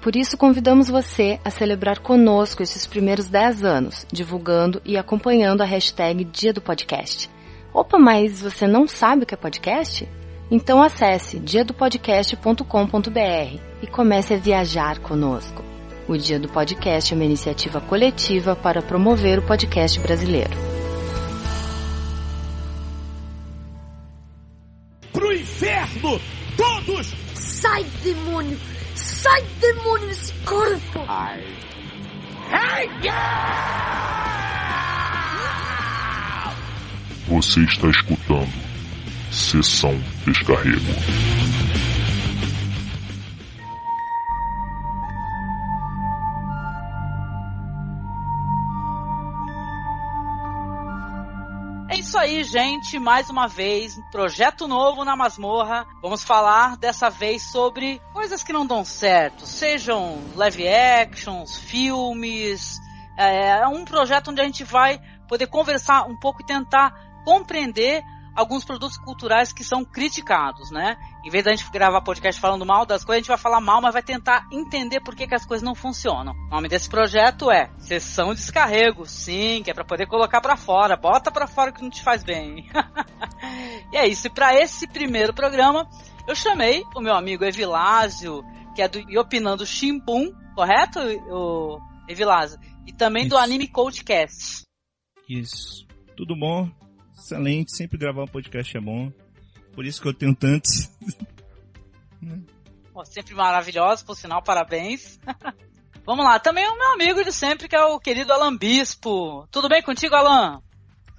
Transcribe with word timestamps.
Por 0.00 0.16
isso, 0.16 0.36
convidamos 0.36 0.88
você 0.88 1.38
a 1.44 1.50
celebrar 1.50 1.98
conosco 1.98 2.62
esses 2.62 2.86
primeiros 2.86 3.28
10 3.28 3.64
anos, 3.64 4.06
divulgando 4.10 4.80
e 4.84 4.96
acompanhando 4.96 5.60
a 5.60 5.66
hashtag 5.66 6.24
Dia 6.24 6.54
do 6.54 6.62
Podcast. 6.62 7.28
Opa, 7.72 7.98
mas 7.98 8.40
você 8.40 8.66
não 8.66 8.88
sabe 8.88 9.24
o 9.24 9.26
que 9.26 9.34
é 9.34 9.36
podcast? 9.36 10.08
Então 10.50 10.82
acesse 10.82 11.38
diadopodcast.com.br 11.38 13.60
e 13.82 13.86
comece 13.86 14.34
a 14.34 14.38
viajar 14.38 14.98
conosco. 14.98 15.62
O 16.08 16.16
Dia 16.16 16.40
do 16.40 16.48
Podcast 16.48 17.12
é 17.12 17.16
uma 17.16 17.24
iniciativa 17.24 17.80
coletiva 17.80 18.56
para 18.56 18.82
promover 18.82 19.38
o 19.38 19.42
podcast 19.42 20.00
brasileiro. 20.00 20.50
Pro 25.12 25.32
inferno! 25.32 26.20
Todos! 26.56 27.14
Sai, 27.34 27.84
demônio! 28.02 28.58
Sai, 29.20 29.44
demônio, 29.60 30.08
desse 30.08 30.32
corpo! 30.46 31.04
Ai. 31.06 31.44
Você 37.28 37.60
está 37.60 37.88
escutando 37.88 38.48
Sessão 39.30 39.94
Descarrego. 40.26 40.80
Aí, 52.20 52.44
gente. 52.44 52.98
Mais 52.98 53.30
uma 53.30 53.48
vez, 53.48 53.98
projeto 54.12 54.68
novo 54.68 55.04
na 55.04 55.16
masmorra. 55.16 55.86
Vamos 56.02 56.22
falar 56.22 56.76
dessa 56.76 57.08
vez 57.08 57.50
sobre 57.50 57.98
coisas 58.12 58.42
que 58.42 58.52
não 58.52 58.66
dão 58.66 58.84
certo, 58.84 59.46
sejam 59.46 60.18
live 60.36 60.68
actions, 60.68 61.56
filmes. 61.58 62.78
É 63.16 63.66
um 63.66 63.84
projeto 63.84 64.30
onde 64.30 64.40
a 64.40 64.44
gente 64.44 64.64
vai 64.64 65.00
poder 65.26 65.46
conversar 65.46 66.06
um 66.06 66.18
pouco 66.18 66.42
e 66.42 66.46
tentar 66.46 66.92
compreender 67.24 68.04
alguns 68.40 68.64
produtos 68.64 68.96
culturais 68.96 69.52
que 69.52 69.62
são 69.62 69.84
criticados, 69.84 70.70
né? 70.70 70.96
Em 71.24 71.30
vez 71.30 71.44
da 71.44 71.54
gente 71.54 71.70
gravar 71.70 72.00
podcast 72.00 72.40
falando 72.40 72.64
mal 72.64 72.86
das 72.86 73.04
coisas, 73.04 73.18
a 73.18 73.20
gente 73.20 73.28
vai 73.28 73.38
falar 73.38 73.60
mal, 73.60 73.80
mas 73.80 73.92
vai 73.92 74.02
tentar 74.02 74.46
entender 74.50 75.00
por 75.00 75.14
que, 75.14 75.26
que 75.26 75.34
as 75.34 75.44
coisas 75.44 75.62
não 75.62 75.74
funcionam. 75.74 76.32
O 76.32 76.48
nome 76.48 76.68
desse 76.68 76.88
projeto 76.88 77.50
é 77.50 77.70
Sessão 77.78 78.34
Descarrego, 78.34 79.06
sim, 79.06 79.62
que 79.62 79.70
é 79.70 79.74
para 79.74 79.84
poder 79.84 80.06
colocar 80.06 80.40
para 80.40 80.56
fora, 80.56 80.96
bota 80.96 81.30
para 81.30 81.46
fora 81.46 81.70
que 81.70 81.82
não 81.82 81.90
te 81.90 82.02
faz 82.02 82.24
bem. 82.24 82.66
e 83.92 83.96
é 83.96 84.08
isso, 84.08 84.26
e 84.26 84.30
para 84.30 84.54
esse 84.54 84.86
primeiro 84.86 85.34
programa, 85.34 85.86
eu 86.26 86.34
chamei 86.34 86.82
o 86.96 87.00
meu 87.00 87.14
amigo 87.14 87.44
Evilásio, 87.44 88.42
que 88.74 88.80
é 88.80 88.88
do 88.88 89.00
Opinando 89.20 89.66
Shimbun, 89.66 90.32
correto, 90.54 90.98
o 91.28 91.78
Evilásio? 92.08 92.58
E 92.86 92.92
também 92.92 93.22
Isso. 93.22 93.30
do 93.30 93.38
Anime 93.38 93.68
Codecast. 93.68 94.62
Isso. 95.28 95.86
Tudo 96.16 96.34
bom? 96.36 96.68
Excelente. 97.30 97.76
Sempre 97.76 97.96
gravar 97.96 98.24
um 98.24 98.26
podcast 98.26 98.76
é 98.76 98.80
bom. 98.80 99.12
Por 99.72 99.86
isso 99.86 100.02
que 100.02 100.08
eu 100.08 100.14
tenho 100.14 100.34
tantos. 100.34 100.90
Pô, 102.92 103.04
sempre 103.04 103.34
maravilhoso, 103.34 104.04
por 104.04 104.16
sinal, 104.16 104.42
parabéns. 104.42 105.20
Vamos 106.04 106.24
lá, 106.24 106.40
também 106.40 106.66
o 106.66 106.76
meu 106.76 106.92
amigo 106.92 107.22
de 107.22 107.32
sempre, 107.32 107.68
que 107.68 107.76
é 107.76 107.84
o 107.84 108.00
querido 108.00 108.32
Alan 108.32 108.56
Bispo. 108.56 109.46
Tudo 109.48 109.68
bem 109.68 109.80
contigo, 109.80 110.14
Alan? 110.16 110.60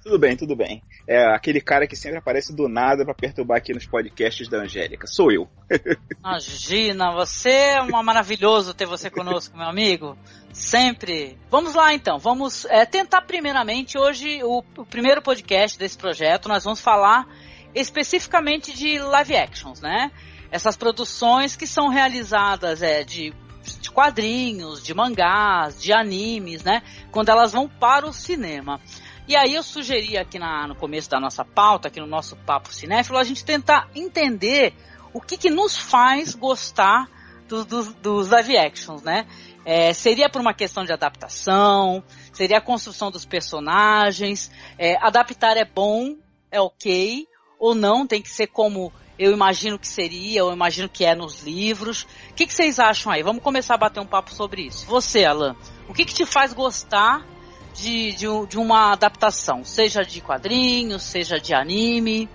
Tudo 0.02 0.18
bem, 0.18 0.36
tudo 0.36 0.54
bem. 0.54 0.82
É 1.06 1.34
aquele 1.34 1.60
cara 1.60 1.86
que 1.86 1.96
sempre 1.96 2.18
aparece 2.18 2.54
do 2.54 2.68
nada 2.68 3.04
pra 3.04 3.14
perturbar 3.14 3.58
aqui 3.58 3.72
nos 3.72 3.86
podcasts 3.86 4.48
da 4.48 4.58
Angélica. 4.58 5.06
Sou 5.06 5.32
eu. 5.32 5.48
Imagina, 6.18 7.12
você 7.12 7.50
é 7.50 7.80
uma 7.80 8.02
maravilhoso 8.02 8.74
ter 8.74 8.84
você 8.84 9.08
conosco, 9.08 9.56
meu 9.56 9.66
amigo. 9.66 10.18
Sempre. 10.52 11.38
Vamos 11.50 11.74
lá 11.74 11.94
então, 11.94 12.18
vamos 12.18 12.66
é, 12.66 12.84
tentar 12.84 13.22
primeiramente 13.22 13.96
hoje 13.96 14.42
o, 14.44 14.62
o 14.76 14.84
primeiro 14.84 15.22
podcast 15.22 15.78
desse 15.78 15.96
projeto. 15.96 16.48
Nós 16.48 16.64
vamos 16.64 16.80
falar 16.80 17.26
especificamente 17.74 18.72
de 18.72 18.98
live 18.98 19.34
actions, 19.34 19.80
né? 19.80 20.12
Essas 20.50 20.76
produções 20.76 21.56
que 21.56 21.66
são 21.66 21.88
realizadas 21.88 22.82
é, 22.82 23.02
de, 23.02 23.34
de 23.80 23.90
quadrinhos, 23.90 24.82
de 24.82 24.92
mangás, 24.92 25.80
de 25.80 25.90
animes, 25.90 26.62
né? 26.62 26.82
Quando 27.10 27.30
elas 27.30 27.52
vão 27.52 27.66
para 27.66 28.06
o 28.06 28.12
cinema. 28.12 28.78
E 29.26 29.34
aí 29.34 29.54
eu 29.54 29.62
sugeri 29.62 30.18
aqui 30.18 30.38
na, 30.38 30.66
no 30.68 30.74
começo 30.74 31.08
da 31.08 31.18
nossa 31.18 31.44
pauta, 31.44 31.88
aqui 31.88 31.98
no 31.98 32.06
nosso 32.06 32.36
papo 32.36 32.72
cinéfilo, 32.72 33.16
a 33.18 33.24
gente 33.24 33.42
tentar 33.42 33.88
entender 33.94 34.74
o 35.14 35.20
que, 35.20 35.38
que 35.38 35.48
nos 35.48 35.78
faz 35.78 36.34
gostar 36.34 37.08
dos, 37.48 37.64
dos, 37.66 37.94
dos 37.94 38.28
live 38.28 38.56
actions, 38.56 39.02
né? 39.02 39.26
É, 39.64 39.92
seria 39.92 40.28
por 40.28 40.40
uma 40.40 40.52
questão 40.52 40.84
de 40.84 40.92
adaptação, 40.92 42.02
seria 42.32 42.58
a 42.58 42.60
construção 42.60 43.10
dos 43.10 43.24
personagens, 43.24 44.50
é, 44.76 44.96
adaptar 44.96 45.56
é 45.56 45.64
bom, 45.64 46.16
é 46.50 46.60
ok, 46.60 47.26
ou 47.58 47.74
não, 47.74 48.06
tem 48.06 48.20
que 48.20 48.30
ser 48.30 48.48
como 48.48 48.92
eu 49.18 49.32
imagino 49.32 49.78
que 49.78 49.86
seria, 49.86 50.44
ou 50.44 50.52
imagino 50.52 50.88
que 50.88 51.04
é 51.04 51.14
nos 51.14 51.42
livros. 51.42 52.02
O 52.30 52.34
que, 52.34 52.46
que 52.46 52.52
vocês 52.52 52.80
acham 52.80 53.12
aí? 53.12 53.22
Vamos 53.22 53.42
começar 53.42 53.74
a 53.74 53.78
bater 53.78 54.00
um 54.00 54.06
papo 54.06 54.32
sobre 54.34 54.62
isso. 54.62 54.84
Você, 54.86 55.24
Alan, 55.24 55.54
o 55.88 55.94
que, 55.94 56.04
que 56.04 56.14
te 56.14 56.26
faz 56.26 56.52
gostar 56.52 57.24
de, 57.74 58.12
de, 58.12 58.26
de 58.48 58.58
uma 58.58 58.92
adaptação, 58.92 59.64
seja 59.64 60.02
de 60.02 60.20
quadrinhos, 60.20 61.02
seja 61.04 61.38
de 61.38 61.54
anime? 61.54 62.28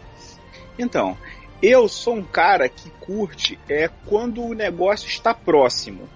Então, 0.79 1.17
eu 1.61 1.87
sou 1.89 2.15
um 2.15 2.23
cara 2.23 2.69
que 2.69 2.89
curte 2.89 3.59
é 3.67 3.89
quando 4.05 4.43
o 4.43 4.53
negócio 4.53 5.09
está 5.09 5.33
próximo. 5.33 6.07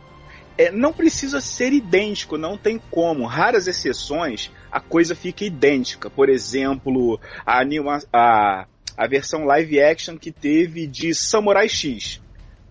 É, 0.61 0.71
não 0.71 0.93
precisa 0.93 1.41
ser 1.41 1.73
idêntico, 1.73 2.37
não 2.37 2.57
tem 2.57 2.79
como. 2.91 3.25
Raras 3.25 3.67
exceções, 3.67 4.51
a 4.71 4.79
coisa 4.79 5.15
fica 5.15 5.43
idêntica. 5.43 6.09
Por 6.09 6.29
exemplo, 6.29 7.19
a, 7.45 7.59
anima, 7.59 7.99
a, 8.13 8.67
a 8.95 9.07
versão 9.07 9.43
live 9.45 9.81
action 9.81 10.17
que 10.17 10.31
teve 10.31 10.85
de 10.85 11.15
Samurai 11.15 11.67
X, 11.67 12.21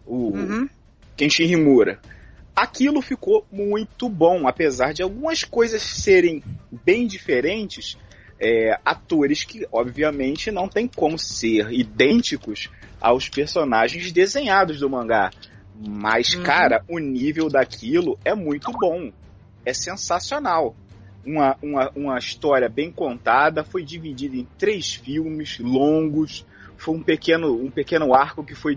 o 0.06 0.30
Uhum. 0.36 0.68
Kenshin 1.16 1.44
Himura. 1.44 1.98
Aquilo 2.54 3.02
ficou 3.02 3.46
muito 3.50 4.08
bom, 4.08 4.46
apesar 4.46 4.92
de 4.92 5.02
algumas 5.02 5.42
coisas 5.42 5.82
serem 5.82 6.42
bem 6.84 7.06
diferentes. 7.06 7.96
é, 8.40 8.78
atores 8.84 9.44
que, 9.44 9.66
obviamente, 9.70 10.50
não 10.50 10.66
tem 10.66 10.88
como 10.88 11.18
ser 11.18 11.70
idênticos 11.72 12.70
aos 13.00 13.28
personagens 13.28 14.10
desenhados 14.12 14.80
do 14.80 14.88
mangá. 14.88 15.30
Mas, 15.86 16.34
Uhum. 16.34 16.42
cara, 16.42 16.84
o 16.88 16.98
nível 16.98 17.48
daquilo 17.48 18.18
é 18.24 18.34
muito 18.34 18.70
bom. 18.72 19.10
É 19.64 19.72
sensacional. 19.72 20.74
Uma, 21.24 21.56
uma, 21.62 21.91
uma 21.94 22.18
história 22.18 22.68
bem 22.68 22.91
contada, 22.91 23.64
foi 23.64 23.82
dividida 23.82 24.36
em 24.36 24.46
três 24.58 24.94
filmes 24.94 25.58
longos. 25.58 26.44
Foi 26.76 26.94
um 26.94 27.02
pequeno, 27.02 27.54
um 27.54 27.70
pequeno 27.70 28.14
arco 28.14 28.44
que 28.44 28.54
foi 28.54 28.76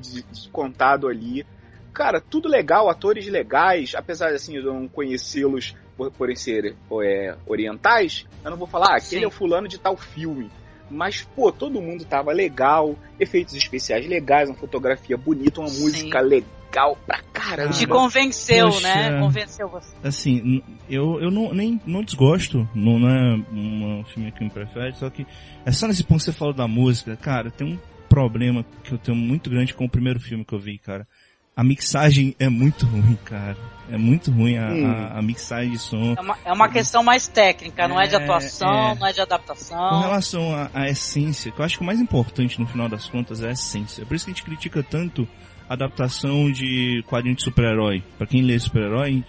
contado 0.52 1.08
ali. 1.08 1.46
Cara, 1.94 2.20
tudo 2.20 2.50
legal, 2.50 2.90
atores 2.90 3.28
legais, 3.28 3.94
apesar 3.96 4.34
assim, 4.34 4.54
de 4.54 4.66
eu 4.66 4.74
não 4.74 4.88
conhecê-los 4.88 5.76
por, 5.96 6.12
por 6.12 6.36
serem 6.36 6.76
é, 7.04 7.36
orientais, 7.46 8.26
eu 8.44 8.50
não 8.50 8.58
vou 8.58 8.68
falar, 8.68 8.94
ah, 8.94 8.98
aquele 8.98 9.22
Sim. 9.22 9.24
é 9.26 9.28
o 9.28 9.32
fulano 9.32 9.68
de 9.68 9.78
tal 9.78 9.96
filme. 9.96 10.50
Mas, 10.94 11.24
pô, 11.36 11.52
todo 11.52 11.82
mundo 11.82 12.06
tava 12.06 12.32
legal, 12.32 12.96
efeitos 13.20 13.56
especiais 13.56 14.08
legais, 14.08 14.50
uma 14.50 14.56
fotografia 14.56 15.18
bonita, 15.18 15.60
uma 15.60 15.70
Sim. 15.70 15.82
música 15.82 16.22
legal 16.22 16.98
pra 17.06 17.22
caramba. 17.34 17.74
Te 17.74 17.88
convenceu, 17.88 18.68
Poxa. 18.68 18.88
né? 18.88 19.20
Convenceu 19.20 19.68
você. 19.68 19.94
Assim, 20.04 20.62
eu, 20.90 21.20
eu 21.20 21.32
não, 21.32 21.54
nem, 21.54 21.80
não 21.86 22.04
desgosto, 22.04 22.68
não, 22.74 23.00
não 23.00 23.10
é 23.10 23.36
um 23.52 24.04
filme 24.06 24.32
que 24.32 24.44
me 24.44 24.50
prefere, 24.50 24.96
só 24.96 25.10
que 25.10 25.26
é 25.66 25.72
só 25.72 25.88
nesse 25.88 26.04
ponto 26.04 26.20
que 26.20 26.26
você 26.26 26.32
falou 26.32 26.54
da 26.54 26.68
música, 26.68 27.16
cara, 27.16 27.52
tem 27.52 27.68
um 27.68 27.80
problema 28.08 28.64
que 28.84 28.94
eu 28.94 28.98
tenho 28.98 29.18
muito 29.18 29.50
grande 29.50 29.74
com 29.74 29.86
o 29.86 29.90
primeiro 29.90 30.20
filme 30.20 30.46
que 30.46 30.54
eu 30.54 30.60
vi, 30.60 30.78
cara. 30.78 31.08
A 31.56 31.64
mixagem 31.64 32.36
é 32.40 32.50
muito 32.50 32.86
ruim, 32.86 33.18
cara. 33.24 33.58
É 33.90 33.98
muito 33.98 34.32
ruim 34.32 34.58
a, 34.58 34.70
Hum. 34.72 34.86
a, 35.14 35.20
a 35.20 35.22
mixagem 35.22 35.72
de 35.72 35.78
som. 35.78 36.16
É 36.18 36.22
uma, 36.22 36.38
é 36.46 36.52
uma 36.54 36.70
questão 36.70 37.04
mais 37.04 37.28
técnica, 37.28 37.88
não 37.88 38.00
é 38.02 38.08
de 38.08 38.16
É, 38.16 38.18
atuação, 38.18 38.92
é. 38.92 38.96
não 38.96 39.06
é 39.08 39.12
de 39.12 39.18
Com 39.18 39.22
adaptação. 39.24 40.02
relação 40.02 40.56
à, 40.56 40.70
à 40.74 40.90
essência, 40.90 41.52
que 41.52 41.60
eu 41.60 41.66
acho 41.66 41.78
que 41.78 41.84
o 41.84 41.86
mais 41.86 42.00
importante 42.00 42.60
no 42.60 42.66
final 42.66 42.90
das 42.90 43.08
contas 43.08 43.44
é 43.44 43.50
a 43.50 43.52
essência. 43.52 44.06
Por 44.06 44.16
isso 44.16 44.26
que 44.26 44.32
a 44.32 44.34
gente 44.34 44.44
critica 44.44 44.82
tanto 44.82 45.28
a 45.70 45.74
adaptação 45.74 46.52
de 46.52 47.04
quadrinho 47.08 47.36
de 47.36 47.44
super-herói. 47.44 48.04
Pra 48.18 48.26
quem 48.26 48.42
lê 48.42 48.58
super-herói, 48.58 49.24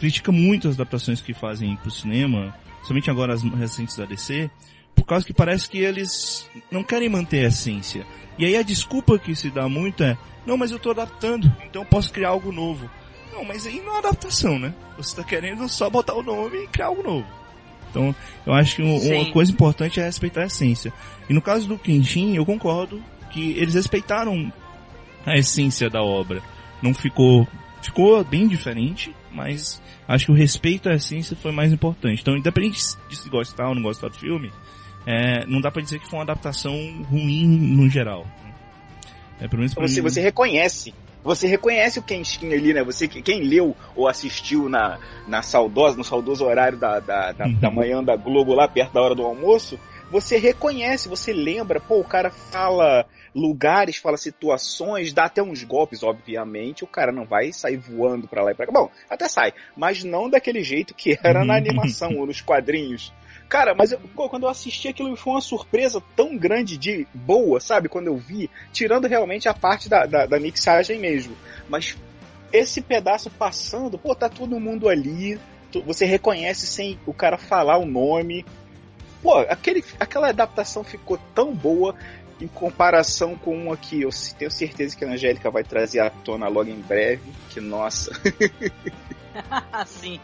critica 0.00 0.32
muito 0.32 0.66
as 0.66 0.74
adaptações 0.74 1.20
que 1.20 1.32
fazem 1.34 1.76
pro 1.76 1.90
cinema, 1.90 2.52
somente 2.82 3.10
agora 3.10 3.32
as 3.34 3.42
recentes 3.42 3.96
da 3.96 4.06
DC, 4.06 4.50
por 5.00 5.06
causa 5.06 5.26
que 5.26 5.32
parece 5.32 5.68
que 5.68 5.78
eles 5.78 6.46
não 6.70 6.84
querem 6.84 7.08
manter 7.08 7.44
a 7.44 7.48
essência. 7.48 8.06
E 8.38 8.44
aí 8.44 8.54
a 8.54 8.62
desculpa 8.62 9.18
que 9.18 9.34
se 9.34 9.50
dá 9.50 9.66
muito 9.66 10.04
é, 10.04 10.16
não, 10.46 10.58
mas 10.58 10.70
eu 10.70 10.78
tô 10.78 10.90
adaptando, 10.90 11.50
então 11.64 11.82
eu 11.82 11.86
posso 11.86 12.12
criar 12.12 12.28
algo 12.28 12.52
novo. 12.52 12.88
Não, 13.32 13.42
mas 13.44 13.66
aí 13.66 13.80
não 13.80 13.96
é 13.96 13.98
adaptação, 13.98 14.58
né? 14.58 14.74
Você 14.98 15.16
tá 15.16 15.24
querendo 15.24 15.66
só 15.68 15.88
botar 15.88 16.14
o 16.14 16.22
nome 16.22 16.64
e 16.64 16.66
criar 16.66 16.86
algo 16.86 17.02
novo. 17.02 17.26
Então, 17.90 18.14
eu 18.46 18.52
acho 18.52 18.76
que 18.76 18.82
um, 18.82 18.96
uma 18.96 19.32
coisa 19.32 19.50
importante 19.50 19.98
é 19.98 20.04
respeitar 20.04 20.42
a 20.42 20.46
essência. 20.46 20.92
E 21.28 21.32
no 21.32 21.40
caso 21.40 21.66
do 21.66 21.78
Kenshin, 21.78 22.36
eu 22.36 22.44
concordo 22.44 23.02
que 23.30 23.52
eles 23.52 23.74
respeitaram 23.74 24.52
a 25.24 25.36
essência 25.36 25.88
da 25.88 26.02
obra. 26.02 26.42
Não 26.82 26.92
ficou, 26.92 27.48
ficou 27.82 28.22
bem 28.22 28.46
diferente, 28.46 29.14
mas 29.32 29.80
acho 30.06 30.26
que 30.26 30.32
o 30.32 30.34
respeito 30.34 30.88
à 30.88 30.94
essência 30.94 31.36
foi 31.36 31.52
mais 31.52 31.72
importante. 31.72 32.20
Então, 32.20 32.36
independente 32.36 32.80
de 33.08 33.16
se 33.16 33.28
gostar 33.30 33.68
ou 33.68 33.74
não 33.74 33.82
gostar 33.82 34.08
do 34.08 34.16
filme, 34.16 34.52
é, 35.06 35.44
não 35.46 35.60
dá 35.60 35.70
para 35.70 35.82
dizer 35.82 35.98
que 35.98 36.08
foi 36.08 36.18
uma 36.18 36.24
adaptação 36.24 36.72
ruim 37.10 37.46
no 37.46 37.88
geral. 37.88 38.26
É, 39.40 39.48
pelo 39.48 39.58
menos 39.58 39.74
você, 39.74 40.02
mim... 40.02 40.08
você 40.08 40.20
reconhece 40.20 40.94
você 41.22 41.46
reconhece 41.46 41.98
o 41.98 42.02
Kenshin 42.02 42.52
ali, 42.52 42.72
né? 42.72 42.82
Você 42.82 43.06
quem 43.06 43.42
leu 43.42 43.76
ou 43.94 44.08
assistiu 44.08 44.68
na, 44.68 44.98
na 45.28 45.42
saudosa, 45.42 45.96
no 45.96 46.04
saudoso 46.04 46.44
horário 46.44 46.78
da, 46.78 46.98
da, 46.98 47.32
da, 47.32 47.46
da, 47.46 47.70
manhã 47.70 48.02
da 48.02 48.16
Globo 48.16 48.54
lá 48.54 48.66
perto 48.66 48.94
da 48.94 49.02
hora 49.02 49.14
do 49.14 49.22
almoço, 49.22 49.78
você 50.10 50.38
reconhece, 50.38 51.08
você 51.08 51.32
lembra, 51.32 51.78
pô, 51.78 52.00
o 52.00 52.04
cara 52.04 52.30
fala 52.30 53.06
lugares, 53.34 53.96
fala 53.96 54.16
situações, 54.16 55.12
dá 55.12 55.24
até 55.24 55.42
uns 55.42 55.62
golpes, 55.62 56.02
obviamente, 56.02 56.84
o 56.84 56.86
cara 56.86 57.12
não 57.12 57.24
vai 57.24 57.52
sair 57.52 57.76
voando 57.76 58.26
para 58.26 58.42
lá 58.42 58.50
e 58.50 58.54
pra 58.54 58.66
cá. 58.66 58.72
Bom, 58.72 58.90
até 59.08 59.28
sai, 59.28 59.52
mas 59.76 60.02
não 60.02 60.28
daquele 60.28 60.64
jeito 60.64 60.94
que 60.94 61.18
era 61.22 61.44
na 61.44 61.54
animação 61.56 62.16
ou 62.16 62.26
nos 62.26 62.40
quadrinhos. 62.40 63.12
Cara, 63.50 63.74
mas 63.74 63.90
eu, 63.90 63.98
quando 64.14 64.44
eu 64.44 64.48
assisti 64.48 64.86
aquilo 64.86 65.16
foi 65.16 65.32
uma 65.32 65.40
surpresa 65.40 66.00
tão 66.14 66.36
grande 66.36 66.78
de 66.78 67.04
boa, 67.12 67.58
sabe? 67.58 67.88
Quando 67.88 68.06
eu 68.06 68.16
vi, 68.16 68.48
tirando 68.72 69.08
realmente 69.08 69.48
a 69.48 69.52
parte 69.52 69.88
da, 69.88 70.06
da, 70.06 70.24
da 70.24 70.38
mixagem 70.38 71.00
mesmo. 71.00 71.36
Mas 71.68 71.98
esse 72.52 72.80
pedaço 72.80 73.28
passando, 73.28 73.98
pô, 73.98 74.14
tá 74.14 74.28
todo 74.28 74.60
mundo 74.60 74.88
ali, 74.88 75.36
você 75.84 76.04
reconhece 76.04 76.64
sem 76.64 76.96
o 77.04 77.12
cara 77.12 77.36
falar 77.36 77.76
o 77.78 77.84
nome. 77.84 78.46
Pô, 79.20 79.38
aquele, 79.38 79.84
aquela 79.98 80.28
adaptação 80.28 80.84
ficou 80.84 81.18
tão 81.34 81.52
boa 81.52 81.96
em 82.40 82.46
comparação 82.46 83.34
com 83.34 83.52
uma 83.52 83.76
que 83.76 84.02
eu 84.02 84.10
tenho 84.38 84.50
certeza 84.52 84.96
que 84.96 85.04
a 85.04 85.08
Angélica 85.08 85.50
vai 85.50 85.64
trazer 85.64 85.98
à 85.98 86.08
tona 86.08 86.46
logo 86.46 86.70
em 86.70 86.80
breve, 86.80 87.32
que 87.48 87.60
nossa. 87.60 88.12
Sim. 89.86 90.20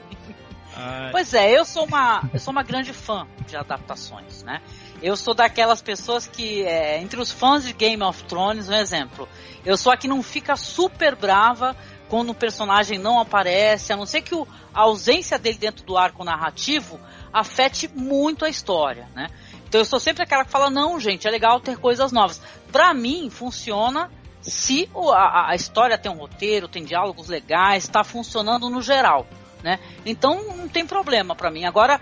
Pois 1.11 1.33
é, 1.33 1.57
eu 1.57 1.65
sou 1.65 1.87
uma, 1.87 2.29
eu 2.33 2.39
sou 2.39 2.53
uma 2.53 2.63
grande 2.63 2.93
fã 2.93 3.27
de 3.47 3.57
adaptações, 3.57 4.43
né? 4.43 4.61
Eu 5.03 5.17
sou 5.17 5.35
daquelas 5.35 5.81
pessoas 5.81 6.27
que, 6.27 6.63
é, 6.65 7.01
entre 7.01 7.21
os 7.21 7.31
fãs 7.31 7.65
de 7.65 7.73
Game 7.73 8.03
of 8.03 8.25
Thrones, 8.25 8.69
um 8.69 8.75
exemplo, 8.75 9.29
eu 9.65 9.77
sou 9.77 9.93
a 9.93 9.97
que 9.97 10.09
não 10.09 10.23
fica 10.23 10.57
super 10.57 11.15
brava 11.15 11.77
quando 12.09 12.31
o 12.31 12.35
personagem 12.35 12.99
não 12.99 13.19
aparece, 13.19 13.93
a 13.93 13.97
não 13.97 14.07
ser 14.07 14.23
que 14.23 14.35
o, 14.35 14.47
a 14.73 14.83
ausência 14.83 15.39
dele 15.39 15.59
dentro 15.59 15.85
do 15.85 15.97
arco 15.97 16.25
narrativo 16.25 17.01
afete 17.33 17.89
muito 17.89 18.45
a 18.45 18.49
história, 18.49 19.09
né? 19.15 19.29
Então 19.69 19.81
eu 19.81 19.85
sou 19.85 19.99
sempre 19.99 20.23
aquela 20.23 20.45
que 20.45 20.51
fala, 20.51 20.71
não, 20.71 21.01
gente, 21.01 21.27
é 21.27 21.31
legal 21.31 21.59
ter 21.59 21.77
coisas 21.79 22.13
novas. 22.13 22.41
Pra 22.71 22.95
mim, 22.95 23.29
funciona 23.31 24.11
se 24.41 24.89
a, 25.13 25.51
a 25.51 25.55
história 25.55 25.99
tem 25.99 26.13
um 26.13 26.17
roteiro, 26.17 26.69
tem 26.69 26.85
diálogos 26.85 27.29
legais, 27.29 27.85
está 27.85 28.05
funcionando 28.05 28.71
no 28.71 28.81
geral 28.81 29.27
né? 29.63 29.79
Então 30.05 30.57
não 30.57 30.69
tem 30.69 30.87
problema 30.87 31.35
para 31.35 31.51
mim. 31.51 31.65
Agora, 31.65 32.01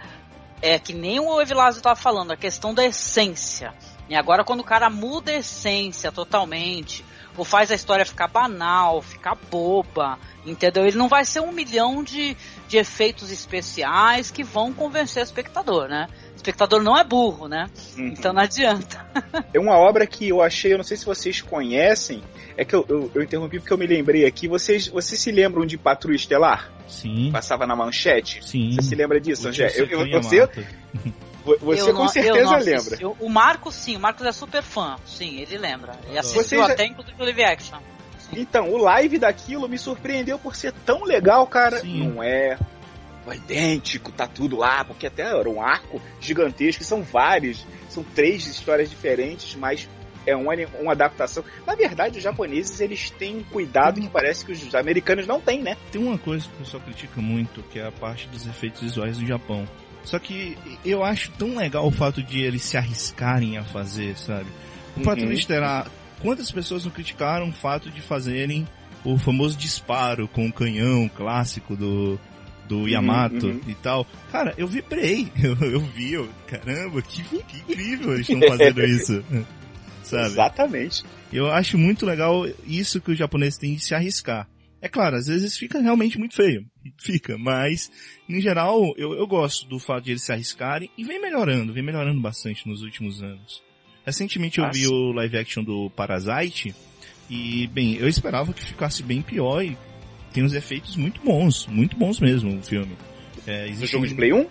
é 0.61 0.79
que 0.79 0.93
nem 0.93 1.21
o 1.21 1.41
Evilásio 1.41 1.79
estava 1.79 1.97
falando, 1.97 2.33
a 2.33 2.37
questão 2.37 2.73
da 2.73 2.85
essência. 2.85 3.75
E 4.09 4.15
agora 4.15 4.45
quando 4.45 4.61
o 4.61 4.65
cara 4.65 4.91
muda 4.91 5.33
a 5.33 5.37
essência 5.37 6.13
totalmente, 6.13 7.05
ou 7.37 7.45
faz 7.45 7.71
a 7.71 7.75
história 7.75 8.05
ficar 8.05 8.29
banal, 8.29 9.03
ficar 9.03 9.37
boba, 9.51 10.19
entendeu? 10.47 10.87
Ele 10.87 10.97
não 10.97 11.09
vai 11.09 11.25
ser 11.25 11.41
um 11.41 11.53
milhão 11.53 12.03
de, 12.03 12.37
de 12.69 12.77
efeitos 12.77 13.31
especiais 13.31 14.31
que 14.31 14.45
vão 14.45 14.73
convencer 14.73 15.23
o 15.23 15.25
espectador, 15.25 15.89
né? 15.89 16.09
O 16.33 16.37
espectador 16.37 16.83
não 16.83 16.97
é 16.97 17.05
burro, 17.05 17.49
né? 17.49 17.67
Uhum. 17.97 18.09
Então 18.09 18.33
não 18.33 18.43
adianta. 18.43 19.05
é 19.53 19.59
uma 19.59 19.77
obra 19.77 20.07
que 20.07 20.29
eu 20.29 20.43
achei, 20.43 20.73
eu 20.73 20.77
não 20.77 20.85
sei 20.85 20.97
se 20.97 21.05
vocês 21.05 21.41
conhecem, 21.41 22.23
é 22.57 22.65
que 22.65 22.75
eu, 22.75 22.85
eu, 22.89 23.11
eu 23.15 23.23
interrompi 23.23 23.59
porque 23.59 23.73
eu 23.73 23.79
me 23.79 23.87
lembrei 23.87 24.25
aqui. 24.27 24.47
Vocês, 24.47 24.89
vocês 24.89 25.21
se 25.21 25.33
lembram 25.33 25.67
de 25.67 25.77
Patrulha 25.77 26.17
Estelar? 26.17 26.73
Sim. 26.87 27.31
Passava 27.33 27.67
na 27.67 27.75
manchete? 27.75 28.45
Sim. 28.45 28.75
Você 28.75 28.83
se 28.83 28.95
lembra 28.95 29.21
disso, 29.21 29.49
Angé? 29.49 29.73
Eu, 29.75 29.87
eu, 29.87 30.23
você, 30.23 30.49
você 31.61 31.93
não, 31.93 32.01
com 32.01 32.09
certeza 32.09 32.57
lembra. 32.57 32.99
Eu, 33.01 33.17
o 33.21 33.29
Marcos, 33.29 33.75
sim, 33.75 33.97
o 33.97 34.01
Marcos 34.01 34.25
é 34.27 34.33
super 34.33 34.63
fã. 34.63 34.97
Sim, 35.05 35.41
ele 35.41 35.59
lembra. 35.59 35.93
Ele 36.09 36.19
assistiu 36.19 36.61
Vocês... 36.61 36.71
até 36.71 36.87
inclusive 36.87 37.17
o 37.21 37.25
live 37.25 37.45
action. 37.45 37.79
Sim. 38.19 38.41
Então, 38.41 38.71
o 38.71 38.79
live 38.79 39.19
daquilo 39.19 39.69
me 39.69 39.79
surpreendeu 39.79 40.39
por 40.39 40.57
ser 40.57 40.73
tão 40.85 41.05
legal, 41.05 41.47
cara. 41.47 41.81
Sim. 41.81 42.09
Não 42.09 42.23
é 42.23 42.57
idêntico, 43.33 44.13
tá 44.13 44.27
tudo 44.27 44.57
lá, 44.57 44.85
porque 44.85 45.07
até 45.07 45.23
era 45.23 45.49
um 45.49 45.63
arco 45.63 46.01
gigantesco, 46.21 46.85
são 46.85 47.03
vários, 47.03 47.65
são 47.89 48.03
três 48.03 48.47
histórias 48.47 48.91
diferentes, 48.91 49.55
mas 49.55 49.89
é 50.27 50.35
uma, 50.37 50.53
uma 50.81 50.93
adaptação. 50.93 51.45
Na 51.67 51.75
verdade, 51.75 52.19
os 52.19 52.25
japoneses 52.25 52.81
eles 52.81 53.11
têm 53.11 53.39
um 53.39 53.43
cuidado 53.45 54.01
que 54.01 54.09
parece 54.09 54.45
que 54.45 54.53
os 54.53 54.75
americanos 54.75 55.27
não 55.27 55.41
têm, 55.41 55.63
né? 55.63 55.77
Tem 55.91 56.03
uma 56.03 56.19
coisa 56.19 56.47
que 56.47 56.55
o 56.55 56.59
pessoal 56.59 56.83
critica 56.83 57.21
muito, 57.21 57.63
que 57.65 57.79
é 57.79 57.87
a 57.87 57.93
parte 57.93 58.27
dos 58.29 58.47
efeitos 58.47 58.83
visuais 58.83 59.19
do 59.19 59.27
Japão. 59.27 59.67
Só 60.05 60.19
que 60.19 60.57
eu 60.85 61.03
acho 61.03 61.31
tão 61.33 61.57
legal 61.57 61.87
o 61.87 61.91
fato 61.91 62.23
de 62.23 62.41
eles 62.41 62.63
se 62.63 62.77
arriscarem 62.77 63.57
a 63.57 63.65
fazer, 63.65 64.17
sabe? 64.17 64.47
O 64.95 64.99
uhum. 64.99 65.05
fato 65.05 65.19
de 65.19 65.25
eles 65.25 65.45
terá. 65.45 65.87
Quantas 66.21 66.51
pessoas 66.51 66.85
não 66.85 66.93
criticaram 66.93 67.49
o 67.49 67.53
fato 67.53 67.91
de 67.91 68.01
fazerem 68.01 68.67
o 69.05 69.19
famoso 69.19 69.57
disparo 69.57 70.27
com 70.29 70.47
o 70.47 70.53
canhão 70.53 71.09
clássico 71.09 71.77
do, 71.77 72.19
do 72.67 72.79
uhum, 72.79 72.89
Yamato 72.89 73.47
uhum. 73.47 73.61
e 73.67 73.75
tal. 73.75 74.07
Cara, 74.33 74.55
eu 74.57 74.67
vibrei. 74.67 75.31
Eu, 75.43 75.57
eu 75.71 75.81
vi, 75.81 76.13
eu, 76.15 76.29
caramba, 76.47 77.03
que, 77.03 77.23
que 77.23 77.59
incrível 77.59 78.15
eles 78.15 78.29
estão 78.29 78.49
fazendo 78.49 78.81
isso 78.87 79.23
sabe? 80.05 80.27
Exatamente. 80.27 81.03
Eu 81.33 81.51
acho 81.51 81.77
muito 81.77 82.07
legal 82.07 82.47
isso 82.65 83.01
que 83.01 83.11
o 83.11 83.17
japonês 83.17 83.57
tem 83.57 83.75
de 83.75 83.85
se 83.85 83.95
arriscar. 83.95 84.47
É 84.85 84.89
claro, 84.91 85.17
às 85.17 85.29
vezes 85.29 85.57
fica 85.57 85.81
realmente 85.81 86.19
muito 86.19 86.35
feio. 86.35 86.63
Fica, 87.01 87.39
mas, 87.39 87.91
em 88.29 88.39
geral, 88.39 88.93
eu, 88.99 89.15
eu 89.15 89.27
gosto 89.27 89.67
do 89.67 89.79
fato 89.79 90.05
de 90.05 90.11
eles 90.11 90.23
se 90.23 90.31
arriscarem 90.31 90.91
e 90.99 91.03
vem 91.03 91.19
melhorando, 91.19 91.73
vem 91.73 91.83
melhorando 91.83 92.21
bastante 92.21 92.69
nos 92.69 92.83
últimos 92.83 93.23
anos. 93.23 93.63
Recentemente 94.05 94.59
eu 94.59 94.67
ah, 94.67 94.71
vi 94.71 94.87
o 94.87 95.13
live 95.13 95.39
action 95.39 95.65
do 95.65 95.89
Parasite 95.89 96.75
e, 97.31 97.67
bem, 97.69 97.95
eu 97.95 98.07
esperava 98.07 98.53
que 98.53 98.63
ficasse 98.63 99.03
bem 99.03 99.23
pior 99.23 99.65
e 99.65 99.75
tem 100.35 100.45
uns 100.45 100.53
efeitos 100.53 100.97
muito 100.97 101.19
bons, 101.23 101.67
muito 101.67 101.97
bons 101.97 102.21
mesmo 102.21 102.59
o 102.59 102.63
filme. 102.63 102.95
É, 103.47 103.67
existe 103.67 103.93
jogo 103.93 104.07
de 104.07 104.15
Play 104.15 104.35
1? 104.35 104.47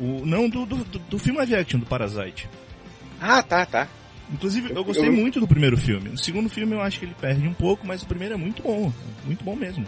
O, 0.00 0.24
não, 0.24 0.48
do, 0.48 0.64
do, 0.64 0.82
do 0.82 1.18
filme 1.18 1.36
live 1.40 1.56
action 1.56 1.78
do 1.78 1.84
Parasite. 1.84 2.48
Ah, 3.20 3.42
tá, 3.42 3.66
tá. 3.66 3.86
Inclusive, 4.32 4.72
eu 4.74 4.84
gostei 4.84 5.08
eu... 5.08 5.12
muito 5.12 5.40
do 5.40 5.48
primeiro 5.48 5.76
filme. 5.76 6.10
O 6.10 6.18
segundo 6.18 6.48
filme 6.48 6.74
eu 6.74 6.80
acho 6.80 6.98
que 6.98 7.06
ele 7.06 7.14
perde 7.18 7.46
um 7.46 7.54
pouco, 7.54 7.86
mas 7.86 8.02
o 8.02 8.06
primeiro 8.06 8.34
é 8.34 8.36
muito 8.36 8.62
bom. 8.62 8.92
Muito 9.24 9.44
bom 9.44 9.56
mesmo. 9.56 9.86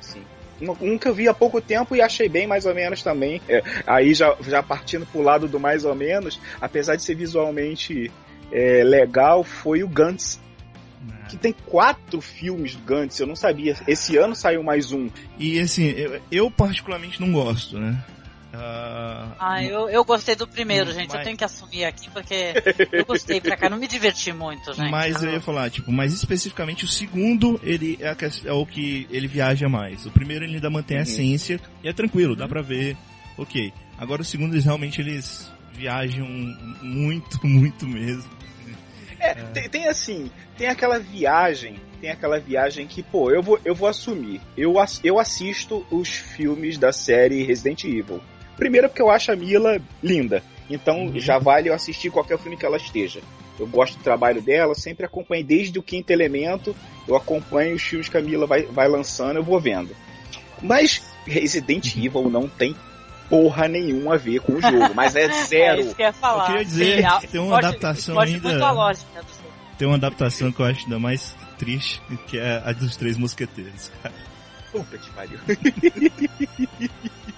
Sim, 0.00 0.20
sim. 0.60 0.74
Um 0.80 0.96
que 0.96 1.08
eu 1.08 1.14
vi 1.14 1.28
há 1.28 1.34
pouco 1.34 1.60
tempo 1.60 1.94
e 1.94 2.00
achei 2.00 2.28
bem 2.28 2.46
mais 2.46 2.64
ou 2.64 2.74
menos 2.74 3.02
também. 3.02 3.40
É, 3.48 3.62
aí 3.86 4.14
já, 4.14 4.34
já 4.40 4.62
partindo 4.62 5.04
pro 5.06 5.22
lado 5.22 5.46
do 5.48 5.60
mais 5.60 5.84
ou 5.84 5.94
menos, 5.94 6.40
apesar 6.60 6.96
de 6.96 7.02
ser 7.02 7.14
visualmente 7.14 8.10
é, 8.50 8.82
legal, 8.84 9.44
foi 9.44 9.82
o 9.82 9.88
Gantz. 9.88 10.40
Ah. 11.10 11.26
Que 11.28 11.36
tem 11.36 11.54
quatro 11.66 12.20
filmes 12.20 12.74
do 12.74 12.82
Gantz, 12.84 13.20
eu 13.20 13.26
não 13.26 13.36
sabia. 13.36 13.76
Esse 13.86 14.16
ano 14.16 14.34
saiu 14.34 14.62
mais 14.62 14.92
um. 14.92 15.10
E 15.38 15.60
assim, 15.60 15.90
eu, 15.90 16.20
eu 16.30 16.50
particularmente 16.50 17.20
não 17.20 17.32
gosto, 17.32 17.78
né? 17.78 18.02
Uh, 18.54 19.34
ah, 19.38 19.64
eu, 19.64 19.88
eu 19.88 20.04
gostei 20.04 20.36
do 20.36 20.46
primeiro, 20.46 20.92
gente. 20.92 21.08
Mas... 21.08 21.18
Eu 21.18 21.24
tenho 21.24 21.36
que 21.36 21.44
assumir 21.44 21.84
aqui 21.84 22.08
porque 22.10 22.54
eu 22.92 23.04
gostei 23.04 23.40
pra 23.40 23.56
cá. 23.56 23.68
Não 23.68 23.78
me 23.78 23.88
diverti 23.88 24.32
muito, 24.32 24.72
gente. 24.72 24.90
Mas 24.90 25.22
eu 25.22 25.32
ia 25.32 25.40
falar, 25.40 25.70
tipo, 25.70 25.90
mas 25.90 26.12
especificamente 26.12 26.84
o 26.84 26.88
segundo, 26.88 27.60
ele 27.62 27.98
é, 28.00 28.16
é, 28.44 28.52
o 28.52 28.64
que 28.64 29.08
ele 29.10 29.26
viaja 29.26 29.68
mais. 29.68 30.06
O 30.06 30.10
primeiro 30.10 30.44
ele 30.44 30.54
ainda 30.54 30.70
mantém 30.70 30.98
a 30.98 31.00
uhum. 31.00 31.04
essência 31.04 31.60
e 31.82 31.88
é 31.88 31.92
tranquilo, 31.92 32.36
dá 32.36 32.46
pra 32.46 32.62
ver. 32.62 32.96
Ok. 33.36 33.72
Agora 33.98 34.22
o 34.22 34.24
segundo, 34.24 34.54
eles 34.54 34.64
realmente 34.64 35.00
eles 35.00 35.52
viajam 35.72 36.26
muito, 36.80 37.40
muito 37.44 37.86
mesmo. 37.86 38.30
É, 39.18 39.30
é. 39.30 39.34
Tem, 39.34 39.68
tem, 39.68 39.88
assim, 39.88 40.30
tem 40.56 40.68
aquela 40.68 40.98
viagem, 40.98 41.80
tem 42.00 42.10
aquela 42.10 42.38
viagem 42.38 42.86
que, 42.86 43.02
pô, 43.02 43.30
eu 43.30 43.42
vou, 43.42 43.58
eu 43.64 43.74
vou 43.74 43.88
assumir. 43.88 44.40
Eu, 44.56 44.74
eu 45.02 45.18
assisto 45.18 45.84
os 45.90 46.08
filmes 46.08 46.78
da 46.78 46.92
série 46.92 47.42
Resident 47.42 47.84
Evil. 47.84 48.20
Primeiro 48.56 48.88
porque 48.88 49.02
eu 49.02 49.10
acho 49.10 49.32
a 49.32 49.36
Mila 49.36 49.80
linda. 50.02 50.42
Então 50.68 51.06
uhum. 51.06 51.20
já 51.20 51.38
vale 51.38 51.68
eu 51.68 51.74
assistir 51.74 52.10
qualquer 52.10 52.38
filme 52.38 52.56
que 52.56 52.64
ela 52.64 52.76
esteja. 52.76 53.20
Eu 53.58 53.66
gosto 53.66 53.96
do 53.98 54.02
trabalho 54.02 54.42
dela, 54.42 54.74
sempre 54.74 55.06
acompanho 55.06 55.44
desde 55.44 55.78
o 55.78 55.82
Quinto 55.82 56.12
Elemento, 56.12 56.74
eu 57.06 57.14
acompanho 57.14 57.76
os 57.76 57.82
filmes 57.82 58.08
que 58.08 58.16
a 58.16 58.20
Mila 58.20 58.46
vai, 58.46 58.62
vai 58.62 58.88
lançando, 58.88 59.36
eu 59.36 59.44
vou 59.44 59.60
vendo. 59.60 59.94
Mas 60.60 61.02
Resident 61.26 61.94
Evil 61.94 62.28
não 62.28 62.48
tem 62.48 62.74
porra 63.28 63.68
nenhuma 63.68 64.14
a 64.14 64.16
ver 64.16 64.40
com 64.40 64.54
o 64.54 64.60
jogo, 64.60 64.94
mas 64.94 65.14
é 65.14 65.28
zero. 65.44 65.80
É 65.80 65.84
isso 65.84 65.94
que 65.94 66.02
eu 66.02 66.06
ia 66.06 66.12
falar. 66.12 66.44
Eu 66.44 66.46
queria 66.46 66.64
dizer 66.64 67.04
que 67.20 67.26
tem 67.28 67.40
uma 67.40 67.56
foge- 67.56 67.66
adaptação 67.68 68.14
foge 68.14 68.34
ainda- 68.34 68.72
lógica. 68.72 69.24
Tem 69.78 69.88
uma 69.88 69.96
adaptação 69.96 70.52
que 70.52 70.60
eu 70.60 70.66
acho 70.66 70.84
ainda 70.84 70.98
mais 70.98 71.36
triste, 71.58 72.00
que 72.28 72.38
é 72.38 72.62
a 72.64 72.72
dos 72.72 72.96
Três 72.96 73.16
Mosqueteiros, 73.16 73.90
cara. 74.02 74.14
Puta 74.70 74.98
que 74.98 75.10
pariu. 75.10 75.38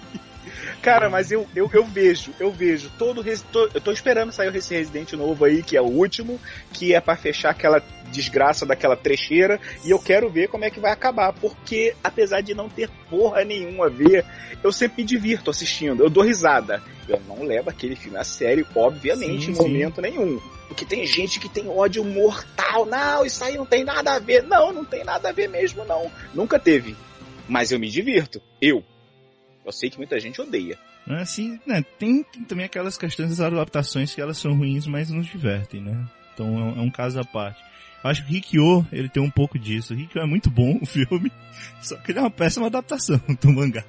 Cara, 0.87 1.09
mas 1.09 1.33
eu, 1.33 1.45
eu, 1.53 1.69
eu 1.73 1.83
vejo, 1.83 2.33
eu 2.39 2.49
vejo 2.49 2.89
todo, 2.97 3.21
tô- 3.51 3.69
eu 3.73 3.81
tô 3.81 3.91
esperando 3.91 4.31
sair 4.31 4.55
esse 4.55 4.73
Resident 4.73 5.11
novo 5.13 5.43
aí, 5.43 5.61
que 5.61 5.75
é 5.75 5.81
o 5.81 5.85
último, 5.85 6.39
que 6.71 6.93
é 6.95 7.01
pra 7.01 7.17
fechar 7.17 7.49
aquela 7.49 7.83
desgraça 8.09 8.65
daquela 8.65 8.95
trecheira, 8.95 9.59
e 9.83 9.91
eu 9.91 9.99
quero 9.99 10.29
ver 10.29 10.47
como 10.47 10.63
é 10.63 10.69
que 10.69 10.79
vai 10.79 10.93
acabar, 10.93 11.33
porque 11.33 11.93
apesar 12.01 12.39
de 12.39 12.53
não 12.53 12.69
ter 12.69 12.89
porra 13.09 13.43
nenhuma 13.43 13.87
a 13.87 13.89
ver, 13.89 14.23
eu 14.63 14.71
sempre 14.71 15.03
me 15.03 15.09
divirto 15.09 15.51
assistindo, 15.51 16.01
eu 16.05 16.09
dou 16.09 16.23
risada. 16.23 16.81
Eu 17.05 17.19
não 17.27 17.43
levo 17.43 17.69
aquele 17.69 17.97
filme 17.97 18.17
a 18.17 18.23
sério, 18.23 18.65
obviamente, 18.73 19.47
Sim, 19.47 19.51
em 19.51 19.55
sim. 19.55 19.61
momento 19.61 20.01
nenhum. 20.01 20.39
Porque 20.69 20.85
tem 20.85 21.05
gente 21.05 21.37
que 21.37 21.49
tem 21.49 21.67
ódio 21.67 22.05
mortal, 22.05 22.85
não, 22.85 23.25
isso 23.25 23.43
aí 23.43 23.57
não 23.57 23.65
tem 23.65 23.83
nada 23.83 24.13
a 24.13 24.19
ver. 24.19 24.43
Não, 24.43 24.71
não 24.71 24.85
tem 24.85 25.03
nada 25.03 25.27
a 25.27 25.31
ver 25.33 25.49
mesmo, 25.49 25.83
não. 25.83 26.09
Nunca 26.33 26.57
teve. 26.57 26.95
Mas 27.45 27.73
eu 27.73 27.79
me 27.79 27.89
divirto. 27.89 28.41
Eu. 28.61 28.81
Eu 29.67 29.73
sei 29.73 29.89
que 29.89 29.97
muita 29.97 30.17
gente 30.17 30.39
odeia. 30.39 30.79
Assim, 31.05 31.59
né, 31.65 31.83
tem, 31.99 32.23
tem 32.23 32.43
também 32.45 32.65
aquelas 32.65 32.97
questões 32.97 33.29
das 33.29 33.41
adaptações 33.41 34.15
que 34.15 34.21
elas 34.21 34.37
são 34.37 34.55
ruins, 34.55 34.87
mas 34.87 35.09
nos 35.09 35.27
divertem, 35.27 35.81
né? 35.81 36.07
Então 36.33 36.47
é 36.47 36.63
um, 36.63 36.79
é 36.79 36.81
um 36.83 36.89
caso 36.89 37.19
à 37.19 37.25
parte. 37.25 37.61
Eu 38.01 38.09
acho 38.09 38.23
que 38.23 38.29
o 38.29 38.33
Rikyo, 38.33 38.87
ele 38.93 39.09
tem 39.09 39.21
um 39.21 39.29
pouco 39.29 39.59
disso. 39.59 39.93
O 39.93 39.97
Rikyo 39.97 40.21
é 40.21 40.25
muito 40.25 40.49
bom, 40.49 40.79
o 40.81 40.85
filme, 40.85 41.29
só 41.83 41.97
que 41.97 42.11
ele 42.11 42.19
é 42.19 42.21
uma 42.21 42.31
péssima 42.31 42.67
adaptação 42.67 43.19
do 43.41 43.51
mangá. 43.51 43.83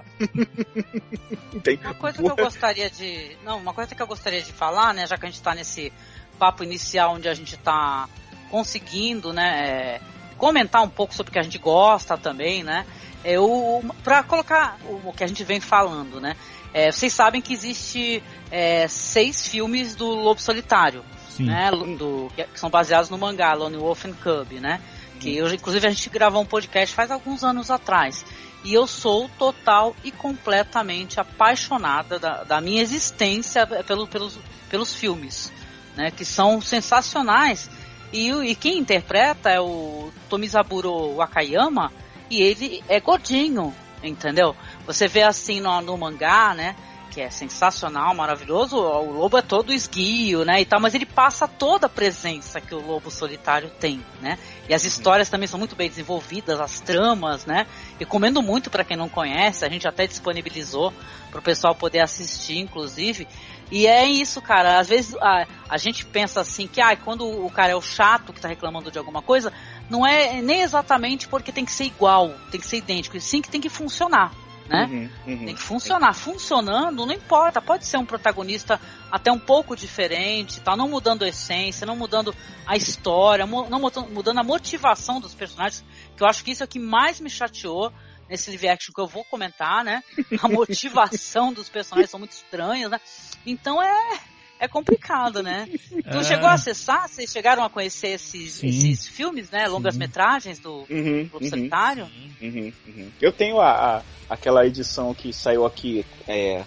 Uma 1.85 1.95
coisa 1.95 2.19
que 2.19 2.29
eu 2.29 2.35
gostaria 2.45 2.91
de. 2.91 3.37
Não, 3.45 3.59
uma 3.59 3.73
coisa 3.73 3.95
que 3.95 4.03
eu 4.03 4.07
gostaria 4.09 4.43
de 4.43 4.53
falar, 4.53 4.93
né, 4.93 5.07
já 5.07 5.17
que 5.17 5.27
a 5.27 5.31
gente 5.31 5.41
tá 5.41 5.55
nesse 5.55 5.93
papo 6.41 6.65
inicial 6.65 7.15
onde 7.15 7.29
a 7.29 7.35
gente 7.35 7.57
tá 7.57 8.09
conseguindo, 8.51 9.33
né, 9.33 9.69
é, 9.69 10.01
comentar 10.37 10.83
um 10.83 10.89
pouco 10.89 11.15
sobre 11.15 11.31
o 11.31 11.33
que 11.33 11.39
a 11.39 11.43
gente 11.43 11.59
gosta 11.59 12.19
também, 12.19 12.65
né? 12.65 12.85
Eu, 13.25 13.85
pra 14.05 14.23
colocar 14.23 14.79
o, 14.85 15.09
o 15.09 15.13
que 15.13 15.25
a 15.25 15.27
gente 15.27 15.43
vem 15.45 15.61
falando, 15.61 16.21
né? 16.21 16.37
é, 16.73 16.93
vocês 16.93 17.13
sabem 17.13 17.41
que 17.41 17.53
existe 17.53 18.23
é, 18.51 18.87
seis 18.89 19.47
filmes 19.49 19.95
do 19.97 20.07
Lobo 20.07 20.41
Solitário, 20.41 21.05
Sim. 21.31 21.45
né? 21.47 21.71
Do, 21.71 22.31
que 22.37 22.47
são 22.55 22.71
baseados 22.71 23.11
no 23.11 23.19
mangá 23.19 23.55
Lone 23.55 23.77
Wolf 23.77 24.05
and 24.05 24.13
Cub, 24.15 24.53
né? 24.61 24.81
Que 25.19 25.37
eu, 25.37 25.53
inclusive 25.53 25.87
a 25.87 25.91
gente 25.91 26.09
gravou 26.11 26.41
um 26.43 26.47
podcast 26.47 26.95
faz 26.95 27.11
alguns 27.11 27.43
anos 27.43 27.71
atrás. 27.71 28.25
E 28.65 28.75
eu 28.75 28.87
sou 28.87 29.29
total 29.39 29.95
e 30.05 30.11
completamente 30.13 31.19
apaixonada 31.19 32.19
da, 32.19 32.45
da 32.45 32.61
minha 32.61 32.83
existência 32.83 33.67
pelo, 33.67 34.07
pelos, 34.07 34.39
pelos 34.69 34.95
filmes, 34.95 35.53
né? 35.97 36.11
Que 36.11 36.25
são 36.25 36.61
sensacionais. 36.61 37.71
E, 38.13 38.33
o- 38.33 38.43
e 38.45 38.55
quem 38.55 38.79
interpreta 38.79 39.51
é 39.51 39.61
o 39.61 40.11
Tomizaburo 40.29 41.15
Wakayama 41.17 41.93
e 42.31 42.43
ele 42.43 42.83
é 42.89 43.01
gordinho, 43.01 43.75
entendeu? 44.03 44.55
Você 44.87 45.09
vê 45.09 45.23
assim 45.23 45.61
no, 45.61 45.81
no 45.81 45.97
mangá, 45.97 46.55
né? 46.55 46.77
Que 47.11 47.23
é 47.23 47.31
sensacional, 47.31 48.15
maravilhoso. 48.15 48.77
O 48.77 49.13
lobo 49.13 49.39
é 49.39 49.43
todo 49.43 49.73
esguio, 49.73 50.45
né? 50.45 50.61
E 50.61 50.65
tal, 50.65 50.81
mas 50.81 50.95
ele 50.95 51.07
passa 51.07 51.49
toda 51.49 51.87
a 51.87 51.91
presença 51.91 52.61
que 52.61 52.75
o 52.75 52.87
lobo 52.87 53.11
solitário 53.11 53.71
tem, 53.71 54.05
né? 54.21 54.39
E 54.69 54.75
as 54.75 54.85
histórias 54.85 55.31
também 55.31 55.49
são 55.49 55.59
muito 55.59 55.75
bem 55.75 55.89
desenvolvidas, 55.89 56.61
as 56.61 56.81
tramas, 56.81 57.47
né? 57.47 57.67
Recomendo 57.99 58.43
muito 58.43 58.71
para 58.71 58.85
quem 58.85 58.97
não 58.97 59.09
conhece, 59.09 59.65
a 59.65 59.69
gente 59.69 59.89
até 59.89 60.07
disponibilizou 60.07 60.93
para 61.31 61.41
o 61.41 61.43
pessoal 61.43 61.75
poder 61.75 62.01
assistir, 62.01 62.59
inclusive. 62.59 63.27
E 63.71 63.87
é 63.87 64.05
isso, 64.07 64.41
cara. 64.41 64.79
Às 64.79 64.89
vezes 64.89 65.15
a, 65.21 65.47
a 65.69 65.77
gente 65.77 66.05
pensa 66.07 66.41
assim 66.41 66.67
que 66.67 66.81
ah, 66.81 66.97
quando 66.97 67.27
o 67.27 67.51
cara 67.51 67.73
é 67.73 67.77
o 67.77 67.83
chato 67.83 68.33
que 68.33 68.41
tá 68.41 68.49
reclamando 68.49 68.91
de 68.91 68.99
alguma 68.99 69.21
coisa, 69.21 69.53
não 69.91 70.07
é 70.07 70.41
nem 70.43 70.63
exatamente 70.63 71.29
porque 71.29 71.53
tem 71.53 71.65
que 71.65 71.73
ser 71.73 71.85
igual, 71.85 72.35
tem 72.51 72.61
que 72.61 72.67
ser 72.67 72.79
idêntico, 72.79 73.17
e 73.17 73.21
sim 73.21 73.41
que 73.41 73.49
tem 73.51 73.61
que 73.61 73.69
funcionar, 73.69 74.33
né? 74.69 74.85
Uhum, 74.85 75.33
uhum. 75.33 75.45
Tem 75.47 75.55
que 75.55 75.63
funcionar. 75.63 76.13
Funcionando, 76.15 77.07
não 77.07 77.13
importa. 77.15 77.61
Pode 77.61 77.87
ser 77.87 77.97
um 77.97 78.05
protagonista 78.05 78.79
até 79.11 79.33
um 79.33 79.39
pouco 79.39 79.75
diferente, 79.75 80.61
tá? 80.61 80.77
Não 80.77 80.89
mudando 80.89 81.25
a 81.25 81.29
essência, 81.29 81.87
não 81.87 81.97
mudando 81.97 82.35
a 82.67 82.77
história, 82.77 83.47
não 83.47 83.81
muda- 83.81 84.03
mudando 84.03 84.39
a 84.39 84.45
motivação 84.45 85.21
dos 85.21 85.35
personagens. 85.35 85.83
Que 86.17 86.23
eu 86.23 86.27
acho 86.27 86.45
que 86.45 86.51
isso 86.51 86.63
é 86.63 86.67
o 86.67 86.69
que 86.69 86.79
mais 86.79 87.19
me 87.19 87.31
chateou 87.31 87.91
nesse 88.29 88.51
live 88.51 88.69
action 88.69 88.93
que 88.95 89.01
eu 89.01 89.07
vou 89.07 89.25
comentar, 89.25 89.83
né? 89.83 90.03
A 90.43 90.49
motivação 90.49 91.51
dos 91.51 91.71
personagens 91.71 92.11
são 92.11 92.21
muito 92.21 92.33
estranhas, 92.33 92.91
né? 92.91 93.01
Então 93.47 93.83
é 93.83 94.21
é 94.59 94.67
complicado, 94.69 95.43
né? 95.43 95.69
Tu 96.11 96.19
É. 96.19 96.23
chegou 96.25 96.47
a 96.49 96.55
acessar? 96.55 97.09
Vocês 97.09 97.31
chegaram 97.31 97.63
a 97.63 97.69
conhecer 97.71 98.09
esses, 98.09 98.63
esses 98.63 99.07
filmes, 99.07 99.51
né? 99.51 99.67
Longas 99.69 99.97
metragens 99.97 100.59
do 100.59 100.87
Uhum, 100.91 101.29
Lobo 101.33 101.45
uhum, 101.45 101.51
Solitário? 101.51 102.09
uhum, 102.41 102.73
uhum. 102.87 103.11
Eu 103.21 103.33
tenho 103.33 103.61
a, 103.61 103.99
a- 103.99 104.03
aquela 104.29 104.67
edição 104.67 105.13
que 105.15 105.33
saiu 105.33 105.67
aqui, 105.67 106.05
é, 106.27 106.65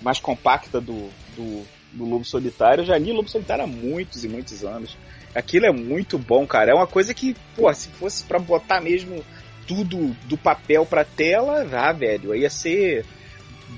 mais 0.00 0.18
compacta 0.20 0.80
do, 0.80 1.10
do, 1.36 1.66
do 1.92 2.04
Lobo 2.04 2.24
Solitário. 2.24 2.82
Eu 2.82 2.86
já 2.86 2.96
li 2.98 3.12
Lobo 3.12 3.28
Solitário 3.28 3.64
há 3.64 3.66
muitos 3.66 4.24
e 4.24 4.28
muitos 4.28 4.64
anos. 4.64 4.96
Aquilo 5.34 5.66
é 5.66 5.72
muito 5.72 6.16
bom, 6.18 6.46
cara. 6.46 6.70
É 6.70 6.74
uma 6.74 6.86
coisa 6.86 7.12
que, 7.12 7.36
pô, 7.54 7.72
se 7.74 7.88
fosse 7.88 8.24
pra 8.24 8.38
botar 8.38 8.80
mesmo 8.80 9.22
tudo 9.66 10.16
do 10.24 10.38
papel 10.38 10.86
pra 10.86 11.04
tela, 11.04 11.66
ah, 11.72 11.92
velho, 11.92 12.32
aí 12.32 12.40
ia 12.42 12.50
ser 12.50 13.04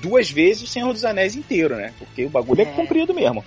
duas 0.01 0.31
vezes 0.31 0.63
o 0.63 0.67
Senhor 0.67 0.93
dos 0.93 1.05
Anéis 1.05 1.35
inteiro, 1.37 1.77
né? 1.77 1.93
Porque 1.99 2.25
o 2.25 2.31
bagulho 2.31 2.61
é, 2.61 2.65
É. 2.65 2.73
comprido 2.73 3.13
mesmo. 3.15 3.45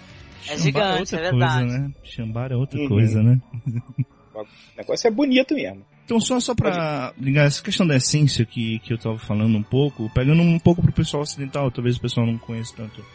É 0.48 0.58
Chambar 0.58 0.63
gigante, 0.63 1.00
outra 1.00 1.17
é 1.20 1.22
verdade. 1.31 1.60
Coisa, 1.62 1.77
né? 1.79 1.91
Chambar 2.03 2.51
é 2.51 2.55
outra 2.55 2.79
Uhum. 2.79 2.88
coisa, 2.88 3.24
né? 3.24 3.41
O 4.34 4.46
negócio 4.77 5.08
é 5.08 5.12
bonito 5.12 5.53
mesmo. 5.53 5.86
Então, 6.05 6.20
só, 6.20 6.39
só 6.39 6.55
pra 6.55 7.13
ligar 7.20 7.46
essa 7.46 7.62
questão 7.62 7.86
da 7.86 7.98
essência 7.98 8.46
que, 8.46 8.79
que 8.79 8.93
eu 8.93 8.98
tava 8.98 9.20
falando 9.20 9.55
um 9.58 9.62
pouco, 9.62 10.10
pegando 10.15 10.41
um 10.41 10.58
pouco 10.58 10.81
pro 10.81 10.91
pessoal 10.91 11.22
ocidental, 11.24 11.70
talvez 11.70 11.98
o 11.98 12.01
pessoal 12.01 12.25
não 12.25 12.38
conheça 12.38 12.74
tanto 12.75 13.05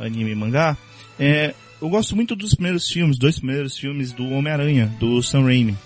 anime 0.00 0.32
e 0.32 0.34
mangá, 0.34 0.76
é, 1.18 1.54
eu 1.80 1.88
gosto 1.88 2.14
muito 2.16 2.34
dos 2.34 2.54
primeiros 2.54 2.88
filmes, 2.88 3.16
dois 3.18 3.38
primeiros 3.38 3.78
filmes 3.78 4.12
do 4.12 4.28
Homem-Aranha, 4.30 4.86
do 4.98 5.22
Sam 5.22 5.44
Raimi. 5.44 5.76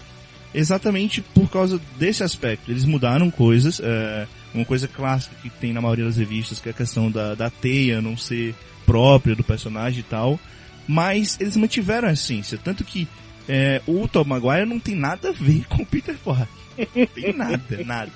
Exatamente 0.54 1.20
por 1.20 1.48
causa 1.50 1.78
desse 1.98 2.24
aspecto. 2.24 2.70
Eles 2.70 2.84
mudaram 2.86 3.30
coisas, 3.30 3.80
é, 3.84 4.26
uma 4.54 4.64
coisa 4.64 4.88
clássica 4.88 5.34
que 5.42 5.50
tem 5.50 5.72
na 5.72 5.80
maioria 5.80 6.04
das 6.04 6.16
revistas, 6.16 6.58
que 6.58 6.68
é 6.68 6.72
a 6.72 6.74
questão 6.74 7.10
da, 7.10 7.34
da 7.34 7.50
teia 7.50 8.00
não 8.00 8.16
ser 8.16 8.54
própria 8.86 9.34
do 9.36 9.44
personagem 9.44 10.00
e 10.00 10.02
tal, 10.04 10.40
mas 10.86 11.36
eles 11.40 11.56
mantiveram 11.56 12.08
a 12.08 12.12
essência, 12.12 12.58
tanto 12.62 12.82
que 12.84 13.06
é, 13.48 13.80
o 13.86 14.06
Tom 14.08 14.24
Maguire 14.24 14.66
não 14.66 14.78
tem 14.80 14.94
nada 14.94 15.28
a 15.30 15.32
ver 15.32 15.64
com 15.68 15.82
o 15.82 15.86
Peter 15.86 16.16
Parker. 16.24 16.46
Não 16.94 17.06
tem 17.06 17.32
nada, 17.34 17.62
nada. 17.84 18.12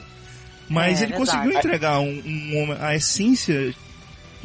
Mas 0.68 1.00
É, 1.00 1.04
ele 1.04 1.12
verdade. 1.12 1.30
conseguiu 1.32 1.58
entregar 1.58 2.00
um, 2.00 2.22
um 2.24 2.62
homem- 2.62 2.76
a 2.80 2.94
essência 2.94 3.74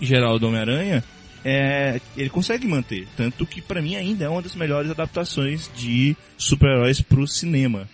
geral 0.01 0.37
do 0.39 0.47
Homem-Aranha, 0.47 1.03
é, 1.45 2.01
ele 2.17 2.29
consegue 2.29 2.67
manter. 2.67 3.07
Tanto 3.15 3.45
que 3.45 3.61
pra 3.61 3.81
mim 3.81 3.95
ainda 3.95 4.25
é 4.25 4.29
uma 4.29 4.41
das 4.41 4.55
melhores 4.55 4.91
adaptações 4.91 5.69
de 5.75 6.15
super-heróis 6.37 6.99
pro 7.01 7.25
cinema, 7.27 7.87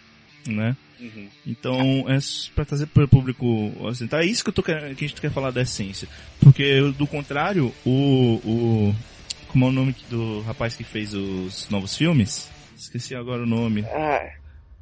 né? 0.48 0.76
Uhum. 1.04 1.28
Então, 1.46 2.06
é 2.10 2.18
para 2.56 2.64
trazer 2.66 2.86
para 2.88 3.04
o 3.04 3.08
público 3.08 3.46
ocidental, 3.82 4.22
é 4.22 4.26
isso 4.26 4.44
que, 4.44 4.50
eu 4.50 4.54
tô, 4.54 4.64
que 4.64 4.72
a 4.72 4.94
gente 4.94 5.20
quer 5.20 5.32
falar 5.32 5.52
da 5.52 5.62
essência. 5.62 6.08
Porque, 6.40 6.80
do 6.98 7.06
contrário, 7.06 7.74
o, 7.86 8.36
o... 8.46 8.96
Como 9.50 9.66
é 9.66 9.68
o 9.68 9.72
nome 9.72 9.96
do 10.10 10.42
rapaz 10.42 10.76
que 10.76 10.84
fez 10.84 11.14
os 11.14 11.70
novos 11.70 11.96
filmes? 11.98 12.50
Esqueci 12.76 13.14
agora 13.16 13.44
o 13.44 13.46
nome. 13.46 13.84
Ah, 13.92 14.30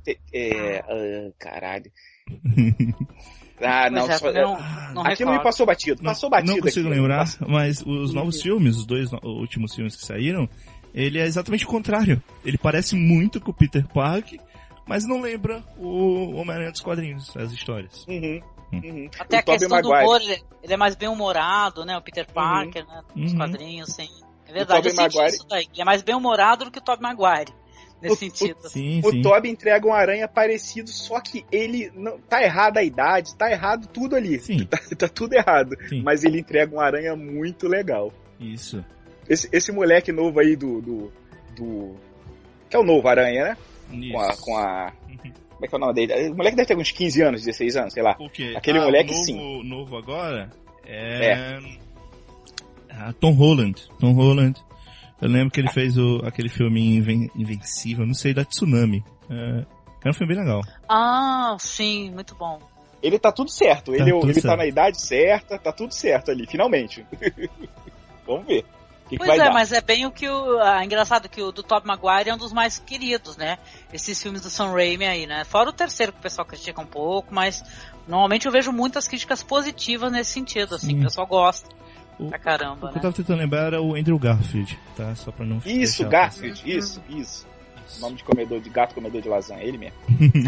é, 0.07 0.17
é, 0.33 0.79
ah, 0.87 1.31
caralho. 1.39 1.91
Ah, 3.63 3.91
não, 3.91 4.09
é, 4.09 4.17
só, 4.17 4.31
não, 4.33 4.57
não 4.95 5.05
aquilo 5.05 5.31
me 5.31 5.43
passou 5.43 5.67
batido, 5.67 6.01
passou 6.01 6.31
batido. 6.31 6.53
Não 6.53 6.61
consigo 6.61 6.87
aquilo. 6.87 6.99
lembrar, 6.99 7.19
Passou- 7.19 7.47
mas 7.47 7.83
os 7.85 8.11
novos 8.11 8.41
filmes, 8.41 8.75
os 8.77 8.87
dois 8.87 9.11
no- 9.11 9.19
últimos 9.23 9.75
filmes 9.75 9.95
que 9.95 10.03
saíram, 10.03 10.49
ele 10.95 11.19
é 11.19 11.25
exatamente 11.27 11.63
o 11.65 11.67
contrário. 11.67 12.19
Ele 12.43 12.57
parece 12.57 12.95
muito 12.95 13.39
com 13.39 13.51
o 13.51 13.53
Peter 13.53 13.85
Parker, 13.87 14.39
mas 14.91 15.05
não 15.07 15.21
lembra 15.21 15.63
o 15.77 16.33
Homem-Aranha 16.35 16.71
dos 16.71 16.81
quadrinhos, 16.81 17.35
as 17.37 17.51
histórias. 17.53 18.05
Uhum, 18.07 18.41
uhum. 18.73 19.09
Até 19.17 19.37
O 19.37 19.39
a 19.39 19.43
Tobey 19.43 19.59
questão 19.59 19.81
do 19.81 19.89
Maguire. 19.89 20.05
humor, 20.05 20.21
ele, 20.21 20.43
ele 20.61 20.73
é 20.73 20.77
mais 20.77 20.95
bem 20.95 21.07
humorado, 21.07 21.85
né? 21.85 21.97
O 21.97 22.01
Peter 22.01 22.27
Parker, 22.31 22.85
né? 22.85 23.01
Nos 23.15 23.31
Uhum. 23.31 23.37
quadrinhos, 23.37 23.89
sim. 23.93 24.09
É 24.47 24.51
verdade, 24.51 24.89
eu 24.89 24.93
senti 24.93 25.15
Maguire- 25.17 25.35
isso 25.37 25.47
daí. 25.47 25.65
Ele 25.71 25.81
é 25.81 25.85
mais 25.85 26.01
bem 26.01 26.13
humorado 26.13 26.65
do 26.65 26.71
que 26.71 26.79
o 26.79 26.81
Tobey 26.81 27.01
Maguire. 27.01 27.53
Nesse 28.01 28.13
O- 28.15 28.17
sentido. 28.17 28.57
assim. 28.65 28.69
Sim, 28.69 29.01
O 29.07 29.11
sim. 29.11 29.21
Toby 29.21 29.49
entrega 29.49 29.87
um 29.87 29.93
aranha 29.93 30.27
parecido, 30.27 30.89
só 30.89 31.21
que 31.21 31.45
ele 31.51 31.89
não 31.95 32.19
tá 32.19 32.43
errado 32.43 32.77
a 32.77 32.83
idade, 32.83 33.33
tá 33.35 33.49
errado 33.49 33.87
tudo 33.87 34.15
ali. 34.15 34.39
Sim, 34.39 34.65
Tá, 34.69 34.77
tá 34.97 35.07
tudo 35.07 35.33
errado. 35.33 35.77
sim. 35.87 36.01
Mas 36.01 36.23
ele 36.25 36.39
entrega 36.39 36.75
um 36.75 36.81
aranha 36.81 37.15
muito 37.15 37.67
legal. 37.67 38.11
Isso. 38.39 38.83
Esse, 39.29 39.47
esse 39.53 39.71
moleque 39.71 40.11
novo 40.11 40.39
aí 40.39 40.55
do, 40.55 40.81
do, 40.81 41.13
do- 41.55 41.95
Que 42.69 42.75
é 42.75 42.79
o 42.79 42.83
novo 42.83 43.07
aranha, 43.07 43.43
né? 43.49 43.57
Com 44.11 44.19
a. 44.19 44.35
Com 44.37 44.57
a 44.57 44.91
Como 45.11 45.65
é 45.65 45.67
que 45.67 45.75
é 45.75 45.77
o 45.77 45.79
nome 45.81 45.93
dele? 45.93 46.29
O 46.29 46.35
moleque 46.35 46.55
deve 46.55 46.67
ter 46.67 46.77
uns 46.77 46.91
15 46.91 47.21
anos, 47.21 47.41
16 47.43 47.75
anos, 47.75 47.93
sei 47.93 48.01
lá. 48.03 48.15
O 48.19 48.29
quê? 48.29 48.53
Aquele 48.57 48.79
Ah, 48.79 48.83
moleque, 48.85 49.11
o 49.11 49.13
novo, 49.15 49.23
sim. 49.25 49.63
novo 49.63 49.97
agora 49.97 50.49
é... 50.85 51.59
Ah, 52.89 53.13
Tom 53.19 53.31
Holland. 53.33 53.81
Tom 53.99 54.13
Holland. 54.13 54.59
Eu 55.21 55.29
lembro 55.29 55.51
que 55.51 55.59
ele 55.59 55.69
fez 55.69 55.97
o, 55.97 56.21
aquele 56.25 56.49
filme 56.49 56.95
Inven- 56.97 57.29
Invencível, 57.35 58.05
não 58.07 58.13
sei, 58.13 58.33
da 58.33 58.43
Tsunami. 58.43 59.03
É, 59.29 59.65
é 60.05 60.09
um 60.09 60.13
filme 60.13 60.33
bem 60.33 60.43
legal. 60.43 60.61
Ah, 60.89 61.55
sim, 61.59 62.09
muito 62.11 62.33
bom. 62.35 62.59
Ele 63.03 63.17
tá 63.19 63.31
tudo 63.31 63.49
certo. 63.51 63.93
Ele, 63.93 63.99
Tá 63.99 64.05
tudo 64.11 64.25
ele 64.25 64.33
tá 64.35 64.41
certo. 64.41 64.57
na 64.57 64.65
idade 64.65 64.99
certa, 65.01 65.57
tá 65.59 65.71
tudo 65.71 65.93
certo 65.93 66.31
ali, 66.31 66.45
finalmente. 66.47 67.05
Vamos 68.27 68.45
ver. 68.47 68.65
O 69.11 69.13
que, 69.13 69.17
que 69.17 69.25
Pois 69.25 69.37
vai 69.37 69.39
é, 69.45 69.49
dar? 69.49 69.53
mas 69.53 69.71
é 69.73 69.81
bem 69.81 70.05
o 70.05 70.11
que 70.11 70.29
o. 70.29 70.59
Ah, 70.61 70.85
engraçado 70.85 71.27
que 71.27 71.41
o 71.41 71.51
do 71.51 71.61
Tobey 71.61 71.85
Maguire 71.85 72.29
é 72.29 72.33
um 72.33 72.37
dos 72.37 72.53
mais 72.53 72.79
queridos, 72.79 73.35
né? 73.35 73.57
Esses 73.91 74.21
filmes 74.23 74.39
do 74.41 74.49
Sam 74.49 74.71
Raimi 74.71 75.05
aí, 75.05 75.27
né? 75.27 75.43
Fora 75.43 75.69
o 75.69 75.73
terceiro 75.73 76.13
que 76.13 76.19
o 76.19 76.21
pessoal 76.21 76.45
critica 76.47 76.79
um 76.79 76.85
pouco, 76.85 77.33
mas 77.35 77.61
normalmente 78.07 78.45
eu 78.45 78.51
vejo 78.53 78.71
muitas 78.71 79.09
críticas 79.09 79.43
positivas 79.43 80.09
nesse 80.13 80.31
sentido, 80.31 80.75
assim, 80.75 80.87
Sim. 80.91 80.99
o 81.01 81.03
pessoal 81.03 81.27
gosta 81.27 81.67
O, 82.17 82.29
pra 82.29 82.37
o 82.37 82.41
caramba, 82.41 82.77
que 82.79 82.85
eu 82.85 82.91
né? 82.95 83.01
tava 83.01 83.13
tentando 83.13 83.39
lembrar 83.39 83.63
era 83.67 83.81
o 83.81 83.95
Andrew 83.95 84.17
Garfield, 84.17 84.79
tá? 84.95 85.13
Só 85.15 85.29
pra 85.29 85.45
não 85.45 85.61
Isso, 85.65 86.07
Garfield, 86.07 86.61
Uhum. 86.63 86.77
isso, 86.77 87.03
isso. 87.09 87.47
Nome 87.99 88.15
de 88.15 88.23
comedor 88.23 88.61
de 88.61 88.69
gato, 88.69 88.95
comedor 88.95 89.21
de 89.21 89.27
lasanha, 89.27 89.61
ele 89.61 89.77
mesmo. 89.77 89.97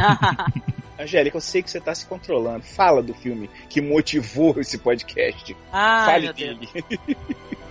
Ah, 0.01 0.47
Angélica, 0.97 1.35
eu 1.35 1.41
sei 1.41 1.61
que 1.61 1.69
você 1.69 1.81
tá 1.81 1.93
se 1.93 2.05
controlando. 2.05 2.63
Fala 2.63 3.03
do 3.03 3.13
filme 3.13 3.49
que 3.67 3.81
motivou 3.81 4.57
esse 4.61 4.77
podcast. 4.77 5.53
Ai, 5.71 6.05
Fale 6.05 6.25
meu 6.27 6.33
Deus. 6.33 6.59
dele. 6.59 6.85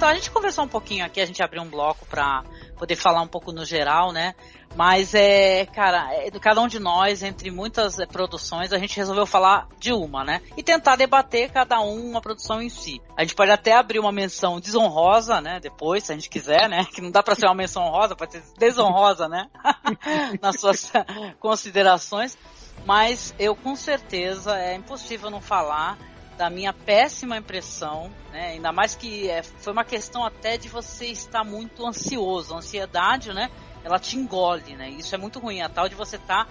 então 0.00 0.08
a 0.08 0.14
gente 0.14 0.30
conversou 0.30 0.64
um 0.64 0.68
pouquinho 0.68 1.04
aqui, 1.04 1.20
a 1.20 1.26
gente 1.26 1.42
abriu 1.42 1.60
um 1.60 1.68
bloco 1.68 2.06
pra 2.06 2.42
poder 2.78 2.96
falar 2.96 3.20
um 3.20 3.26
pouco 3.26 3.52
no 3.52 3.66
geral, 3.66 4.12
né? 4.12 4.34
Mas 4.74 5.14
é, 5.14 5.66
cara, 5.66 6.08
é, 6.14 6.30
cada 6.30 6.58
um 6.62 6.66
de 6.66 6.78
nós, 6.78 7.22
entre 7.22 7.50
muitas 7.50 7.98
é, 7.98 8.06
produções, 8.06 8.72
a 8.72 8.78
gente 8.78 8.96
resolveu 8.96 9.26
falar 9.26 9.68
de 9.78 9.92
uma, 9.92 10.24
né? 10.24 10.40
E 10.56 10.62
tentar 10.62 10.96
debater 10.96 11.52
cada 11.52 11.82
um 11.82 12.12
uma 12.12 12.22
produção 12.22 12.62
em 12.62 12.70
si. 12.70 12.98
A 13.14 13.20
gente 13.20 13.34
pode 13.34 13.50
até 13.50 13.74
abrir 13.74 13.98
uma 13.98 14.10
menção 14.10 14.58
desonrosa, 14.58 15.38
né? 15.38 15.60
Depois, 15.60 16.04
se 16.04 16.12
a 16.12 16.14
gente 16.14 16.30
quiser, 16.30 16.66
né? 16.66 16.86
Que 16.94 17.02
não 17.02 17.10
dá 17.10 17.22
pra 17.22 17.34
ser 17.34 17.44
uma 17.44 17.54
menção 17.54 17.82
honrosa, 17.82 18.16
pode 18.16 18.32
ser 18.32 18.42
desonrosa, 18.56 19.28
né? 19.28 19.50
Nas 20.40 20.58
suas 20.58 20.90
considerações. 21.38 22.38
Mas 22.86 23.34
eu 23.38 23.54
com 23.54 23.76
certeza 23.76 24.56
é 24.58 24.74
impossível 24.74 25.28
não 25.28 25.42
falar 25.42 25.98
da 26.40 26.48
minha 26.48 26.72
péssima 26.72 27.36
impressão, 27.36 28.10
né? 28.32 28.52
Ainda 28.52 28.72
mais 28.72 28.94
que 28.94 29.28
é, 29.28 29.42
foi 29.42 29.74
uma 29.74 29.84
questão 29.84 30.24
até 30.24 30.56
de 30.56 30.70
você 30.70 31.04
estar 31.04 31.44
muito 31.44 31.86
ansioso. 31.86 32.54
A 32.54 32.56
ansiedade, 32.56 33.30
né? 33.34 33.50
Ela 33.84 33.98
te 33.98 34.16
engole, 34.16 34.74
né? 34.74 34.88
Isso 34.88 35.14
é 35.14 35.18
muito 35.18 35.38
ruim. 35.38 35.60
A 35.60 35.68
tal 35.68 35.86
de 35.86 35.94
você 35.94 36.16
estar, 36.16 36.48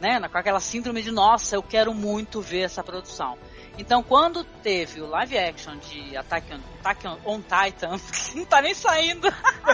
né? 0.00 0.18
Com 0.28 0.36
aquela 0.36 0.58
síndrome 0.58 1.00
de 1.00 1.12
nossa, 1.12 1.54
eu 1.54 1.62
quero 1.62 1.94
muito 1.94 2.40
ver 2.40 2.62
essa 2.62 2.82
produção. 2.82 3.38
Então, 3.78 4.02
quando 4.02 4.42
teve 4.42 5.00
o 5.00 5.06
live 5.06 5.38
action 5.38 5.76
de 5.76 6.16
Attack 6.16 6.52
on, 6.52 6.58
Attack 6.80 7.06
on, 7.06 7.18
on 7.24 7.40
Titan, 7.40 8.00
que 8.00 8.34
não 8.36 8.44
tá 8.44 8.60
nem 8.60 8.74
saindo, 8.74 9.28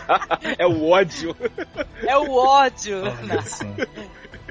É 0.59 0.67
o 0.67 0.91
ódio. 0.91 1.35
é 2.07 2.17
o 2.19 2.31
ódio. 2.31 3.05
Só. 3.47 3.65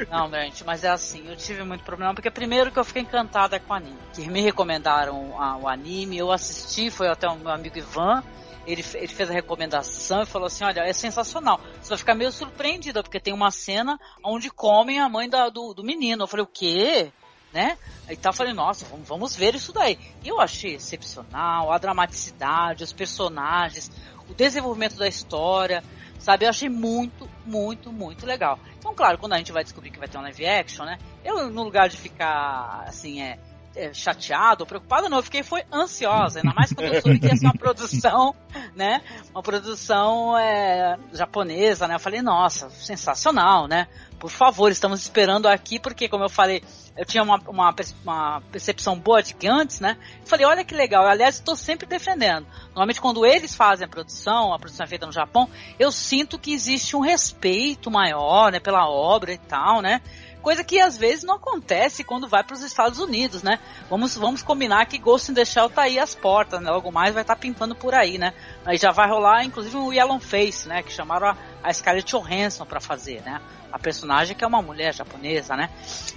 Não, 0.09 0.29
gente, 0.29 0.63
mas 0.63 0.83
é 0.83 0.89
assim, 0.89 1.27
eu 1.27 1.35
tive 1.35 1.63
muito 1.63 1.83
problema, 1.83 2.13
porque 2.13 2.29
primeiro 2.29 2.71
que 2.71 2.77
eu 2.77 2.83
fiquei 2.83 3.01
encantada 3.01 3.59
com 3.59 3.73
o 3.73 3.75
anime. 3.75 3.97
Que 4.13 4.29
me 4.29 4.41
recomendaram 4.41 5.39
a- 5.41 5.57
o 5.57 5.67
anime, 5.67 6.17
eu 6.17 6.31
assisti, 6.31 6.89
foi 6.89 7.07
até 7.07 7.27
o 7.27 7.37
meu 7.37 7.51
amigo 7.51 7.77
Ivan, 7.77 8.23
ele, 8.65 8.83
ele 8.95 9.07
fez 9.07 9.29
a 9.29 9.33
recomendação 9.33 10.23
e 10.23 10.25
falou 10.25 10.47
assim, 10.47 10.63
olha, 10.63 10.81
é 10.81 10.91
sensacional. 10.93 11.59
Você 11.81 11.89
vai 11.89 11.97
ficar 11.97 12.15
meio 12.15 12.31
surpreendida, 12.31 13.03
porque 13.03 13.19
tem 13.19 13.33
uma 13.33 13.51
cena 13.51 13.97
onde 14.23 14.49
comem 14.49 14.99
a 14.99 15.07
mãe 15.07 15.29
da- 15.29 15.49
do, 15.49 15.73
do 15.73 15.83
menino. 15.83 16.23
Eu 16.23 16.27
falei, 16.27 16.43
o 16.43 16.47
quê? 16.47 17.11
Né? 17.53 17.77
Aí 18.07 18.17
tá, 18.17 18.29
eu 18.29 18.33
falei, 18.33 18.53
nossa, 18.53 18.85
vamos, 18.85 19.07
vamos 19.07 19.35
ver 19.35 19.55
isso 19.55 19.71
daí. 19.71 19.97
E 20.23 20.27
eu 20.27 20.41
achei 20.41 20.75
excepcional, 20.75 21.71
a 21.71 21.77
dramaticidade, 21.77 22.83
os 22.83 22.91
personagens, 22.91 23.89
o 24.27 24.33
desenvolvimento 24.33 24.97
da 24.97 25.07
história, 25.07 25.81
sabe? 26.19 26.45
Eu 26.45 26.49
achei 26.49 26.67
muito, 26.67 27.29
muito, 27.45 27.91
muito 27.91 28.25
legal. 28.25 28.59
Então, 28.77 28.93
claro, 28.93 29.17
quando 29.17 29.33
a 29.33 29.37
gente 29.37 29.51
vai 29.51 29.63
descobrir 29.63 29.91
que 29.91 29.99
vai 29.99 30.07
ter 30.07 30.17
um 30.17 30.21
live 30.21 30.45
action, 30.45 30.85
né? 30.85 30.97
Eu, 31.23 31.49
no 31.49 31.63
lugar 31.63 31.87
de 31.89 31.97
ficar, 31.97 32.83
assim, 32.87 33.21
é, 33.21 33.37
é, 33.75 33.93
chateado, 33.93 34.65
preocupado, 34.65 35.09
não, 35.09 35.17
eu 35.17 35.23
fiquei 35.23 35.43
foi 35.43 35.63
ansiosa, 35.71 36.39
ainda 36.39 36.53
mais 36.53 36.71
quando 36.71 36.93
eu 36.93 37.01
soube 37.01 37.19
que 37.19 37.27
ia 37.27 37.35
ser 37.35 37.45
uma 37.45 37.53
produção, 37.53 38.35
né? 38.75 39.01
Uma 39.31 39.43
produção 39.43 40.37
é, 40.37 40.97
japonesa, 41.13 41.87
né? 41.87 41.95
Eu 41.95 41.99
falei, 41.99 42.21
nossa, 42.21 42.69
sensacional, 42.69 43.67
né? 43.67 43.87
Por 44.19 44.29
favor, 44.29 44.71
estamos 44.71 45.01
esperando 45.01 45.47
aqui, 45.47 45.79
porque, 45.79 46.07
como 46.07 46.23
eu 46.23 46.29
falei, 46.29 46.63
eu 46.97 47.05
tinha 47.05 47.21
uma, 47.21 47.37
uma, 47.47 47.75
uma 48.03 48.41
percepção 48.51 48.97
boa 48.97 49.21
de 49.21 49.33
que 49.33 49.47
antes, 49.47 49.81
né? 49.81 49.97
Eu 50.21 50.27
falei, 50.27 50.45
olha 50.45 50.63
que 50.63 50.73
legal. 50.73 51.05
Aliás, 51.05 51.35
estou 51.35 51.55
sempre 51.55 51.85
defendendo. 51.85 52.47
Normalmente, 52.67 53.01
quando 53.01 53.25
eles 53.25 53.53
fazem 53.53 53.85
a 53.85 53.89
produção, 53.89 54.53
a 54.53 54.59
produção 54.59 54.85
é 54.85 54.87
feita 54.87 55.05
no 55.05 55.11
Japão, 55.11 55.49
eu 55.77 55.91
sinto 55.91 56.39
que 56.39 56.53
existe 56.53 56.95
um 56.95 57.01
respeito 57.01 57.91
maior, 57.91 58.51
né, 58.51 58.59
pela 58.59 58.89
obra 58.89 59.33
e 59.33 59.37
tal, 59.37 59.81
né? 59.81 60.01
Coisa 60.45 60.63
que 60.63 60.79
às 60.79 60.95
vezes 60.95 61.23
não 61.23 61.37
acontece 61.37 62.03
quando 62.03 62.27
vai 62.27 62.43
para 62.43 62.53
os 62.53 62.61
Estados 62.61 62.99
Unidos, 62.99 63.41
né? 63.41 63.57
Vamos, 63.89 64.15
vamos 64.15 64.43
combinar 64.43 64.85
que 64.85 64.99
Ghost 64.99 65.31
in 65.31 65.33
the 65.33 65.43
Shell 65.43 65.71
tá 65.71 65.81
aí 65.81 65.97
às 65.97 66.13
portas, 66.13 66.61
né? 66.61 66.69
Logo 66.69 66.91
mais 66.91 67.15
vai 67.15 67.23
estar 67.23 67.35
pintando 67.35 67.73
por 67.73 67.95
aí, 67.95 68.19
né? 68.19 68.31
Aí 68.63 68.77
já 68.77 68.91
vai 68.91 69.09
rolar, 69.09 69.43
inclusive, 69.43 69.75
o 69.75 69.91
Yellow 69.91 70.19
Face, 70.19 70.67
né? 70.67 70.83
Que 70.83 70.93
chamaram 70.93 71.29
a, 71.29 71.37
a 71.63 71.73
Scarlett 71.73 72.15
Johansson 72.15 72.63
para 72.63 72.79
fazer, 72.79 73.23
né? 73.23 73.41
A 73.71 73.79
personagem 73.79 74.35
que 74.35 74.43
é 74.43 74.47
uma 74.47 74.61
mulher 74.61 74.93
japonesa, 74.93 75.55
né? 75.55 75.67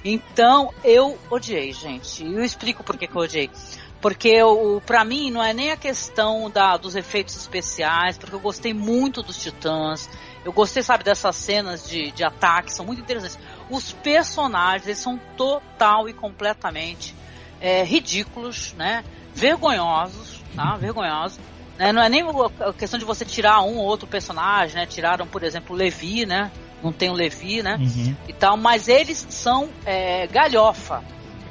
Então, 0.05 0.75
eu 0.85 1.19
odiei, 1.31 1.73
gente. 1.73 2.23
E 2.23 2.35
eu 2.35 2.45
explico 2.45 2.85
por 2.85 2.99
que, 2.99 3.07
que 3.07 3.17
eu 3.17 3.23
odiei. 3.23 3.51
Porque 3.99 4.43
o 4.43 4.79
para 4.83 5.05
mim 5.07 5.31
não 5.31 5.43
é 5.43 5.55
nem 5.55 5.73
a 5.73 5.77
questão 5.77 6.51
da, 6.51 6.77
dos 6.77 6.95
efeitos 6.95 7.35
especiais, 7.35 8.19
porque 8.19 8.37
eu 8.37 8.41
gostei 8.41 8.75
muito 8.75 9.23
dos 9.23 9.39
Titãs. 9.39 10.07
Eu 10.45 10.53
gostei, 10.53 10.83
sabe, 10.83 11.05
dessas 11.05 11.37
cenas 11.37 11.89
de, 11.89 12.11
de 12.13 12.25
ataque, 12.25 12.73
são 12.73 12.87
muito 12.87 13.01
interessantes. 13.01 13.39
Os 13.69 13.93
personagens, 13.93 14.87
eles 14.87 14.99
são 14.99 15.19
total 15.37 16.09
e 16.09 16.13
completamente 16.13 17.15
é, 17.61 17.83
ridículos, 17.83 18.73
né? 18.75 19.05
Vergonhosos, 19.35 20.43
tá? 20.55 20.77
Vergonhosos. 20.77 21.39
Né? 21.77 21.93
Não 21.93 22.03
é 22.03 22.09
nem 22.09 22.23
a 22.23 22.73
questão 22.73 22.99
de 22.99 23.05
você 23.05 23.25
tirar 23.25 23.63
um 23.63 23.77
ou 23.79 23.85
outro 23.85 24.07
personagem, 24.07 24.77
né? 24.77 24.87
Tiraram, 24.87 25.27
por 25.27 25.43
exemplo, 25.43 25.75
o 25.75 25.79
Levi, 25.79 26.27
né? 26.27 26.51
Não 26.83 26.93
tem 26.93 27.11
o 27.11 27.15
Levi, 27.15 27.63
né? 27.63 27.77
Uhum. 27.77 28.17
e 28.29 28.33
tal, 28.33 28.57
mas 28.57 28.89
eles 28.89 29.27
são 29.31 29.69
é, 29.85 30.27
galhofa. 30.29 31.03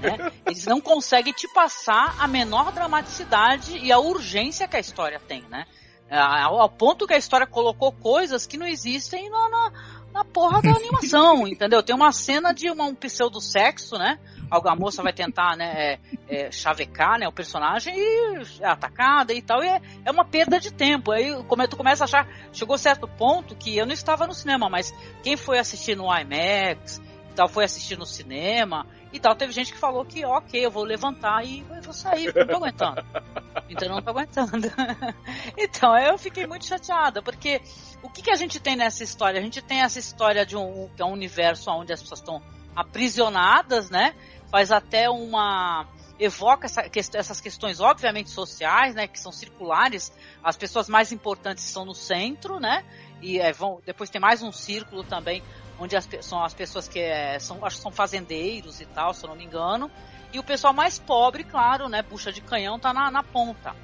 Né? 0.02 0.32
Eles 0.46 0.66
não 0.66 0.80
conseguem 0.80 1.34
te 1.34 1.48
passar 1.48 2.16
a 2.20 2.28
menor 2.28 2.72
dramaticidade 2.72 3.78
e 3.78 3.92
a 3.92 4.00
urgência 4.00 4.68
que 4.68 4.78
a 4.78 4.80
história 4.80 5.20
tem, 5.20 5.44
né? 5.50 5.66
Ao, 6.10 6.60
ao 6.60 6.70
ponto 6.70 7.06
que 7.06 7.14
a 7.14 7.18
história 7.18 7.46
colocou 7.46 7.92
coisas 7.92 8.46
que 8.46 8.58
não 8.58 8.66
existem 8.66 9.30
na, 9.30 9.50
na, 9.50 9.72
na 10.14 10.26
porra 10.26 10.62
da 10.62 10.72
animação, 10.72 11.46
entendeu? 11.48 11.84
Tem 11.84 11.96
uma 11.96 12.12
cena 12.12 12.54
de 12.54 12.70
uma, 12.70 12.86
um 12.86 12.96
pseudo-sexo, 12.96 13.98
né? 13.98 14.18
A 14.50 14.76
moça 14.76 15.04
vai 15.04 15.12
tentar, 15.12 15.58
né, 15.58 15.74
é, 15.76 16.00
é, 16.30 16.52
chavecar, 16.52 17.20
né, 17.20 17.28
o 17.28 17.34
personagem 17.34 17.94
e 17.98 18.42
é 18.62 18.66
atacada 18.66 19.34
e 19.34 19.42
tal, 19.42 19.62
e 19.62 19.68
é, 19.68 19.82
é 20.06 20.10
uma 20.12 20.24
perda 20.24 20.58
de 20.58 20.72
tempo. 20.72 21.12
Aí 21.12 21.44
come, 21.44 21.68
tu 21.68 21.76
começa 21.76 22.04
a 22.04 22.06
achar, 22.06 22.28
chegou 22.54 22.76
a 22.76 22.78
certo 22.78 23.10
ponto 23.10 23.58
que 23.58 23.76
eu 23.78 23.86
não 23.86 23.92
estava 23.92 24.26
no 24.26 24.34
cinema, 24.34 24.70
mas 24.70 24.94
quem 25.22 25.36
foi 25.36 25.60
assistir 25.60 25.98
no 25.98 26.06
IMAX 26.06 27.02
e 27.32 27.34
tal, 27.36 27.50
foi 27.50 27.66
assistir 27.66 27.98
no 27.98 28.06
cinema 28.06 28.88
e 29.12 29.20
tal, 29.20 29.36
teve 29.36 29.52
gente 29.54 29.72
que 29.72 29.80
falou 29.80 30.04
que, 30.04 30.26
ok, 30.26 30.66
eu 30.66 30.72
vou 30.72 30.84
levantar 30.84 31.46
e 31.46 31.64
vou 31.84 31.94
sair, 31.94 32.34
não 32.36 32.46
tô 32.46 32.56
aguentando. 32.56 33.06
Então 33.70 33.90
eu 33.90 33.96
não 33.96 34.02
tô 34.02 34.12
aguentando. 34.12 34.72
então 35.58 35.98
eu 35.98 36.18
fiquei 36.18 36.48
muito 36.48 36.66
chateada, 36.66 37.22
porque 37.22 37.62
o 38.02 38.10
que, 38.10 38.22
que 38.22 38.32
a 38.32 38.36
gente 38.36 38.62
tem 38.62 38.78
nessa 38.78 39.04
história? 39.04 39.42
A 39.42 39.44
gente 39.44 39.62
tem 39.62 39.82
essa 39.82 40.00
história 40.00 40.46
de 40.46 40.56
um, 40.56 40.90
que 40.96 41.02
é 41.02 41.06
um 41.06 41.12
universo 41.12 41.70
onde 41.72 41.92
as 41.92 42.02
pessoas 42.02 42.22
estão 42.22 42.42
aprisionadas, 42.74 43.90
né? 43.90 44.16
Faz 44.50 44.72
até 44.72 45.10
uma 45.10 45.86
evoca 46.18 46.66
essa, 46.66 46.90
essas 47.14 47.42
questões 47.42 47.80
obviamente 47.80 48.30
sociais, 48.30 48.96
né, 48.96 49.08
que 49.08 49.20
são 49.20 49.32
circulares. 49.32 50.14
As 50.44 50.56
pessoas 50.56 50.88
mais 50.88 51.12
importantes 51.12 51.66
estão 51.66 51.84
no 51.84 51.94
centro, 51.94 52.60
né? 52.60 52.86
E 53.22 53.40
é, 53.40 53.52
vão, 53.52 53.82
depois 53.86 54.10
tem 54.10 54.22
mais 54.22 54.42
um 54.42 54.52
círculo 54.52 55.04
também 55.04 55.44
onde 55.80 55.96
as, 55.96 56.08
são 56.22 56.44
as 56.44 56.54
pessoas 56.54 56.88
que 56.88 57.00
é, 57.00 57.40
são, 57.40 57.64
acho 57.66 57.78
que 57.78 57.82
são 57.82 57.92
fazendeiros 57.92 58.82
e 58.82 58.86
tal, 58.86 59.14
se 59.14 59.24
eu 59.24 59.30
não 59.30 59.36
me 59.36 59.46
engano. 59.46 59.90
E 60.34 60.40
o 60.40 60.44
pessoal 60.44 60.74
mais 60.74 61.00
pobre, 61.00 61.44
claro, 61.44 61.88
né, 61.88 62.02
bucha 62.02 62.32
de 62.32 62.42
canhão, 62.42 62.80
tá 62.80 62.94
na, 62.94 63.10
na 63.10 63.24
ponta. 63.24 63.76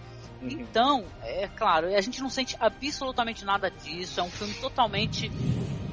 Uhum. 0.42 0.50
Então, 0.50 1.06
é 1.22 1.48
claro, 1.48 1.88
a 1.88 2.02
gente 2.02 2.22
não 2.22 2.30
sente 2.30 2.58
absolutamente 2.60 3.46
nada 3.46 3.72
disso. 3.72 4.20
É 4.20 4.24
um 4.24 4.30
filme 4.30 4.54
totalmente 4.56 5.30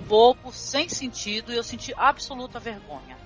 bobo, 0.08 0.52
sem 0.52 0.88
sentido, 0.88 1.52
e 1.52 1.56
eu 1.56 1.62
senti 1.62 1.94
absoluta 1.96 2.58
vergonha 2.58 3.16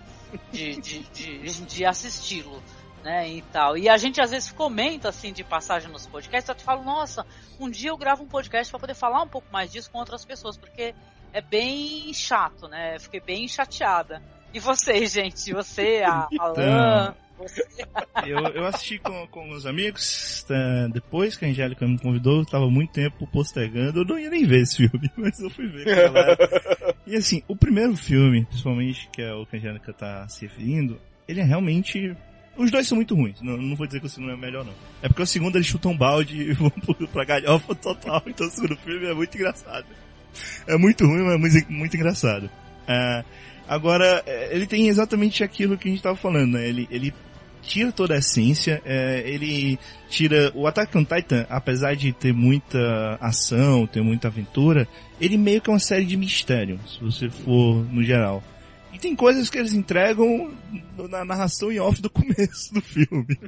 de, 0.52 0.76
de, 0.80 0.98
de, 1.04 1.64
de 1.64 1.86
assisti-lo. 1.86 2.62
Né, 3.02 3.28
e 3.28 3.42
tal. 3.42 3.76
E 3.76 3.86
a 3.86 3.98
gente 3.98 4.18
às 4.18 4.30
vezes 4.30 4.50
comenta 4.50 5.10
assim 5.10 5.30
de 5.30 5.44
passagem 5.44 5.90
nos 5.90 6.06
podcasts, 6.06 6.48
eu 6.48 6.54
te 6.54 6.64
falo, 6.64 6.82
nossa, 6.82 7.26
um 7.60 7.68
dia 7.68 7.90
eu 7.90 7.98
gravo 7.98 8.22
um 8.22 8.26
podcast 8.26 8.70
para 8.70 8.80
poder 8.80 8.94
falar 8.94 9.22
um 9.22 9.28
pouco 9.28 9.46
mais 9.52 9.70
disso 9.70 9.90
com 9.90 9.98
outras 9.98 10.24
pessoas, 10.24 10.56
porque 10.56 10.94
é 11.34 11.40
bem 11.40 12.14
chato, 12.14 12.68
né? 12.68 12.96
Fiquei 13.00 13.20
bem 13.20 13.48
chateada. 13.48 14.22
E 14.54 14.60
vocês, 14.60 15.10
gente? 15.12 15.52
Você, 15.52 16.02
a 16.06 16.28
Então, 16.30 16.46
Alan. 16.46 17.14
Eu, 18.24 18.38
eu 18.38 18.66
assisti 18.66 19.00
com, 19.00 19.26
com 19.26 19.50
os 19.50 19.66
amigos, 19.66 20.44
tá, 20.46 20.86
depois 20.92 21.36
que 21.36 21.44
a 21.44 21.48
Angélica 21.48 21.84
me 21.84 21.98
convidou, 21.98 22.38
eu 22.38 22.46
tava 22.46 22.70
muito 22.70 22.92
tempo 22.92 23.26
postergando, 23.26 24.00
eu 24.00 24.04
não 24.04 24.16
ia 24.16 24.30
nem 24.30 24.46
ver 24.46 24.62
esse 24.62 24.76
filme, 24.76 25.10
mas 25.18 25.40
eu 25.40 25.50
fui 25.50 25.66
ver 25.66 25.84
galera. 25.84 26.38
E 27.04 27.16
assim, 27.16 27.42
o 27.48 27.56
primeiro 27.56 27.96
filme, 27.96 28.44
principalmente, 28.44 29.10
que 29.12 29.20
é 29.20 29.34
o 29.34 29.44
que 29.44 29.56
a 29.56 29.58
Angélica 29.58 29.92
tá 29.92 30.28
se 30.28 30.46
referindo, 30.46 30.98
ele 31.26 31.40
é 31.40 31.44
realmente... 31.44 32.16
Os 32.56 32.70
dois 32.70 32.86
são 32.86 32.94
muito 32.94 33.16
ruins, 33.16 33.42
não, 33.42 33.56
não 33.56 33.74
vou 33.74 33.84
dizer 33.84 33.98
que 33.98 34.06
o 34.06 34.08
segundo 34.08 34.32
é 34.32 34.36
melhor 34.36 34.64
não. 34.64 34.74
É 35.02 35.08
porque 35.08 35.22
o 35.22 35.26
segundo 35.26 35.56
eles 35.56 35.66
chutam 35.66 35.90
um 35.90 35.98
balde 35.98 36.40
e 36.40 36.52
vão 36.54 36.70
pra 37.12 37.24
galhofa 37.24 37.74
total, 37.74 38.22
então 38.26 38.46
o 38.46 38.50
segundo 38.50 38.76
filme 38.76 39.06
é 39.06 39.12
muito 39.12 39.34
engraçado. 39.34 39.86
É 40.66 40.76
muito 40.76 41.06
ruim, 41.06 41.22
mas 41.38 41.54
é 41.54 41.58
muito, 41.58 41.72
muito 41.72 41.96
engraçado. 41.96 42.50
É, 42.86 43.24
agora, 43.68 44.22
é, 44.26 44.54
ele 44.54 44.66
tem 44.66 44.88
exatamente 44.88 45.44
aquilo 45.44 45.76
que 45.76 45.88
a 45.88 45.90
gente 45.90 46.02
tava 46.02 46.16
falando, 46.16 46.52
né? 46.54 46.68
Ele, 46.68 46.88
ele 46.90 47.14
tira 47.62 47.90
toda 47.90 48.14
a 48.14 48.18
essência, 48.18 48.82
é, 48.84 49.22
ele 49.26 49.78
tira 50.08 50.52
o 50.54 50.66
Attack 50.66 50.96
on 50.96 51.04
Titan, 51.04 51.46
apesar 51.48 51.96
de 51.96 52.12
ter 52.12 52.32
muita 52.32 53.18
ação, 53.20 53.86
ter 53.86 54.02
muita 54.02 54.28
aventura, 54.28 54.86
ele 55.20 55.36
meio 55.36 55.60
que 55.60 55.70
é 55.70 55.72
uma 55.72 55.78
série 55.78 56.04
de 56.04 56.16
mistério, 56.16 56.78
se 56.86 57.02
você 57.02 57.28
for 57.30 57.84
no 57.90 58.02
geral. 58.02 58.42
E 58.94 58.98
tem 58.98 59.14
coisas 59.16 59.50
que 59.50 59.58
eles 59.58 59.74
entregam 59.74 60.54
na 61.10 61.24
narração 61.24 61.70
em 61.70 61.80
off 61.80 62.00
do 62.00 62.08
começo 62.08 62.72
do 62.72 62.80
filme. 62.80 63.38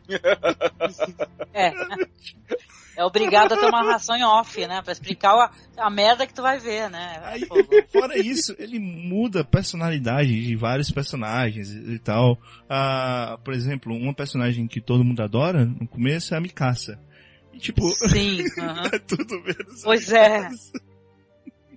É. 1.55 1.73
É 2.97 3.05
obrigado 3.05 3.53
a 3.53 3.57
ter 3.59 3.67
uma 3.67 3.83
ração 3.83 4.17
em 4.17 4.25
off, 4.25 4.67
né? 4.67 4.81
Pra 4.83 4.91
explicar 4.93 5.35
a, 5.35 5.51
a 5.87 5.91
merda 5.91 6.27
que 6.27 6.33
tu 6.33 6.41
vai 6.41 6.59
ver, 6.59 6.89
né? 6.89 7.21
Aí, 7.25 7.47
fora 7.93 8.19
isso, 8.19 8.57
ele 8.59 8.79
muda 8.79 9.43
a 9.43 9.45
personalidade 9.45 10.47
de 10.47 10.57
vários 10.57 10.91
personagens 10.91 11.71
e 11.71 11.99
tal. 11.99 12.39
Ah, 12.69 13.39
por 13.45 13.53
exemplo, 13.53 13.95
uma 13.95 14.15
personagem 14.15 14.67
que 14.67 14.81
todo 14.81 15.05
mundo 15.05 15.23
adora 15.23 15.67
no 15.67 15.87
começo 15.87 16.35
é 16.35 16.39
a 16.39 16.41
Mikasa. 16.41 16.99
E 17.53 17.59
tipo, 17.59 17.83
Sim, 18.09 18.43
aham. 18.59 18.89
é 18.91 18.99
tudo 18.99 19.43
menos. 19.43 19.83
Pois 19.85 20.11
é. 20.11 20.49
Mikasa. 20.49 20.73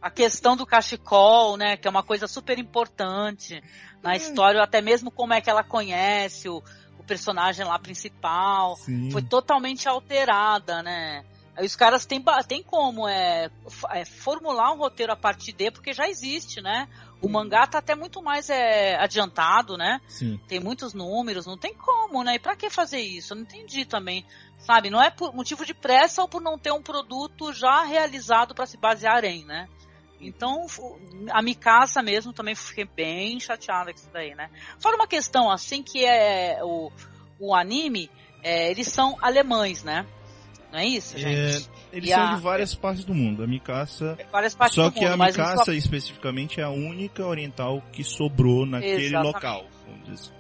A 0.01 0.09
questão 0.09 0.55
do 0.55 0.65
cachecol, 0.65 1.57
né, 1.57 1.77
que 1.77 1.87
é 1.87 1.91
uma 1.91 2.03
coisa 2.03 2.27
super 2.27 2.57
importante 2.57 3.61
na 4.01 4.15
história, 4.15 4.61
até 4.61 4.81
mesmo 4.81 5.11
como 5.11 5.33
é 5.33 5.41
que 5.41 5.49
ela 5.49 5.63
conhece 5.63 6.47
o, 6.47 6.63
o 6.97 7.03
personagem 7.03 7.65
lá 7.65 7.77
principal, 7.77 8.75
Sim. 8.77 9.11
foi 9.11 9.21
totalmente 9.21 9.87
alterada, 9.87 10.81
né? 10.81 11.25
Aí 11.59 11.65
os 11.65 11.75
caras 11.75 12.05
têm, 12.05 12.23
têm 12.47 12.63
como 12.63 13.05
é, 13.05 13.49
é, 13.91 14.05
formular 14.05 14.71
um 14.71 14.77
roteiro 14.77 15.11
a 15.11 15.15
partir 15.17 15.51
de, 15.51 15.69
porque 15.69 15.91
já 15.91 16.07
existe, 16.07 16.61
né? 16.61 16.87
O 17.21 17.27
mangá 17.27 17.67
tá 17.67 17.79
até 17.79 17.95
muito 17.95 18.23
mais 18.23 18.49
é, 18.49 18.95
adiantado, 18.95 19.75
né? 19.75 19.99
Sim. 20.07 20.39
Tem 20.47 20.57
muitos 20.61 20.93
números, 20.93 21.45
não 21.45 21.57
tem 21.57 21.73
como, 21.73 22.23
né? 22.23 22.35
E 22.35 22.39
pra 22.39 22.55
que 22.55 22.69
fazer 22.69 23.01
isso? 23.01 23.33
Eu 23.33 23.37
não 23.37 23.43
entendi 23.43 23.83
também. 23.83 24.25
Sabe, 24.57 24.89
não 24.89 25.03
é 25.03 25.09
por 25.09 25.35
motivo 25.35 25.65
de 25.65 25.73
pressa 25.73 26.21
ou 26.21 26.29
por 26.29 26.41
não 26.41 26.57
ter 26.57 26.71
um 26.71 26.81
produto 26.81 27.51
já 27.51 27.83
realizado 27.83 28.55
para 28.55 28.65
se 28.65 28.77
basear 28.77 29.25
em, 29.25 29.43
né? 29.43 29.67
Então, 30.21 30.65
a 31.31 31.41
Mikasa 31.41 32.01
mesmo 32.03 32.33
também 32.33 32.53
fiquei 32.55 32.85
bem 32.85 33.39
chateada 33.39 33.91
com 33.93 33.97
isso 33.99 34.09
daí, 34.11 34.35
né? 34.35 34.49
Fora 34.79 34.95
uma 34.95 35.07
questão 35.07 35.49
assim 35.49 35.81
que 35.81 36.05
é 36.05 36.59
o, 36.61 36.91
o 37.39 37.55
anime, 37.55 38.09
é, 38.43 38.69
eles 38.69 38.87
são 38.87 39.17
alemães, 39.21 39.83
né? 39.83 40.05
Não 40.71 40.79
é 40.79 40.85
isso, 40.85 41.17
gente? 41.17 41.69
Eles 41.91 42.09
E 42.09 42.13
são 42.13 42.23
a- 42.23 42.35
de 42.35 42.41
várias 42.41 42.75
partes 42.75 43.03
do 43.03 43.13
mundo. 43.15 43.43
A 43.43 43.47
Mikasa. 43.47 44.17
Várias 44.31 44.53
partes 44.53 44.75
Só 44.75 44.83
do 44.83 44.91
que 44.91 44.99
mundo, 45.01 45.13
a 45.23 45.25
Mikasa 45.25 45.63
só- 45.65 45.71
especificamente 45.71 46.59
é 46.61 46.63
a 46.63 46.69
única 46.69 47.25
oriental 47.25 47.81
que 47.91 48.03
sobrou 48.03 48.65
naquele 48.65 49.05
Exatamente. 49.05 49.33
local. 49.33 49.65
Assim. 50.13 50.31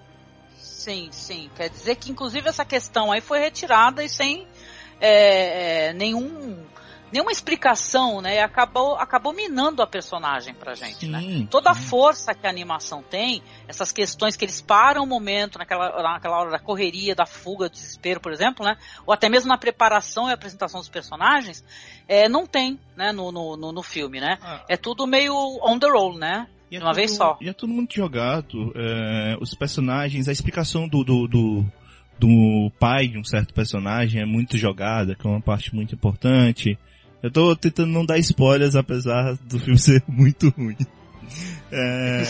Sim, 0.57 1.09
sim. 1.11 1.49
Quer 1.55 1.69
dizer 1.69 1.95
que, 1.95 2.11
inclusive, 2.11 2.47
essa 2.47 2.63
questão 2.63 3.11
aí 3.11 3.21
foi 3.21 3.39
retirada 3.39 4.03
e 4.03 4.09
sem 4.09 4.45
é, 5.01 5.87
é, 5.89 5.93
nenhum, 5.93 6.63
nenhuma 7.11 7.31
explicação, 7.31 8.21
né? 8.21 8.41
Acabou, 8.41 8.95
acabou 8.95 9.33
minando 9.33 9.81
a 9.81 9.87
personagem 9.87 10.53
pra 10.53 10.73
gente, 10.75 11.07
né? 11.07 11.19
Sim, 11.21 11.47
Toda 11.49 11.71
a 11.71 11.73
sim. 11.73 11.83
força 11.83 12.33
que 12.33 12.45
a 12.45 12.49
animação 12.49 13.01
tem, 13.03 13.41
essas 13.67 13.91
questões 13.91 14.35
que 14.35 14.45
eles 14.45 14.61
param 14.61 15.03
um 15.03 15.07
momento 15.07 15.57
naquela, 15.59 16.01
naquela 16.01 16.37
hora 16.39 16.51
da 16.51 16.59
correria, 16.59 17.15
da 17.15 17.25
fuga, 17.25 17.69
do 17.69 17.73
desespero, 17.73 18.19
por 18.19 18.31
exemplo, 18.31 18.65
né? 18.65 18.77
Ou 19.05 19.13
até 19.13 19.29
mesmo 19.29 19.49
na 19.49 19.57
preparação 19.57 20.29
e 20.29 20.33
apresentação 20.33 20.79
dos 20.79 20.89
personagens, 20.89 21.63
é, 22.07 22.27
não 22.29 22.45
tem, 22.45 22.79
né, 22.95 23.11
no, 23.11 23.31
no, 23.31 23.57
no, 23.57 23.71
no 23.71 23.83
filme, 23.83 24.19
né? 24.19 24.37
Ah, 24.41 24.63
É 24.67 24.77
tudo 24.77 25.05
meio 25.07 25.33
on 25.63 25.77
the 25.79 25.87
roll, 25.87 26.17
né? 26.17 26.47
E 26.71 26.75
é 26.77 26.79
uma 26.79 26.93
vez 26.93 27.15
só. 27.15 27.37
E 27.41 27.49
é 27.49 27.53
tudo 27.53 27.73
muito 27.73 27.95
jogado. 27.95 28.71
é, 28.75 29.35
os 29.41 29.55
personagens, 29.55 30.27
a 30.27 30.31
explicação 30.31 30.87
do, 30.87 31.03
do, 31.03 31.27
do, 31.27 31.65
do 32.19 32.71
pai 32.79 33.07
de 33.07 33.17
um 33.17 33.23
certo 33.23 33.53
personagem 33.53 34.21
é 34.21 34.25
muito 34.25 34.55
jogada, 34.57 35.15
que 35.15 35.25
é 35.25 35.29
uma 35.29 35.41
parte 35.41 35.73
muito 35.73 35.95
importante. 35.95 36.77
Eu 37.21 37.31
tô 37.31 37.55
tentando 37.55 37.91
não 37.91 38.05
dar 38.05 38.17
spoilers, 38.19 38.75
apesar 38.75 39.35
do 39.41 39.59
filme 39.59 39.77
ser 39.79 40.03
muito 40.07 40.49
ruim. 40.49 40.77
É, 41.71 42.23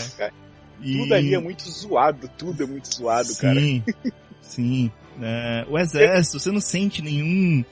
e- 0.82 0.98
Tudo 1.02 1.14
ali 1.14 1.34
é 1.34 1.38
muito 1.38 1.68
zoado, 1.70 2.28
tudo 2.38 2.62
é 2.62 2.66
muito 2.66 2.94
zoado, 2.94 3.34
cara. 3.36 3.60
sim, 3.60 3.82
Sim. 4.40 4.90
É, 5.22 5.66
o 5.68 5.78
exército, 5.78 6.40
você 6.40 6.50
não 6.50 6.60
sente 6.60 7.02
nenhum, 7.02 7.62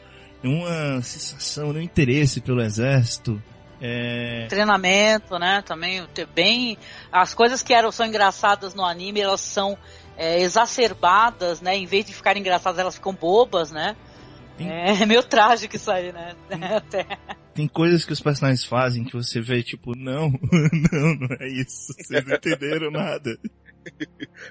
nenhuma 0.42 1.00
sensação, 1.02 1.72
nenhum 1.72 1.84
interesse 1.84 2.40
pelo 2.40 2.60
exército. 2.60 3.42
É, 3.80 4.46
treinamento, 4.48 5.38
né? 5.38 5.62
Também 5.64 6.04
ter 6.12 6.26
bem 6.26 6.76
as 7.10 7.32
coisas 7.32 7.62
que 7.62 7.72
eram 7.72 7.90
são 7.90 8.04
engraçadas 8.06 8.74
no 8.74 8.84
anime, 8.84 9.20
elas 9.20 9.40
são 9.40 9.78
é, 10.16 10.40
exacerbadas, 10.42 11.60
né? 11.60 11.76
Em 11.76 11.86
vez 11.86 12.04
de 12.04 12.12
ficarem 12.12 12.40
engraçadas, 12.40 12.78
elas 12.78 12.96
ficam 12.96 13.14
bobas, 13.14 13.70
né? 13.70 13.96
Sim. 14.58 14.68
É 14.70 15.06
meio 15.06 15.22
trágico 15.22 15.76
isso 15.76 15.90
aí, 15.90 16.12
né? 16.12 16.34
Até. 16.76 17.06
tem 17.54 17.66
coisas 17.68 18.04
que 18.04 18.12
os 18.12 18.20
personagens 18.20 18.64
fazem 18.64 19.04
que 19.04 19.12
você 19.14 19.40
vê, 19.40 19.62
tipo, 19.62 19.96
não, 19.96 20.30
não, 20.92 21.14
não 21.14 21.36
é 21.40 21.48
isso. 21.48 21.92
Vocês 21.96 22.24
não 22.26 22.34
entenderam 22.34 22.90
nada. 22.90 23.38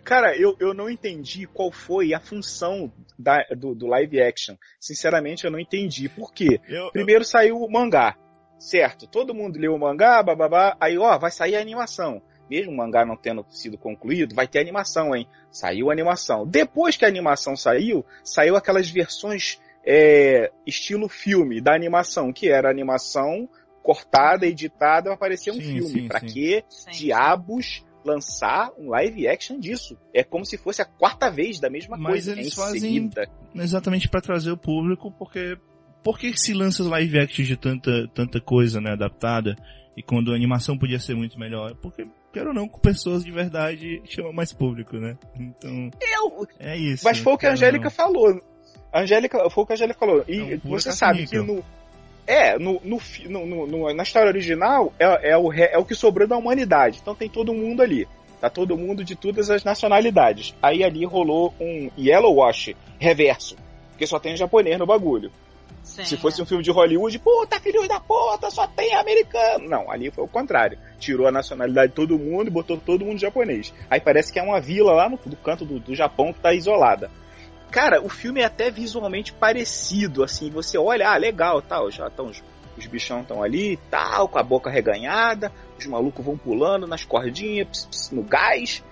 Cara, 0.04 0.36
eu, 0.36 0.56
eu 0.60 0.74
não 0.74 0.90
entendi 0.90 1.46
qual 1.46 1.72
foi 1.72 2.14
a 2.14 2.20
função 2.20 2.92
da, 3.20 3.44
do, 3.56 3.76
do 3.76 3.86
live 3.88 4.20
action. 4.22 4.56
Sinceramente, 4.80 5.46
eu 5.46 5.52
não 5.52 5.60
entendi. 5.60 6.10
Por 6.10 6.34
quê? 6.34 6.60
Eu, 6.68 6.86
eu- 6.86 6.92
Primeiro 6.92 7.24
saiu 7.24 7.58
o 7.62 7.72
mangá, 7.72 8.16
certo? 8.58 9.06
Todo 9.08 9.36
mundo 9.36 9.60
leu 9.60 9.76
o 9.76 9.80
mangá, 9.80 10.24
bababá. 10.24 10.76
Aí, 10.80 10.98
ó, 10.98 11.18
vai 11.20 11.30
sair 11.32 11.56
a 11.56 11.62
animação. 11.62 12.22
Mesmo 12.50 12.72
o 12.72 12.78
mangá 12.78 13.06
não 13.06 13.18
tendo 13.18 13.46
sido 13.50 13.78
concluído, 13.78 14.34
vai 14.34 14.48
ter 14.48 14.60
animação, 14.60 15.14
hein? 15.14 15.28
Saiu 15.52 15.90
a 15.90 15.94
animação. 15.94 16.48
Depois 16.48 16.96
que 16.96 17.04
a 17.04 17.08
animação 17.08 17.56
saiu, 17.58 18.06
saiu 18.24 18.56
aquelas 18.56 18.90
versões 18.90 19.60
é, 19.90 20.52
estilo 20.66 21.08
filme 21.08 21.62
da 21.62 21.74
animação, 21.74 22.34
que 22.34 22.50
era 22.50 22.70
animação 22.70 23.48
cortada, 23.82 24.46
editada, 24.46 25.10
vai 25.12 25.18
parecer 25.18 25.52
um 25.52 25.54
Sim, 25.62 25.62
filme. 25.62 26.10
quê? 26.34 26.62
Sim. 26.68 26.92
diabos 26.92 27.86
lançar 28.04 28.70
um 28.78 28.90
live 28.90 29.28
action 29.28 29.58
disso. 29.60 29.98
É 30.14 30.24
como 30.26 30.46
se 30.46 30.58
fosse 30.58 30.82
a 30.82 30.86
quarta 30.86 31.30
vez 31.30 31.60
da 31.60 31.70
mesma 31.70 31.96
Mas 31.98 32.12
coisa. 32.12 32.32
eles 32.34 32.48
em 32.48 32.52
fazem- 32.52 32.80
seguida. 32.82 33.30
exatamente 33.56 34.10
pra 34.10 34.20
trazer 34.22 34.52
o 34.52 34.58
público, 34.58 35.10
porque 35.12 35.58
por 36.04 36.20
que 36.20 36.36
se 36.38 36.54
lança 36.54 36.84
live 36.84 37.20
action 37.20 37.46
de 37.46 37.56
tanta, 37.58 38.08
tanta 38.14 38.40
coisa, 38.42 38.80
né, 38.82 38.92
adaptada, 38.92 39.56
e 39.96 40.04
quando 40.04 40.32
a 40.32 40.36
animação 40.36 40.78
podia 40.78 41.00
ser 41.00 41.16
muito 41.16 41.40
melhor? 41.40 41.76
Porque, 41.76 42.06
quero 42.34 42.50
ou 42.50 42.54
não, 42.54 42.68
com 42.68 42.80
pessoas 42.80 43.24
de 43.26 43.32
verdade 43.32 44.02
chama 44.06 44.32
mais 44.34 44.52
público, 44.54 44.98
né? 44.98 45.18
Então, 45.38 45.90
Eu, 46.02 46.46
é 46.60 46.78
isso. 46.78 47.04
mas 47.06 47.20
foi 47.20 47.34
o 47.34 47.38
que 47.38 47.46
a 47.48 47.54
Angélica 47.54 47.90
falou. 47.90 48.42
A 48.98 49.02
Angélica, 49.02 49.50
foi 49.50 49.64
o 49.64 49.68
que 49.68 49.74
a 49.74 49.76
Angélica 49.76 50.00
falou. 50.00 50.24
E 50.28 50.54
É 50.54 50.56
um 50.66 50.70
você 50.72 50.92
sabe 50.92 51.28
que 51.28 51.38
no. 51.38 51.64
É, 52.26 52.58
no, 52.58 52.82
no, 52.84 53.00
no- 53.30 53.46
no- 53.46 53.68
no- 53.68 53.94
na 53.94 54.04
história 54.04 54.28
original 54.30 54.92
é, 55.00 55.32
é 55.32 55.38
o, 55.38 55.54
é 55.54 55.78
o 55.78 55.86
que 55.86 55.96
sobrou 55.96 56.28
da 56.28 56.36
humanidade. 56.36 57.00
Então 57.02 57.14
tem 57.16 57.30
todo 57.30 57.54
mundo 57.54 57.82
ali. 57.82 58.08
Tá 58.42 58.50
todo 58.50 58.76
mundo 58.78 59.04
de 59.04 59.16
todas 59.16 59.50
as 59.50 59.64
nacionalidades. 59.64 60.54
Aí 60.62 60.84
ali 60.84 61.06
rolou 61.06 61.54
um 61.60 61.90
yellow 61.98 62.36
wash 62.36 62.74
reverso. 63.00 63.56
Porque 63.92 64.06
só 64.08 64.20
tem 64.20 64.36
japonês 64.36 64.78
no 64.78 64.86
bagulho. 64.86 65.32
Sim, 65.84 66.04
Se 66.04 66.18
fosse 66.18 66.42
é. 66.42 66.44
um 66.44 66.46
filme 66.46 66.64
de 66.64 66.70
Hollywood, 66.70 67.18
puta, 67.20 67.60
filhos 67.62 67.88
da 67.88 68.00
puta, 68.00 68.52
só 68.52 68.68
tem 68.68 68.94
americano. 68.94 69.70
Não, 69.70 69.90
ali 69.90 70.12
foi 70.12 70.24
o 70.24 70.28
contrário. 70.28 70.78
Tirou 71.00 71.28
a 71.28 71.32
nacionalidade 71.32 71.90
de 71.90 71.96
todo 71.96 72.20
mundo 72.20 72.48
e 72.48 72.52
botou 72.52 72.78
todo 72.78 73.06
mundo 73.06 73.20
japonês. 73.20 73.74
Aí 73.90 74.02
parece 74.02 74.34
que 74.34 74.38
é 74.40 74.44
uma 74.44 74.60
vila 74.60 74.92
lá 74.92 75.08
no, 75.08 75.18
do 75.26 75.36
canto 75.38 75.64
do, 75.66 75.80
do 75.80 75.96
Japão 75.96 76.34
que 76.34 76.40
tá 76.42 76.54
isolada. 76.54 77.10
Cara, 77.72 78.02
o 78.02 78.10
filme 78.10 78.42
é 78.42 78.46
até 78.46 78.72
visualmente 78.72 79.34
parecido, 79.34 80.24
assim, 80.24 80.50
você 80.50 80.78
olha, 80.78 81.10
ah, 81.10 81.18
legal, 81.18 81.62
tal, 81.62 81.92
já 81.92 82.08
estão 82.08 82.28
os, 82.28 82.42
os 82.78 82.86
bichão 82.86 83.22
estão 83.22 83.44
ali, 83.44 83.78
tal, 83.90 84.28
com 84.30 84.40
a 84.40 84.44
boca 84.44 84.70
reganhada, 84.70 85.52
os 85.78 85.86
malucos 85.86 86.26
vão 86.26 86.38
pulando 86.38 86.88
nas 86.88 87.04
cordinhas, 87.04 87.68
ps, 87.68 87.86
ps, 87.86 88.12
no 88.12 88.24
gás. 88.24 88.84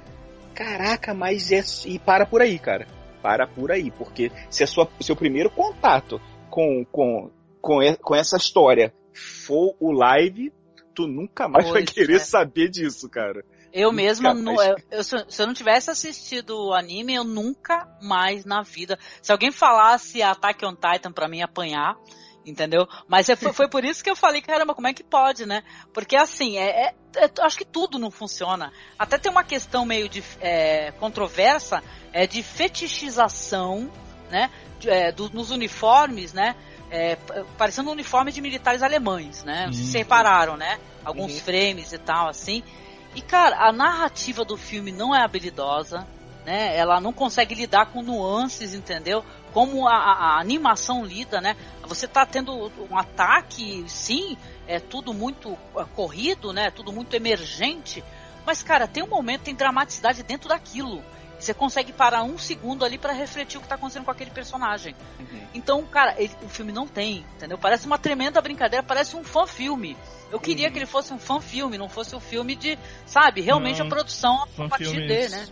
Caraca, 0.54 1.14
mas 1.14 1.52
é 1.52 1.64
e 1.86 2.00
para 2.00 2.26
por 2.26 2.42
aí, 2.42 2.60
cara. 2.60 2.88
Para 3.22 3.48
por 3.48 3.72
aí, 3.72 3.92
porque 3.92 4.32
se 4.50 4.64
é 4.64 4.66
sua, 4.66 4.88
seu 5.02 5.16
primeiro 5.16 5.50
contato 5.50 6.22
com, 6.50 6.86
com, 6.92 7.32
com, 7.62 7.82
e- 7.82 7.98
com 7.98 8.16
essa 8.16 8.38
história 8.38 8.94
for 9.14 9.76
o 9.80 9.92
live, 9.92 10.54
tu 10.94 11.08
nunca 11.08 11.48
mais 11.48 11.70
vai 11.70 11.84
querer 11.84 12.16
é. 12.16 12.20
saber 12.20 12.70
disso, 12.70 13.10
cara. 13.10 13.44
Eu 13.78 13.92
mesma, 13.92 14.30
eu- 14.30 14.78
eu- 14.90 15.04
se 15.04 15.16
eu- 15.18 15.30
se 15.30 15.42
eu 15.42 15.46
não 15.48 15.54
tivesse 15.54 15.92
assistido 15.92 16.52
o 16.68 16.74
anime, 16.74 17.14
eu 17.14 17.26
nunca 17.26 17.86
mais 18.02 18.46
na 18.46 18.62
vida. 18.62 18.98
Se 19.22 19.34
alguém 19.34 19.52
falasse 19.52 20.22
Attack 20.24 20.66
on 20.66 20.74
Titan 20.76 21.12
pra 21.12 21.28
mim 21.28 21.42
apanhar, 21.42 21.98
entendeu? 22.46 22.88
Mas 23.06 23.28
é- 23.28 23.36
foi, 23.36 23.52
foi 23.52 23.68
por 23.70 23.84
isso 23.84 24.02
que 24.02 24.10
eu 24.10 24.16
falei, 24.16 24.42
caramba, 24.42 24.74
como 24.74 24.88
é 24.88 24.94
que 24.94 25.04
pode, 25.04 25.46
né? 25.46 25.62
Porque 25.94 26.16
assim, 26.16 26.58
é, 26.58 26.86
é- 26.88 26.96
é- 27.18 27.32
eu 27.38 27.44
acho 27.44 27.58
que 27.58 27.66
tudo 27.66 28.00
não 28.00 28.10
funciona. 28.10 28.72
Até 28.98 29.18
tem 29.18 29.30
uma 29.30 29.44
questão 29.44 29.84
meio 29.86 30.08
de 30.08 30.24
é, 30.40 30.92
controversa 30.94 31.84
é, 32.14 32.26
de 32.26 32.42
fetichização, 32.42 33.92
né? 34.32 34.50
de- 34.80 34.90
é, 34.90 35.12
do- 35.12 35.30
nos 35.32 35.52
uniformes, 35.52 36.32
né? 36.34 36.56
É, 36.90 37.16
parecendo 37.58 37.90
um 37.90 37.94
uniforme 37.94 38.32
de 38.32 38.40
militares 38.42 38.82
alemães, 38.84 39.44
né? 39.44 39.66
Não 39.66 39.74
sei 39.74 39.82
se 39.82 39.86
Sim. 39.88 39.92
vocês 39.92 40.04
repararam, 40.04 40.56
né? 40.56 40.80
Alguns 41.04 41.34
Uhum. 41.34 41.40
frames 41.40 41.92
e 41.92 41.98
tal, 41.98 42.30
assim. 42.30 42.64
E, 43.16 43.22
cara, 43.22 43.66
a 43.66 43.72
narrativa 43.72 44.44
do 44.44 44.58
filme 44.58 44.92
não 44.92 45.16
é 45.16 45.24
habilidosa, 45.24 46.06
né? 46.46 46.76
Ela 46.76 47.00
não 47.00 47.14
consegue 47.14 47.56
lidar 47.56 47.88
com 47.88 48.02
nuances, 48.04 48.74
entendeu? 48.74 49.24
Como 49.54 49.88
a, 49.88 49.94
a- 49.96 50.40
animação 50.40 51.04
lida, 51.06 51.40
né? 51.40 51.56
Você 51.84 52.08
tá 52.08 52.26
tendo 52.26 52.70
um 52.92 52.98
ataque, 52.98 53.86
sim, 53.88 54.38
é 54.68 54.80
tudo 54.80 55.14
muito 55.14 55.58
é, 55.78 55.86
corrido, 55.96 56.52
né? 56.52 56.70
Tudo 56.72 56.92
muito 56.92 57.14
emergente. 57.16 58.04
Mas, 58.46 58.62
cara, 58.62 58.86
tem 58.88 59.02
um 59.02 59.08
momento, 59.08 59.44
tem 59.44 59.56
dramaticidade 59.56 60.22
dentro 60.22 60.50
daquilo. 60.50 61.02
Você 61.40 61.54
consegue 61.54 61.92
parar 61.92 62.24
um 62.24 62.38
segundo 62.38 62.84
ali 62.86 62.98
pra 62.98 63.14
refletir 63.14 63.58
o 63.58 63.62
que 63.62 63.68
tá 63.68 63.76
acontecendo 63.76 64.06
com 64.06 64.12
aquele 64.12 64.32
personagem. 64.32 64.96
Então, 65.54 65.84
cara, 65.86 66.16
ele- 66.18 66.36
o 66.42 66.50
filme 66.50 66.72
não 66.72 66.88
tem, 66.88 67.26
entendeu? 67.36 67.58
Parece 67.58 67.86
uma 67.86 67.98
tremenda 67.98 68.42
brincadeira, 68.42 68.82
parece 68.84 69.16
um 69.16 69.24
fã-filme. 69.24 69.96
Eu 70.32 70.40
queria 70.40 70.68
Uhum. 70.68 70.74
que 70.74 70.80
ele 70.80 70.86
fosse 70.86 71.14
um 71.14 71.20
fã-filme, 71.20 71.78
não 71.78 71.88
fosse 71.90 72.16
um 72.16 72.20
filme 72.20 72.56
de, 72.56 72.78
sabe, 73.06 73.42
realmente 73.42 73.80
Não, 73.80 73.86
a 73.86 73.90
produção 73.90 74.44
a 74.44 74.48
Fã 74.48 74.70
partir 74.70 74.86
filmes- 74.90 75.30
de, 75.32 75.36
né? 75.36 75.48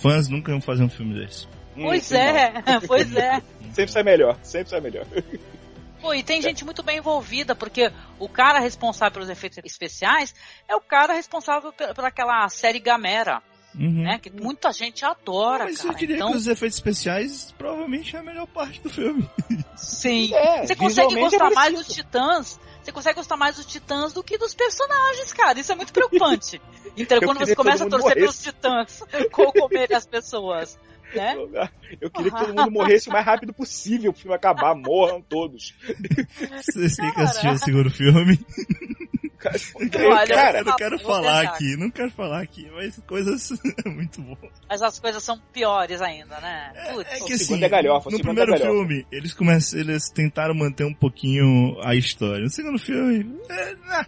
Fãs 0.00 0.28
nunca 0.28 0.52
iam 0.52 0.60
fazer 0.60 0.84
um 0.84 0.88
filme 0.90 1.14
desse. 1.18 1.48
Pois 1.74 2.10
Hum, 2.12 2.16
é, 2.16 2.52
pois 2.86 3.14
é. 3.16 3.42
Sempre 3.74 3.92
sai 3.92 4.02
melhor, 4.02 4.38
sempre 4.42 4.70
sai 4.70 4.80
melhor. 4.80 5.04
Pô, 6.00 6.14
e 6.14 6.22
tem 6.22 6.40
gente 6.40 6.64
muito 6.64 6.82
bem 6.82 6.98
envolvida, 6.98 7.54
porque 7.54 7.90
o 8.18 8.28
cara 8.28 8.60
responsável 8.60 9.12
pelos 9.14 9.28
efeitos 9.28 9.58
especiais 9.64 10.34
é 10.68 10.76
o 10.76 10.80
cara 10.80 11.14
responsável 11.14 11.72
por 11.72 12.04
aquela 12.04 12.48
série 12.48 12.78
Gamera, 12.78 13.42
Uhum. 13.78 14.02
né? 14.04 14.18
Que 14.18 14.30
muita 14.30 14.72
gente 14.72 15.04
adora, 15.04 15.64
Mas 15.64 15.78
cara. 15.78 15.90
eu 15.92 15.96
diria 15.98 16.16
Então, 16.16 16.30
que 16.30 16.36
os 16.38 16.46
efeitos 16.46 16.78
especiais 16.78 17.54
provavelmente 17.58 18.16
é 18.16 18.18
a 18.18 18.22
melhor 18.22 18.46
parte 18.46 18.80
do 18.80 18.88
filme. 18.88 19.28
sim. 19.76 20.32
É, 20.34 20.66
Você 20.66 20.74
consegue 20.74 21.16
é 21.16 21.20
gostar 21.20 21.38
mais 21.50 21.54
parecido. 21.54 21.84
dos 21.84 21.94
titãs. 21.94 22.60
Você 22.82 22.92
consegue 22.92 23.16
gostar 23.16 23.36
mais 23.36 23.56
dos 23.56 23.66
titãs 23.66 24.12
do 24.12 24.22
que 24.22 24.38
dos 24.38 24.54
personagens, 24.54 25.32
cara. 25.32 25.58
Isso 25.58 25.72
é 25.72 25.74
muito 25.74 25.92
preocupante. 25.92 26.60
Então, 26.98 27.20
quando 27.20 27.38
você 27.40 27.54
começa 27.54 27.84
a 27.84 27.90
torcer 27.90 28.14
pelos 28.14 28.42
titãs 28.42 29.02
com 29.30 29.52
comer 29.52 29.92
as 29.92 30.06
pessoas, 30.06 30.78
né? 31.14 31.34
Eu 32.00 32.10
queria 32.10 32.30
que 32.32 32.38
todo 32.38 32.54
mundo 32.54 32.70
morresse 32.70 33.10
o 33.10 33.12
mais 33.12 33.26
rápido 33.26 33.52
possível, 33.52 34.12
o 34.12 34.14
filme 34.14 34.34
acabar, 34.34 34.74
morram 34.74 35.20
todos. 35.20 35.74
Vocês 36.62 36.96
têm 36.96 37.12
que 37.12 37.20
assistir 37.20 37.48
o 37.50 37.58
segundo 37.58 37.90
filme. 37.90 38.38
Olha, 40.10 40.34
cara, 40.34 40.58
eu 40.58 40.64
não 40.64 40.76
quero 40.76 40.98
falar 40.98 41.40
tentar. 41.40 41.54
aqui, 41.54 41.76
não 41.76 41.90
quero 41.90 42.10
falar 42.10 42.42
aqui, 42.42 42.70
mas 42.74 43.00
coisas 43.06 43.50
muito 43.86 44.22
boas. 44.22 44.52
Mas 44.68 44.82
as 44.82 44.98
coisas 44.98 45.22
são 45.22 45.38
piores 45.52 46.00
ainda, 46.00 46.40
né? 46.40 46.72
Putz. 46.92 47.10
É 47.10 47.16
que 47.16 47.22
O 47.22 47.26
assim, 47.26 47.38
segundo 47.38 47.64
é 47.64 47.68
galhofa, 47.68 48.10
no 48.10 48.16
segundo 48.16 48.34
primeiro 48.34 48.54
é 48.54 48.58
filme, 48.58 49.06
eles 49.12 49.34
começam, 49.34 49.78
eles 49.78 50.10
tentaram 50.10 50.54
manter 50.54 50.84
um 50.84 50.94
pouquinho 50.94 51.78
a 51.82 51.94
história. 51.94 52.42
No 52.42 52.50
segundo 52.50 52.78
filme, 52.78 53.38
é, 53.48 53.76
ah, 53.88 54.06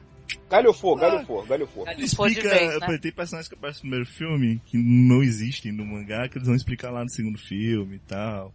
Galhofou, 0.51 0.97
galhofou, 0.97 1.45
galhofou. 1.45 1.88
Ele 1.88 2.05
explica, 2.05 2.49
vez, 2.49 2.81
né? 2.81 2.99
tem 2.99 3.12
personagens 3.12 3.49
que 3.49 3.55
aparecem 3.55 3.85
no 3.85 3.91
primeiro 3.91 4.07
filme 4.07 4.61
que 4.64 4.79
não 4.79 5.23
existem 5.23 5.73
no 5.73 5.85
mangá, 5.85 6.29
que 6.29 6.38
eles 6.38 6.47
vão 6.47 6.57
explicar 6.57 6.91
lá 6.91 7.03
no 7.03 7.11
segundo 7.11 7.38
filme 7.38 7.97
e 7.97 7.99
tal. 8.01 8.53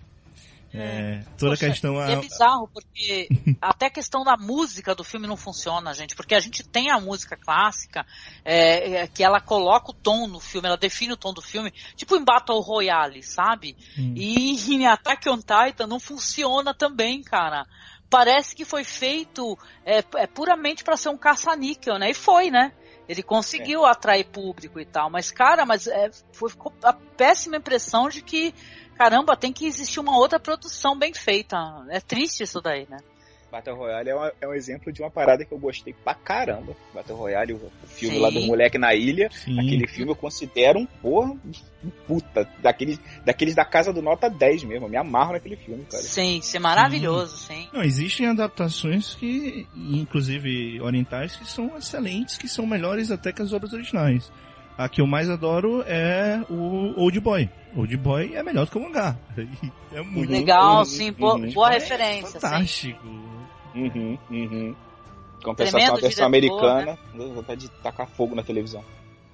É, 0.76 1.22
toda 1.38 1.52
Poxa, 1.52 1.68
a 1.68 1.70
questão 1.70 1.96
e 1.96 2.12
é 2.12 2.16
a, 2.16 2.20
bizarro, 2.20 2.68
porque 2.68 3.28
até 3.62 3.86
a 3.86 3.92
questão 3.92 4.24
da 4.24 4.36
música 4.36 4.96
do 4.96 5.04
filme 5.04 5.28
não 5.28 5.38
funciona, 5.38 5.94
gente. 5.94 6.16
Porque 6.16 6.34
a 6.34 6.40
gente 6.40 6.64
tem 6.64 6.90
a 6.90 7.00
música 7.00 7.38
clássica, 7.38 8.04
é, 8.44 9.04
é, 9.04 9.08
que 9.08 9.24
ela 9.24 9.40
coloca 9.40 9.92
o 9.92 9.94
tom 9.94 10.28
no 10.28 10.40
filme, 10.40 10.68
ela 10.68 10.78
define 10.78 11.14
o 11.14 11.18
tom 11.18 11.32
do 11.32 11.44
filme, 11.44 11.72
tipo 11.96 12.16
em 12.16 12.24
Battle 12.24 12.60
Royale, 12.60 13.22
sabe? 13.22 13.78
Hum. 13.98 14.16
E 14.18 14.56
em 14.74 14.88
Attack 14.88 15.30
on 15.30 15.38
Titan 15.38 15.86
não 15.86 16.00
funciona 16.00 16.74
também, 16.74 17.22
cara. 17.22 17.68
Parece 18.10 18.56
que 18.56 18.66
foi 18.66 18.84
feito 18.84 19.58
é, 19.86 20.04
é 20.16 20.28
puramente 20.28 20.84
para 20.84 20.98
ser 20.98 21.10
um 21.10 21.18
caça-níquel, 21.18 22.00
né? 22.00 22.10
E 22.10 22.14
foi, 22.16 22.50
né? 22.50 22.72
Ele 23.08 23.22
conseguiu 23.22 23.86
atrair 23.86 24.26
público 24.26 24.80
e 24.80 24.86
tal, 24.86 25.10
mas 25.10 25.30
cara, 25.30 25.66
mas 25.66 25.88
é, 25.88 26.10
foi, 26.32 26.50
ficou 26.50 26.74
a 26.84 26.94
péssima 26.94 27.58
impressão 27.58 28.08
de 28.08 28.22
que 28.22 28.54
caramba, 28.97 29.36
tem 29.36 29.51
que 29.53 29.65
existir 29.65 29.99
uma 29.99 30.17
outra 30.17 30.39
produção 30.39 30.97
bem 30.97 31.13
feita. 31.13 31.58
É 31.89 31.99
triste 31.99 32.43
isso 32.43 32.62
daí, 32.62 32.88
né? 32.89 32.97
Battle 33.53 33.75
Royale 33.75 34.10
é, 34.10 34.15
uma- 34.15 34.34
é 34.41 34.47
um 34.47 34.53
exemplo 34.56 34.91
de 34.91 34.99
uma 35.03 35.12
parada 35.12 35.45
que 35.45 35.53
eu 35.53 35.60
gostei 35.60 35.93
pra 35.93 36.15
caramba. 36.15 36.75
Battle 36.91 37.15
Royale, 37.15 37.53
o, 37.53 37.71
filme 37.86 38.15
Sim. 38.15 38.21
lá 38.21 38.32
do 38.32 38.41
moleque 38.41 38.79
na 38.79 38.95
ilha. 38.95 39.29
Sim. 39.32 39.60
Aquele 39.60 39.86
filme 39.88 40.12
eu 40.12 40.15
considero 40.15 40.79
um 40.79 40.88
porra, 40.88 41.34
um 41.84 41.89
puta. 42.08 42.49
Daqueles, 42.63 42.99
daqueles 43.23 43.53
da 43.53 43.63
casa 43.63 43.93
do 43.93 44.01
nota 44.01 44.27
10 44.27 44.63
mesmo. 44.63 44.88
Eu 44.88 44.89
me 44.89 44.97
amarro 44.97 45.34
naquele 45.34 45.56
filme, 45.56 45.86
cara. 45.86 46.01
Sim, 46.01 46.41
sim, 46.41 46.58
maravilhoso, 46.58 47.38
sim. 47.38 47.69
Não, 47.71 47.84
existem 47.84 48.25
adaptações 48.25 49.13
que, 49.13 49.67
inclusive 49.75 50.82
orientais, 50.82 51.36
que 51.36 51.45
são 51.45 51.77
excelentes, 51.77 52.39
que 52.39 52.47
são 52.47 52.65
melhores 52.65 53.12
até 53.12 53.32
que 53.32 53.43
as 53.43 53.53
obras 53.53 53.71
originais. 53.71 54.32
A 54.78 54.90
que 54.90 55.02
eu 55.02 55.08
mais 55.08 55.30
adoro 55.30 55.84
é 55.86 56.44
o 56.50 57.00
Old 57.00 57.20
Boy. 57.20 57.50
Old 57.76 57.96
Boy 57.98 58.36
é 58.36 58.42
melhor 58.44 58.66
do 58.66 58.72
que 58.72 58.78
o 58.78 58.82
mangá. 58.82 59.16
É 59.94 60.02
muito 60.02 60.32
Legal, 60.32 60.80
uhum, 60.80 60.86
sim, 60.86 61.12
boa, 61.12 61.36
uhum. 61.36 61.52
boa 61.52 61.70
É 61.70 61.74
referência. 61.74 62.32
sim. 62.32 62.40
Fantástico. 62.40 63.08
Uhum, 63.76 64.18
uhum. 64.32 64.76
Compensação, 65.44 65.80
Tremendo 65.80 65.98
a 65.98 66.02
versão 66.02 66.32
diretor, 66.32 66.66
americana, 66.66 67.00
dá 67.14 67.26
vontade 67.26 67.62
de 67.62 67.70
tacar 67.84 68.08
fogo 68.08 68.34
na 68.34 68.42
televisão. 68.42 68.84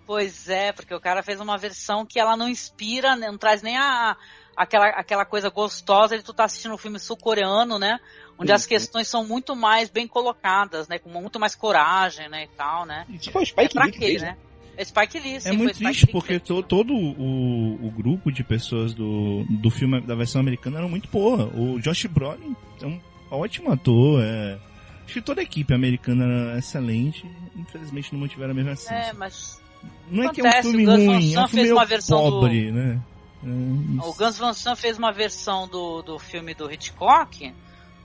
Pois 0.06 0.50
é, 0.50 0.74
porque 0.74 0.94
o 0.94 1.00
cara 1.00 1.24
fez 1.24 1.40
uma 1.40 1.58
versão 1.58 2.06
que 2.06 2.20
ela 2.20 2.36
não 2.36 2.50
inspira, 2.50 3.16
né, 3.16 3.28
não 3.28 3.38
traz 3.38 3.62
nem 3.62 3.78
a, 3.78 4.18
aquela, 4.58 4.88
aquela 4.88 5.24
coisa 5.24 5.50
gostosa 5.50 6.18
de 6.18 6.24
tu 6.24 6.34
tá 6.34 6.44
assistindo 6.44 6.74
um 6.74 6.78
filme 6.78 7.00
sul-coreano, 7.00 7.80
né? 7.80 8.00
Onde 8.38 8.52
Uhum. 8.52 8.56
as 8.56 8.66
questões 8.66 9.08
são 9.08 9.26
muito 9.26 9.56
mais 9.56 9.90
bem 9.90 10.08
colocadas, 10.08 10.88
né? 10.90 10.98
Com 11.00 11.10
muito 11.10 11.40
mais 11.40 11.56
coragem, 11.56 12.28
né? 12.28 12.44
E 12.44 12.48
tal, 12.58 12.86
né? 12.86 13.06
Isso 13.08 13.32
foi 13.32 13.42
o 13.42 13.44
É 13.44 13.46
Spike 13.46 13.80
Lee 13.80 13.92
que 13.92 14.00
fez, 14.00 14.22
né? 14.22 14.30
né? 14.32 14.38
É 14.82 14.86
Spike 14.86 15.20
Lee, 15.20 15.42
sim, 15.42 15.50
É 15.50 15.52
muito 15.52 15.76
triste 15.78 16.02
Lee 16.04 16.06
que 16.08 16.12
porque 16.14 16.40
to- 16.40 16.64
todo 16.64 16.94
o, 16.94 17.86
o 17.88 17.92
grupo 17.92 18.32
de 18.32 18.46
pessoas 18.46 18.94
do, 18.94 19.44
do 19.50 19.70
filme 19.70 20.00
da 20.00 20.16
versão 20.16 20.40
americana 20.40 20.78
eram 20.78 20.88
muito 20.88 21.10
boa. 21.12 21.52
O 21.54 21.80
Josh 21.82 22.06
Brolin 22.06 22.56
é 22.82 22.86
um 22.86 23.00
ótimo 23.30 23.72
ator. 23.74 24.24
É... 24.24 24.58
Acho 25.04 25.14
que 25.16 25.22
toda 25.22 25.42
a 25.42 25.44
equipe 25.44 25.74
americana 25.74 26.24
era 26.24 26.58
excelente. 26.60 27.26
Infelizmente 27.58 28.14
não 28.14 28.22
mantiveram 28.22 28.52
a 28.52 28.54
mesma 28.54 28.72
essência. 28.72 28.94
É, 29.10 29.12
mas 29.12 29.62
não 30.10 30.24
é 30.24 30.30
que 30.34 30.40
é 30.40 30.44
um 30.46 30.48
acontece, 30.48 30.70
filme 30.70 30.84
o 30.84 30.86
Gus 30.92 31.04
Van 31.06 31.12
ruim, 31.14 31.34
é 31.34 31.40
um 31.40 31.48
filme 31.48 31.50
fez 31.50 31.64
meio 31.64 31.76
uma 31.76 31.86
versão 31.86 32.24
do- 32.24 32.30
pobre, 32.40 32.72
né? 32.72 33.02
É, 33.44 34.06
o 34.08 34.14
Gus 34.14 34.38
Van 34.38 34.54
Sant 34.54 34.78
fez 34.80 34.98
uma 34.98 35.12
versão 35.12 35.68
do, 35.68 36.02
do 36.04 36.20
filme 36.20 36.54
do 36.54 36.72
Hitchcock, 36.72 37.54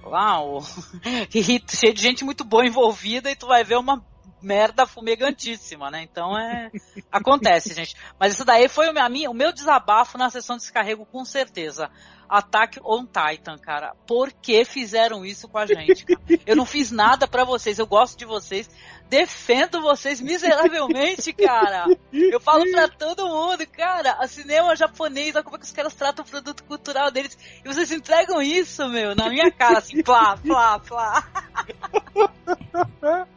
lá, 0.05 0.43
o... 0.45 0.61
cheio 1.71 1.95
de 1.95 2.03
gente 2.03 2.25
muito 2.25 2.43
boa 2.45 2.67
envolvida, 2.67 3.31
e 3.31 3.37
tu 3.37 3.47
vai 3.47 3.63
ver 3.65 3.77
uma 3.79 4.03
merda 4.45 4.87
fumegantíssima, 4.87 5.91
né? 5.91 6.03
Então 6.03 6.39
é. 6.39 6.71
Acontece, 7.11 7.75
gente. 7.75 7.97
Mas 8.19 8.35
isso 8.35 8.45
daí 8.45 8.69
foi 8.69 8.89
o 8.89 8.93
meu, 8.93 9.31
o 9.31 9.35
meu 9.35 9.53
desabafo 9.53 10.19
na 10.19 10.31
sessão 10.31 10.57
de 10.57 10.63
descarrego, 10.63 11.07
com 11.07 11.25
certeza. 11.25 11.91
Attack 12.29 12.81
on 12.83 13.07
Titan, 13.07 13.59
cara. 13.59 13.95
Por 14.07 14.33
que 14.33 14.65
fizeram 14.65 15.25
isso 15.25 15.49
com 15.49 15.59
a 15.59 15.67
gente? 15.67 16.05
cara? 16.05 16.21
Eu 16.47 16.57
não 16.57 16.67
fiz 16.67 16.91
nada 16.91 17.27
pra 17.27 17.45
vocês, 17.45 17.79
eu 17.79 17.87
gosto 17.87 18.19
de 18.19 18.25
vocês, 18.25 18.69
defendo 19.09 19.81
vocês 19.81 20.21
miseravelmente, 20.21 21.33
cara. 21.33 21.87
Eu 22.13 22.41
falo 22.41 22.65
pra 22.71 22.89
todo 22.89 23.29
mundo, 23.29 23.67
cara, 23.67 24.13
a 24.21 24.27
cinema 24.27 24.75
japonês, 24.75 25.35
olha 25.35 25.45
como 25.45 25.57
é 25.57 25.59
que 25.59 25.65
os 25.67 25.73
caras 25.73 25.95
tratam 25.95 26.25
o 26.25 26.29
produto 26.29 26.65
cultural 26.65 27.11
deles. 27.11 27.37
E 27.65 27.69
vocês 27.69 27.91
entregam 27.93 28.41
isso, 28.43 28.89
meu, 28.89 29.15
na 29.15 29.29
minha 29.29 29.51
cara, 29.53 29.79
assim, 29.79 30.03
plá, 30.03 30.37
plá, 30.37 30.79
plá. 30.81 31.25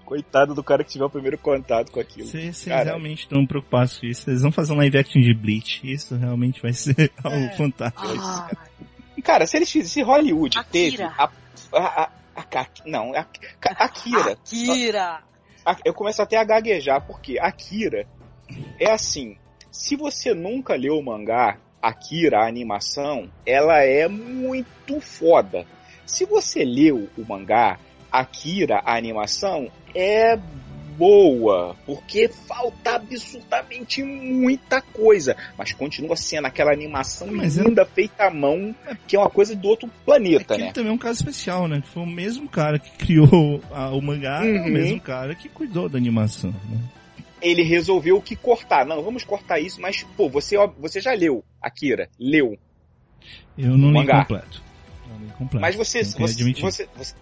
Coitado 0.05 0.53
do 0.55 0.63
cara 0.63 0.83
que 0.83 0.91
tiver 0.91 1.05
o 1.05 1.09
primeiro 1.09 1.37
contato 1.37 1.91
com 1.91 1.99
aquilo. 1.99 2.27
Vocês 2.27 2.57
vocês 2.57 2.85
realmente 2.85 3.23
estão 3.23 3.45
preocupados 3.45 3.97
com 3.99 4.05
isso. 4.05 4.29
Eles 4.29 4.41
vão 4.41 4.51
fazer 4.51 4.73
um 4.73 4.77
live 4.77 4.97
action 4.97 5.21
de 5.21 5.33
Bleach. 5.33 5.81
Isso 5.83 6.15
realmente 6.15 6.61
vai 6.61 6.73
ser 6.73 7.11
algo 7.23 7.49
fantástico. 7.55 8.07
Ah, 8.19 8.49
Cara, 9.23 9.45
se 9.45 9.57
eles 9.57 9.69
se 9.69 10.01
Hollywood 10.01 10.57
Akira. 10.57 10.71
teve 10.71 11.03
a, 11.03 11.29
a, 11.73 11.79
a, 11.79 12.09
a- 12.35 12.61
a- 12.61 12.67
não, 12.85 13.13
a, 13.13 13.19
a, 13.19 13.83
Akira. 13.85 14.31
Akira. 14.31 15.19
Eu 15.83 15.93
começo 15.93 16.21
até 16.21 16.37
a 16.37 16.43
gaguejar, 16.43 17.05
porque 17.05 17.37
Akira 17.39 18.07
é 18.79 18.91
assim, 18.91 19.37
se 19.71 19.95
você 19.95 20.33
nunca 20.33 20.75
leu 20.75 20.97
o 20.97 21.03
mangá, 21.03 21.57
Akira, 21.81 22.39
a 22.39 22.47
animação, 22.47 23.29
ela 23.45 23.83
é 23.83 24.07
muito 24.07 24.99
foda. 24.99 25.65
Se 26.05 26.25
você 26.25 26.63
leu 26.63 27.09
o 27.17 27.25
mangá, 27.27 27.79
Akira, 28.11 28.81
a 28.85 28.95
animação, 28.95 29.69
é 29.93 30.37
boa, 30.97 31.75
porque 31.85 32.27
falta 32.27 32.95
absolutamente 32.95 34.03
muita 34.03 34.81
coisa, 34.81 35.35
mas 35.57 35.71
continua 35.73 36.15
sendo 36.15 36.45
aquela 36.47 36.71
animação 36.73 37.27
Mas 37.27 37.57
é- 37.57 37.63
linda, 37.63 37.85
feita 37.85 38.25
à 38.25 38.31
mão, 38.31 38.75
que 39.07 39.15
é 39.15 39.19
uma 39.19 39.29
coisa 39.29 39.55
do 39.55 39.67
outro 39.67 39.89
planeta, 40.05 40.53
Aquele 40.55 40.67
né? 40.67 40.73
também 40.73 40.91
é 40.91 40.93
um 40.95 40.97
caso 40.97 41.19
especial, 41.19 41.67
né? 41.67 41.81
Que 41.81 41.87
foi 41.89 42.03
o 42.03 42.07
mesmo 42.07 42.49
cara 42.49 42.79
que 42.79 42.89
criou 42.97 43.61
a- 43.71 43.91
o 43.91 44.01
mangá, 44.01 44.43
é 44.45 44.49
o 44.49 44.63
Uhum. 44.63 44.69
mesmo 44.71 44.99
cara 44.99 45.35
que 45.35 45.47
cuidou 45.47 45.87
da 45.87 45.97
animação, 45.97 46.51
né? 46.51 46.79
Ele 47.39 47.61
resolveu 47.61 48.19
que 48.19 48.35
cortar, 48.35 48.83
não, 48.85 49.03
vamos 49.03 49.23
cortar 49.23 49.59
isso, 49.59 49.79
mas, 49.79 50.01
pô, 50.17 50.27
você, 50.27 50.55
você 50.79 50.99
já 50.99 51.13
leu, 51.13 51.43
Akira, 51.61 52.09
leu, 52.19 52.57
Eu 53.57 53.77
não 53.77 53.89
li 53.89 53.93
Mangá. 53.95 54.21
completo. 54.21 54.63
Não 55.09 55.19
li 55.19 55.31
completo. 55.33 55.61
Mas 55.61 55.75
você, 55.75 56.03
você, 56.03 56.43
você, 56.61 56.87
você, 56.95 57.15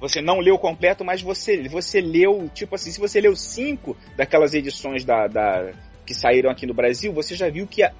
você 0.00 0.20
não 0.20 0.40
leu 0.40 0.58
completo, 0.58 1.04
mas 1.04 1.22
você, 1.22 1.68
você 1.68 2.00
leu, 2.00 2.50
tipo 2.54 2.74
assim, 2.74 2.90
se 2.90 3.00
você 3.00 3.20
leu 3.20 3.34
cinco 3.36 3.96
daquelas 4.16 4.54
edições 4.54 5.04
da, 5.04 5.26
da- 5.26 5.72
que 6.06 6.14
saíram 6.14 6.50
aqui 6.50 6.66
no 6.66 6.72
Brasil, 6.74 7.12
você 7.12 7.34
já 7.34 7.48
viu 7.50 7.66
que 7.66 7.82
a- 7.82 7.92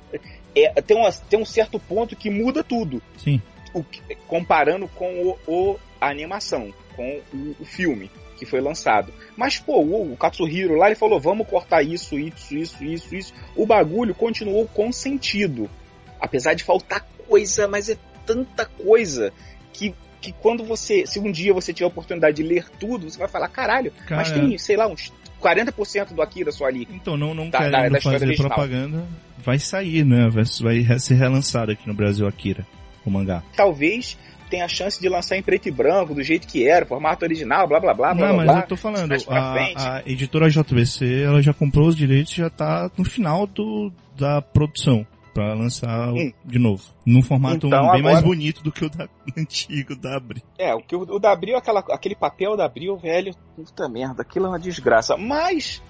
é, 0.54 0.80
tem, 0.80 0.96
uma, 0.96 1.10
tem 1.12 1.38
um 1.38 1.44
certo 1.44 1.78
ponto 1.78 2.16
que 2.16 2.30
muda 2.30 2.64
tudo, 2.64 3.02
Sim. 3.16 3.40
o 3.74 3.84
comparando 4.26 4.88
com 4.88 5.22
o, 5.22 5.38
o- 5.46 5.78
a 6.00 6.08
animação, 6.08 6.72
com 6.96 7.20
o, 7.34 7.56
o 7.60 7.64
filme 7.64 8.10
que 8.38 8.46
foi 8.46 8.60
lançado. 8.60 9.12
Mas, 9.36 9.58
pô, 9.58 9.80
o, 9.80 10.12
o 10.12 10.16
Katsuhiro 10.16 10.76
lá, 10.76 10.86
ele 10.86 10.94
falou, 10.94 11.18
vamos 11.20 11.46
cortar 11.48 11.82
isso, 11.82 12.18
isso, 12.18 12.56
isso, 12.56 12.84
isso, 12.84 13.14
isso. 13.14 13.34
O 13.56 13.66
bagulho 13.66 14.14
continuou 14.14 14.66
com 14.68 14.92
sentido. 14.92 15.68
Apesar 16.20 16.54
de 16.54 16.62
faltar 16.62 17.04
coisa, 17.26 17.66
mas 17.66 17.88
é 17.88 17.96
tanta 18.24 18.64
coisa 18.64 19.32
que, 19.72 19.92
que 20.20 20.32
quando 20.32 20.64
você, 20.64 21.06
se 21.06 21.18
um 21.20 21.30
dia 21.30 21.52
você 21.54 21.72
tiver 21.72 21.84
a 21.84 21.88
oportunidade 21.88 22.36
de 22.36 22.42
ler 22.42 22.66
tudo, 22.80 23.08
você 23.10 23.18
vai 23.18 23.28
falar, 23.28 23.48
caralho, 23.48 23.92
mas 24.10 24.30
tem, 24.32 24.56
sei 24.58 24.76
lá, 24.76 24.86
uns 24.88 25.12
40% 25.40 26.14
do 26.14 26.22
Akira 26.22 26.50
só 26.52 26.64
ali. 26.66 26.86
Então, 26.90 27.16
não, 27.16 27.34
não 27.34 27.48
Da- 27.48 27.58
da- 27.60 27.64
querendo 27.70 27.92
da 27.92 27.98
história 27.98 28.18
fazer 28.18 28.26
original. 28.30 28.48
propaganda, 28.50 29.04
vai 29.38 29.58
sair, 29.58 30.04
né? 30.04 30.28
Vai, 30.28 30.44
vai 30.82 30.98
ser 30.98 31.14
relançado 31.14 31.72
aqui 31.72 31.86
no 31.86 31.94
Brasil, 31.94 32.26
Akira, 32.26 32.66
o 33.04 33.10
mangá. 33.10 33.42
Talvez 33.56 34.18
tenha 34.50 34.64
a 34.64 34.68
chance 34.68 34.98
de 35.00 35.08
lançar 35.10 35.36
em 35.36 35.42
preto 35.42 35.68
e 35.68 35.70
branco, 35.70 36.14
do 36.14 36.22
jeito 36.22 36.48
que 36.48 36.66
era, 36.66 36.86
formato 36.86 37.24
original, 37.24 37.68
blá 37.68 37.78
blá 37.78 37.92
blá, 37.92 38.14
não, 38.14 38.16
blá 38.28 38.32
mas 38.32 38.46
blá. 38.46 38.60
eu 38.60 38.66
tô 38.66 38.76
falando, 38.76 39.12
a, 39.28 39.96
a 39.98 40.02
editora 40.06 40.48
JBC, 40.48 41.22
ela 41.22 41.42
já 41.42 41.52
comprou 41.52 41.86
os 41.88 41.94
direitos 41.94 42.32
e 42.32 42.36
já 42.36 42.48
tá 42.50 42.90
no 42.96 43.04
final 43.04 43.46
do, 43.46 43.92
da 44.18 44.40
produção. 44.40 45.06
Pra 45.38 45.54
lançar 45.54 46.08
de 46.44 46.58
novo. 46.58 46.82
Num 47.06 47.22
formato 47.22 47.68
Então, 47.68 47.92
bem 47.92 48.02
mais 48.02 48.18
agora- 48.18 48.26
bonito 48.26 48.60
do 48.60 48.72
que 48.72 48.84
o 48.84 48.90
da, 48.90 49.08
antigo 49.38 49.94
da 49.94 50.16
Abril. 50.16 50.42
É, 50.58 50.74
o, 50.74 50.80
que 50.82 50.96
o, 50.96 51.02
o 51.02 51.18
da 51.20 51.30
Abril, 51.30 51.56
aquela, 51.56 51.78
aquele 51.90 52.16
papel 52.16 52.56
da 52.56 52.64
Abril, 52.64 52.96
velho, 52.96 53.32
puta 53.54 53.88
merda, 53.88 54.22
aquilo 54.22 54.46
é 54.46 54.48
uma 54.48 54.58
desgraça. 54.58 55.16
Mas, 55.16 55.80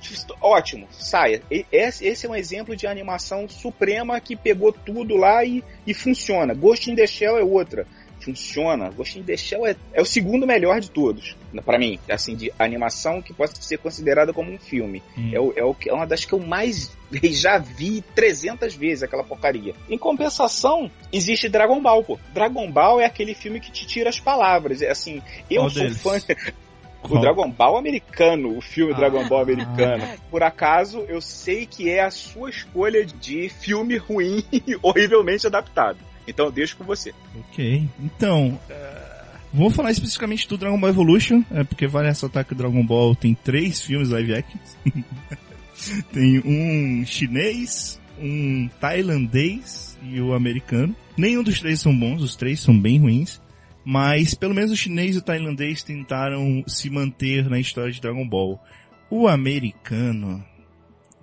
ótimo, 0.41 0.87
saia. 0.91 1.43
Esse, 1.73 2.07
esse 2.07 2.27
é 2.27 2.29
um 2.29 2.35
exemplo 2.35 2.77
de 2.77 2.87
animação 2.87 3.49
suprema 3.49 4.21
que 4.21 4.37
pegou 4.37 4.71
tudo 4.71 5.17
lá 5.17 5.43
e, 5.45 5.65
e 5.87 5.95
funciona. 5.95 6.53
Ghost 6.53 6.91
in 6.91 6.95
the 6.95 7.07
Shell 7.07 7.39
é 7.39 7.43
outra. 7.43 7.87
Funciona. 8.35 8.91
Ghost 8.91 9.19
in 9.19 9.23
the 9.23 9.37
Shell 9.37 9.67
é, 9.67 9.77
é 9.93 10.01
o 10.03 10.05
segundo 10.05 10.47
melhor 10.47 10.81
de 10.81 10.91
todos, 10.91 11.37
pra 11.65 11.79
mim. 11.79 11.99
Assim, 12.11 12.37
de 12.37 12.53
animação 12.59 13.23
que 13.23 13.33
pode 13.33 13.63
ser 13.65 13.79
considerada 13.79 14.33
como 14.33 14.53
um 14.53 14.59
filme. 14.59 15.03
Hum. 15.17 15.31
É, 15.33 15.41
o- 15.41 15.53
é, 15.57 15.65
o 15.65 15.75
é 15.87 15.93
uma 15.93 16.07
das 16.07 16.25
que 16.25 16.33
eu 16.33 16.39
mais 16.41 16.91
já 17.25 17.59
vi 17.59 18.03
300 18.15 18.75
vezes 18.75 19.03
aquela 19.03 19.25
porcaria. 19.25 19.75
Em 19.89 19.97
compensação, 19.99 20.91
existe 21.13 21.49
Dragon 21.49 21.81
Ball, 21.81 22.05
pô. 22.05 22.19
Dragon 22.35 22.71
Ball 22.71 23.01
é 23.01 23.05
aquele 23.07 23.35
filme 23.35 23.61
que 23.61 23.71
te 23.73 23.87
tira 23.87 24.11
as 24.11 24.21
palavras. 24.21 24.83
É 24.83 24.91
assim, 24.91 25.23
eu 25.51 25.63
Qual 25.63 25.71
sou 25.71 25.83
deles? 25.83 26.03
fã. 26.03 26.19
O 27.01 27.11
Qual? 27.11 27.21
Dragon 27.21 27.49
Ball 27.49 27.77
americano, 27.79 28.59
o 28.59 28.61
filme 28.61 28.93
Ah. 28.93 28.97
Dragon 28.97 29.25
Ball 29.29 29.43
americano. 29.43 30.03
Por 30.29 30.43
acaso, 30.43 31.05
eu 31.09 31.21
sei 31.21 31.65
que 31.65 31.89
é 31.89 32.01
a 32.03 32.11
sua 32.11 32.51
escolha 32.51 33.07
de 33.07 33.49
filme 33.49 33.97
ruim 33.97 34.43
e 34.53 34.77
horrivelmente 34.83 35.47
adaptado. 35.47 35.97
Então 36.29 36.47
eu 36.47 36.53
deixo 36.53 36.77
com 36.77 36.85
você. 36.85 37.15
Ok. 37.35 37.89
Então, 37.99 38.61
eh, 38.69 39.25
vou 39.53 39.71
falar 39.71 39.91
especificamente 39.91 40.47
do 40.47 40.59
Dragon 40.59 40.79
Ball 40.79 40.91
Evolution, 40.91 41.43
é 41.51 41.65
porque 41.65 41.87
vale 41.87 42.09
ressaltar 42.09 42.45
que 42.45 42.53
o 42.53 42.57
Dragon 42.57 42.85
Ball 42.85 43.17
tem 43.17 43.35
três 43.35 43.81
filmes 43.81 44.11
live 44.11 44.35
action. 44.35 44.59
tem 46.13 46.43
um 46.45 47.05
chinês, 47.07 47.99
um 48.21 48.69
tailandês 48.79 49.99
e 50.03 50.21
o 50.21 50.35
americano. 50.35 50.95
Nenhum 51.17 51.43
dos 51.43 51.59
três 51.61 51.81
são 51.81 51.99
bons, 51.99 52.23
os 52.23 52.37
três 52.37 52.61
são 52.61 52.79
bem 52.79 53.01
ruins. 53.01 53.41
Mas 53.85 54.35
pelo 54.35 54.55
menos 54.55 54.71
o 54.71 54.77
chinês 54.77 55.15
e 55.17 55.19
o 55.19 55.23
tailandês 55.23 55.83
tentaram 55.83 56.63
se 56.67 56.91
manter 56.91 57.49
na 57.49 57.59
história 57.59 57.91
de 57.91 58.03
Dragon 58.03 58.29
Ball. 58.29 58.63
O 59.11 59.27
americano. 59.27 60.45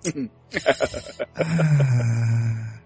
Ah, 1.34 2.76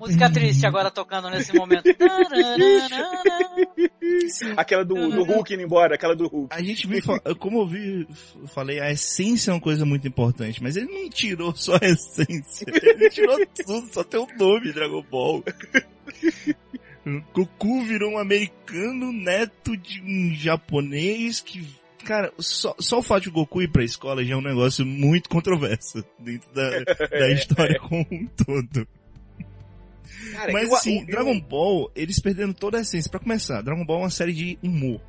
Música 0.00 0.32
triste 0.32 0.66
agora 0.66 0.90
tocando 0.90 1.28
nesse 1.28 1.54
momento. 1.54 1.84
Aquela 4.56 4.82
do, 4.82 4.94
do 4.94 5.22
Hulk 5.24 5.52
indo 5.52 5.62
embora, 5.62 5.94
aquela 5.94 6.16
do 6.16 6.26
Hulk. 6.26 6.54
A 6.54 6.62
gente 6.62 6.86
viu, 6.86 7.02
como 7.38 7.60
eu 7.60 7.66
vi, 7.66 8.08
falei, 8.46 8.80
a 8.80 8.90
essência 8.90 9.50
é 9.50 9.54
uma 9.54 9.60
coisa 9.60 9.84
muito 9.84 10.08
importante, 10.08 10.62
mas 10.62 10.76
ele 10.76 10.86
não 10.86 11.10
tirou 11.10 11.54
só 11.54 11.74
a 11.74 11.86
essência, 11.86 12.64
ele 12.66 13.10
tirou 13.10 13.36
tudo, 13.64 13.92
só 13.92 14.02
tem 14.02 14.18
o 14.18 14.26
nome 14.38 14.72
Dragon 14.72 15.02
Ball. 15.02 15.44
Goku 17.34 17.82
virou 17.82 18.12
um 18.12 18.18
americano 18.18 19.12
neto 19.12 19.76
de 19.76 20.00
um 20.02 20.34
japonês 20.34 21.40
que, 21.40 21.66
cara, 22.04 22.32
só, 22.38 22.74
só 22.78 23.00
o 23.00 23.02
fato 23.02 23.24
de 23.24 23.30
Goku 23.30 23.60
ir 23.62 23.70
pra 23.70 23.84
escola 23.84 24.24
já 24.24 24.32
é 24.34 24.36
um 24.36 24.42
negócio 24.42 24.86
muito 24.86 25.28
controverso 25.28 26.02
dentro 26.18 26.50
da, 26.54 26.70
da 27.10 27.30
história 27.32 27.78
como 27.80 28.06
um 28.10 28.26
todo. 28.26 28.88
Cara, 30.32 30.52
Mas 30.52 30.68
eu- 30.68 30.74
assim, 30.76 31.00
eu- 31.00 31.06
Dragon 31.06 31.40
Ball, 31.40 31.90
eles 31.94 32.20
perderam 32.20 32.52
toda 32.52 32.78
a 32.78 32.80
essência. 32.80 33.10
Pra 33.10 33.20
começar, 33.20 33.62
Dragon 33.62 33.84
Ball 33.84 34.00
é 34.00 34.04
uma 34.04 34.10
série 34.10 34.32
de 34.32 34.58
humor. 34.62 35.00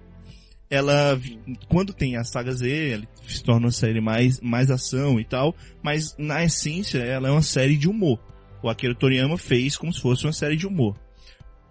Ela, 0.69 1.19
quando 1.67 1.93
tem 1.93 2.15
a 2.15 2.23
saga 2.23 2.51
Z, 2.53 2.91
ela 2.93 3.03
se 3.27 3.43
torna 3.43 3.65
uma 3.65 3.71
série 3.71 3.99
mais, 3.99 4.39
mais 4.39 4.71
ação 4.71 5.19
e 5.19 5.25
tal, 5.25 5.53
mas 5.83 6.15
na 6.17 6.43
essência 6.45 6.99
ela 6.99 7.27
é 7.27 7.31
uma 7.31 7.41
série 7.41 7.75
de 7.75 7.89
humor. 7.89 8.17
O 8.63 8.69
Akira 8.69 8.95
Toriyama 8.95 9.37
fez 9.37 9.75
como 9.75 9.91
se 9.91 9.99
fosse 9.99 10.25
uma 10.25 10.31
série 10.31 10.55
de 10.55 10.65
humor. 10.65 10.95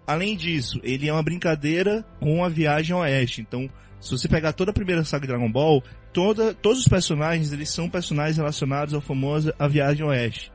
Além 0.06 0.36
disso, 0.36 0.80
ele 0.82 1.08
é 1.08 1.12
uma 1.12 1.22
brincadeira 1.22 2.04
com 2.20 2.44
a 2.44 2.48
viagem 2.48 2.92
ao 2.94 3.00
oeste. 3.02 3.40
Então, 3.40 3.70
se 4.00 4.10
você 4.10 4.28
pegar 4.28 4.52
toda 4.52 4.70
a 4.70 4.74
primeira 4.74 5.04
saga 5.04 5.22
de 5.22 5.28
Dragon 5.28 5.50
Ball, 5.50 5.82
toda, 6.12 6.52
todos 6.52 6.80
os 6.80 6.88
personagens, 6.88 7.52
eles 7.52 7.70
são 7.70 7.88
personagens 7.88 8.36
relacionados 8.36 8.92
ao 8.92 9.00
famoso 9.00 9.54
A 9.58 9.66
Viagem 9.68 10.02
ao 10.02 10.10
Oeste. 10.10 10.52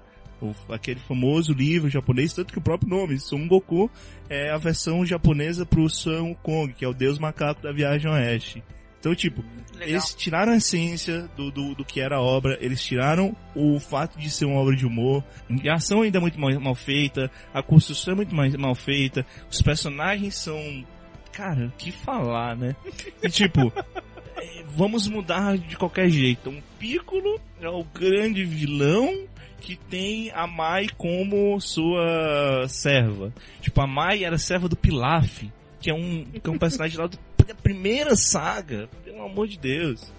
Aquele 0.69 0.99
famoso 0.99 1.53
livro 1.53 1.89
japonês, 1.89 2.33
tanto 2.33 2.51
que 2.51 2.59
o 2.59 2.61
próprio 2.61 2.89
nome, 2.89 3.19
Son 3.19 3.47
Goku, 3.47 3.89
é 4.29 4.51
a 4.51 4.57
versão 4.57 5.05
japonesa 5.05 5.65
pro 5.65 5.89
Sun 5.89 6.33
Kong, 6.35 6.73
que 6.73 6.85
é 6.85 6.87
o 6.87 6.93
deus 6.93 7.17
macaco 7.19 7.61
da 7.61 7.71
Viagem 7.71 8.09
ao 8.09 8.17
Oeste. 8.17 8.63
Então, 9.05 9.13
tipo, 9.13 9.45
Legal. 9.73 9.87
eles 9.87 10.15
tiraram 10.15 10.53
a 10.53 10.57
essência 10.57 11.29
do, 11.37 11.51
do, 11.51 11.75
do 11.75 11.85
que 11.85 12.01
era 12.01 12.15
a 12.15 12.21
obra, 12.21 12.57
eles 12.59 12.83
tiraram 12.83 13.35
o 13.55 13.79
fato 13.79 14.17
de 14.17 14.31
ser 14.31 14.45
uma 14.45 14.59
obra 14.59 14.75
de 14.75 14.83
humor, 14.83 15.23
a 15.69 15.75
ação 15.75 16.01
ainda 16.01 16.17
é 16.17 16.21
muito 16.21 16.39
mal, 16.39 16.59
mal 16.59 16.73
feita, 16.73 17.29
a 17.53 17.61
construção 17.61 18.13
é 18.13 18.15
muito 18.15 18.33
mais 18.33 18.55
mal 18.55 18.73
feita, 18.73 19.23
os 19.47 19.61
personagens 19.61 20.35
são. 20.35 20.83
Cara, 21.31 21.67
o 21.67 21.71
que 21.77 21.91
falar, 21.91 22.55
né? 22.55 22.75
E 23.21 23.29
tipo, 23.29 23.71
é, 24.37 24.63
vamos 24.69 25.07
mudar 25.07 25.55
de 25.55 25.77
qualquer 25.77 26.09
jeito. 26.09 26.49
Um 26.49 26.59
Piccolo 26.79 27.39
é 27.61 27.69
o 27.69 27.83
grande 27.83 28.43
vilão 28.43 29.27
que 29.65 29.75
tem 29.75 30.29
a 30.35 30.45
Mai 30.45 30.87
como 30.95 31.59
sua 31.59 32.67
serva. 32.69 33.33
Tipo, 33.59 33.81
a 33.81 33.87
Mai 33.87 34.23
era 34.23 34.37
serva 34.37 34.69
do 34.69 34.75
Pilaf, 34.75 35.49
que 35.81 35.89
é 35.89 35.93
um, 35.93 36.23
que 36.23 36.47
é 36.47 36.51
um 36.51 36.57
personagem 36.59 36.99
lá 36.99 37.07
do, 37.07 37.17
da 37.47 37.55
primeira 37.55 38.15
saga. 38.15 38.87
Pelo 39.03 39.23
amor 39.23 39.47
de 39.47 39.57
Deus. 39.57 40.13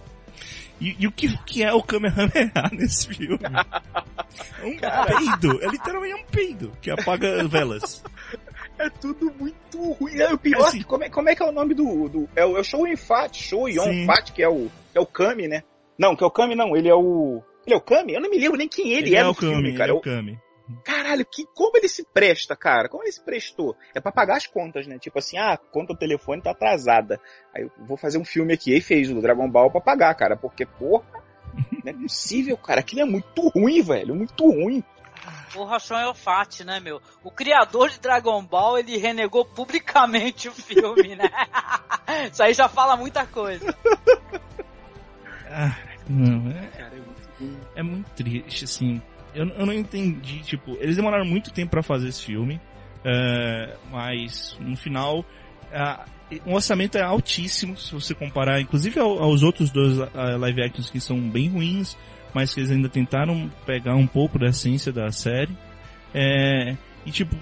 E, 0.81 0.97
e 0.99 1.07
o 1.07 1.13
que, 1.13 1.29
que 1.45 1.63
é 1.63 1.73
o 1.73 1.81
Kamehameha 1.81 2.51
nesse 2.73 3.07
filme? 3.07 3.39
É 4.61 4.67
um 4.67 5.07
peido. 5.07 5.63
É 5.63 5.69
literalmente 5.69 6.15
um 6.15 6.25
peido 6.25 6.73
que 6.83 6.91
apaga 6.91 7.47
velas. 7.47 8.03
É 8.79 8.91
tudo 8.91 9.33
muito 9.41 9.93
ruim. 9.93 10.19
É 10.19 10.35
o 10.35 10.37
pior, 10.37 10.67
Assim- 10.67 10.81
que 10.81 10.85
como, 10.85 11.03
é, 11.03 11.09
como 11.09 11.31
é 11.31 11.35
que 11.35 11.43
é 11.43 11.47
o 11.47 11.51
nome 11.51 11.73
do. 11.73 12.11
do 12.11 12.29
é, 12.37 12.45
o, 12.45 12.59
é 12.59 12.61
o 12.61 12.63
Show 12.63 12.85
Fat, 12.95 13.35
Show 13.35 13.71
Yon 13.71 13.85
Sim. 13.85 14.05
Fat, 14.05 14.31
que 14.33 14.43
é 14.43 14.49
o, 14.51 14.71
é 14.95 15.01
o 15.01 15.07
Kami, 15.07 15.49
né? 15.49 15.63
Não, 15.99 16.15
que 16.15 16.23
é 16.23 16.27
o 16.27 16.31
Kami 16.31 16.55
não, 16.55 16.77
ele 16.77 16.87
é 16.87 16.95
o. 16.95 17.43
Ele 17.67 17.75
é 17.75 17.77
o 17.77 17.81
Kami? 17.81 18.15
Eu 18.15 18.21
não 18.21 18.31
me 18.31 18.39
lembro 18.39 18.57
nem 18.57 18.69
quem 18.69 18.93
ele, 18.93 19.15
é, 19.15 19.19
é 19.19 19.25
no 19.25 19.31
o 19.31 19.35
Kami, 19.35 19.53
filme, 19.53 19.69
ele 19.71 19.77
cara. 19.79 19.91
é 19.91 19.93
o 19.95 19.97
Eu- 19.97 20.01
Kami. 20.01 20.39
Caralho, 20.85 21.25
que, 21.25 21.45
como 21.55 21.77
ele 21.77 21.89
se 21.89 22.05
presta, 22.05 22.57
cara? 22.57 22.89
Como 22.89 23.05
ele 23.05 23.13
se 23.13 23.23
prestou? 23.25 23.77
É 23.95 24.01
pra 24.01 24.11
pagar 24.11 24.37
as 24.37 24.49
contas, 24.49 24.85
né? 24.87 24.99
Tipo 24.99 25.21
assim, 25.21 25.39
ah, 25.39 25.53
a 25.53 25.57
conta 25.57 25.93
do 25.95 25.99
telefone 25.99 26.43
tá 26.43 26.51
atrasada. 26.51 27.21
Aí 27.55 27.63
eu 27.63 27.71
vou 27.87 27.97
fazer 27.97 28.19
um 28.19 28.25
filme 28.25 28.53
aqui. 28.53 28.75
Aí 28.75 28.81
fez 28.81 29.09
o 29.11 29.21
Dragon 29.21 29.49
Ball 29.49 29.71
pra 29.71 29.81
pagar, 29.81 30.13
cara. 30.17 30.37
Porque, 30.37 30.67
porra, 30.67 31.05
não 31.85 31.93
é 31.93 31.93
possível, 31.93 32.57
cara. 32.57 32.81
Aquilo 32.81 33.03
é 33.03 33.05
muito 33.05 33.49
ruim, 33.49 33.81
velho. 33.81 34.13
Muito 34.17 34.45
ruim. 34.51 34.83
O 35.55 35.63
Rachon 35.65 36.01
Elfati, 36.01 36.65
né, 36.65 36.81
meu? 36.81 37.01
O 37.23 37.31
criador 37.31 37.89
de 37.89 38.01
Dragon 38.01 38.45
Ball, 38.45 38.77
ele 38.79 38.97
renegou 38.97 39.45
publicamente 39.45 40.49
o 40.49 40.53
filme, 40.53 41.15
né? 41.15 41.31
Isso 42.33 42.43
aí 42.43 42.53
já 42.55 42.69
fala 42.69 42.97
muita 42.97 43.25
coisa. 43.25 43.73
Ah, 45.49 45.75
não, 46.09 46.51
é, 46.51 46.91
é 47.75 47.83
muito 47.83 48.09
triste, 48.13 48.65
assim. 48.65 49.01
Eu, 49.35 49.49
eu 49.51 49.67
não 49.67 49.73
entendi, 49.73 50.41
tipo, 50.41 50.77
eles 50.81 50.97
demoraram 50.97 51.25
muito 51.27 51.53
tempo 51.53 51.71
pra 51.71 51.83
fazer 51.83 52.09
esse 52.09 52.23
filme, 52.23 52.61
é, 53.05 53.77
mas 53.91 54.57
no 54.61 54.77
final, 54.77 55.25
ah, 55.73 56.07
o 56.45 56.55
orçamento 56.55 56.97
é 56.99 57.03
altíssimo, 57.03 57.77
se 57.77 57.93
você 57.93 58.15
comparar, 58.15 58.61
inclusive 58.61 58.99
ao- 58.99 59.23
aos 59.23 59.43
outros 59.43 59.71
dois 59.71 60.01
ah, 60.01 60.37
live 60.39 60.63
actions 60.63 60.89
que 60.91 61.01
são 61.01 61.21
bem 61.21 61.49
ruins, 61.49 61.97
mas 62.33 62.53
que 62.55 62.61
eles 62.61 62.71
ainda 62.71 62.89
tentaram 62.89 63.51
pegar 63.65 63.95
um 63.95 64.07
pouco 64.07 64.39
da 64.39 64.47
essência 64.49 64.93
da 64.93 65.11
série. 65.13 65.57
É, 66.15 66.77
e 67.05 67.11
tipo, 67.11 67.37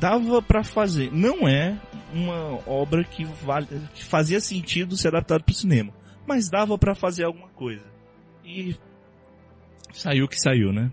dava 0.00 0.42
pra 0.42 0.64
fazer. 0.64 1.10
Não 1.12 1.46
é 1.48 1.78
uma 2.12 2.58
obra 2.68 3.04
que, 3.04 3.24
vale, 3.24 3.66
que 3.94 4.04
fazia 4.04 4.40
sentido 4.40 4.96
ser 4.96 5.08
adaptado 5.08 5.44
pro 5.44 5.54
cinema, 5.54 5.92
mas 6.26 6.50
dava 6.50 6.76
pra 6.76 6.94
fazer 6.94 7.24
alguma 7.24 7.48
coisa. 7.48 7.84
E 8.44 8.74
saiu 9.92 10.24
o 10.24 10.28
que 10.28 10.38
saiu, 10.38 10.72
né? 10.72 10.90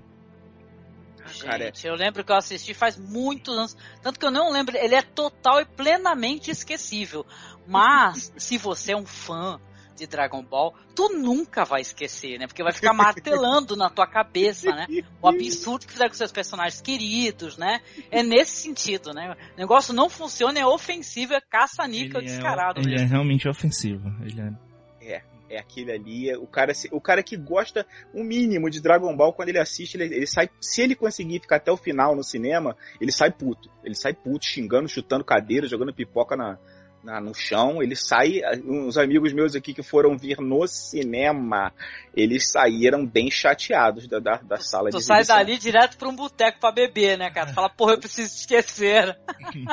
Cara, 1.41 1.65
Gente, 1.65 1.87
eu 1.87 1.95
lembro 1.95 2.23
que 2.23 2.31
eu 2.31 2.35
assisti 2.35 2.73
faz 2.73 2.97
muitos 2.97 3.55
anos. 3.55 3.77
Tanto 4.01 4.19
que 4.19 4.25
eu 4.25 4.31
não 4.31 4.51
lembro. 4.51 4.75
Ele 4.75 4.95
é 4.95 5.01
total 5.01 5.61
e 5.61 5.65
plenamente 5.65 6.51
esquecível. 6.51 7.25
Mas, 7.67 8.33
se 8.37 8.57
você 8.57 8.93
é 8.93 8.97
um 8.97 9.05
fã 9.05 9.59
de 9.95 10.07
Dragon 10.07 10.41
Ball, 10.41 10.73
tu 10.95 11.09
nunca 11.09 11.65
vai 11.65 11.81
esquecer, 11.81 12.39
né? 12.39 12.47
Porque 12.47 12.63
vai 12.63 12.71
ficar 12.71 12.93
martelando 12.93 13.75
na 13.75 13.89
tua 13.89 14.07
cabeça, 14.07 14.73
né? 14.73 14.87
O 15.21 15.27
absurdo 15.27 15.85
que 15.85 15.91
fizeram 15.91 16.09
com 16.09 16.15
seus 16.15 16.31
personagens 16.31 16.81
queridos, 16.81 17.57
né? 17.57 17.81
É 18.09 18.23
nesse 18.23 18.61
sentido, 18.61 19.13
né? 19.13 19.35
O 19.55 19.59
negócio 19.59 19.93
não 19.93 20.09
funciona, 20.09 20.57
é 20.57 20.65
ofensivo, 20.65 21.33
é 21.33 21.41
caça-níquel 21.41 22.21
é- 22.21 22.23
descarado 22.23 22.79
ele 22.79 22.95
é 22.95 22.99
mesmo. 22.99 23.09
realmente 23.09 23.47
ofensivo. 23.49 24.07
Ele 24.23 24.39
é 24.39 24.69
é 25.01 25.23
aquele 25.57 25.91
ali, 25.91 26.29
é 26.29 26.37
o 26.37 26.45
cara, 26.45 26.71
o 26.91 27.01
cara 27.01 27.23
que 27.23 27.35
gosta 27.35 27.85
o 28.13 28.23
mínimo 28.23 28.69
de 28.69 28.79
Dragon 28.81 29.15
Ball, 29.15 29.33
quando 29.33 29.49
ele 29.49 29.59
assiste, 29.59 29.95
ele, 29.95 30.13
ele 30.13 30.27
sai, 30.27 30.49
se 30.61 30.81
ele 30.81 30.95
conseguir 30.95 31.39
ficar 31.39 31.55
até 31.55 31.71
o 31.71 31.77
final 31.77 32.15
no 32.15 32.23
cinema, 32.23 32.75
ele 33.01 33.11
sai 33.11 33.31
puto. 33.31 33.69
Ele 33.83 33.95
sai 33.95 34.13
puto, 34.13 34.45
xingando, 34.45 34.87
chutando 34.87 35.23
cadeira, 35.23 35.67
jogando 35.67 35.93
pipoca 35.93 36.35
na, 36.35 36.57
na- 37.03 37.19
no 37.21 37.33
chão. 37.33 37.81
Ele 37.81 37.95
sai, 37.95 38.41
uns 38.65 38.97
amigos 38.97 39.31
meus 39.33 39.55
aqui 39.55 39.73
que 39.73 39.81
foram 39.81 40.17
vir 40.17 40.37
no 40.39 40.67
cinema, 40.67 41.73
eles 42.15 42.51
saíram 42.51 43.05
bem 43.05 43.31
chateados 43.31 44.07
da, 44.07 44.19
da, 44.19 44.35
da 44.37 44.57
sala 44.57 44.89
Tu 44.89 44.97
de 44.97 45.03
sai 45.03 45.21
exibição. 45.21 45.37
dali 45.37 45.57
direto 45.57 45.97
pra 45.97 46.09
um 46.09 46.15
boteco 46.15 46.59
pra 46.59 46.71
beber, 46.71 47.17
né, 47.17 47.31
cara? 47.31 47.47
Tu 47.47 47.53
fala, 47.55 47.69
porra, 47.69 47.93
eu 47.93 47.99
preciso 47.99 48.35
esquecer. 48.35 49.17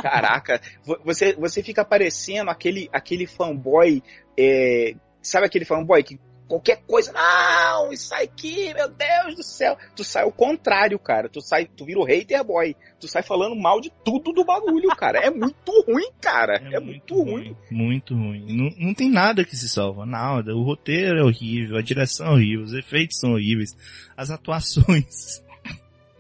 Caraca, 0.01 0.61
vo- 0.85 0.99
você, 1.05 1.35
você 1.35 1.62
fica 1.62 1.85
parecendo 1.85 2.51
aquele, 2.51 2.89
aquele 2.93 3.27
fanboy, 3.27 4.03
é, 4.39 4.95
sabe 5.27 5.47
aquele 5.47 5.64
fanboy 5.64 6.03
que 6.03 6.18
qualquer 6.47 6.83
coisa, 6.87 7.12
não, 7.12 7.93
isso 7.93 8.14
aqui, 8.14 8.72
meu 8.74 8.89
Deus 8.89 9.35
do 9.35 9.43
céu. 9.43 9.77
Tu 9.95 10.05
sai 10.05 10.22
ao 10.22 10.33
contrário, 10.33 10.99
cara. 10.99 11.29
Tu 11.29 11.41
sai, 11.41 11.66
tu 11.66 11.85
vira 11.85 12.01
o 12.01 12.05
hater 12.05 12.43
boy. 12.45 12.74
Tu 13.01 13.09
sai 13.09 13.22
falando 13.22 13.57
mal 13.57 13.81
de 13.81 13.93
tudo 14.05 14.33
do 14.33 14.45
bagulho, 14.45 14.89
cara. 14.91 15.18
É 15.18 15.31
muito 15.31 15.72
ruim, 15.87 16.11
cara. 16.20 16.57
É, 16.72 16.81
muito, 16.81 17.22
ruim. 17.22 17.57
Muito 17.70 18.14
ruim. 18.14 18.47
Não, 18.49 18.87
não 18.87 18.95
tem 18.95 19.11
nada 19.11 19.45
que 19.45 19.57
se 19.57 19.68
salva. 19.68 20.07
Nada. 20.07 20.55
O 20.55 20.62
roteiro 20.62 21.18
é 21.18 21.22
horrível, 21.22 21.77
a 21.77 21.83
direção 21.83 22.27
é 22.27 22.31
horrível, 22.31 22.64
os 22.64 22.72
efeitos 22.72 23.18
são 23.18 23.33
horríveis, 23.33 23.77
as 24.16 24.31
atuações. 24.31 25.45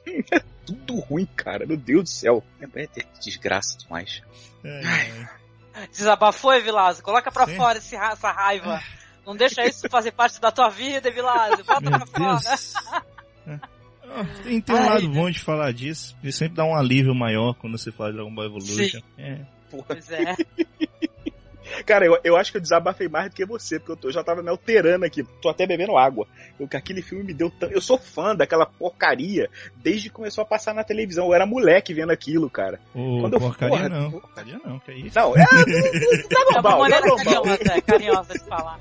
Tudo 0.66 0.98
ruim, 0.98 1.26
cara. 1.36 1.64
Meu 1.64 1.76
Deus 1.76 2.02
do 2.02 2.10
céu. 2.10 2.44
É, 2.60 2.82
é 2.82 3.04
desgraça 3.20 3.78
demais. 3.78 4.20
É, 4.64 4.80
Desabafou, 5.92 6.54
Evilásio? 6.54 7.04
Coloca 7.04 7.30
pra 7.30 7.46
Sim. 7.46 7.56
fora 7.56 7.78
esse 7.78 7.94
essa 7.94 8.32
raiva. 8.32 8.82
Não 9.26 9.34
deixa 9.36 9.64
isso 9.66 9.88
fazer 9.90 10.12
parte 10.12 10.40
da 10.40 10.52
tua 10.52 10.68
vida, 10.68 11.08
Evilásio. 11.08 11.64
Bota 11.64 11.80
Meu 11.80 11.98
pra 11.98 12.06
fora. 12.06 12.38
Deus. 12.38 12.74
É. 13.46 13.60
Ah, 14.08 14.24
Tem, 14.44 14.60
tem 14.60 14.74
um 14.74 14.78
Ai. 14.78 14.88
lado 14.88 15.08
bom 15.10 15.28
de 15.30 15.40
falar 15.40 15.72
disso. 15.72 16.16
Ele 16.22 16.30
sempre 16.32 16.54
dá 16.56 16.64
um 16.64 16.76
alívio 16.76 17.14
maior 17.14 17.54
quando 17.54 17.76
você 17.76 17.90
fala 17.90 18.10
de 18.10 18.16
Dragon 18.16 18.32
Ball 18.34 18.46
Evolution. 18.46 19.00
É. 19.18 19.40
Porra. 19.70 19.84
Pois 19.88 20.10
é. 20.12 20.36
Cara, 21.84 22.06
eu, 22.06 22.18
eu 22.24 22.36
acho 22.36 22.50
que 22.50 22.56
eu 22.58 22.60
desabafei 22.62 23.08
mais 23.08 23.30
do 23.30 23.34
que 23.36 23.44
você, 23.44 23.78
porque 23.78 23.92
eu, 23.92 23.96
tô- 23.96 24.08
eu 24.08 24.12
já 24.12 24.22
tava 24.24 24.42
me 24.42 24.48
alterando 24.48 25.04
aqui. 25.04 25.22
Tô 25.42 25.48
até 25.48 25.66
bebendo 25.66 25.96
água. 25.96 26.26
Eu, 26.58 26.66
que 26.68 26.76
aquele 26.76 27.02
filme 27.02 27.24
me 27.24 27.34
deu 27.34 27.50
tanto. 27.50 27.72
Eu 27.72 27.80
sou 27.80 27.98
fã 27.98 28.34
daquela 28.34 28.66
porcaria 28.66 29.48
desde 29.76 30.08
que 30.08 30.14
começou 30.14 30.42
a 30.42 30.46
passar 30.46 30.74
na 30.74 30.84
televisão. 30.84 31.26
Eu 31.26 31.34
era 31.34 31.46
moleque 31.46 31.92
vendo 31.94 32.10
aquilo, 32.10 32.48
cara. 32.50 32.80
Ô, 32.94 33.20
Quando 33.20 33.34
eu- 33.34 33.40
porcaria 33.40 33.76
porra, 33.76 33.88
não. 33.88 34.10
Porcaria 34.10 34.60
não, 34.64 34.78
que 34.78 34.90
é 34.90 34.94
isso? 34.94 35.18
Não, 35.18 35.34
é. 35.36 35.42
É 36.56 36.62
Ball, 36.62 36.78
maneira 36.78 37.02
Dragon 37.02 37.24
Ball. 37.24 37.42
carinhosa, 37.42 37.72
é, 37.72 37.80
carinhosa 37.80 38.32
de 38.34 38.44
falar. 38.44 38.80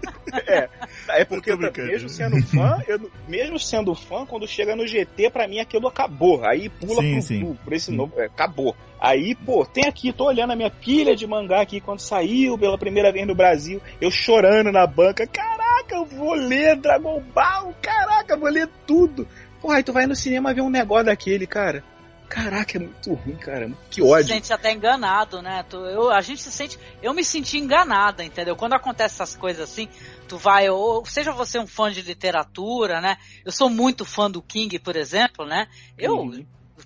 É 1.10 1.26
porque, 1.26 1.52
Eu 1.52 1.58
mesmo 1.58 2.10
sendo 2.10 2.42
fã, 2.48 2.82
eu- 2.88 3.12
mesmo 3.28 3.60
sendo 3.60 3.94
fã, 3.96 4.26
quando 4.26 4.48
chega 4.48 4.76
no 4.76 4.88
GT, 4.88 5.30
pra 5.30 5.48
mim 5.48 5.60
aquilo 5.60 5.88
acabou. 5.88 6.44
Aí 6.46 6.70
pula 6.70 7.02
Sim, 7.02 7.12
pro, 7.14 7.22
sim. 7.22 7.40
pro- 7.46 7.56
por 7.64 7.74
esse 7.74 7.92
novo. 7.92 8.14
é, 8.20 8.26
acabou. 8.26 8.76
Aí, 9.00 9.36
pô, 9.36 9.66
tem 9.66 9.86
aqui, 9.88 10.12
tô 10.14 10.26
olhando 10.26 10.54
a 10.54 10.56
minha 10.56 10.72
pilha 10.72 11.16
de 11.16 11.28
mangá 11.28 11.62
aqui 11.62 11.80
quando 11.80 12.00
saiu 12.00 12.58
pela 12.58 12.75
primeira 12.78 13.12
vez 13.12 13.26
no 13.28 13.36
Brasil, 13.36 13.82
eu 14.00 14.12
chorando 14.12 14.72
na 14.72 14.86
banca. 14.86 15.28
Caraca, 15.28 15.96
eu 15.96 16.06
vou 16.06 16.34
ler 16.34 16.76
Dragon 16.76 17.22
Ball, 17.34 17.74
caraca, 17.82 18.34
eu 18.34 18.40
vou 18.40 18.50
ler 18.50 18.70
tudo. 18.86 19.28
Porra, 19.62 19.78
aí 19.78 19.84
tu 19.84 19.94
vai 19.94 20.06
no 20.06 20.16
cinema 20.16 20.54
ver 20.54 20.62
um 20.62 20.70
negócio 20.70 21.06
daquele, 21.06 21.48
cara. 21.48 21.84
Caraca, 22.28 22.78
é 22.78 22.80
muito 22.80 23.14
ruim, 23.14 23.36
cara. 23.36 23.70
Que 23.90 23.96
Se 23.96 24.02
ódio. 24.02 24.28
sente 24.28 24.52
até 24.52 24.72
enganado, 24.72 25.42
né? 25.42 25.64
Tu, 25.70 25.78
eu, 25.78 26.10
a 26.12 26.22
gente 26.22 26.42
se 26.42 26.52
sente. 26.52 26.78
Eu 27.02 27.14
me 27.14 27.24
senti 27.24 27.58
enganada, 27.58 28.24
entendeu? 28.24 28.56
Quando 28.56 28.74
acontece 28.74 29.16
essas 29.16 29.36
coisas 29.36 29.70
assim, 29.70 29.88
tu 30.28 30.38
vai, 30.38 30.70
ou 30.70 31.06
seja 31.06 31.32
você 31.32 31.60
um 31.60 31.68
fã 31.68 31.92
de 31.92 32.02
literatura, 32.02 33.00
né? 33.00 33.18
Eu 33.44 33.52
sou 33.52 33.70
muito 33.70 34.04
fã 34.04 34.30
do 34.30 34.42
King, 34.42 34.80
por 34.80 34.96
exemplo, 34.96 35.46
né? 35.46 35.68
Eu. 35.98 36.32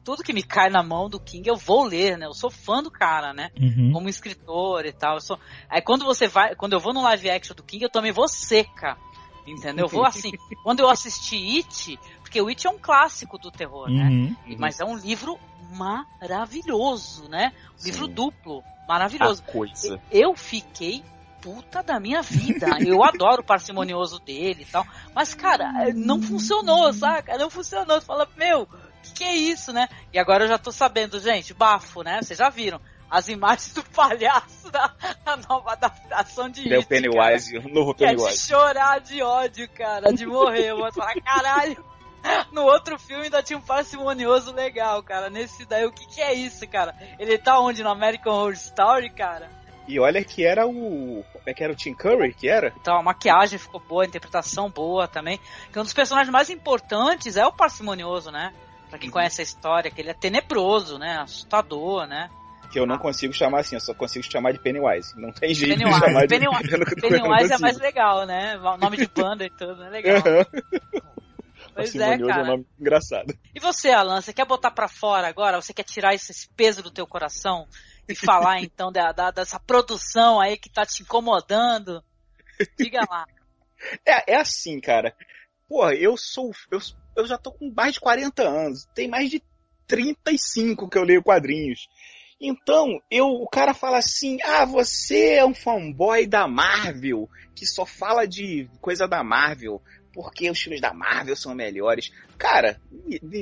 Tudo 0.09 0.23
que 0.23 0.33
me 0.33 0.41
cai 0.41 0.71
na 0.71 0.81
mão 0.81 1.07
do 1.07 1.19
King 1.19 1.47
eu 1.47 1.55
vou 1.55 1.83
ler, 1.83 2.17
né? 2.17 2.25
Eu 2.25 2.33
sou 2.33 2.49
fã 2.49 2.81
do 2.81 2.89
cara, 2.89 3.31
né? 3.31 3.51
Uhum. 3.61 3.91
Como 3.93 4.09
escritor 4.09 4.83
e 4.87 4.91
tal. 4.91 5.17
Eu 5.17 5.21
sou... 5.21 5.39
Aí 5.69 5.83
quando 5.83 6.03
você 6.03 6.27
vai, 6.27 6.55
quando 6.55 6.73
eu 6.73 6.79
vou 6.79 6.95
no 6.95 7.03
live 7.03 7.29
action 7.29 7.55
do 7.55 7.61
King, 7.61 7.83
eu 7.83 7.91
também 7.91 8.11
vou 8.11 8.27
seca. 8.27 8.97
Entendeu? 9.45 9.85
Eu 9.85 9.87
vou 9.87 10.03
assim. 10.03 10.31
quando 10.63 10.79
eu 10.79 10.89
assisti 10.89 11.35
It, 11.57 11.99
porque 12.21 12.41
o 12.41 12.47
It 12.47 12.65
é 12.65 12.71
um 12.71 12.79
clássico 12.79 13.37
do 13.37 13.51
terror, 13.51 13.87
né? 13.87 14.03
Uhum. 14.09 14.35
Mas 14.57 14.79
é 14.79 14.85
um 14.85 14.97
livro 14.97 15.39
maravilhoso, 15.73 17.29
né? 17.29 17.53
Um 17.79 17.85
livro 17.85 18.07
duplo, 18.07 18.63
maravilhoso. 18.87 19.43
A 19.47 19.51
coisa. 19.51 20.01
Eu 20.11 20.35
fiquei 20.35 21.03
puta 21.39 21.83
da 21.83 21.99
minha 21.99 22.23
vida. 22.23 22.67
Eu 22.83 23.03
adoro 23.03 23.43
o 23.43 23.45
parcimonioso 23.45 24.19
dele 24.19 24.63
e 24.63 24.65
tal. 24.65 24.85
Mas, 25.13 25.35
cara, 25.35 25.93
não 25.93 26.19
funcionou, 26.19 26.91
saca? 26.93 27.37
Não 27.37 27.49
funcionou. 27.49 27.99
Você 27.99 28.05
fala, 28.05 28.27
meu, 28.35 28.67
que, 28.99 29.13
que 29.13 29.23
é 29.23 29.35
isso, 29.35 29.73
né? 29.73 29.87
E 30.13 30.19
agora 30.19 30.45
eu 30.45 30.47
já 30.47 30.57
tô 30.57 30.71
sabendo, 30.71 31.19
gente, 31.19 31.53
bafo, 31.53 32.03
né? 32.03 32.21
Vocês 32.21 32.37
já 32.39 32.49
viram. 32.49 32.79
As 33.09 33.27
imagens 33.27 33.73
do 33.73 33.83
palhaço 33.89 34.69
da, 34.71 34.93
da 35.25 35.37
nova 35.37 35.71
adaptação 35.71 36.49
de 36.49 36.61
o 36.61 36.63
It, 36.63 36.87
cara. 36.87 37.01
Pennywise, 37.01 37.57
o 37.57 37.69
novo 37.69 37.93
Que 37.95 38.05
é 38.05 38.09
de 38.09 38.15
Pennywise. 38.17 38.47
chorar 38.47 38.99
de 38.99 39.21
ódio, 39.21 39.67
cara, 39.69 40.13
de 40.13 40.25
morrer. 40.25 40.67
Eu 40.67 40.77
vou 40.77 40.93
falar, 40.93 41.15
caralho. 41.21 41.83
No 42.51 42.63
outro 42.63 42.99
filme 42.99 43.23
ainda 43.23 43.41
tinha 43.41 43.57
um 43.57 43.61
parcimonioso 43.61 44.51
legal, 44.53 45.01
cara. 45.01 45.29
Nesse 45.29 45.65
daí, 45.65 45.85
o 45.85 45.91
que 45.91 46.05
que 46.05 46.21
é 46.21 46.33
isso, 46.33 46.67
cara? 46.67 46.93
Ele 47.17 47.37
tá 47.37 47.59
onde? 47.59 47.81
No 47.81 47.89
American 47.89 48.33
Horror 48.33 48.53
Story, 48.53 49.09
cara? 49.09 49.49
E 49.87 49.99
olha 49.99 50.23
que 50.23 50.45
era 50.45 50.67
o. 50.67 51.25
Como 51.33 51.43
é 51.47 51.53
que 51.53 51.63
era 51.63 51.73
o 51.73 51.75
Tim 51.75 51.95
Curry 51.95 52.31
que 52.33 52.47
era? 52.47 52.71
Então, 52.79 52.95
a 52.95 53.01
maquiagem 53.01 53.57
ficou 53.57 53.79
boa, 53.79 54.03
a 54.03 54.05
interpretação 54.05 54.69
boa 54.69 55.07
também. 55.07 55.39
Que 55.73 55.79
um 55.79 55.83
dos 55.83 55.93
personagens 55.93 56.31
mais 56.31 56.49
importantes 56.51 57.35
é 57.35 57.43
o 57.43 57.51
parcimonioso, 57.51 58.29
né? 58.29 58.53
Pra 58.89 58.97
quem 58.99 59.09
conhece 59.09 59.41
a 59.41 59.43
história, 59.43 59.91
que 59.91 60.01
ele 60.01 60.09
é 60.09 60.13
tenebroso, 60.13 60.97
né? 60.97 61.17
Assustador, 61.19 62.07
né? 62.07 62.29
Que 62.71 62.79
eu 62.79 62.85
não 62.85 62.97
consigo 62.97 63.33
chamar 63.33 63.61
assim, 63.61 63.75
eu 63.75 63.79
só 63.81 63.93
consigo 63.93 64.23
chamar 64.25 64.51
de 64.51 64.59
Pennywise. 64.59 65.19
Não 65.19 65.31
tem 65.31 65.53
jeito 65.53 65.77
de 65.77 65.83
Pennywise. 65.83 66.05
chamar 66.05 66.21
de 66.21 66.27
Pennywise. 66.27 66.63
eu 66.73 66.79
não- 66.79 66.85
eu 66.85 66.95
não 66.95 67.01
Pennywise 67.09 67.45
é 67.45 67.49
consigo. 67.49 67.61
mais 67.61 67.77
legal, 67.79 68.25
né? 68.25 68.57
O 68.57 68.77
nome 68.77 68.97
de 68.97 69.07
banda 69.07 69.45
e 69.45 69.49
tudo, 69.49 69.83
é 69.83 69.89
legal. 69.89 70.17
Aham. 70.17 70.45
Pois 71.75 71.93
é, 71.95 71.99
Parcimonioso 71.99 72.29
cara. 72.33 72.43
um 72.43 72.47
nome 72.47 72.67
engraçado. 72.79 73.33
E 73.55 73.59
você, 73.59 73.91
Alan, 73.91 74.21
você 74.21 74.33
quer 74.33 74.45
botar 74.45 74.71
pra 74.71 74.87
fora 74.87 75.27
agora? 75.27 75.61
Você 75.61 75.73
quer 75.73 75.83
tirar 75.83 76.13
esse, 76.13 76.31
esse 76.31 76.49
peso 76.49 76.81
do 76.81 76.89
teu 76.91 77.05
coração 77.05 77.67
e 78.07 78.15
falar 78.15 78.59
então 78.63 78.91
da, 78.91 79.11
da- 79.11 79.31
dessa 79.31 79.59
produção 79.59 80.41
aí 80.41 80.57
que 80.57 80.69
tá 80.69 80.85
te 80.85 81.03
incomodando? 81.03 82.03
Diga 82.77 83.01
lá. 83.09 83.25
É, 84.05 84.33
é 84.33 84.35
assim, 84.37 84.79
cara. 84.81 85.15
Porra, 85.69 85.93
eu 85.93 86.17
sou. 86.17 86.51
Eu, 86.71 86.79
eu 87.19 87.27
já 87.27 87.37
tô 87.37 87.51
com 87.51 87.71
mais 87.75 87.93
de 87.93 87.99
40 87.99 88.43
anos. 88.43 88.85
Tem 88.93 89.07
mais 89.07 89.29
de 89.29 89.41
35 89.87 90.89
que 90.89 90.97
eu 90.97 91.03
leio 91.03 91.23
quadrinhos. 91.23 91.89
Então, 92.41 93.01
eu, 93.11 93.27
o 93.27 93.47
cara 93.47 93.73
fala 93.73 93.97
assim: 93.97 94.37
ah, 94.43 94.65
você 94.65 95.33
é 95.33 95.45
um 95.45 95.53
fanboy 95.53 96.25
da 96.25 96.47
Marvel, 96.47 97.29
que 97.53 97.65
só 97.65 97.85
fala 97.85 98.25
de 98.25 98.69
coisa 98.79 99.07
da 99.07 99.23
Marvel, 99.23 99.81
porque 100.13 100.49
os 100.49 100.59
filmes 100.59 100.79
da 100.79 100.93
Marvel 100.93 101.35
são 101.35 101.53
melhores. 101.53 102.11
Cara, 102.37 102.79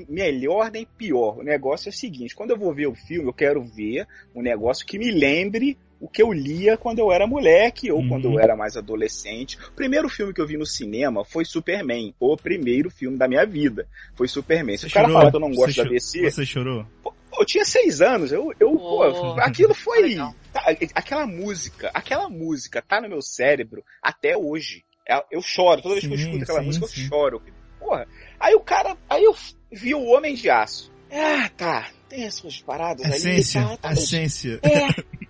melhor 0.10 0.72
nem 0.72 0.86
pior. 0.86 1.38
O 1.38 1.44
negócio 1.44 1.90
é 1.90 1.92
o 1.92 1.96
seguinte: 1.96 2.36
quando 2.36 2.52
eu 2.52 2.58
vou 2.58 2.74
ver 2.74 2.88
o 2.88 2.96
filme, 2.96 3.30
eu 3.30 3.34
quero 3.34 3.64
ver 3.64 4.08
um 4.34 4.42
negócio 4.42 4.86
que 4.86 4.98
me 4.98 5.12
lembre 5.12 5.78
o 6.00 6.08
que 6.08 6.22
eu 6.22 6.32
lia 6.32 6.78
quando 6.78 7.00
eu 7.00 7.12
era 7.12 7.28
moleque 7.28 7.92
ou 7.92 8.00
uhum. 8.00 8.08
quando 8.08 8.26
eu 8.26 8.40
era 8.40 8.56
mais 8.56 8.78
adolescente. 8.78 9.58
O 9.70 9.72
primeiro 9.74 10.10
filme 10.10 10.34
que 10.34 10.42
eu 10.42 10.48
vi 10.48 10.58
no 10.58 10.66
cinema 10.66 11.26
foi 11.26 11.46
Superman, 11.46 12.14
o 12.20 12.38
primeiro 12.38 12.90
filme 12.90 13.18
da 13.18 13.28
minha 13.28 13.46
vida. 13.46 13.88
Foi 14.16 14.28
Superman. 14.28 14.78
Se 14.78 14.84
você 14.84 14.88
o 14.90 14.94
cara 14.94 15.08
chorou? 15.08 15.20
fala 15.20 15.32
que 15.32 15.36
eu 15.36 15.42
não 15.42 15.52
gosto 15.52 15.76
você 15.76 15.84
da 15.84 15.90
DC. 15.90 16.32
Você 16.32 16.46
chorou? 16.46 16.86
Pô, 17.02 17.14
eu 17.40 17.46
tinha 17.46 17.66
seis 17.66 18.02
anos, 18.02 18.32
eu, 18.32 18.54
eu 18.60 18.74
oh, 18.74 18.78
pô, 18.78 19.42
aquilo 19.42 19.74
foi. 19.74 20.16
Tá, 20.54 20.64
aquela 20.96 21.26
música, 21.26 21.92
aquela 21.94 22.30
música 22.30 22.82
tá 22.82 23.02
no 23.02 23.10
meu 23.10 23.22
cérebro 23.22 23.84
até 24.02 24.38
hoje. 24.38 24.84
É, 25.08 25.24
eu 25.32 25.42
choro, 25.42 25.82
toda 25.82 25.96
vez 25.96 26.06
que 26.06 26.14
eu 26.14 26.18
escuto 26.18 26.44
aquela 26.44 26.60
sim, 26.60 26.66
música, 26.66 26.88
sim. 26.88 27.02
eu 27.04 27.08
choro. 27.08 27.42
Porra. 27.80 28.08
Aí 28.40 28.56
o 28.56 28.60
cara, 28.60 28.98
aí 29.10 29.24
eu 29.24 29.36
vi 29.72 29.94
o 29.94 30.04
Homem 30.04 30.36
de 30.36 30.50
Aço. 30.50 30.92
Ah, 31.12 31.50
tá. 31.56 31.90
Tem 32.10 32.24
essas 32.24 32.62
paradas 32.62 33.06
essência, 33.06 33.62
ali. 33.62 33.70
Tá, 33.70 33.78
tá, 33.78 33.94
essência. 33.94 34.60
É. 34.64 34.88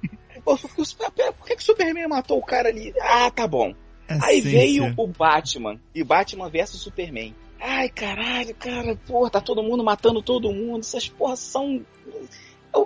Pô, 0.47 0.57
por 0.57 1.45
que, 1.45 1.55
que 1.57 1.61
o 1.61 1.65
Superman 1.65 2.07
matou 2.07 2.37
o 2.37 2.45
cara 2.45 2.69
ali? 2.69 2.93
Ah, 3.01 3.29
tá 3.29 3.45
bom. 3.45 3.75
Essência. 4.07 4.29
Aí 4.29 4.39
veio 4.39 4.93
o 4.95 5.05
Batman. 5.05 5.77
E 5.93 6.05
Batman 6.05 6.49
versus 6.49 6.79
Superman. 6.79 7.35
Ai, 7.59 7.89
caralho, 7.89 8.55
cara, 8.55 8.95
porra, 9.05 9.29
tá 9.29 9.41
todo 9.41 9.61
mundo 9.61 9.83
matando 9.83 10.21
todo 10.21 10.53
mundo. 10.53 10.79
Essas 10.79 11.09
porras 11.09 11.39
são. 11.39 11.85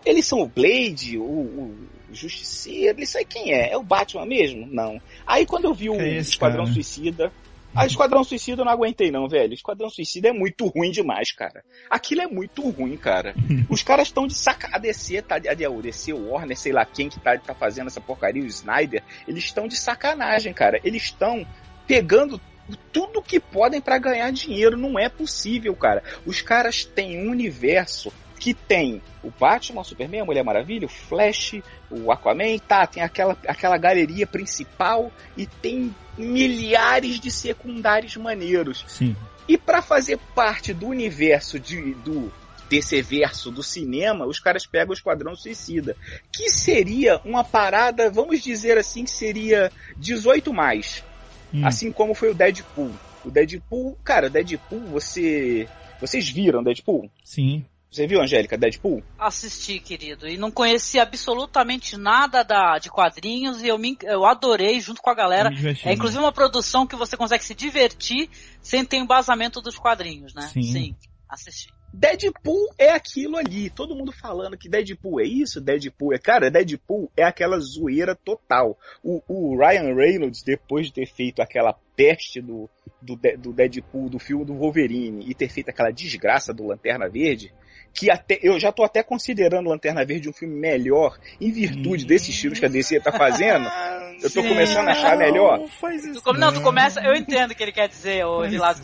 Eles 0.04 0.26
são 0.26 0.42
o 0.42 0.48
Blade, 0.48 1.20
o, 1.20 1.24
o 1.24 1.88
Justiceiro, 2.12 2.98
eles 2.98 3.10
sei 3.10 3.26
quem 3.26 3.54
é. 3.54 3.74
É 3.74 3.78
o 3.78 3.84
Batman 3.84 4.26
mesmo? 4.26 4.66
Não. 4.66 5.00
Aí 5.28 5.46
quando 5.46 5.66
eu 5.66 5.74
vi 5.74 5.92
o 5.92 6.02
é 6.02 6.18
esse, 6.18 6.32
Esquadrão 6.32 6.64
cara? 6.64 6.74
Suicida, 6.74 7.32
a 7.74 7.86
Esquadrão 7.86 8.24
Suicida 8.24 8.62
eu 8.62 8.66
não 8.66 8.72
aguentei, 8.72 9.12
não, 9.12 9.28
velho. 9.28 9.54
Esquadrão 9.54 9.90
Suicida 9.90 10.30
é 10.30 10.34
muito 10.34 10.68
ruim 10.68 10.92
demais, 10.92 11.32
cara. 11.32 11.64
Aquilo 11.90 12.22
é 12.22 12.28
muito 12.28 12.68
ruim, 12.70 12.98
cara. 12.98 13.34
Os 13.70 13.82
caras 13.82 14.08
estão 14.08 14.28
de 14.28 14.34
saca. 14.34 14.70
A 14.74 14.78
DC, 14.78 15.22
tá, 15.22 15.36
a 15.36 15.82
DC, 15.82 16.14
o 16.14 16.32
Warner, 16.32 16.58
sei 16.58 16.72
lá 16.72 16.86
quem 16.86 17.10
que 17.10 17.20
tá, 17.20 17.38
tá 17.38 17.54
fazendo 17.54 17.88
essa 17.88 18.02
porcaria, 18.02 18.44
o 18.44 18.48
Snyder, 18.48 19.04
eles 19.28 19.44
estão 19.46 19.68
de 19.68 19.78
sacanagem, 19.78 20.54
cara. 20.54 20.80
Eles 20.84 21.04
estão 21.04 21.46
pegando 21.88 22.40
tudo 22.92 23.22
que 23.22 23.40
podem 23.40 23.80
para 23.80 23.98
ganhar 23.98 24.32
dinheiro. 24.32 24.78
Não 24.78 25.00
é 25.00 25.08
possível, 25.08 25.76
cara. 25.76 26.04
Os 26.26 26.42
caras 26.42 26.84
têm 26.84 27.26
um 27.26 27.32
universo 27.32 28.12
que 28.42 28.56
tem 28.56 29.04
o 29.24 29.30
Batman, 29.30 29.82
o 29.82 29.84
Superman, 29.84 30.22
a 30.22 30.26
Mulher 30.26 30.44
Maravilha, 30.44 30.88
o 30.88 30.90
Flash, 30.90 31.62
o 31.92 32.12
Aquaman, 32.12 32.58
tá, 32.58 32.88
tem 32.88 33.04
aquela, 33.04 33.38
aquela 33.48 33.78
galeria 33.78 34.26
principal 34.26 35.12
e 35.38 35.46
tem 35.46 35.96
milhares 36.18 37.20
de 37.20 37.30
secundários 37.30 38.18
maneiros. 38.18 38.84
Sim. 38.88 39.16
E 39.48 39.60
para 39.60 39.80
fazer 39.84 40.18
parte 40.34 40.74
do 40.74 40.88
universo 40.88 41.60
de, 41.60 41.94
do 41.96 42.34
desse 42.68 43.00
verso 43.02 43.52
do 43.52 43.62
cinema, 43.62 44.26
os 44.26 44.40
caras 44.40 44.66
pegam 44.66 44.90
o 44.90 44.94
Esquadrão 44.94 45.36
Suicida, 45.36 45.96
que 46.32 46.50
seria 46.50 47.22
uma 47.24 47.44
parada, 47.44 48.10
vamos 48.10 48.42
dizer 48.42 48.76
assim, 48.78 49.04
que 49.04 49.12
seria 49.12 49.72
18 49.98 50.52
mais. 50.52 51.04
Hum. 51.54 51.64
Assim 51.64 51.92
como 51.92 52.16
foi 52.16 52.32
o 52.32 52.34
Deadpool. 52.34 52.92
O 53.24 53.30
Deadpool, 53.30 53.96
cara, 54.04 54.32
Deadpool, 54.32 54.80
você 54.88 55.68
vocês 56.00 56.28
viram 56.28 56.64
Deadpool? 56.64 57.12
Sim. 57.24 57.64
Você 57.92 58.08
viu, 58.08 58.22
Angélica, 58.22 58.58
Deadpool? 58.58 59.04
Assisti, 59.20 59.78
querido. 59.78 60.26
E 60.26 60.38
não 60.38 60.50
conheci 60.50 60.98
absolutamente 60.98 61.98
nada 61.98 62.42
da, 62.42 62.78
de 62.80 62.90
quadrinhos 62.90 63.62
e 63.62 63.68
eu, 63.68 63.78
me, 63.78 63.98
eu 64.04 64.26
adorei 64.26 64.80
junto 64.80 65.02
com 65.02 65.10
a 65.10 65.14
galera. 65.14 65.50
É 65.84 65.92
inclusive 65.92 66.24
uma 66.24 66.32
produção 66.32 66.88
que 66.88 66.96
você 66.96 67.18
consegue 67.18 67.44
se 67.44 67.54
divertir 67.54 68.30
sem 68.62 68.86
ter 68.86 68.96
embasamento 68.96 69.60
dos 69.60 69.78
quadrinhos, 69.78 70.34
né? 70.34 70.44
Sim. 70.54 70.64
Sim, 70.64 70.96
assisti. 71.28 71.68
Deadpool 71.94 72.74
é 72.78 72.92
aquilo 72.92 73.36
ali. 73.36 73.70
Todo 73.70 73.94
mundo 73.94 74.14
falando 74.14 74.58
que 74.58 74.70
Deadpool 74.70 75.20
é 75.20 75.26
isso, 75.26 75.60
Deadpool 75.60 76.14
é. 76.14 76.18
Cara, 76.18 76.50
Deadpool 76.50 77.12
é 77.18 77.26
aquela 77.26 77.60
zoeira 77.60 78.16
total. 78.16 78.80
O, 79.04 79.22
o 79.28 79.58
Ryan 79.58 79.94
Reynolds, 79.94 80.44
depois 80.44 80.86
de 80.86 80.94
ter 80.94 81.08
feito 81.08 81.42
aquela 81.42 81.74
peste 81.94 82.40
do, 82.40 82.70
do, 83.02 83.20
do 83.38 83.52
Deadpool, 83.52 84.10
do 84.10 84.18
filme 84.18 84.46
do 84.46 84.56
Wolverine, 84.56 85.30
e 85.30 85.36
ter 85.36 85.50
feito 85.50 85.68
aquela 85.68 85.92
desgraça 85.92 86.54
do 86.54 86.66
Lanterna 86.66 87.10
Verde, 87.10 87.54
que 87.94 88.10
até 88.10 88.40
eu 88.42 88.60
já 88.60 88.72
tô 88.72 88.84
até 88.84 89.04
considerando 89.04 89.70
Lanterna 89.70 90.06
Verde 90.06 90.30
um 90.30 90.34
filme 90.34 90.56
melhor 90.56 91.18
em 91.40 91.52
virtude 91.52 92.06
desses 92.06 92.38
filmes 92.38 92.60
que 92.60 92.66
a 92.66 92.70
DC 92.70 93.00
tá 93.00 93.12
fazendo. 93.12 93.70
Eu 94.22 94.30
tô 94.30 94.44
começando 94.44 94.88
a 94.88 94.92
achar 94.92 95.18
melhor. 95.18 95.60
Não, 95.60 95.68
faz 95.68 96.06
isso 96.06 96.22
tu, 96.22 96.34
não, 96.34 96.54
tu 96.54 96.62
começa, 96.62 97.02
eu 97.02 97.16
entendo 97.16 97.52
o 97.52 97.56
que 97.56 97.64
ele 97.64 97.72
quer 97.72 97.88
dizer, 97.88 98.26
ô 98.26 98.42
Vilas. 98.48 98.82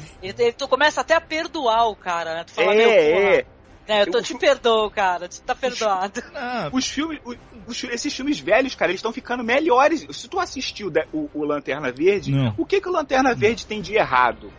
Tu 0.58 0.68
começa 0.68 1.02
até 1.02 1.16
a 1.16 1.22
perdoar 1.22 1.90
o 1.90 1.96
cara, 1.96 2.36
né? 2.36 2.44
Tu 2.44 2.54
fala, 2.54 2.74
é, 2.74 2.78
meu, 2.78 2.88
porra, 2.88 3.36
é. 3.36 3.46
É, 3.88 4.02
eu 4.02 4.12
tô, 4.12 4.18
eu, 4.18 4.24
te 4.24 4.38
perdoo, 4.38 4.92
cara. 4.92 5.30
Tu 5.30 5.42
tá 5.42 5.56
perdoado. 5.56 6.22
Ah, 6.36 6.70
os 6.72 6.88
filmes, 6.88 7.20
os, 7.66 7.84
esses 7.86 8.14
filmes 8.14 8.40
velhos, 8.40 8.76
cara, 8.76 8.92
eles 8.92 9.00
estão 9.00 9.12
ficando 9.12 9.44
melhores. 9.44 10.06
Se 10.12 10.28
tu 10.28 10.40
assistiu 10.40 10.92
o, 11.12 11.30
o 11.34 11.44
Lanterna 11.44 11.92
Verde, 11.92 12.32
não. 12.32 12.54
o 12.58 12.66
que 12.66 12.80
que 12.80 12.88
o 12.88 12.92
Lanterna 12.92 13.34
Verde 13.34 13.66
tem 13.66 13.82
de 13.82 13.96
errado? 13.96 14.52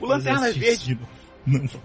o 0.00 0.06
Lanterna 0.06 0.50
Verde, 0.52 0.98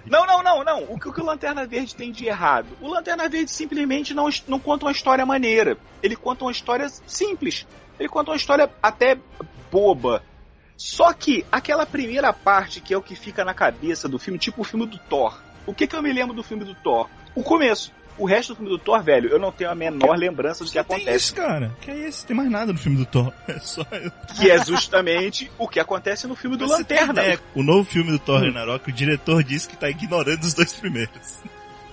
não, 0.05 0.25
não, 0.25 0.43
não, 0.43 0.63
não. 0.63 0.83
O 0.83 0.99
que, 0.99 1.07
o 1.07 1.13
que 1.13 1.21
o 1.21 1.25
Lanterna 1.25 1.65
Verde 1.65 1.95
tem 1.95 2.11
de 2.11 2.25
errado? 2.25 2.67
O 2.81 2.87
Lanterna 2.87 3.29
Verde 3.29 3.51
simplesmente 3.51 4.13
não, 4.13 4.29
não 4.47 4.59
conta 4.59 4.85
uma 4.85 4.91
história 4.91 5.25
maneira. 5.25 5.77
Ele 6.01 6.15
conta 6.15 6.45
uma 6.45 6.51
história 6.51 6.87
simples. 7.07 7.65
Ele 7.99 8.09
conta 8.09 8.31
uma 8.31 8.37
história 8.37 8.69
até 8.81 9.17
boba. 9.71 10.23
Só 10.75 11.13
que 11.13 11.45
aquela 11.51 11.85
primeira 11.85 12.33
parte 12.33 12.81
que 12.81 12.93
é 12.93 12.97
o 12.97 13.01
que 13.01 13.15
fica 13.15 13.45
na 13.45 13.53
cabeça 13.53 14.09
do 14.09 14.19
filme, 14.19 14.39
tipo 14.39 14.61
o 14.61 14.65
filme 14.65 14.85
do 14.85 14.97
Thor. 14.97 15.39
O 15.65 15.73
que, 15.73 15.87
que 15.87 15.95
eu 15.95 16.01
me 16.01 16.11
lembro 16.11 16.35
do 16.35 16.43
filme 16.43 16.65
do 16.65 16.75
Thor? 16.75 17.09
O 17.35 17.43
começo. 17.43 17.91
O 18.17 18.25
resto 18.25 18.53
do 18.53 18.57
filme 18.57 18.69
do 18.69 18.77
Thor, 18.77 19.01
velho, 19.01 19.29
eu 19.29 19.39
não 19.39 19.51
tenho 19.51 19.69
a 19.69 19.75
menor 19.75 20.15
lembrança 20.17 20.63
do 20.63 20.71
que 20.71 20.77
acontece. 20.77 21.05
Tem 21.05 21.15
isso, 21.15 21.35
cara. 21.35 21.75
Que 21.81 21.91
é 21.91 22.07
isso? 22.07 22.25
Tem 22.25 22.35
mais 22.35 22.49
nada 22.49 22.71
no 22.71 22.77
filme 22.77 22.97
do 22.97 23.05
Thor. 23.05 23.33
É 23.47 23.59
só 23.59 23.85
eu. 23.91 24.11
Que 24.35 24.49
é 24.49 24.63
justamente 24.63 25.51
o 25.57 25.67
que 25.67 25.79
acontece 25.79 26.27
no 26.27 26.35
filme 26.35 26.57
do 26.57 26.67
Mas 26.67 26.79
Lanterna. 26.79 27.21
É, 27.21 27.37
o 27.53 27.61
novo 27.61 27.83
filme 27.83 28.11
do 28.11 28.19
Thor 28.19 28.39
hum. 28.39 28.45
Ragnarok, 28.45 28.89
o 28.89 28.93
diretor 28.93 29.43
disse 29.43 29.67
que 29.67 29.75
tá 29.75 29.89
ignorando 29.89 30.43
os 30.43 30.53
dois 30.53 30.73
primeiros. 30.73 31.39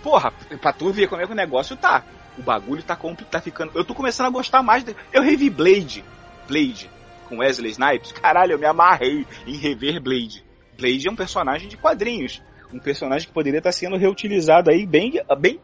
Porra, 0.03 0.33
pra 0.61 0.73
tu 0.73 0.93
ver 0.93 1.09
como 1.09 1.21
é 1.21 1.27
que 1.27 1.33
o 1.33 1.37
negócio 1.37 1.77
tá. 1.77 2.05
O 2.39 2.43
bagulho 2.43 2.83
tá, 2.83 2.99
tá 3.31 3.41
ficando. 3.41 3.73
Eu 3.75 3.85
tô 3.85 3.95
começando 3.95 4.27
a 4.27 4.31
gostar 4.31 4.63
mais. 4.63 4.85
De... 4.85 4.95
Eu 5.13 5.23
revi 5.23 5.51
Blade. 5.51 6.05
Blade. 6.49 6.91
Com 7.29 7.39
Wesley 7.39 7.73
Snipes. 7.73 8.13
Caralho, 8.13 8.53
eu 8.53 8.59
me 8.59 8.67
amarrei 8.67 9.27
em 9.47 9.57
rever 9.57 10.01
Blade. 10.01 10.45
Blade 10.79 11.09
é 11.09 11.11
um 11.11 11.17
personagem 11.17 11.69
de 11.69 11.77
quadrinhos 11.77 12.41
um 12.73 12.79
personagem 12.79 13.27
que 13.27 13.35
poderia 13.35 13.59
estar 13.59 13.73
sendo 13.73 13.97
reutilizado 13.97 14.71
aí 14.71 14.87
bem, 14.87 15.21
bem 15.39 15.61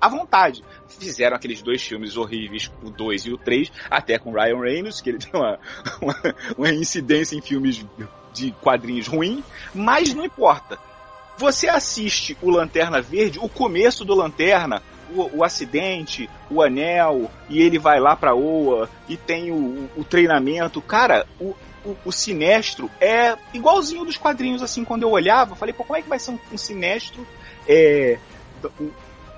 à 0.00 0.08
vontade. 0.08 0.62
Fizeram 0.88 1.36
aqueles 1.36 1.62
dois 1.62 1.82
filmes 1.82 2.16
horríveis, 2.16 2.70
o 2.82 2.90
2 2.90 3.26
e 3.26 3.32
o 3.32 3.38
3, 3.38 3.70
até 3.90 4.18
com 4.18 4.32
Ryan 4.32 4.60
Reynolds, 4.60 5.00
que 5.00 5.10
ele 5.10 5.18
tem 5.24 5.30
uma, 5.38 5.58
uma, 6.00 6.34
uma 6.56 6.70
incidência 6.70 7.36
em 7.36 7.40
filmes 7.40 7.84
de 8.32 8.52
quadrinhos 8.60 9.06
ruim, 9.06 9.42
mas 9.74 10.14
não 10.14 10.24
importa. 10.24 10.78
Você 11.36 11.68
assiste 11.68 12.36
o 12.42 12.50
Lanterna 12.50 13.00
Verde, 13.00 13.38
o 13.38 13.48
começo 13.48 14.04
do 14.04 14.14
Lanterna, 14.14 14.82
o, 15.14 15.38
o, 15.38 15.44
acidente, 15.44 16.28
o 16.50 16.62
anel, 16.62 17.30
e 17.48 17.62
ele 17.62 17.78
vai 17.78 18.00
lá 18.00 18.16
pra 18.16 18.34
Oa, 18.34 18.90
e 19.08 19.16
tem 19.16 19.50
o, 19.52 19.88
o 19.96 20.04
treinamento. 20.04 20.82
Cara, 20.82 21.26
o, 21.40 21.54
o, 21.84 21.96
o, 22.04 22.12
sinestro 22.12 22.90
é 23.00 23.36
igualzinho 23.54 24.04
dos 24.04 24.16
quadrinhos, 24.16 24.62
assim, 24.62 24.84
quando 24.84 25.04
eu 25.04 25.10
olhava, 25.10 25.52
eu 25.52 25.56
falei, 25.56 25.72
pô, 25.72 25.84
como 25.84 25.96
é 25.96 26.02
que 26.02 26.08
vai 26.08 26.18
ser 26.18 26.32
um, 26.32 26.38
um 26.52 26.58
sinestro 26.58 27.26
é, 27.68 28.18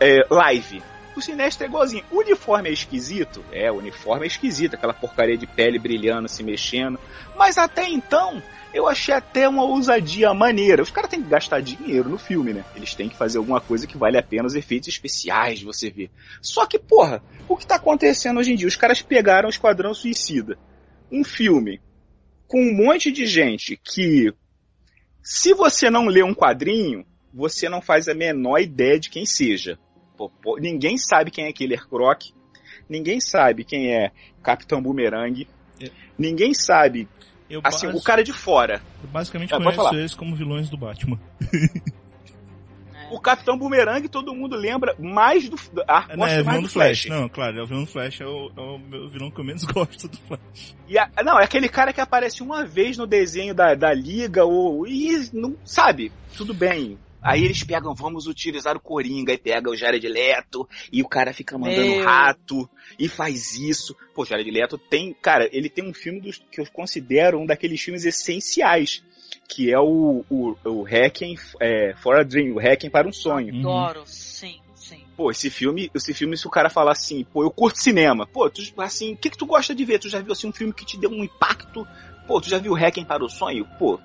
é, 0.01 0.27
live. 0.31 0.83
O 1.15 1.21
Sinestro 1.21 1.65
é 1.65 1.69
igualzinho. 1.69 2.05
O 2.11 2.19
uniforme 2.21 2.71
é 2.71 2.73
esquisito? 2.73 3.45
É, 3.53 3.71
o 3.71 3.77
uniforme 3.77 4.25
é 4.25 4.27
esquisito, 4.27 4.75
aquela 4.75 4.95
porcaria 4.95 5.37
de 5.37 5.47
pele 5.47 5.79
brilhando, 5.79 6.29
se 6.29 6.43
mexendo. 6.43 6.99
Mas 7.37 7.59
até 7.59 7.89
então, 7.89 8.43
eu 8.73 8.89
achei 8.89 9.13
até 9.13 9.49
uma 9.49 9.65
ousadia 9.65 10.33
maneira. 10.33 10.83
Os 10.83 10.91
caras 10.91 11.11
têm 11.11 11.23
que 11.23 11.29
gastar 11.29 11.61
dinheiro 11.61 12.09
no 12.09 12.17
filme, 12.17 12.53
né? 12.53 12.65
Eles 12.75 12.95
têm 12.95 13.09
que 13.09 13.17
fazer 13.17 13.39
alguma 13.39 13.61
coisa 13.61 13.87
que 13.87 13.99
vale 13.99 14.17
a 14.17 14.23
pena 14.23 14.47
os 14.47 14.55
efeitos 14.55 14.89
especiais 14.89 15.59
de 15.59 15.65
você 15.65 15.91
ver. 15.91 16.11
Só 16.41 16.65
que, 16.65 16.79
porra, 16.79 17.23
o 17.49 17.57
que 17.57 17.67
tá 17.67 17.75
acontecendo 17.75 18.39
hoje 18.39 18.53
em 18.53 18.57
dia? 18.57 18.69
Os 18.69 18.77
caras 18.77 19.03
pegaram 19.03 19.49
o 19.49 19.51
Esquadrão 19.51 19.93
Suicida. 19.93 20.57
Um 21.11 21.25
filme 21.25 21.81
com 22.47 22.61
um 22.63 22.75
monte 22.75 23.11
de 23.11 23.27
gente 23.27 23.77
que, 23.77 24.33
se 25.23 25.53
você 25.53 25.91
não 25.91 26.07
lê 26.07 26.23
um 26.23 26.35
quadrinho, 26.35 27.05
você 27.33 27.69
não 27.69 27.81
faz 27.81 28.09
a 28.09 28.15
menor 28.15 28.59
ideia 28.59 28.99
de 28.99 29.11
quem 29.11 29.27
seja. 29.27 29.79
Ninguém 30.59 30.99
sabe 30.99 31.31
quem 31.31 31.47
é 31.47 31.53
Killer 31.53 31.87
Croc. 31.89 32.23
Ninguém 32.89 33.21
sabe 33.21 33.65
quem 33.65 33.95
é 33.95 34.11
Capitão 34.43 34.83
Boomerang. 34.83 35.47
É. 35.81 35.91
Ninguém 36.19 36.53
sabe. 36.53 37.09
Eu 37.49 37.61
assim, 37.65 37.87
base... 37.87 37.99
o 37.99 38.03
cara 38.03 38.23
de 38.23 38.33
fora. 38.33 38.83
Eu 39.03 39.09
basicamente 39.09 39.55
é, 39.55 39.57
conheço 39.57 39.95
eles 39.95 40.15
como 40.15 40.37
vilões 40.37 40.69
do 40.69 40.77
Batman. 40.77 41.19
O 43.11 43.19
Capitão 43.19 43.59
Boomerang 43.59 44.09
todo 44.09 44.33
mundo 44.33 44.55
lembra 44.55 44.95
mais 44.97 45.49
do. 45.49 45.57
Ah, 45.89 46.07
É, 46.09 46.17
gosta 46.17 46.37
né, 46.37 46.39
é 46.39 46.43
o 46.43 46.45
mais 46.45 46.45
vilão 46.45 46.63
do 46.63 46.63
do 46.63 46.69
Flash. 46.69 47.03
Flash. 47.03 47.21
Não, 47.21 47.29
claro, 47.29 47.59
é 47.59 47.63
o 47.63 47.67
vilão 47.67 47.83
do 47.83 47.91
Flash 47.91 48.21
é 48.21 48.27
o, 48.27 48.53
é 48.57 48.61
o 48.61 48.79
meu 48.79 49.09
vilão 49.09 49.31
que 49.33 49.41
eu 49.41 49.45
menos 49.45 49.65
gosto 49.67 50.07
do 50.07 50.17
Flash. 50.19 50.77
E 50.87 50.97
a- 50.97 51.11
não, 51.25 51.39
é 51.41 51.45
aquele 51.45 51.69
cara 51.69 51.93
que 51.93 52.01
aparece 52.01 52.41
uma 52.41 52.65
vez 52.65 52.97
no 52.97 53.09
desenho 53.09 53.53
da, 53.53 53.75
da 53.75 53.93
Liga, 53.93 54.45
ou. 54.45 54.87
E 54.87 55.29
não 55.33 55.57
sabe, 55.65 56.13
tudo 56.37 56.55
bem. 56.55 56.97
Aí 57.23 57.45
eles 57.45 57.63
pegam, 57.63 57.95
vamos 57.95 58.27
utilizar 58.27 58.77
o 58.77 58.81
Coringa, 58.81 59.33
e 59.33 59.39
pega 59.39 59.71
o 59.71 59.77
Jared 59.77 60.07
Leto, 60.09 60.69
e 60.93 61.03
o 61.03 61.09
cara 61.09 61.33
fica 61.33 61.59
mandando 61.59 61.93
Meu. 61.93 61.97
rato, 61.97 62.69
e 62.99 63.09
faz 63.09 63.55
isso. 63.55 63.95
Pô, 64.15 64.25
Jared 64.25 64.51
Leto 64.51 64.79
tem, 64.79 65.13
cara, 65.13 65.49
ele 65.53 65.69
tem 65.69 65.89
um 65.89 65.93
filme 65.95 66.21
dos, 66.21 66.39
que 66.51 66.61
eu 66.61 66.67
considero 66.73 67.39
um 67.39 67.47
daqueles 67.47 67.81
filmes 67.81 68.05
essenciais, 68.05 69.03
que 69.49 69.73
é 69.73 69.79
o, 69.79 70.25
o, 70.31 70.57
o 70.65 70.83
Hacking 70.83 71.37
é, 71.61 71.95
for 71.97 72.17
a 72.17 72.23
Dream, 72.23 72.55
o 72.55 72.59
Hacking 72.59 72.91
para 72.91 73.07
um 73.07 73.13
Sonho. 73.13 73.53
Uhum. 73.55 73.61
Adoro, 73.61 74.03
sim, 74.07 74.59
sim. 74.75 75.05
Pô, 75.17 75.31
esse 75.31 75.51
filme, 75.51 75.91
esse 75.95 76.15
filme, 76.15 76.37
se 76.37 76.47
o 76.47 76.51
cara 76.51 76.71
falar 76.71 76.93
assim, 76.93 77.25
pô, 77.25 77.43
eu 77.43 77.51
curto 77.51 77.79
cinema, 77.79 78.27
pô, 78.27 78.49
tu, 78.49 78.63
assim, 78.79 79.13
o 79.13 79.17
que 79.17 79.31
que 79.31 79.37
tu 79.37 79.47
gosta 79.47 79.75
de 79.75 79.85
ver? 79.85 79.99
Tu 79.99 80.09
já 80.09 80.21
viu, 80.21 80.33
assim, 80.33 80.49
um 80.49 80.53
filme 80.53 80.73
que 80.73 80.87
te 80.87 80.97
deu 80.97 81.11
um 81.11 81.23
impacto? 81.23 81.87
Pô, 82.27 82.41
tu 82.41 82.49
já 82.49 82.59
viu 82.59 82.75
Hacking 82.75 83.05
para 83.05 83.25
o 83.25 83.29
Sonho? 83.29 83.69
Pô, 83.79 84.01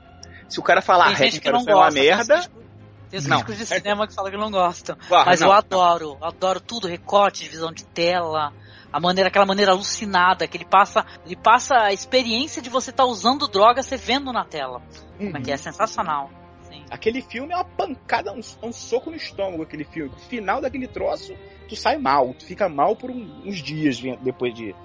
se 0.50 0.60
o 0.60 0.64
cara 0.64 0.82
falar 0.82 1.10
Hacking 1.10 1.40
que 1.40 1.42
para 1.42 1.58
o 1.58 1.60
Sonho 1.60 1.72
é 1.72 1.76
uma 1.76 1.92
merda, 1.92 2.36
críticos- 2.36 2.65
Tem 3.16 3.20
os 3.22 3.26
Não. 3.28 3.38
críticos 3.38 3.58
de 3.58 3.66
cinema 3.66 4.06
que 4.08 4.14
falam 4.14 4.30
que 4.30 4.38
não 4.38 4.52
gostam. 4.52 4.98
Mas 5.10 5.40
não, 5.40 5.48
eu 5.48 5.52
não. 5.54 5.58
adoro, 5.58 6.18
adoro 6.22 6.60
tudo, 6.60 6.86
recorte 6.86 7.48
visão 7.48 7.72
de 7.72 7.86
tela, 7.86 8.52
a 8.92 9.00
maneira, 9.00 9.30
aquela 9.30 9.46
maneira 9.46 9.72
alucinada 9.72 10.46
que 10.50 10.58
ele 10.58 10.66
passa, 10.66 11.06
ele 11.26 11.38
passa 11.38 11.76
a 11.78 11.94
experiência 11.94 12.62
de 12.62 12.70
você 12.70 12.90
estar 12.90 13.06
usando 13.06 13.48
droga, 13.48 13.82
você 13.82 13.96
vendo 13.96 14.34
na 14.34 14.44
tela. 14.44 14.82
Como 15.18 15.38
é 15.38 15.42
que 15.42 15.50
é? 15.50 15.56
Sensacional. 15.56 16.30
Sim. 16.64 16.84
Aquele 16.92 17.22
filme 17.22 17.54
é 17.54 17.56
uma 17.56 17.64
pancada, 17.64 18.34
um, 18.34 18.42
um 18.64 18.74
soco 18.74 19.10
no 19.10 19.16
estômago, 19.16 19.64
aquele 19.64 19.86
filme. 19.86 20.12
No 20.12 20.20
final 20.20 20.60
daquele 20.60 20.88
troço, 20.88 21.34
tu 21.70 21.76
sai 21.78 21.98
mal, 21.98 22.34
tu 22.34 22.44
fica 22.46 22.68
mal 22.68 22.98
por 22.98 23.10
um- 23.10 23.44
uns 23.46 23.60
dias 23.60 23.98
depois 24.22 24.54
de, 24.54 24.76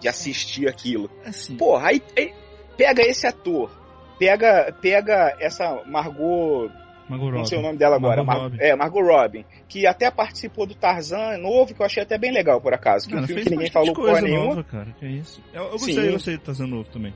de 0.00 0.08
assistir 0.08 0.68
aquilo. 0.68 1.08
Assim, 1.24 1.56
Porra, 1.56 1.90
aí, 1.90 2.02
aí 2.18 2.34
pega 2.76 3.02
esse 3.02 3.28
ator, 3.28 3.70
pega, 4.18 4.76
pega 4.82 5.36
essa 5.38 5.82
Margot 5.86 6.68
Margot 7.08 7.30
não 7.30 7.44
sei 7.44 7.58
o 7.58 7.60
Robbie. 7.60 7.66
nome 7.68 7.78
dela 7.78 7.96
agora. 7.96 8.22
Margot 8.24 8.26
Mar- 8.26 8.50
Robbie. 8.50 8.62
É, 8.64 8.76
Margot 8.76 9.00
Robin. 9.02 9.44
Que 9.68 9.86
até 9.86 10.10
participou 10.10 10.66
do 10.66 10.74
Tarzan 10.74 11.38
novo, 11.38 11.74
que 11.74 11.80
eu 11.80 11.86
achei 11.86 12.02
até 12.02 12.18
bem 12.18 12.32
legal, 12.32 12.60
por 12.60 12.74
acaso. 12.74 13.06
Que 13.08 13.14
é 13.14 13.16
um 13.16 13.20
Cara, 13.20 13.26
filme 13.26 13.42
fez 13.42 13.48
que 13.48 13.54
ninguém 13.56 13.70
falou 13.72 13.94
porra 13.94 14.12
coisa 14.12 14.26
nenhuma. 14.26 14.46
nova, 14.46 14.64
cara, 14.64 14.94
que 14.98 15.04
é 15.06 15.08
isso. 15.10 15.40
Eu, 15.52 15.64
eu 15.64 15.78
Sim. 15.78 15.86
gostei, 15.86 16.08
eu 16.08 16.12
gostei 16.12 16.36
do 16.36 16.42
Tarzan 16.42 16.66
novo 16.66 16.88
também. 16.90 17.14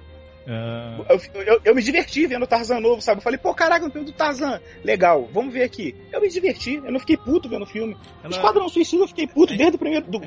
Ah, 0.48 0.98
Eu, 1.08 1.42
eu- 1.42 1.60
eu 1.64 1.74
me 1.74 1.82
diverti 1.82 2.26
vendo 2.26 2.42
o 2.42 2.46
Tarzan 2.46 2.80
novo, 2.80 3.00
sabe? 3.00 3.18
Eu 3.18 3.22
falei, 3.22 3.38
pô, 3.38 3.54
caraca, 3.54 3.84
um 3.86 3.90
filme 3.90 4.06
do 4.06 4.12
Tarzan. 4.12 4.60
Legal, 4.82 5.28
vamos 5.32 5.52
ver 5.52 5.62
aqui. 5.62 5.94
Eu 6.12 6.20
me 6.20 6.28
diverti, 6.28 6.76
eu 6.82 6.90
não 6.90 6.98
fiquei 6.98 7.16
puto 7.16 7.48
vendo 7.48 7.62
o 7.62 7.66
filme. 7.66 7.96
ela, 8.24 8.32
Esquadrão 8.32 8.68
Suicida 8.68 9.04
eu 9.04 9.08
fiquei 9.08 9.26
puto 9.26 9.52
É. 9.52 9.56
desde 9.56 9.76
o 9.76 9.78
primeiro. 9.78 10.06
do- 10.10 10.18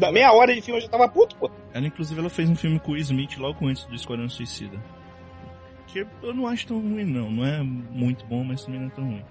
da 0.00 0.10
meia 0.10 0.32
hora 0.32 0.54
de 0.54 0.62
filme 0.62 0.78
eu 0.80 0.82
já 0.84 0.88
tava 0.88 1.06
puto, 1.08 1.36
pô. 1.36 1.50
ela, 1.72 1.86
inclusive, 1.86 2.18
ela 2.18 2.30
fez 2.30 2.48
um 2.48 2.56
filme 2.56 2.80
com 2.80 2.92
o 2.92 2.96
Smith 2.96 3.36
logo 3.36 3.66
antes 3.68 3.84
do 3.84 3.94
Esquadrão 3.94 4.28
Suicida. 4.28 4.78
Que 5.92 6.06
eu 6.22 6.34
não 6.34 6.46
acho 6.46 6.66
tão 6.66 6.80
ruim, 6.80 7.04
não. 7.04 7.30
Não 7.30 7.44
é 7.46 7.62
muito 7.62 8.24
bom, 8.26 8.44
mas 8.44 8.64
também 8.64 8.80
não 8.80 8.88
é 8.88 8.90
tão 8.90 9.04
ruim. 9.04 9.24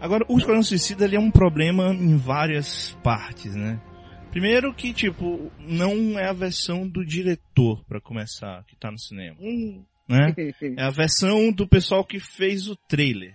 Agora, 0.00 0.24
o 0.28 0.36
Esquadrão 0.38 0.62
Suicida 0.62 1.04
ele 1.04 1.16
é 1.16 1.20
um 1.20 1.30
problema 1.30 1.92
em 1.92 2.16
várias 2.16 2.96
partes, 3.02 3.54
né? 3.54 3.80
Primeiro 4.30 4.74
que, 4.74 4.92
tipo, 4.92 5.50
não 5.58 6.18
é 6.18 6.28
a 6.28 6.32
versão 6.32 6.86
do 6.86 7.04
diretor, 7.04 7.82
pra 7.86 8.00
começar, 8.00 8.62
que 8.64 8.76
tá 8.76 8.90
no 8.90 8.98
cinema, 8.98 9.36
Hum. 9.40 9.82
né? 10.06 10.34
É 10.76 10.82
a 10.82 10.90
versão 10.90 11.50
do 11.50 11.66
pessoal 11.66 12.04
que 12.04 12.20
fez 12.20 12.68
o 12.68 12.76
trailer. 12.76 13.34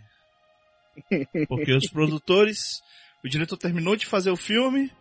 Porque 1.47 1.73
os 1.73 1.89
produtores, 1.89 2.81
o 3.23 3.27
diretor 3.29 3.57
terminou 3.57 3.95
de 3.95 4.05
fazer 4.05 4.29
o 4.29 4.35
filme, 4.37 4.91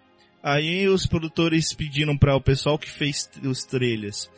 aí 0.43 0.89
os 0.89 1.07
produtores 1.07 1.75
pediram 1.75 2.16
para 2.16 2.35
o 2.35 2.41
pessoal 2.41 2.79
que 2.79 2.91
fez 2.91 3.29
os 3.45 3.64
trailers 3.64 4.31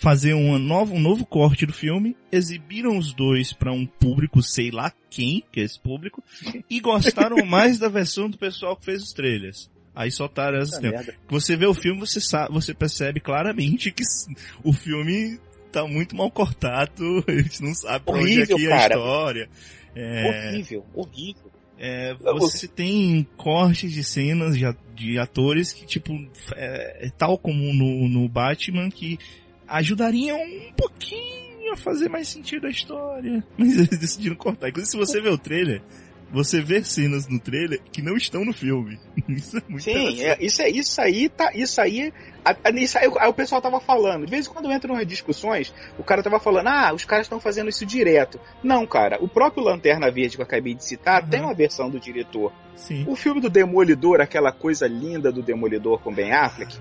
fazer 0.00 0.32
uma 0.32 0.58
nova, 0.58 0.94
um 0.94 0.98
novo 0.98 1.26
corte 1.26 1.66
do 1.66 1.74
filme, 1.74 2.16
exibiram 2.32 2.96
os 2.96 3.12
dois 3.12 3.52
para 3.52 3.70
um 3.70 3.84
público, 3.84 4.42
sei 4.42 4.70
lá 4.70 4.90
quem, 5.10 5.44
que 5.52 5.60
é 5.60 5.62
esse 5.62 5.78
público, 5.78 6.24
e 6.70 6.80
gostaram 6.80 7.36
mais 7.44 7.78
da 7.78 7.86
versão 7.90 8.30
do 8.30 8.38
pessoal 8.38 8.74
que 8.74 8.86
fez 8.86 9.02
os 9.02 9.12
trailers. 9.12 9.70
Aí 9.94 10.10
soltaram 10.10 10.56
essas 10.58 10.78
tempos. 10.78 11.04
merda. 11.04 11.14
Você 11.28 11.54
vê 11.54 11.66
o 11.66 11.74
filme, 11.74 12.00
você 12.00 12.18
sabe, 12.18 12.50
você 12.50 12.72
percebe 12.72 13.20
claramente 13.20 13.92
que 13.92 14.02
o 14.64 14.72
filme 14.72 15.38
tá 15.70 15.86
muito 15.86 16.16
mal 16.16 16.30
cortado, 16.30 17.22
a 17.28 17.32
gente 17.32 17.62
não 17.62 17.74
sabe 17.74 18.02
pra 18.06 18.14
onde 18.14 18.40
é 18.40 18.46
que 18.46 18.66
é 18.66 18.72
a 18.72 18.86
história. 18.86 19.50
É, 19.94 20.48
Horrível, 20.48 20.86
horrível. 20.94 21.50
é, 21.78 22.14
você 22.14 22.66
tem 22.66 23.28
cortes 23.36 23.92
de 23.92 24.02
cenas 24.02 24.56
de 24.94 25.18
atores 25.18 25.74
que, 25.74 25.84
tipo, 25.84 26.14
é, 26.54 27.06
é 27.06 27.10
tal 27.10 27.36
como 27.36 27.74
no, 27.74 28.08
no 28.08 28.26
Batman, 28.30 28.88
que 28.88 29.18
ajudariam 29.70 30.38
um 30.38 30.72
pouquinho 30.76 31.72
a 31.72 31.76
fazer 31.76 32.08
mais 32.08 32.28
sentido 32.28 32.66
a 32.66 32.70
história. 32.70 33.44
Mas 33.56 33.74
eles 33.76 33.98
decidiram 33.98 34.36
cortar. 34.36 34.68
Inclusive, 34.68 34.90
se 34.90 34.96
você 34.96 35.20
vê 35.20 35.28
o 35.28 35.38
trailer, 35.38 35.80
você 36.32 36.60
vê 36.60 36.82
cenas 36.84 37.26
no 37.28 37.38
trailer 37.40 37.80
que 37.92 38.02
não 38.02 38.16
estão 38.16 38.44
no 38.44 38.52
filme. 38.52 38.98
Isso 39.28 39.56
é 39.58 39.62
muito 39.68 39.82
Sim, 39.84 40.22
é, 40.22 40.36
isso, 40.44 40.62
é, 40.62 40.68
isso 40.70 41.00
aí 41.00 41.28
tá. 41.28 41.50
Isso 41.54 41.80
aí. 41.80 42.12
a- 42.44 42.56
a- 42.64 42.70
Isso 42.70 42.98
aí, 42.98 43.06
o 43.08 43.32
pessoal 43.32 43.60
tava 43.60 43.80
falando. 43.80 44.24
De 44.24 44.30
vez 44.30 44.46
em 44.46 44.50
quando 44.50 44.64
eu 44.66 44.72
entro 44.72 44.92
nas 44.94 45.06
discussões, 45.06 45.72
o 45.98 46.02
cara 46.04 46.22
tava 46.22 46.38
falando, 46.40 46.68
ah, 46.68 46.92
os 46.94 47.04
caras 47.04 47.26
estão 47.26 47.38
fazendo 47.40 47.68
isso 47.68 47.84
direto. 47.86 48.40
Não, 48.62 48.86
cara, 48.86 49.18
o 49.22 49.28
próprio 49.28 49.62
Lanterna 49.64 50.10
Verde 50.10 50.36
que 50.36 50.42
eu 50.42 50.46
acabei 50.46 50.74
de 50.74 50.84
citar 50.84 51.22
Uhum. 51.22 51.28
tem 51.30 51.40
uma 51.40 51.54
versão 51.54 51.88
do 51.90 51.98
diretor. 52.00 52.52
Sim. 52.76 53.04
O 53.08 53.14
filme 53.14 53.40
do 53.40 53.50
Demolidor, 53.50 54.20
aquela 54.20 54.50
coisa 54.52 54.86
linda 54.86 55.30
do 55.30 55.42
Demolidor 55.42 55.98
com 56.00 56.12
Ben 56.14 56.32
Affleck, 56.32 56.76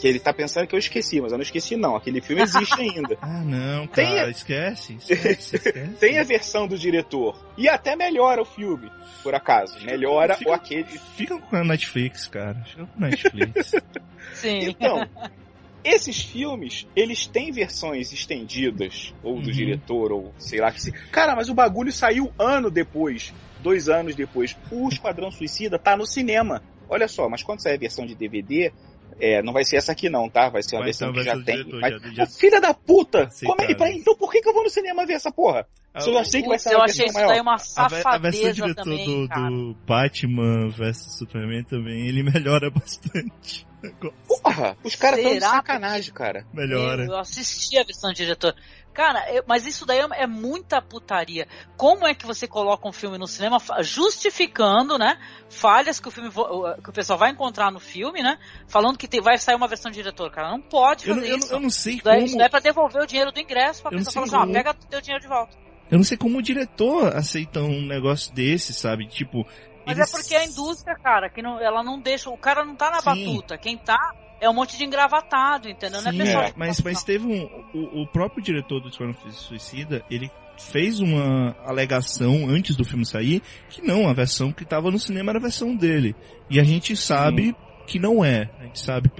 que 0.00 0.06
ele 0.06 0.18
tá 0.20 0.32
pensando 0.32 0.66
que 0.66 0.74
eu 0.74 0.78
esqueci, 0.78 1.20
mas 1.20 1.32
eu 1.32 1.38
não 1.38 1.42
esqueci 1.42 1.76
não. 1.76 1.96
Aquele 1.96 2.20
filme 2.20 2.42
existe 2.42 2.80
ainda. 2.80 3.16
Ah, 3.22 3.42
não, 3.44 3.86
Tem 3.86 4.06
cara, 4.06 4.26
a- 4.26 4.30
esquece, 4.30 4.94
esquece, 4.98 5.56
esquece. 5.56 5.88
Tem 5.98 6.18
a 6.18 6.22
versão 6.24 6.66
do 6.68 6.76
diretor. 6.78 7.36
E 7.56 7.68
até 7.68 7.96
melhora 7.96 8.42
o 8.42 8.44
filme, 8.44 8.90
por 9.22 9.34
acaso. 9.34 9.78
Melhora 9.84 10.34
Fica- 10.36 10.50
o 10.50 10.52
aquele. 10.52 10.84
Fica 11.16 11.38
com 11.38 11.56
a 11.56 11.64
Netflix, 11.64 12.26
cara. 12.26 12.62
Fica 12.66 12.86
com 12.86 13.04
a 13.04 13.08
Netflix. 13.08 13.72
Sim. 14.34 14.58
Então, 14.68 15.08
esses 15.82 16.20
filmes, 16.20 16.86
eles 16.96 17.26
têm 17.26 17.52
versões 17.52 18.12
estendidas, 18.12 19.14
ou 19.22 19.40
do 19.40 19.46
Uhum. 19.46 19.52
diretor, 19.52 20.12
ou 20.12 20.34
sei 20.38 20.60
lá 20.60 20.70
que 20.72 20.82
se. 20.82 20.92
Cara, 21.10 21.34
mas 21.36 21.48
o 21.48 21.54
bagulho 21.54 21.92
saiu 21.92 22.32
ano 22.38 22.70
depois, 22.70 23.32
dois 23.62 23.88
anos 23.88 24.14
depois. 24.14 24.56
O 24.70 24.88
Esquadrão 24.88 25.30
Suicida 25.30 25.78
tá 25.78 25.96
no 25.96 26.06
cinema. 26.06 26.62
Olha 26.88 27.08
só, 27.08 27.28
mas 27.28 27.42
quando 27.42 27.60
sair 27.62 27.74
a 27.74 27.78
versão 27.78 28.04
de 28.06 28.14
DVD, 28.14 28.72
é, 29.20 29.42
não 29.42 29.52
vai 29.52 29.64
ser 29.64 29.76
essa 29.76 29.92
aqui 29.92 30.08
não, 30.10 30.28
tá? 30.28 30.48
Vai 30.50 30.62
ser 30.62 30.76
uma 30.76 30.80
Vai 30.82 30.86
versão 30.86 31.08
uma 31.10 31.14
que 31.18 31.22
já 31.24 31.32
tem. 31.42 31.56
diretor, 31.56 31.80
Vai- 31.80 31.90
já- 31.90 31.98
já- 32.12 32.26
filha 32.26 32.60
da 32.60 32.74
puta! 32.74 33.28
Como 33.44 33.62
é, 33.62 33.74
pra- 33.74 33.90
então 33.90 34.14
por 34.16 34.30
que, 34.30 34.40
que 34.40 34.48
eu 34.48 34.52
vou 34.54 34.62
no 34.64 34.70
cinema 34.70 35.06
ver 35.06 35.14
essa 35.14 35.30
porra? 35.32 35.66
Se 35.98 36.10
eu 36.10 36.24
sei 36.26 36.42
que 36.42 36.48
vai 36.48 36.58
ser 36.58 36.74
eu 36.74 36.78
uma 36.78 36.84
achei 36.84 37.04
versão 37.06 37.22
isso 37.22 37.28
daí 37.30 37.40
uma 37.40 37.54
A, 37.54 37.56
ve- 37.56 37.62
a 37.76 37.88
versão 37.88 38.02
safadeza 38.12 38.52
diretor 38.52 38.84
também, 38.84 39.06
do, 39.22 39.28
cara. 39.28 39.48
do 39.50 39.74
Batman 39.86 40.68
vs 40.68 41.16
Superman 41.18 41.64
também, 41.64 42.06
ele 42.06 42.22
melhora 42.22 42.70
bastante. 42.70 43.66
Porra, 44.26 44.76
os 44.84 44.94
caras 44.94 45.18
estão 45.18 45.34
de 45.34 45.40
sacanagem, 45.40 46.12
cara. 46.12 46.44
Melhora. 46.52 47.04
Eu 47.04 47.16
assisti 47.16 47.78
a 47.78 47.84
versão 47.84 48.10
do 48.10 48.16
diretor. 48.16 48.54
Cara, 48.96 49.30
eu- 49.30 49.44
mas 49.46 49.66
isso 49.66 49.84
daí 49.84 49.98
é, 49.98 50.06
é 50.22 50.26
muita 50.26 50.80
putaria. 50.80 51.46
Como 51.76 52.06
é 52.06 52.14
que 52.14 52.24
você 52.24 52.48
coloca 52.48 52.88
um 52.88 52.92
filme 52.92 53.18
no 53.18 53.26
cinema 53.26 53.58
justificando, 53.82 54.96
né, 54.96 55.18
falhas 55.50 56.00
que 56.00 56.08
o 56.08 56.10
filme 56.10 56.30
vo- 56.30 56.74
que 56.82 56.88
o 56.88 56.92
pessoal 56.94 57.18
vai 57.18 57.30
encontrar 57.30 57.70
no 57.70 57.78
filme, 57.78 58.22
né, 58.22 58.38
falando 58.66 58.96
que 58.96 59.06
tem- 59.06 59.20
vai 59.20 59.36
sair 59.36 59.54
uma 59.54 59.68
versão 59.68 59.90
do 59.90 59.94
diretor, 59.94 60.30
cara, 60.30 60.50
não 60.50 60.62
pode 60.62 61.04
fazer 61.04 61.20
eu, 61.26 61.30
não- 61.32 61.36
isso. 61.38 61.52
eu 61.52 61.60
não 61.60 61.68
sei 61.70 62.00
daí, 62.02 62.20
como. 62.20 62.26
isso 62.26 62.40
é 62.40 62.48
pra 62.48 62.58
devolver 62.60 63.02
o 63.02 63.06
dinheiro 63.06 63.30
do 63.30 63.38
ingresso 63.38 63.82
pra 63.82 63.92
Eu 63.92 63.98
pessoa 63.98 64.26
falar 64.26 64.42
assim, 64.42 64.50
ó, 64.50 64.52
pega 64.54 64.72
teu 64.72 65.00
dinheiro 65.02 65.20
de 65.22 65.28
volta. 65.28 65.54
Eu 65.90 65.98
não 65.98 66.04
sei 66.04 66.16
como 66.16 66.38
o 66.38 66.42
diretor 66.42 67.14
aceita 67.14 67.60
um 67.60 67.82
negócio 67.86 68.34
desse, 68.34 68.72
sabe? 68.72 69.06
Tipo. 69.06 69.46
Mas 69.86 69.96
eles- 69.96 70.12
é 70.12 70.16
porque 70.18 70.34
a 70.34 70.44
indústria, 70.44 70.96
cara, 70.96 71.30
que 71.30 71.40
não, 71.40 71.60
ela 71.60 71.82
não 71.82 71.98
deixa, 72.00 72.28
o 72.28 72.36
cara 72.36 72.64
não 72.64 72.74
tá 72.74 72.90
na 72.90 73.00
Sim. 73.00 73.04
batuta, 73.24 73.56
quem 73.56 73.78
tá 73.78 74.12
é 74.40 74.50
um 74.50 74.54
monte 74.54 74.76
de 74.76 74.84
engravatado, 74.84 75.68
entendeu? 75.68 76.02
Não 76.02 76.08
é 76.08 76.12
Sim, 76.12 76.18
pessoal 76.18 76.44
é, 76.44 76.52
mas, 76.56 76.76
tá- 76.76 76.82
mas 76.84 77.02
teve 77.04 77.26
um. 77.26 77.44
O, 77.72 78.02
o 78.02 78.06
próprio 78.08 78.42
diretor 78.42 78.80
do 78.80 78.88
Esquadrão 78.88 79.14
Suicida, 79.30 80.04
ele 80.10 80.30
fez 80.58 81.00
uma 81.00 81.54
alegação 81.64 82.48
antes 82.48 82.76
do 82.76 82.84
filme 82.84 83.04
sair 83.06 83.42
que 83.68 83.80
não, 83.82 84.08
a 84.08 84.12
versão 84.12 84.52
que 84.52 84.64
tava 84.64 84.90
no 84.90 84.98
cinema 84.98 85.30
era 85.32 85.38
a 85.38 85.42
versão 85.42 85.74
dele. 85.76 86.14
E 86.50 86.58
a 86.58 86.64
gente 86.64 86.96
sabe 86.96 87.54
que 87.86 87.98
não 87.98 88.24
é. 88.24 88.50
A 88.58 88.64
gente 88.64 88.80
sabe 88.80 89.10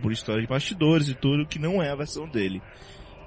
por 0.00 0.12
história 0.12 0.40
de 0.42 0.46
bastidores 0.48 1.08
e 1.08 1.14
tudo 1.14 1.46
que 1.46 1.58
não 1.58 1.82
é 1.82 1.90
a 1.90 1.96
versão 1.96 2.28
dele. 2.28 2.62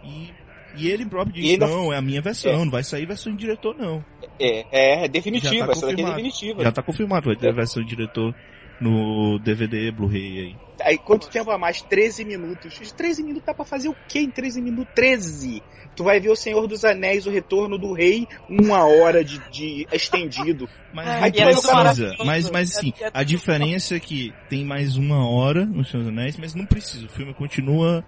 E, 0.04 0.32
e 0.76 0.88
ele 0.90 1.06
próprio 1.06 1.34
disse, 1.36 1.48
E 1.48 1.52
ainda- 1.54 1.68
não, 1.68 1.92
é 1.94 1.98
a 1.98 2.02
minha 2.02 2.22
versão, 2.22 2.64
não 2.66 2.72
vai 2.72 2.84
sair 2.84 3.06
versão 3.06 3.32
de 3.34 3.40
diretor 3.40 3.76
não. 3.78 4.04
É, 4.40 4.66
é 4.72 5.00
Já 5.02 5.08
definitiva, 5.08 5.66
tá 5.66 5.72
essa 5.72 5.82
daqui 5.88 6.02
é 6.02 6.06
confirmado. 6.06 6.16
definitiva. 6.16 6.64
Já 6.64 6.72
tá 6.72 6.82
confirmado, 6.82 7.26
vai 7.28 7.36
ter 7.36 7.50
a 7.50 7.54
versão 7.54 7.84
de 7.84 7.90
diretor 7.90 8.34
no 8.80 9.38
DVD, 9.40 9.92
Blu-ray 9.92 10.40
aí. 10.40 10.56
Aí 10.82 10.98
quanto 10.98 11.30
tempo 11.30 11.52
a 11.52 11.58
mais? 11.58 11.82
13 11.82 12.24
minutos. 12.24 12.80
13 12.94 13.22
minutos 13.22 13.46
dá 13.46 13.54
pra 13.54 13.66
fazer 13.66 13.90
o 13.90 13.96
quê 14.08 14.20
em 14.20 14.30
13 14.30 14.62
minutos? 14.62 14.94
13! 14.96 15.62
Tu 15.96 16.04
vai 16.06 16.18
ver 16.22 16.30
o 16.30 16.36
Senhor 16.36 16.66
dos 16.66 16.86
Anéis, 16.86 17.28
o 17.28 17.30
Retorno 17.30 17.78
do 17.78 17.92
Rei, 17.92 18.26
uma 18.48 18.86
hora 18.86 19.22
de, 19.22 19.38
de 19.50 19.86
estendido. 19.92 20.70
Mas 20.94 21.08
É, 21.10 21.28
é 21.28 21.44
precisa. 21.44 22.16
Mas, 22.26 22.50
mas 22.50 22.78
assim, 22.78 22.94
É- 23.02 23.08
é 23.08 23.12
a 23.14 23.24
diferença 23.24 23.96
é 23.98 24.00
que 24.00 24.34
tem 24.50 24.64
mais 24.64 24.96
uma 24.96 25.30
hora 25.30 25.66
no 25.66 25.84
Senhor 25.84 26.04
dos 26.04 26.10
Anéis, 26.14 26.38
mas 26.38 26.56
não 26.56 26.66
precisa. 26.66 27.06
O 27.06 27.10
filme 27.10 27.34
continua 27.34 28.04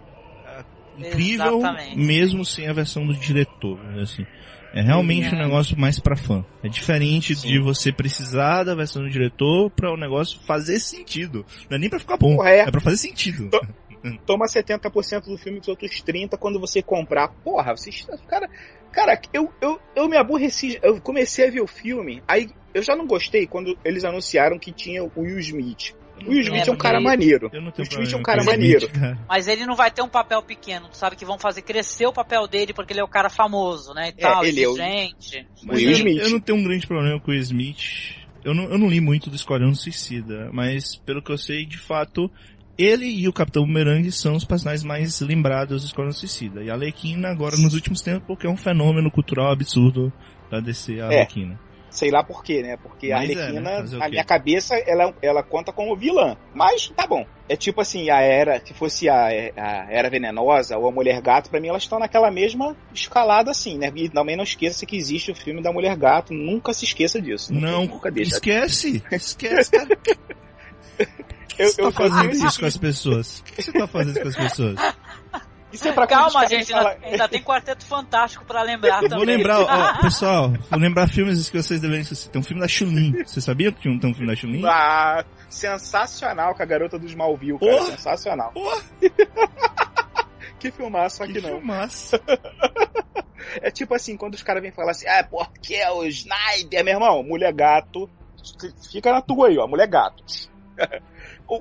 incrível, 1.07 1.57
Exatamente. 1.59 1.97
mesmo 1.97 2.45
sem 2.45 2.67
a 2.67 2.73
versão 2.73 3.05
do 3.05 3.13
diretor. 3.13 3.79
Assim. 4.01 4.25
É 4.73 4.81
realmente 4.81 5.33
um 5.35 5.37
É. 5.37 5.43
negócio 5.43 5.77
mais 5.77 5.99
pra 5.99 6.15
fã. 6.15 6.45
É 6.63 6.69
diferente 6.69 7.35
Sim. 7.35 7.47
de 7.49 7.59
você 7.59 7.91
precisar 7.91 8.63
da 8.63 8.73
versão 8.73 9.03
do 9.03 9.09
diretor 9.09 9.69
pra 9.71 9.91
o 9.93 9.97
negócio 9.97 10.39
fazer 10.45 10.79
sentido. 10.79 11.45
Não 11.69 11.75
é 11.75 11.79
nem 11.79 11.89
pra 11.89 11.99
ficar 11.99 12.15
bom, 12.17 12.37
Porra, 12.37 12.49
é. 12.51 12.59
é 12.59 12.71
pra 12.71 12.79
fazer 12.79 12.97
sentido. 12.97 13.49
Toma 14.25 14.45
70% 14.47 15.25
do 15.25 15.37
filme 15.37 15.59
dos 15.59 15.67
outros 15.67 15.91
30% 16.01 16.37
quando 16.37 16.59
você 16.59 16.81
comprar. 16.81 17.27
Porra, 17.43 17.75
vocês. 17.75 18.07
Cara, 18.27 18.49
cara 18.91 19.21
eu, 19.33 19.51
eu, 19.61 19.79
eu 19.95 20.07
me 20.09 20.17
aborreci. 20.17 20.79
Eu 20.81 20.99
comecei 21.01 21.47
a 21.47 21.51
ver 21.51 21.61
o 21.61 21.67
filme, 21.67 22.23
aí 22.27 22.49
eu 22.73 22.81
já 22.81 22.95
não 22.95 23.05
gostei 23.05 23.45
quando 23.45 23.77
eles 23.85 24.03
anunciaram 24.05 24.57
que 24.57 24.71
tinha 24.71 25.03
o 25.03 25.11
Will 25.17 25.37
Smith. 25.39 25.93
O 26.25 26.29
Will 26.31 26.41
Smith 26.41 26.67
é 26.67 26.71
um 26.71 26.75
cara 26.77 26.99
maneiro. 27.01 27.49
Eu 27.53 27.61
não 27.61 27.71
tenho 27.71 27.87
O 27.87 27.91
Smith 27.91 28.13
é 28.13 28.17
um 28.17 28.21
problema 28.21 28.23
cara 28.23 28.43
maneiro. 28.43 28.85
Smith. 28.87 29.17
Mas 29.27 29.47
ele 29.47 29.65
não 29.65 29.75
vai 29.75 29.91
ter 29.91 30.01
um 30.01 30.09
papel 30.09 30.41
pequeno, 30.43 30.87
tu 30.89 30.97
sabe 30.97 31.15
que 31.15 31.25
vão 31.25 31.37
fazer 31.39 31.61
crescer 31.61 32.05
o 32.05 32.13
papel 32.13 32.47
dele 32.47 32.73
porque 32.73 32.93
ele 32.93 32.99
é 32.99 33.03
o 33.03 33.07
cara 33.07 33.29
famoso, 33.29 33.93
né? 33.93 34.07
E 34.07 34.09
É, 34.09 34.13
tal, 34.21 34.45
ele 34.45 34.63
é 34.63 34.67
o- 34.67 34.75
gente. 34.75 35.45
Will 35.67 35.79
eu, 35.89 35.91
Smith. 35.91 36.21
eu 36.21 36.29
não 36.29 36.39
tenho 36.39 36.57
um 36.57 36.63
grande 36.63 36.85
problema 36.87 37.19
com 37.19 37.31
o 37.31 37.33
Will 37.33 37.41
Smith. 37.41 38.15
Eu 38.43 38.53
não, 38.55 38.63
eu 38.65 38.77
não 38.77 38.87
li 38.89 38.99
muito 38.99 39.29
do 39.29 39.35
Esquadrão 39.35 39.73
Suicida, 39.75 40.49
mas 40.51 40.95
pelo 40.95 41.21
que 41.21 41.31
eu 41.31 41.37
sei, 41.37 41.63
de 41.65 41.77
fato, 41.77 42.29
ele 42.75 43.05
e 43.05 43.27
o 43.27 43.33
Capitão 43.33 43.63
Boomerang 43.63 44.11
são 44.11 44.35
os 44.35 44.43
personagens 44.43 44.83
mais 44.83 45.21
lembrados 45.21 45.83
do 45.83 45.85
Esquadrão 45.85 46.11
Suicida. 46.11 46.63
E 46.63 46.69
a 46.69 46.73
Arlequina 46.73 47.27
agora 47.29 47.55
nos 47.57 47.75
últimos 47.75 48.01
tempos, 48.01 48.23
porque 48.25 48.47
é 48.47 48.49
um 48.49 48.57
fenômeno 48.57 49.11
cultural 49.11 49.51
absurdo 49.51 50.11
da 50.49 50.59
DC, 50.59 50.99
a 50.99 51.13
É. 51.13 51.21
Sei 51.91 52.09
lá 52.09 52.23
por 52.23 52.41
quê, 52.43 52.61
né? 52.63 52.77
Porque 52.81 53.11
a 53.11 53.17
Mas 53.17 53.29
é, 53.31 53.35
né? 53.35 53.41
Arlequina, 53.43 53.69
Fazer 53.81 53.97
o 53.97 53.99
a 54.01 54.05
quê? 54.05 54.11
minha 54.11 54.23
cabeça, 54.23 54.75
ela, 54.87 55.13
ela 55.21 55.43
conta 55.43 55.71
como 55.73 55.95
vilã. 55.95 56.37
Mas 56.55 56.87
tá 56.95 57.05
bom. 57.05 57.25
É 57.49 57.55
tipo 57.57 57.81
assim, 57.81 58.09
a 58.09 58.21
Era, 58.21 58.59
se 58.65 58.73
fosse 58.73 59.09
a, 59.09 59.25
a 59.25 59.87
Era 59.91 60.09
Venenosa 60.09 60.77
ou 60.77 60.87
a 60.87 60.91
Mulher 60.91 61.21
Gato, 61.21 61.49
pra 61.49 61.59
mim 61.59 61.67
elas 61.67 61.83
estão 61.83 61.99
naquela 61.99 62.31
mesma 62.31 62.75
escalada 62.93 63.51
assim, 63.51 63.77
né? 63.77 63.91
E 63.93 64.07
também 64.09 64.37
não 64.37 64.43
esqueça 64.45 64.85
que 64.85 64.95
existe 64.95 65.31
o 65.31 65.35
filme 65.35 65.61
da 65.61 65.71
Mulher 65.73 65.95
Gato. 65.97 66.33
Nunca 66.33 66.73
se 66.73 66.85
esqueça 66.85 67.21
disso. 67.21 67.53
Nunca- 67.53 67.67
Não, 67.71 67.85
nunca 67.85 68.09
deixa. 68.09 68.35
esquece! 68.35 69.03
Esquece, 69.11 69.69
cara. 69.71 69.87
O 71.01 71.53
que 71.53 71.63
Eu, 71.63 71.67
você 71.67 71.81
tá 71.81 71.87
eu 71.87 71.91
fazendo 71.91 72.29
tenho 72.31 72.47
isso 72.47 72.59
com 72.61 72.65
as 72.65 72.77
pessoas? 72.77 73.39
O 73.39 73.43
que 73.43 73.61
você 73.61 73.71
tá 73.73 73.85
fazendo 73.87 74.11
isso 74.11 74.21
com 74.21 74.27
as 74.29 74.35
pessoas? 74.37 74.79
Isso 75.71 75.87
é 75.87 75.91
pra 75.91 76.05
Calma, 76.07 76.45
gente, 76.47 76.73
ainda, 76.73 76.97
ainda 77.03 77.27
tem 77.29 77.41
Quarteto 77.41 77.85
Fantástico 77.85 78.43
pra 78.45 78.61
lembrar 78.61 79.01
também. 79.01 79.17
Vou 79.17 79.25
lembrar, 79.25 79.59
ó, 79.61 80.01
pessoal, 80.01 80.49
vou 80.69 80.79
lembrar 80.79 81.07
filmes 81.07 81.49
que 81.49 81.61
vocês 81.61 81.79
devem 81.79 82.01
assistir. 82.01 82.29
Tem 82.29 82.41
um 82.41 82.43
filme 82.43 82.61
da 82.61 82.67
Chun-Li. 82.67 83.23
Você 83.25 83.39
sabia 83.39 83.71
que 83.71 83.81
tinha 83.81 83.93
um, 83.93 83.99
tem 83.99 84.09
um 84.09 84.13
filme 84.13 84.27
da 84.29 84.35
Chun-Li? 84.35 84.65
Ah, 84.65 85.23
sensacional 85.49 86.53
com 86.55 86.63
a 86.63 86.65
garota 86.65 86.99
do 86.99 87.05
Smallville, 87.05 87.57
cara. 87.59 87.77
Porra! 87.77 87.91
Sensacional. 87.91 88.51
Porra! 88.51 88.81
Que 90.59 90.69
filmaço 90.69 91.23
aqui 91.23 91.33
Que 91.33 91.41
não. 91.41 91.57
filmaço. 91.57 92.19
É 93.59 93.69
tipo 93.71 93.93
assim, 93.93 94.15
quando 94.15 94.35
os 94.35 94.43
caras 94.43 94.61
vêm 94.61 94.71
falar 94.71 94.91
assim, 94.91 95.07
ah, 95.07 95.27
porque 95.29 95.73
é 95.73 95.91
o 95.91 96.05
Snyder, 96.05 96.85
meu 96.85 96.93
irmão, 96.93 97.23
mulher 97.23 97.51
gato. 97.51 98.09
Fica 98.89 99.11
na 99.11 99.19
tua 99.21 99.47
aí, 99.47 99.57
ó, 99.57 99.67
mulher 99.67 99.87
gato. 99.87 100.23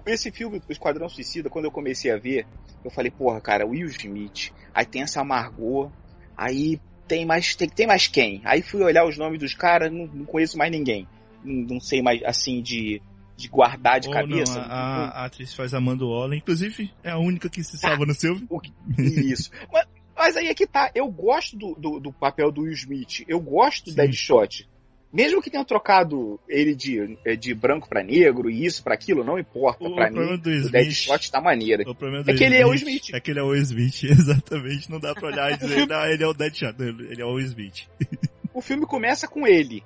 Esse 0.07 0.31
filme, 0.31 0.63
o 0.69 0.73
Esquadrão 0.73 1.09
Suicida, 1.09 1.51
quando 1.51 1.65
eu 1.65 1.71
comecei 1.71 2.13
a 2.13 2.17
ver, 2.17 2.47
eu 2.85 2.91
falei, 2.91 3.11
porra, 3.11 3.41
cara, 3.41 3.67
Will 3.67 3.87
Smith, 3.89 4.53
aí 4.75 4.85
tem 4.85 5.03
essa 5.03 5.25
Margot, 5.25 5.91
aí 6.37 6.81
tem 7.07 7.27
mais, 7.27 7.55
tem, 7.55 7.69
tem 7.69 7.87
mais 7.87 8.07
quem? 8.07 8.41
Aí 8.45 8.63
fui 8.63 8.83
olhar 8.83 9.05
os 9.07 9.19
nomes 9.19 9.39
dos 9.39 9.55
caras, 9.55 9.93
não, 9.93 10.07
não 10.07 10.25
conheço 10.25 10.57
mais 10.57 10.71
ninguém. 10.71 11.09
Não, 11.45 11.75
não 11.75 11.81
sei 11.81 12.01
mais, 12.03 12.23
assim, 12.23 12.63
de, 12.63 13.03
de 13.37 13.49
guardar 13.49 13.99
de 14.01 14.09
Ou 14.09 14.15
cabeça. 14.15 14.61
não, 14.61 14.65
a, 14.71 15.09
a 15.09 15.25
atriz 15.25 15.53
faz 15.55 15.75
Amanda 15.75 16.05
Waller, 16.05 16.39
inclusive 16.39 16.93
é 17.03 17.11
a 17.11 17.19
única 17.19 17.49
que 17.49 17.65
se 17.65 17.77
salva 17.79 18.07
no 18.07 18.15
seu. 18.15 18.37
Isso. 18.99 19.51
Mas, 19.73 19.87
mas 20.17 20.37
aí 20.37 20.49
é 20.49 20.55
que 20.55 20.67
tá. 20.67 20.91
Eu 20.95 21.11
gosto 21.11 21.57
do, 21.57 21.75
do, 21.75 21.99
do 21.99 22.13
papel 22.13 22.53
do 22.53 22.63
Will 22.63 22.75
Smith. 22.75 23.25
Eu 23.27 23.41
gosto 23.41 23.91
do. 23.91 23.97
Deadshot. 23.97 24.69
Mesmo 25.13 25.43
que 25.43 25.51
tenham 25.51 25.65
trocado 25.65 26.39
ele 26.49 26.75
de, 26.75 27.19
eh, 27.25 27.35
de 27.35 27.53
branco 27.53 27.89
pra 27.89 28.03
negro 28.03 28.49
e 28.49 28.65
isso 28.65 28.83
pra 28.85 28.95
aquilo, 28.95 29.25
não 29.25 29.39
importa. 29.39 29.85
O 29.85 29.95
pra 29.95 30.07
problema 30.07 30.33
mim, 30.33 30.39
do 30.39 30.51
o 30.67 30.71
Deadshot 30.71 31.33
tá 31.33 31.41
maneiro. 31.41 31.83
O 31.91 31.95
problema 31.95 32.23
do 32.23 32.31
É 32.31 32.35
que 32.35 32.45
ele 32.45 32.57
é 32.57 32.65
o 32.65 32.73
Smith. 32.75 33.11
É 33.13 33.19
que 33.21 33.31
ele 33.33 33.41
é 33.41 33.43
o 33.43 33.55
Smith, 33.57 34.05
exatamente. 34.09 34.89
Não 34.91 35.01
dá 35.01 35.13
pra 35.15 35.27
olhar 35.29 35.53
e 35.53 35.57
dizer, 35.57 35.87
não, 35.87 36.07
ele 36.07 36.23
é 36.23 36.27
o 36.29 36.33
Deadshot, 36.33 36.75
ele 36.81 37.21
é 37.21 37.25
o 37.25 37.39
Smith. 37.41 37.87
O 38.53 38.61
filme 38.61 38.85
começa 38.85 39.29
com 39.29 39.47
ele. 39.47 39.81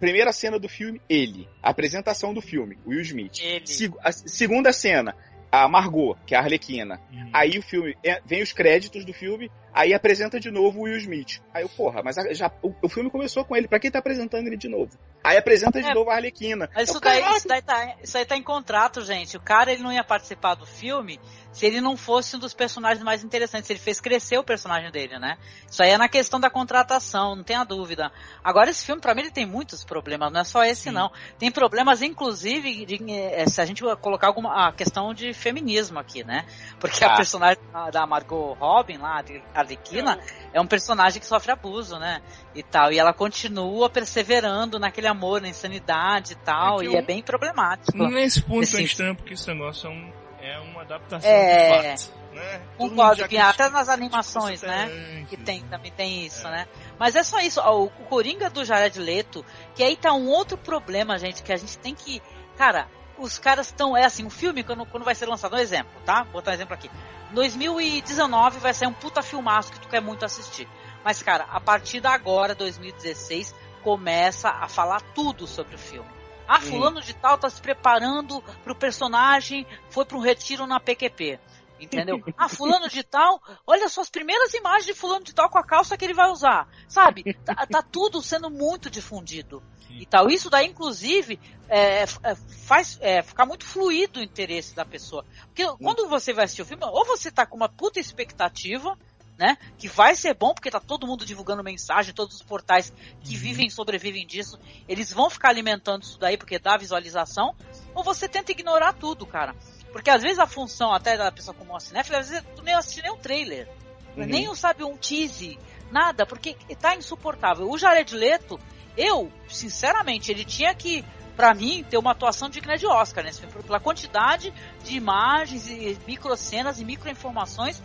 Primeira 0.00 0.32
cena 0.32 0.58
do 0.58 0.68
filme, 0.68 1.00
ele. 1.08 1.46
Apresentação 1.62 2.34
do 2.34 2.40
filme, 2.40 2.76
Will 2.84 3.00
Smith. 3.02 3.38
Ele. 3.40 3.66
Seg- 3.66 3.94
a 4.02 4.10
segunda 4.10 4.72
cena, 4.72 5.14
a 5.50 5.68
Margot, 5.68 6.16
que 6.26 6.34
é 6.34 6.38
a 6.38 6.40
Arlequina. 6.40 7.00
Aí 7.32 7.58
o 7.58 7.62
filme, 7.62 7.96
é, 8.04 8.20
vem 8.24 8.42
os 8.42 8.52
créditos 8.52 9.04
do 9.04 9.12
filme, 9.12 9.50
aí 9.72 9.92
apresenta 9.94 10.38
de 10.38 10.50
novo 10.50 10.80
o 10.80 10.82
Will 10.82 10.96
Smith. 10.96 11.40
Aí 11.52 11.62
eu, 11.62 11.68
porra, 11.68 12.02
mas 12.02 12.18
a- 12.18 12.32
já, 12.32 12.50
o, 12.62 12.72
o 12.82 12.88
filme 12.88 13.10
começou 13.10 13.44
com 13.44 13.56
ele, 13.56 13.66
pra 13.68 13.80
quem 13.80 13.90
tá 13.90 13.98
apresentando 13.98 14.46
ele 14.46 14.56
de 14.56 14.68
novo? 14.68 14.90
Aí 15.22 15.36
apresenta 15.36 15.80
de 15.80 15.88
É. 15.88 15.94
novo 15.94 16.10
a 16.10 16.14
Arlequina. 16.14 16.68
Mas 16.74 16.88
Eu, 16.88 16.92
isso 16.94 17.00
daí, 17.00 17.36
isso, 17.36 17.46
daí 17.48 17.62
tá, 17.62 17.94
isso 18.02 18.16
aí 18.16 18.24
tá 18.24 18.36
em 18.36 18.42
contrato, 18.42 19.02
gente. 19.04 19.36
O 19.36 19.40
cara 19.40 19.70
ele 19.72 19.82
não 19.82 19.92
ia 19.92 20.02
participar 20.02 20.54
do 20.54 20.64
filme 20.64 21.20
se 21.52 21.66
ele 21.66 21.80
não 21.80 21.96
fosse 21.96 22.36
um 22.36 22.38
dos 22.38 22.54
personagens 22.54 23.02
mais 23.04 23.22
interessantes. 23.22 23.66
Se 23.66 23.72
ele 23.72 23.80
fez 23.80 24.00
crescer 24.00 24.38
o 24.38 24.44
personagem 24.44 24.90
dele, 24.90 25.18
né? 25.18 25.36
Isso 25.70 25.82
aí 25.82 25.90
é 25.90 25.98
na 25.98 26.08
questão 26.08 26.40
da 26.40 26.48
contratação, 26.48 27.36
não 27.36 27.44
tenha 27.44 27.64
dúvida. 27.64 28.10
Agora, 28.42 28.70
esse 28.70 28.84
filme, 28.86 29.00
pra 29.00 29.14
mim, 29.14 29.22
ele 29.22 29.30
tem 29.30 29.44
muitos 29.44 29.84
problemas, 29.84 30.32
não 30.32 30.40
é 30.40 30.44
só 30.44 30.64
esse, 30.64 30.84
Sim. 30.84 30.90
não. 30.92 31.10
Tem 31.38 31.50
problemas, 31.50 32.00
inclusive, 32.02 32.86
de, 32.86 32.98
eh, 33.12 33.46
se 33.46 33.60
a 33.60 33.66
gente 33.66 33.82
colocar 34.00 34.28
alguma 34.28 34.68
a 34.68 34.72
questão 34.72 35.12
de 35.12 35.34
feminismo 35.34 35.98
aqui, 35.98 36.24
né? 36.24 36.46
Porque 36.78 37.04
a 37.04 37.12
Ah. 37.12 37.16
personagem 37.16 37.62
da- 37.72 37.90
da 37.90 38.06
Margot 38.06 38.54
Robin, 38.54 38.96
lá, 38.98 39.20
a 39.54 39.58
Arlequina, 39.60 40.18
é 40.52 40.60
um 40.60 40.66
personagem 40.66 41.20
que 41.20 41.26
sofre 41.26 41.52
abuso, 41.52 41.98
né? 41.98 42.22
E 42.54 42.62
tal. 42.62 42.90
E 42.92 42.98
ela 42.98 43.12
continua 43.12 43.90
perseverando 43.90 44.78
naquele 44.78 45.09
amor, 45.10 45.40
na 45.40 45.48
insanidade 45.48 46.32
e 46.32 46.36
tal. 46.36 46.80
É 46.80 46.84
que 46.86 46.90
e 46.92 46.96
é 46.96 47.00
eu- 47.00 47.04
bem 47.04 47.22
problemático. 47.22 47.96
Nesse 48.08 48.42
ponto 48.42 48.62
Esse- 48.62 48.78
é 48.78 48.82
estranho, 48.82 49.14
porque 49.16 49.34
esse 49.34 49.46
negócio 49.48 49.88
é, 49.88 49.90
um, 49.92 50.12
é 50.40 50.58
uma 50.60 50.82
adaptação 50.82 51.30
É. 51.30 51.80
de 51.94 51.98
fato. 52.04 52.20
Né? 52.32 52.60
Concordo, 52.78 53.20
já 53.22 53.28
que 53.28 53.36
até 53.36 53.68
nas 53.68 53.88
animações, 53.88 54.62
né? 54.62 55.24
Que 55.28 55.36
tem, 55.36 55.62
também 55.64 55.90
tem 55.90 56.24
isso, 56.24 56.46
É. 56.46 56.50
né? 56.50 56.68
Mas 56.98 57.16
é 57.16 57.24
só 57.24 57.40
isso. 57.40 57.60
ó, 57.60 57.82
O 57.84 57.90
Coringa 58.08 58.48
do 58.48 58.64
Jared 58.64 58.96
Leto, 59.00 59.44
que 59.74 59.82
aí 59.82 59.96
tá 59.96 60.12
um 60.12 60.28
outro 60.28 60.56
problema, 60.56 61.18
gente, 61.18 61.42
que 61.42 61.52
a 61.52 61.56
gente 61.56 61.76
tem 61.78 61.92
que. 61.94 62.22
Cara, 62.56 62.86
os 63.18 63.36
caras 63.36 63.66
estão. 63.66 63.96
É 63.96 64.04
assim, 64.04 64.24
o 64.24 64.30
filme, 64.30 64.62
quando, 64.62 64.86
quando 64.86 65.02
vai 65.04 65.14
ser 65.16 65.26
lançado, 65.26 65.56
um 65.56 65.58
exemplo, 65.58 65.90
tá? 66.06 66.22
Vou 66.22 66.34
botar 66.34 66.52
um 66.52 66.54
exemplo 66.54 66.72
aqui. 66.74 66.88
2019 67.32 68.58
vai 68.60 68.72
sair 68.74 68.88
um 68.88 68.92
puta 68.92 69.22
filmaço 69.22 69.72
que 69.72 69.80
tu 69.80 69.88
quer 69.88 70.00
muito 70.00 70.24
assistir. 70.24 70.68
Mas, 71.04 71.22
cara, 71.22 71.46
a 71.50 71.60
partir 71.60 72.00
da 72.00 72.10
agora, 72.12 72.54
2016, 72.54 73.54
começa 73.82 74.48
a 74.48 74.68
falar 74.68 75.00
tudo 75.14 75.46
sobre 75.46 75.74
o 75.74 75.78
filme. 75.78 76.08
Ah, 76.46 76.60
fulano 76.60 77.00
de 77.00 77.14
tal 77.14 77.38
tá 77.38 77.48
se 77.48 77.60
preparando 77.62 78.42
pro 78.64 78.74
personagem, 78.74 79.66
foi 79.88 80.04
pra 80.04 80.16
um 80.16 80.20
retiro 80.20 80.66
na 80.66 80.80
PQP. 80.80 81.38
Entendeu? 81.80 82.16
Ah, 82.36 82.48
fulano 82.48 82.88
de 82.90 83.02
tal, 83.02 83.40
olha 83.66 83.88
só 83.88 84.02
as 84.02 84.10
primeiras 84.10 84.52
imagens 84.52 84.84
de 84.84 84.92
fulano 84.92 85.24
de 85.24 85.32
tal 85.34 85.48
com 85.48 85.56
a 85.58 85.64
calça 85.64 85.96
que 85.96 86.04
ele 86.04 86.12
vai 86.12 86.28
usar. 86.28 86.68
Sabe? 86.88 87.22
Tá, 87.44 87.54
tá 87.66 87.82
tudo 87.82 88.20
sendo 88.20 88.50
muito 88.50 88.90
difundido. 88.90 89.62
E 89.88 90.04
tal. 90.04 90.28
Isso 90.28 90.50
daí, 90.50 90.66
inclusive, 90.66 91.40
é, 91.68 92.02
f- 92.02 92.18
é, 92.22 92.34
faz 92.34 92.98
é, 93.00 93.22
ficar 93.22 93.46
muito 93.46 93.64
fluido 93.64 94.20
o 94.20 94.22
interesse 94.22 94.74
da 94.74 94.84
pessoa. 94.84 95.24
Porque 95.46 95.64
quando 95.82 96.06
você 96.08 96.32
vai 96.34 96.44
assistir 96.44 96.62
o 96.62 96.66
filme, 96.66 96.84
ou 96.84 97.04
você 97.06 97.30
tá 97.30 97.46
com 97.46 97.56
uma 97.56 97.68
puta 97.68 97.98
expectativa, 97.98 98.96
né? 99.40 99.56
Que 99.78 99.88
vai 99.88 100.14
ser 100.14 100.34
bom, 100.34 100.52
porque 100.52 100.70
tá 100.70 100.78
todo 100.78 101.06
mundo 101.06 101.24
divulgando 101.24 101.64
mensagem, 101.64 102.12
todos 102.12 102.36
os 102.36 102.42
portais 102.42 102.92
que 103.22 103.34
vivem 103.34 103.68
e 103.68 103.70
sobrevivem 103.70 104.26
disso, 104.26 104.60
eles 104.86 105.10
vão 105.10 105.30
ficar 105.30 105.48
alimentando 105.48 106.02
isso 106.02 106.18
daí, 106.18 106.36
porque 106.36 106.58
dá 106.58 106.76
visualização, 106.76 107.54
ou 107.94 108.04
você 108.04 108.28
tenta 108.28 108.52
ignorar 108.52 108.92
tudo, 108.92 109.24
cara. 109.24 109.56
Porque 109.92 110.10
às 110.10 110.20
vezes 110.20 110.38
a 110.38 110.46
função 110.46 110.92
até 110.92 111.16
da 111.16 111.32
pessoa 111.32 111.54
como 111.54 111.70
uma 111.70 111.80
cinéfila, 111.80 112.18
às 112.18 112.28
vezes 112.28 112.44
tu 112.54 112.62
nem 112.62 112.74
assiste 112.74 113.00
nem 113.00 113.10
um 113.10 113.16
trailer. 113.16 113.66
Uhum. 114.14 114.26
Nem 114.26 114.54
sabe, 114.54 114.84
um 114.84 114.94
tease, 114.94 115.58
nada, 115.90 116.26
porque 116.26 116.54
tá 116.78 116.94
insuportável. 116.94 117.70
O 117.70 117.78
Jared 117.78 118.14
Leto, 118.14 118.60
eu, 118.94 119.32
sinceramente, 119.48 120.30
ele 120.30 120.44
tinha 120.44 120.74
que, 120.74 121.02
pra 121.34 121.54
mim, 121.54 121.82
ter 121.88 121.96
uma 121.96 122.10
atuação 122.10 122.50
digna 122.50 122.76
de 122.76 122.86
Oscar 122.86 123.24
nesse 123.24 123.40
filme, 123.40 123.54
pela 123.62 123.80
quantidade 123.80 124.52
de 124.84 124.96
imagens 124.96 125.66
e 125.66 125.98
microcenas 126.06 126.78
e 126.78 126.84
microinformações 126.84 127.80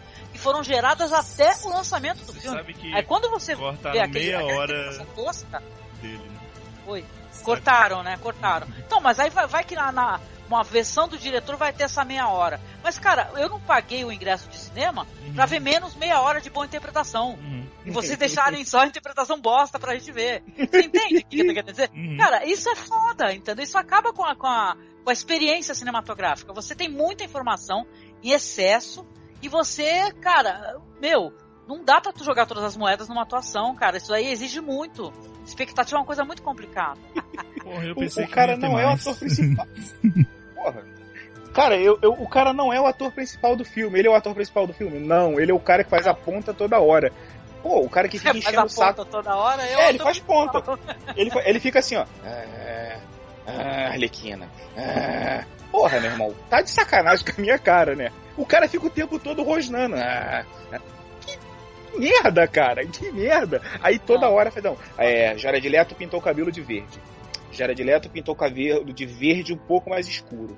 foram 0.45 0.63
geradas 0.63 1.11
até 1.11 1.55
o 1.63 1.69
lançamento 1.69 2.19
do 2.19 2.31
Você 2.31 2.41
filme. 2.41 2.57
sabe 2.57 2.73
que 2.75 2.93
Aí 2.93 3.01
quando 3.01 3.31
você 3.31 3.55
vê 3.55 3.99
aquele, 3.99 4.09
meia 4.11 4.37
aquela 4.37 4.59
hora 4.59 5.05
tosca, 5.15 5.63
dele, 5.99 6.19
né? 6.19 6.39
Oi. 6.85 7.05
Cortaram, 7.41 8.03
né? 8.03 8.15
Cortaram. 8.21 8.67
Então, 8.77 9.01
mas 9.01 9.19
aí 9.19 9.31
vai, 9.31 9.47
vai 9.47 9.63
que 9.63 9.73
na, 9.73 9.91
na 9.91 10.21
uma 10.47 10.63
versão 10.63 11.07
do 11.07 11.17
diretor 11.17 11.57
vai 11.57 11.73
ter 11.73 11.83
essa 11.83 12.05
meia 12.05 12.27
hora. 12.29 12.61
Mas, 12.83 12.99
cara, 12.99 13.31
eu 13.37 13.49
não 13.49 13.59
paguei 13.59 14.05
o 14.05 14.11
ingresso 14.11 14.47
de 14.47 14.57
cinema 14.59 15.07
uhum. 15.25 15.33
pra 15.33 15.47
ver 15.47 15.59
menos 15.59 15.95
meia 15.95 16.21
hora 16.21 16.39
de 16.39 16.51
boa 16.51 16.63
interpretação. 16.63 17.31
Uhum. 17.31 17.67
E 17.83 17.89
vocês 17.89 18.15
deixarem 18.15 18.63
só 18.63 18.81
a 18.81 18.85
interpretação 18.85 19.41
bosta 19.41 19.79
pra 19.79 19.95
gente 19.95 20.11
ver. 20.11 20.43
Você 20.55 20.81
entende 20.81 21.17
o 21.17 21.25
que 21.25 21.39
eu 21.39 21.47
tô 21.47 21.53
querendo 21.53 21.71
dizer? 21.71 21.89
Uhum. 21.91 22.17
Cara, 22.17 22.45
isso 22.45 22.69
é 22.69 22.75
foda, 22.75 23.33
entendeu? 23.33 23.63
Isso 23.63 23.79
acaba 23.79 24.13
com 24.13 24.23
a, 24.23 24.35
com, 24.35 24.45
a, 24.45 24.77
com 25.03 25.09
a 25.09 25.13
experiência 25.13 25.73
cinematográfica. 25.73 26.53
Você 26.53 26.75
tem 26.75 26.87
muita 26.87 27.23
informação 27.23 27.87
em 28.21 28.31
excesso 28.31 29.03
e 29.45 29.47
você, 29.47 30.11
cara, 30.21 30.77
meu, 30.99 31.31
não 31.67 31.83
dá 31.83 32.01
pra 32.01 32.11
tu 32.11 32.23
jogar 32.23 32.47
todas 32.47 32.63
as 32.63 32.75
moedas 32.75 33.07
numa 33.07 33.21
atuação, 33.21 33.75
cara. 33.75 33.97
Isso 33.97 34.11
aí 34.11 34.31
exige 34.31 34.59
muito. 34.59 35.13
Expectativa 35.45 35.97
é 35.97 35.99
uma 35.99 36.05
coisa 36.05 36.25
muito 36.25 36.41
complicada. 36.41 36.99
Porra, 37.61 37.85
eu 37.85 37.93
pensei 37.95 38.23
o, 38.23 38.27
o 38.27 38.31
cara 38.31 38.57
não 38.57 38.79
é 38.79 38.87
o 38.87 38.89
ator 38.89 39.15
principal. 39.15 39.67
Porra. 40.55 40.83
Cara, 41.53 41.77
eu, 41.77 41.99
eu, 42.01 42.13
o 42.13 42.27
cara 42.27 42.53
não 42.53 42.73
é 42.73 42.81
o 42.81 42.87
ator 42.87 43.11
principal 43.11 43.55
do 43.55 43.63
filme. 43.63 43.99
Ele 43.99 44.07
é 44.07 44.11
o 44.11 44.15
ator 44.15 44.33
principal 44.33 44.65
do 44.65 44.73
filme? 44.73 44.97
Não, 44.97 45.39
ele 45.39 45.51
é 45.51 45.53
o 45.53 45.59
cara 45.59 45.83
que 45.83 45.91
faz 45.91 46.07
a 46.07 46.13
ponta 46.15 46.51
toda 46.51 46.79
hora. 46.79 47.13
Pô, 47.61 47.81
o 47.81 47.89
cara 47.89 48.09
que 48.09 48.17
fica 48.17 48.33
enchendo 48.35 48.65
o 48.65 48.69
saco. 48.69 49.05
toda 49.05 49.35
hora, 49.35 49.61
é, 49.61 49.89
ele 49.89 49.99
faz 49.99 50.17
ponta. 50.19 50.63
ele, 51.15 51.29
ele 51.45 51.59
fica 51.59 51.77
assim, 51.77 51.97
ó. 51.97 52.05
Ah, 52.23 52.99
ah, 53.45 53.89
Arlequina. 53.89 54.49
Ah. 54.77 55.45
Porra, 55.71 55.99
meu 55.99 56.11
irmão, 56.11 56.35
tá 56.49 56.61
de 56.61 56.69
sacanagem 56.69 57.25
com 57.25 57.33
a 57.33 57.41
minha 57.41 57.59
cara, 57.59 57.95
né? 57.95 58.11
O 58.37 58.45
cara 58.45 58.67
fica 58.67 58.85
o 58.85 58.89
tempo 58.89 59.19
todo 59.19 59.43
rosnando. 59.43 59.95
Ah, 59.95 60.45
que 61.21 61.37
merda, 61.99 62.47
cara, 62.47 62.85
que 62.85 63.11
merda. 63.11 63.61
Aí 63.81 63.99
toda 63.99 64.29
hora 64.29 64.51
faz, 64.51 64.63
não, 64.63 64.77
é, 64.97 65.37
Jared 65.37 65.67
Leto 65.67 65.95
pintou 65.95 66.19
o 66.19 66.23
cabelo 66.23 66.51
de 66.51 66.61
verde. 66.61 66.99
Jared 67.51 67.83
Leto 67.83 68.09
pintou 68.09 68.33
o 68.33 68.37
cabelo 68.37 68.93
de 68.93 69.05
verde 69.05 69.53
um 69.53 69.57
pouco 69.57 69.89
mais 69.89 70.07
escuro. 70.07 70.57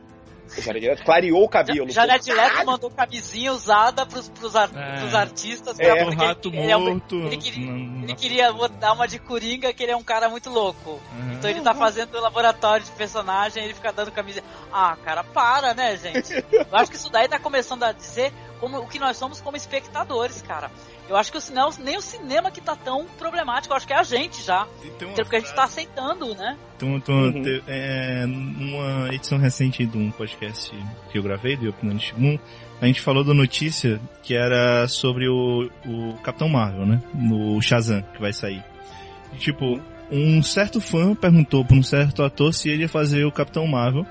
O 0.58 0.62
Jared 0.62 0.88
Leto 0.88 1.04
clareou 1.04 1.44
o 1.44 1.50
cabelo. 1.50 1.90
Jared 1.90 2.32
Leto 2.32 2.66
mandou 2.66 2.90
camisinha 2.90 3.52
usada 3.52 4.06
pros, 4.06 4.30
pros, 4.30 4.56
ar, 4.56 4.70
é. 4.76 5.00
pros 5.00 5.14
artistas. 5.14 5.80
É, 5.80 6.04
o 6.04 6.10
rato 6.12 6.50
ele, 6.50 6.58
morto. 6.58 6.58
Ele, 6.58 6.72
é 6.72 6.78
um, 6.78 7.28
ele, 7.28 7.38
queria, 7.38 7.72
ele, 7.72 8.16
queria, 8.16 8.54
dar 8.80 8.94
uma 8.94 9.08
de 9.08 9.20
coringa, 9.20 9.74
que 9.74 9.84
ele 9.84 9.92
é 9.92 9.96
um 9.96 10.04
cara 10.04 10.30
muito 10.30 10.50
louco. 10.50 10.92
Uhum. 10.92 11.34
Então 11.34 11.50
ele 11.50 11.62
tá 11.62 11.74
fazendo 11.74 12.16
o 12.16 12.22
laboratório 12.22 12.86
de 12.86 12.92
personagem, 12.92 13.64
ele 13.64 13.74
fica 13.74 13.92
dando 13.92 14.12
camisinha. 14.12 14.44
Ah, 14.72 14.96
cara, 15.04 15.24
para, 15.24 15.74
né, 15.74 15.98
gente? 15.98 16.34
Eu 16.52 16.66
acho 16.72 16.92
que 16.92 16.98
isso 16.98 17.10
daí 17.10 17.28
tá 17.28 17.40
começando 17.40 17.84
a 17.84 17.92
dizer 17.92 18.32
como, 18.60 18.80
o 18.80 18.88
que 18.88 19.00
nós 19.00 19.18
somos 19.18 19.42
como 19.42 19.58
espectadores, 19.58 20.42
cara. 20.42 20.72
Eu 21.10 21.16
acho 21.16 21.32
que 21.32 21.38
o 21.38 21.42
cinema, 21.42 21.70
nem 21.80 21.98
o 21.98 22.02
cinema 22.02 22.52
que 22.52 22.60
tá 22.60 22.76
tão 22.76 23.06
problemático, 23.18 23.74
eu 23.74 23.78
acho 23.78 23.88
que 23.88 23.94
é 23.94 23.98
a 23.98 24.04
gente 24.04 24.44
já. 24.44 24.68
Porque 25.16 25.36
a 25.36 25.40
gente 25.40 25.54
tá 25.54 25.64
aceitando, 25.64 26.36
né? 26.36 26.58
Então, 26.76 26.98
então 26.98 27.16
uhum. 27.16 27.42
te, 27.42 27.64
é, 27.68 28.26
numa 28.26 29.14
edição 29.14 29.38
recente 29.38 29.86
de 29.86 29.98
um 29.98 30.12
podcast 30.12 30.72
que 31.12 31.18
eu 31.18 31.24
gravei, 31.24 31.56
do 31.56 31.70
Opinião 31.70 31.98
Shigun, 31.98 32.38
a 32.82 32.86
gente 32.86 33.02
falou 33.02 33.24
da 33.24 33.34
notícia 33.34 34.00
que 34.22 34.36
era 34.36 34.88
sobre 34.88 35.28
o, 35.28 35.70
o 35.86 36.14
Capitão 36.24 36.50
Marvel, 36.50 36.86
né? 36.86 37.02
No 37.14 37.62
Shazam, 37.62 38.02
que 38.14 38.22
vai 38.22 38.34
sair. 38.34 38.64
E, 39.34 39.38
tipo, 39.38 39.80
um 40.12 40.44
certo 40.44 40.80
fã 40.80 41.16
perguntou 41.16 41.66
para 41.66 41.76
um 41.76 41.84
certo 41.84 42.24
ator 42.24 42.54
se 42.54 42.70
ele 42.70 42.84
ia 42.84 42.90
fazer 42.90 43.26
o 43.26 43.32
Capitão 43.32 43.66
Marvel 43.66 44.06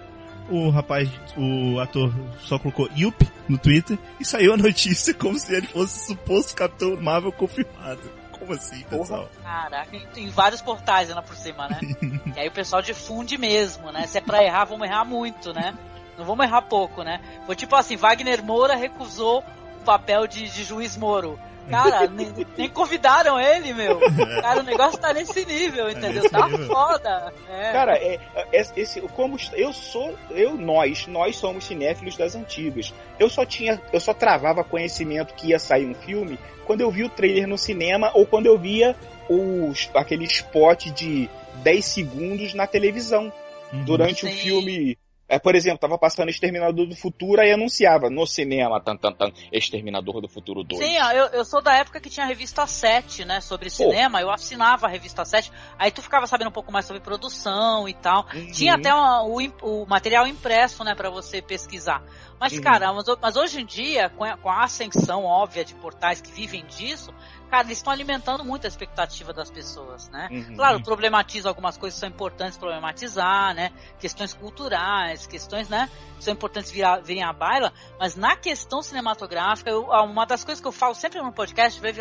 o 0.49 0.70
rapaz, 0.70 1.09
o 1.36 1.78
ator 1.80 2.12
só 2.40 2.59
colocou 2.59 2.88
Yup 2.97 3.28
no 3.49 3.59
Twitter 3.59 3.99
e 4.20 4.24
saiu 4.24 4.55
a 4.55 4.57
notícia 4.57 5.12
como 5.14 5.38
se 5.38 5.55
ele 5.55 5.66
fosse 5.66 6.07
suposto 6.07 6.55
Capitão 6.55 6.97
Marvel 7.01 7.32
confirmado. 7.32 8.01
Como 8.32 8.53
assim, 8.53 8.82
pessoal? 8.84 9.28
Caraca, 9.42 9.97
em 10.16 10.28
vários 10.28 10.61
portais 10.61 11.09
ainda 11.09 11.22
por 11.22 11.34
cima, 11.36 11.68
né? 11.68 11.80
e 12.36 12.40
aí 12.40 12.49
o 12.49 12.53
pessoal 12.53 12.82
difunde 12.82 13.38
mesmo, 13.38 13.90
né? 13.90 14.07
Se 14.07 14.18
é 14.18 14.20
pra 14.20 14.44
errar, 14.44 14.66
vamos 14.66 14.86
errar 14.86 15.05
muito, 15.05 15.53
né? 15.53 15.76
Não 16.18 16.24
vamos 16.24 16.44
errar 16.44 16.62
pouco, 16.62 17.03
né? 17.03 17.20
Foi 17.44 17.57
tipo 17.57 17.74
assim, 17.74 17.97
Wagner 17.97 18.42
Moura 18.44 18.74
recusou 18.74 19.42
o 19.80 19.84
papel 19.84 20.26
de, 20.26 20.49
de 20.49 20.64
juiz 20.64 20.97
Moro. 20.97 21.38
Cara, 21.68 22.06
nem, 22.06 22.32
nem, 22.56 22.68
convidaram 22.68 23.40
ele, 23.40 23.72
meu. 23.72 23.98
Cara, 24.40 24.60
o 24.60 24.62
negócio 24.62 24.98
tá 25.00 25.12
nesse 25.12 25.44
nível, 25.44 25.90
entendeu? 25.90 26.24
É 26.24 26.28
tá 26.28 26.48
foda. 26.66 27.32
É. 27.48 27.72
Cara, 27.72 27.96
é, 27.96 28.20
é, 28.34 28.64
esse, 28.76 29.00
como 29.00 29.36
eu 29.52 29.72
sou, 29.72 30.16
eu, 30.30 30.56
nós, 30.56 31.06
nós 31.06 31.36
somos 31.36 31.64
cinéfilos 31.64 32.16
das 32.16 32.34
antigas. 32.34 32.94
Eu 33.18 33.28
só 33.28 33.44
tinha, 33.44 33.80
eu 33.92 34.00
só 34.00 34.14
travava 34.14 34.62
conhecimento 34.62 35.34
que 35.34 35.48
ia 35.48 35.58
sair 35.58 35.86
um 35.86 35.94
filme 35.94 36.38
quando 36.66 36.80
eu 36.80 36.90
vi 36.90 37.04
o 37.04 37.08
trailer 37.08 37.46
no 37.46 37.58
cinema 37.58 38.10
ou 38.14 38.26
quando 38.26 38.46
eu 38.46 38.58
via 38.58 38.94
os, 39.28 39.90
aquele 39.94 40.24
spot 40.24 40.86
de 40.86 41.28
10 41.62 41.84
segundos 41.84 42.54
na 42.54 42.66
televisão. 42.66 43.32
Uhum. 43.72 43.84
Durante 43.84 44.20
Sim. 44.20 44.28
o 44.28 44.32
filme 44.32 44.98
é, 45.29 45.39
por 45.39 45.55
exemplo, 45.57 45.79
tava 45.79 45.99
passando 45.99 46.29
Exterminador 46.29 46.87
do 46.87 46.95
Futuro 46.95 47.43
e 47.43 47.53
anunciava 47.53 48.09
no 48.09 48.27
cinema, 48.27 48.81
tan, 48.81 48.97
tan, 48.97 49.12
tan, 49.12 49.33
Exterminador 49.53 50.20
do 50.20 50.29
Futuro 50.29 50.62
2. 50.62 50.81
Sim, 50.81 50.97
eu, 50.97 51.27
eu 51.27 51.45
sou 51.45 51.61
da 51.61 51.74
época 51.74 52.01
que 52.01 52.09
tinha 52.09 52.24
a 52.24 52.29
revista 52.29 52.64
7, 52.66 53.24
né, 53.24 53.41
sobre 53.41 53.68
cinema, 53.68 54.20
eu 54.20 54.31
assinava 54.31 54.87
a 54.87 54.89
revista 54.89 55.24
7, 55.24 55.51
aí 55.77 55.91
tu 55.91 56.01
ficava 56.01 56.29
sabendo 56.29 56.49
um 56.49 56.53
pouco 56.53 56.72
mais 56.72 56.87
sobre 56.87 57.03
produção 57.03 57.89
e 57.89 57.95
tal. 57.95 58.27
Uhum. 58.33 58.53
Tinha 58.53 58.74
até 58.74 58.95
uma, 58.95 59.24
o, 59.24 59.39
o, 59.62 59.87
material 59.87 60.27
impresso, 60.29 60.85
né, 60.85 60.95
para 60.95 61.11
você 61.11 61.43
pesquisar. 61.43 62.05
Mas, 62.39 62.53
uhum. 62.53 62.61
cara, 62.61 62.93
mas, 62.93 63.07
mas, 63.20 63.37
hoje 63.37 63.61
em 63.61 63.66
dia, 63.66 64.11
com 64.11 64.22
a, 64.22 64.37
com 64.37 64.49
a 64.49 64.62
ascensão 64.62 65.24
óbvia 65.24 65.64
de 65.64 65.74
portais 65.74 66.20
que 66.20 66.31
vivem 66.31 66.64
disso, 66.66 67.12
cara, 67.47 67.66
eles 67.66 67.78
estão 67.78 67.92
alimentando 67.92 68.44
muito 68.44 68.64
a 68.64 68.68
expectativa 68.68 69.32
das 69.32 69.51
pessoas, 69.51 70.09
né? 70.09 70.28
Uhum. 70.30 70.57
Claro, 70.57 70.82
problematiza 70.82 71.49
algumas 71.49 71.76
coisas 71.76 71.97
que 71.97 72.01
são 72.01 72.09
importantes 72.09 72.59
problematizar, 72.59 73.55
né? 73.55 73.72
Questões 73.99 74.34
culturais, 74.34 75.26
questões, 75.26 75.68
né? 75.68 75.90
São 76.20 76.32
importantes 76.32 76.70
virar, 76.70 77.01
virem 77.01 77.22
à 77.22 77.32
baila, 77.32 77.72
mas 77.99 78.16
na 78.16 78.36
questão 78.36 78.82
cinematográfica, 78.82 79.70
eu, 79.70 79.84
uma 79.84 80.26
das 80.26 80.44
coisas 80.44 80.61
que 80.61 80.68
eu 80.68 80.72
falo 80.72 80.94
sempre 80.94 81.20
no 81.20 81.32
podcast, 81.32 81.80
vê 81.80 81.94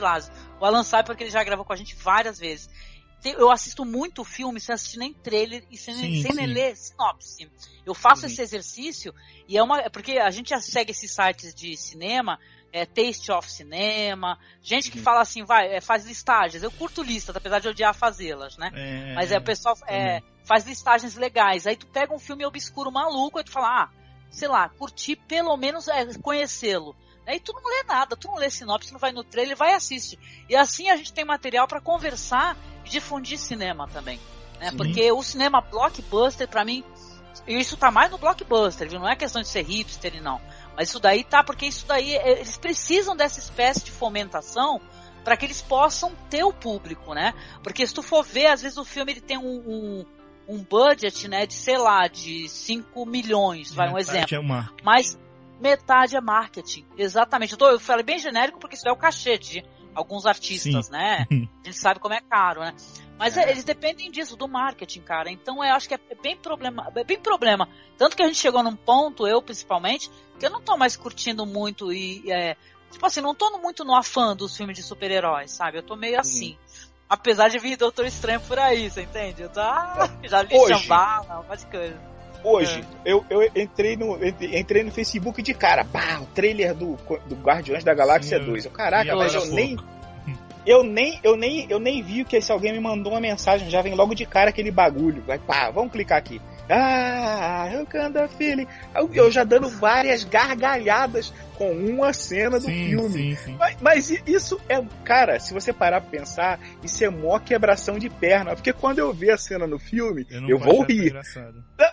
o 0.59 0.65
Alan 0.65 0.83
sabe 0.83 1.05
porque 1.05 1.23
ele 1.23 1.31
já 1.31 1.43
gravou 1.43 1.65
com 1.65 1.73
a 1.73 1.75
gente 1.77 1.95
várias 1.95 2.39
vezes. 2.39 2.69
Eu 3.23 3.49
assisto 3.49 3.83
muito 3.83 4.23
filme 4.23 4.59
sem 4.59 4.75
assistir 4.75 4.99
nem 4.99 5.11
trailer 5.11 5.65
e 5.71 5.77
sem, 5.77 5.95
sim, 5.95 6.21
sem 6.21 6.31
sim. 6.31 6.45
ler 6.45 6.75
sinopse. 6.75 7.49
Eu 7.83 7.95
faço 7.95 8.23
uhum. 8.23 8.31
esse 8.31 8.41
exercício 8.41 9.13
e 9.47 9.57
é 9.57 9.63
uma. 9.63 9.89
Porque 9.89 10.19
a 10.19 10.29
gente 10.29 10.49
já 10.49 10.61
segue 10.61 10.91
esses 10.91 11.11
sites 11.11 11.53
de 11.53 11.75
cinema 11.75 12.39
é, 12.75 12.85
Taste 12.85 13.31
of 13.31 13.49
Cinema, 13.49 14.37
gente 14.61 14.91
que 14.91 14.97
uhum. 14.97 15.03
fala 15.05 15.21
assim, 15.21 15.45
vai, 15.45 15.73
é, 15.73 15.79
faz 15.79 16.05
listagens. 16.05 16.61
Eu 16.61 16.69
curto 16.69 17.01
listas, 17.01 17.33
apesar 17.33 17.59
de 17.59 17.69
odiar 17.69 17.95
fazê-las, 17.95 18.57
né? 18.57 18.69
É, 18.75 19.13
Mas 19.15 19.31
é, 19.31 19.37
o 19.37 19.41
pessoal 19.41 19.77
é, 19.87 20.21
faz 20.43 20.67
listagens 20.67 21.15
legais. 21.15 21.65
Aí 21.65 21.77
tu 21.77 21.87
pega 21.87 22.13
um 22.13 22.19
filme 22.19 22.45
obscuro 22.45 22.91
maluco 22.91 23.39
e 23.39 23.45
tu 23.45 23.51
fala, 23.51 23.83
ah, 23.83 23.89
sei 24.29 24.49
lá, 24.49 24.67
curtir 24.67 25.15
pelo 25.15 25.55
menos 25.55 25.87
é, 25.87 26.05
conhecê-lo. 26.21 26.93
Aí 27.25 27.39
tu 27.39 27.53
não 27.53 27.63
lê 27.63 27.83
nada, 27.83 28.17
tu 28.17 28.27
não 28.27 28.35
lê 28.35 28.49
sinopse, 28.49 28.91
não 28.91 28.99
vai 28.99 29.13
no 29.13 29.23
trailer, 29.23 29.55
vai 29.55 29.71
e 29.71 29.75
assiste. 29.75 30.19
E 30.49 30.55
assim 30.55 30.89
a 30.89 30.97
gente 30.97 31.13
tem 31.13 31.23
material 31.23 31.69
para 31.69 31.79
conversar 31.79 32.57
e 32.83 32.89
difundir 32.89 33.37
cinema 33.37 33.87
também. 33.87 34.19
Né? 34.59 34.73
Porque 34.75 35.09
o 35.13 35.23
cinema 35.23 35.61
blockbuster, 35.61 36.45
para 36.45 36.65
mim, 36.65 36.83
isso 37.47 37.77
tá 37.77 37.89
mais 37.89 38.11
no 38.11 38.17
blockbuster, 38.17 38.89
viu? 38.89 38.99
Não 38.99 39.07
é 39.07 39.15
questão 39.15 39.41
de 39.41 39.47
ser 39.47 39.61
hipster 39.61 40.13
e 40.13 40.19
não. 40.19 40.41
Mas 40.75 40.89
isso 40.89 40.99
daí 40.99 41.23
tá, 41.23 41.43
porque 41.43 41.65
isso 41.65 41.85
daí, 41.87 42.15
é, 42.15 42.33
eles 42.33 42.57
precisam 42.57 43.15
dessa 43.15 43.39
espécie 43.39 43.83
de 43.83 43.91
fomentação 43.91 44.81
para 45.23 45.35
que 45.35 45.45
eles 45.45 45.61
possam 45.61 46.13
ter 46.29 46.43
o 46.43 46.53
público, 46.53 47.13
né? 47.13 47.33
Porque 47.63 47.85
se 47.85 47.93
tu 47.93 48.03
for 48.03 48.23
ver, 48.23 48.47
às 48.47 48.61
vezes 48.61 48.77
o 48.77 48.85
filme 48.85 49.13
ele 49.13 49.21
tem 49.21 49.37
um, 49.37 49.43
um, 49.43 50.05
um 50.47 50.63
budget, 50.63 51.27
né, 51.27 51.47
de, 51.47 51.53
sei 51.53 51.77
lá, 51.77 52.07
de 52.07 52.47
5 52.47 53.05
milhões, 53.05 53.73
vai 53.73 53.89
um 53.89 53.97
exemplo. 53.97 54.19
É 54.19 54.25
Mas 54.83 55.17
metade 55.59 56.15
é 56.15 56.21
marketing. 56.21 56.85
Exatamente. 56.97 57.53
Eu, 57.53 57.57
tô, 57.57 57.69
eu 57.71 57.79
falei 57.79 58.03
bem 58.03 58.19
genérico 58.19 58.59
porque 58.59 58.75
isso 58.75 58.87
é 58.87 58.91
o 58.91 58.97
cachê 58.97 59.37
de 59.37 59.63
alguns 59.95 60.25
artistas, 60.25 60.87
Sim. 60.87 60.91
né? 60.91 61.25
A 61.63 61.65
gente 61.65 61.79
sabe 61.79 61.99
como 61.99 62.13
é 62.13 62.21
caro, 62.21 62.61
né? 62.61 62.75
Mas 63.17 63.37
é. 63.37 63.49
eles 63.49 63.63
dependem 63.63 64.11
disso, 64.11 64.35
do 64.35 64.47
marketing, 64.47 65.01
cara. 65.01 65.31
Então 65.31 65.63
eu 65.63 65.73
acho 65.73 65.87
que 65.87 65.95
é 65.95 65.99
bem 66.21 66.35
problema, 66.35 66.91
é 66.95 67.03
bem 67.03 67.19
problema. 67.19 67.67
Tanto 67.97 68.15
que 68.15 68.21
a 68.21 68.27
gente 68.27 68.37
chegou 68.37 68.61
num 68.61 68.75
ponto, 68.75 69.25
eu 69.25 69.41
principalmente, 69.41 70.11
que 70.37 70.45
eu 70.45 70.49
não 70.49 70.61
tô 70.61 70.77
mais 70.77 70.95
curtindo 70.95 71.45
muito 71.45 71.91
e. 71.91 72.29
É, 72.29 72.55
tipo 72.91 73.05
assim, 73.05 73.21
não 73.21 73.33
tô 73.33 73.57
muito 73.57 73.83
no 73.83 73.95
afã 73.95 74.35
dos 74.35 74.55
filmes 74.55 74.75
de 74.75 74.83
super-heróis, 74.83 75.51
sabe? 75.51 75.77
Eu 75.77 75.83
tô 75.83 75.95
meio 75.95 76.19
assim. 76.19 76.57
Apesar 77.07 77.49
de 77.49 77.59
vir 77.59 77.77
Doutor 77.77 78.05
Estranho 78.05 78.41
por 78.41 78.57
aí, 78.57 78.89
você 78.89 79.03
entende? 79.03 79.43
Eu 79.43 79.49
tô, 79.49 79.61
ah, 79.61 80.09
já 80.23 80.41
li 80.41 80.55
Xambala, 80.67 81.41
um 81.41 81.47
monte 81.47 81.59
de 81.59 81.67
coisa. 81.67 82.14
Hoje, 82.45 82.85
é. 83.03 83.11
eu, 83.11 83.25
eu 83.27 83.43
entrei, 83.55 83.97
no, 83.97 84.19
entrei 84.23 84.83
no 84.83 84.91
Facebook 84.91 85.41
de 85.41 85.53
cara, 85.53 85.83
bah, 85.83 86.21
o 86.21 86.27
trailer 86.27 86.75
do, 86.75 86.95
do 87.27 87.35
Guardiões 87.35 87.83
da 87.83 87.91
Galáxia 87.91 88.37
Sim, 88.37 88.45
2. 88.45 88.65
Eu, 88.65 88.71
caraca, 88.71 89.15
mas 89.15 89.33
eu 89.33 89.47
nem. 89.47 89.75
Eu 90.63 90.83
nem, 90.83 91.19
eu 91.23 91.35
nem, 91.35 91.67
eu 91.69 91.79
nem 91.79 92.01
vi 92.01 92.23
que 92.23 92.41
se 92.41 92.51
alguém 92.51 92.73
me 92.73 92.79
mandou 92.79 93.13
uma 93.13 93.21
mensagem, 93.21 93.69
já 93.69 93.81
vem 93.81 93.93
logo 93.93 94.15
de 94.15 94.25
cara 94.25 94.49
aquele 94.49 94.71
bagulho. 94.71 95.23
Vai, 95.25 95.37
pá, 95.37 95.69
vamos 95.69 95.91
clicar 95.91 96.17
aqui. 96.17 96.41
Ah, 96.67 97.69
eu 97.71 97.85
canto 97.85 98.27
feeling. 98.29 98.67
Eu, 98.95 99.09
eu 99.13 99.31
já 99.31 99.43
dando 99.43 99.69
várias 99.69 100.23
gargalhadas 100.23 101.31
com 101.55 101.71
uma 101.71 102.13
cena 102.13 102.59
do 102.59 102.65
sim, 102.65 102.89
filme. 102.89 103.09
sim, 103.09 103.35
sim. 103.43 103.55
Mas, 103.57 103.77
mas 103.81 104.09
isso 104.27 104.59
é, 104.69 104.81
cara, 105.03 105.39
se 105.39 105.53
você 105.53 105.71
parar 105.73 106.01
pra 106.01 106.09
pensar, 106.09 106.59
isso 106.83 107.03
é 107.03 107.09
mó 107.09 107.39
quebração 107.39 107.97
de 107.97 108.09
perna. 108.09 108.55
Porque 108.55 108.71
quando 108.73 108.99
eu 108.99 109.13
ver 109.13 109.31
a 109.31 109.37
cena 109.37 109.65
no 109.65 109.79
filme, 109.79 110.25
Eu, 110.29 110.49
eu 110.49 110.59
vou 110.59 110.83
rir. 110.83 111.13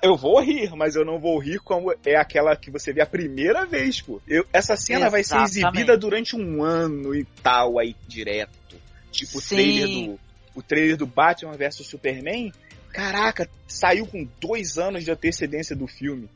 Eu 0.02 0.16
vou 0.16 0.40
rir, 0.40 0.70
mas 0.76 0.94
eu 0.96 1.04
não 1.04 1.18
vou 1.18 1.38
rir 1.38 1.58
como 1.60 1.92
é 2.04 2.16
aquela 2.16 2.54
que 2.56 2.70
você 2.70 2.92
vê 2.92 3.00
a 3.02 3.06
primeira 3.06 3.64
vez, 3.64 4.00
pô. 4.00 4.20
Eu- 4.28 4.46
essa 4.52 4.76
cena 4.76 5.08
vai 5.08 5.22
ser 5.24 5.34
Exatamente. 5.36 5.58
exibida 5.58 5.96
durante 5.96 6.36
um 6.36 6.62
ano 6.62 7.14
e 7.14 7.24
tal, 7.42 7.78
aí 7.78 7.94
direto. 8.06 8.76
Tipo 9.10 9.38
o 9.38 9.42
trailer 9.42 9.86
do. 9.88 10.20
O 10.54 10.62
trailer 10.62 10.96
do 10.96 11.06
Batman 11.06 11.52
vs 11.52 11.86
Superman. 11.86 12.52
Caraca, 12.92 13.48
saiu 13.66 14.06
com 14.06 14.28
dois 14.38 14.76
anos 14.76 15.04
de 15.04 15.10
antecedência 15.10 15.74
do 15.74 15.86
filme. 15.86 16.28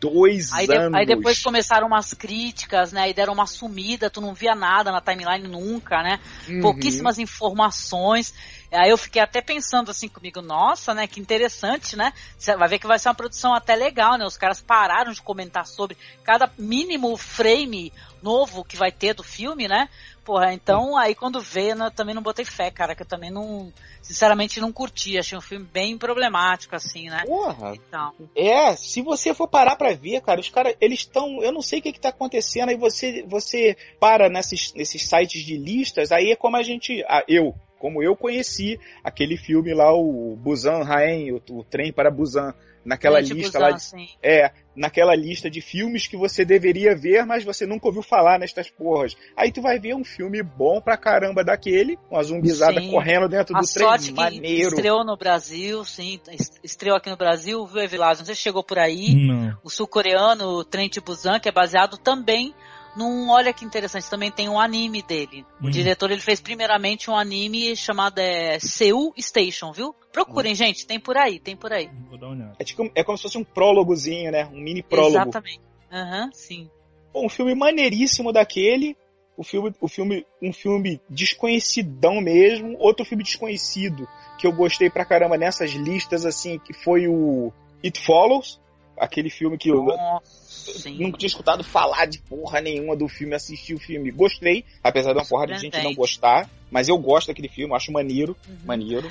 Dois 0.00 0.52
Aí, 0.52 0.66
de- 0.66 0.76
anos. 0.76 0.94
aí 0.94 1.06
depois 1.06 1.42
começaram 1.42 1.86
umas 1.86 2.14
críticas, 2.14 2.92
né? 2.92 3.10
E 3.10 3.14
deram 3.14 3.32
uma 3.32 3.46
sumida, 3.46 4.08
tu 4.08 4.20
não 4.20 4.32
via 4.32 4.54
nada 4.54 4.92
na 4.92 5.00
timeline 5.00 5.48
nunca, 5.48 6.02
né? 6.02 6.20
Uhum. 6.48 6.60
Pouquíssimas 6.60 7.18
informações. 7.18 8.32
Aí 8.70 8.90
eu 8.90 8.98
fiquei 8.98 9.22
até 9.22 9.40
pensando 9.40 9.90
assim 9.90 10.08
comigo, 10.08 10.42
nossa, 10.42 10.92
né? 10.92 11.06
Que 11.06 11.20
interessante, 11.20 11.96
né? 11.96 12.12
Você 12.36 12.54
vai 12.56 12.68
ver 12.68 12.78
que 12.78 12.86
vai 12.86 12.98
ser 12.98 13.08
uma 13.08 13.14
produção 13.14 13.54
até 13.54 13.74
legal, 13.74 14.18
né? 14.18 14.26
Os 14.26 14.36
caras 14.36 14.60
pararam 14.60 15.12
de 15.12 15.22
comentar 15.22 15.66
sobre 15.66 15.96
cada 16.22 16.50
mínimo 16.58 17.16
frame 17.16 17.92
novo 18.22 18.64
que 18.64 18.76
vai 18.76 18.92
ter 18.92 19.14
do 19.14 19.22
filme, 19.22 19.68
né? 19.68 19.88
Porra, 20.24 20.52
então 20.52 20.94
aí 20.94 21.14
quando 21.14 21.40
veio, 21.40 21.74
né, 21.74 21.86
eu 21.86 21.90
também 21.90 22.14
não 22.14 22.20
botei 22.20 22.44
fé, 22.44 22.70
cara, 22.70 22.94
que 22.94 23.00
eu 23.00 23.06
também 23.06 23.30
não, 23.30 23.72
sinceramente 24.02 24.60
não 24.60 24.70
curti, 24.70 25.16
achei 25.16 25.38
um 25.38 25.40
filme 25.40 25.64
bem 25.64 25.96
problemático, 25.96 26.76
assim, 26.76 27.08
né? 27.08 27.22
Porra, 27.24 27.74
Então, 27.74 28.12
É, 28.36 28.76
se 28.76 29.00
você 29.00 29.32
for 29.32 29.48
parar 29.48 29.76
pra 29.76 29.94
ver, 29.94 30.20
cara, 30.20 30.38
os 30.38 30.50
caras, 30.50 30.74
eles 30.82 30.98
estão, 30.98 31.42
eu 31.42 31.50
não 31.50 31.62
sei 31.62 31.78
o 31.78 31.82
que 31.82 31.94
que 31.94 32.00
tá 32.00 32.10
acontecendo, 32.10 32.68
aí 32.68 32.76
você, 32.76 33.24
você 33.26 33.74
para 33.98 34.28
nesses, 34.28 34.74
nesses 34.74 35.08
sites 35.08 35.42
de 35.42 35.56
listas, 35.56 36.12
aí 36.12 36.30
é 36.30 36.36
como 36.36 36.58
a 36.58 36.62
gente, 36.62 37.02
ah, 37.08 37.24
eu, 37.26 37.54
como 37.78 38.02
eu 38.02 38.16
conheci 38.16 38.78
aquele 39.02 39.36
filme 39.36 39.72
lá, 39.74 39.92
o 39.94 40.36
Busan 40.36 40.82
Rain, 40.82 41.32
o, 41.32 41.42
o 41.50 41.64
Trem 41.64 41.92
para 41.92 42.10
Busan, 42.10 42.52
naquela 42.84 43.20
Gente, 43.20 43.34
lista 43.34 43.58
Busan, 43.58 43.70
lá, 43.70 43.76
de, 43.76 44.08
é, 44.22 44.50
naquela 44.74 45.14
lista 45.14 45.50
de 45.50 45.60
filmes 45.60 46.06
que 46.06 46.16
você 46.16 46.44
deveria 46.44 46.96
ver, 46.96 47.26
mas 47.26 47.44
você 47.44 47.66
nunca 47.66 47.86
ouviu 47.86 48.02
falar 48.02 48.38
nestas 48.38 48.70
porras. 48.70 49.14
Aí 49.36 49.52
tu 49.52 49.60
vai 49.60 49.78
ver 49.78 49.94
um 49.94 50.04
filme 50.04 50.42
bom 50.42 50.80
pra 50.80 50.96
caramba 50.96 51.44
daquele, 51.44 51.98
uma 52.10 52.22
zumbizada 52.22 52.80
Sim. 52.80 52.90
correndo 52.90 53.28
dentro 53.28 53.54
A 53.56 53.60
do 53.60 53.66
trem, 53.66 53.86
sorte 53.86 54.06
que 54.12 54.14
maneiro. 54.20 54.68
estreou 54.74 55.04
no 55.04 55.16
Brasil, 55.16 55.84
sim, 55.84 56.18
est- 56.30 56.58
estreou 56.64 56.96
aqui 56.96 57.10
no 57.10 57.16
Brasil, 57.16 57.66
viu, 57.66 57.82
Evilásio? 57.82 58.22
Não 58.22 58.26
sei 58.26 58.34
se 58.34 58.40
chegou 58.42 58.62
por 58.64 58.78
aí. 58.78 59.14
Não. 59.14 59.56
O 59.62 59.68
sul-coreano, 59.68 60.44
o 60.48 60.64
Trent 60.64 60.98
Busan, 61.00 61.38
que 61.40 61.48
é 61.48 61.52
baseado 61.52 61.98
também 61.98 62.54
num, 62.98 63.30
olha 63.30 63.52
que 63.52 63.64
interessante, 63.64 64.10
também 64.10 64.30
tem 64.30 64.48
um 64.48 64.58
anime 64.58 65.02
dele. 65.02 65.46
O 65.62 65.68
Hum. 65.68 65.70
diretor, 65.70 66.10
ele 66.10 66.20
fez 66.20 66.40
primeiramente 66.40 67.08
um 67.08 67.16
anime 67.16 67.76
chamado 67.76 68.18
é, 68.18 68.58
Seoul 68.58 69.14
Station, 69.18 69.72
viu? 69.72 69.94
Procurem, 70.12 70.52
gente, 70.54 70.84
tem 70.84 70.98
por 70.98 71.16
aí, 71.16 71.38
tem 71.38 71.56
por 71.56 71.72
aí. 71.72 71.88
Vou 72.08 72.18
dar 72.18 72.26
uma 72.26 72.34
olhada. 72.34 72.56
É, 72.58 72.64
tipo, 72.64 72.90
é 72.94 73.04
como 73.04 73.16
se 73.16 73.22
fosse 73.22 73.38
um 73.38 73.44
prólogozinho, 73.44 74.32
né? 74.32 74.46
Um 74.52 74.60
mini 74.60 74.82
prólogo. 74.82 75.16
Exatamente. 75.16 75.60
Aham, 75.92 76.30
sim. 76.32 76.68
Pô, 77.12 77.24
um 77.24 77.28
filme 77.28 77.54
maneiríssimo 77.54 78.32
daquele. 78.32 78.96
O 79.36 79.44
filme, 79.44 79.72
o 79.80 79.86
filme, 79.86 80.26
um 80.42 80.52
filme 80.52 81.00
desconhecidão 81.08 82.20
mesmo. 82.20 82.76
Outro 82.80 83.06
filme 83.06 83.22
desconhecido 83.22 84.08
que 84.36 84.46
eu 84.46 84.52
gostei 84.52 84.90
pra 84.90 85.04
caramba 85.04 85.38
nessas 85.38 85.70
listas, 85.70 86.26
assim, 86.26 86.58
que 86.58 86.72
foi 86.72 87.06
o 87.06 87.52
It 87.84 88.04
Follows. 88.04 88.60
Aquele 88.98 89.30
filme 89.30 89.56
que 89.56 89.70
eu 89.70 89.84
Nossa, 89.84 90.90
nunca 90.90 91.18
tinha 91.18 91.28
escutado 91.28 91.62
falar 91.64 92.06
de 92.06 92.18
porra 92.18 92.60
nenhuma 92.60 92.96
do 92.96 93.08
filme, 93.08 93.34
assisti 93.34 93.74
o 93.74 93.78
filme. 93.78 94.10
Gostei, 94.10 94.64
apesar 94.82 95.12
de 95.12 95.18
uma 95.18 95.26
porra 95.26 95.46
de 95.46 95.58
gente 95.58 95.82
não 95.82 95.94
gostar. 95.94 96.48
Mas 96.70 96.88
eu 96.88 96.98
gosto 96.98 97.28
daquele 97.28 97.48
filme, 97.48 97.74
acho 97.74 97.92
maneiro. 97.92 98.36
Uhum. 98.46 98.58
Maneiro. 98.64 99.10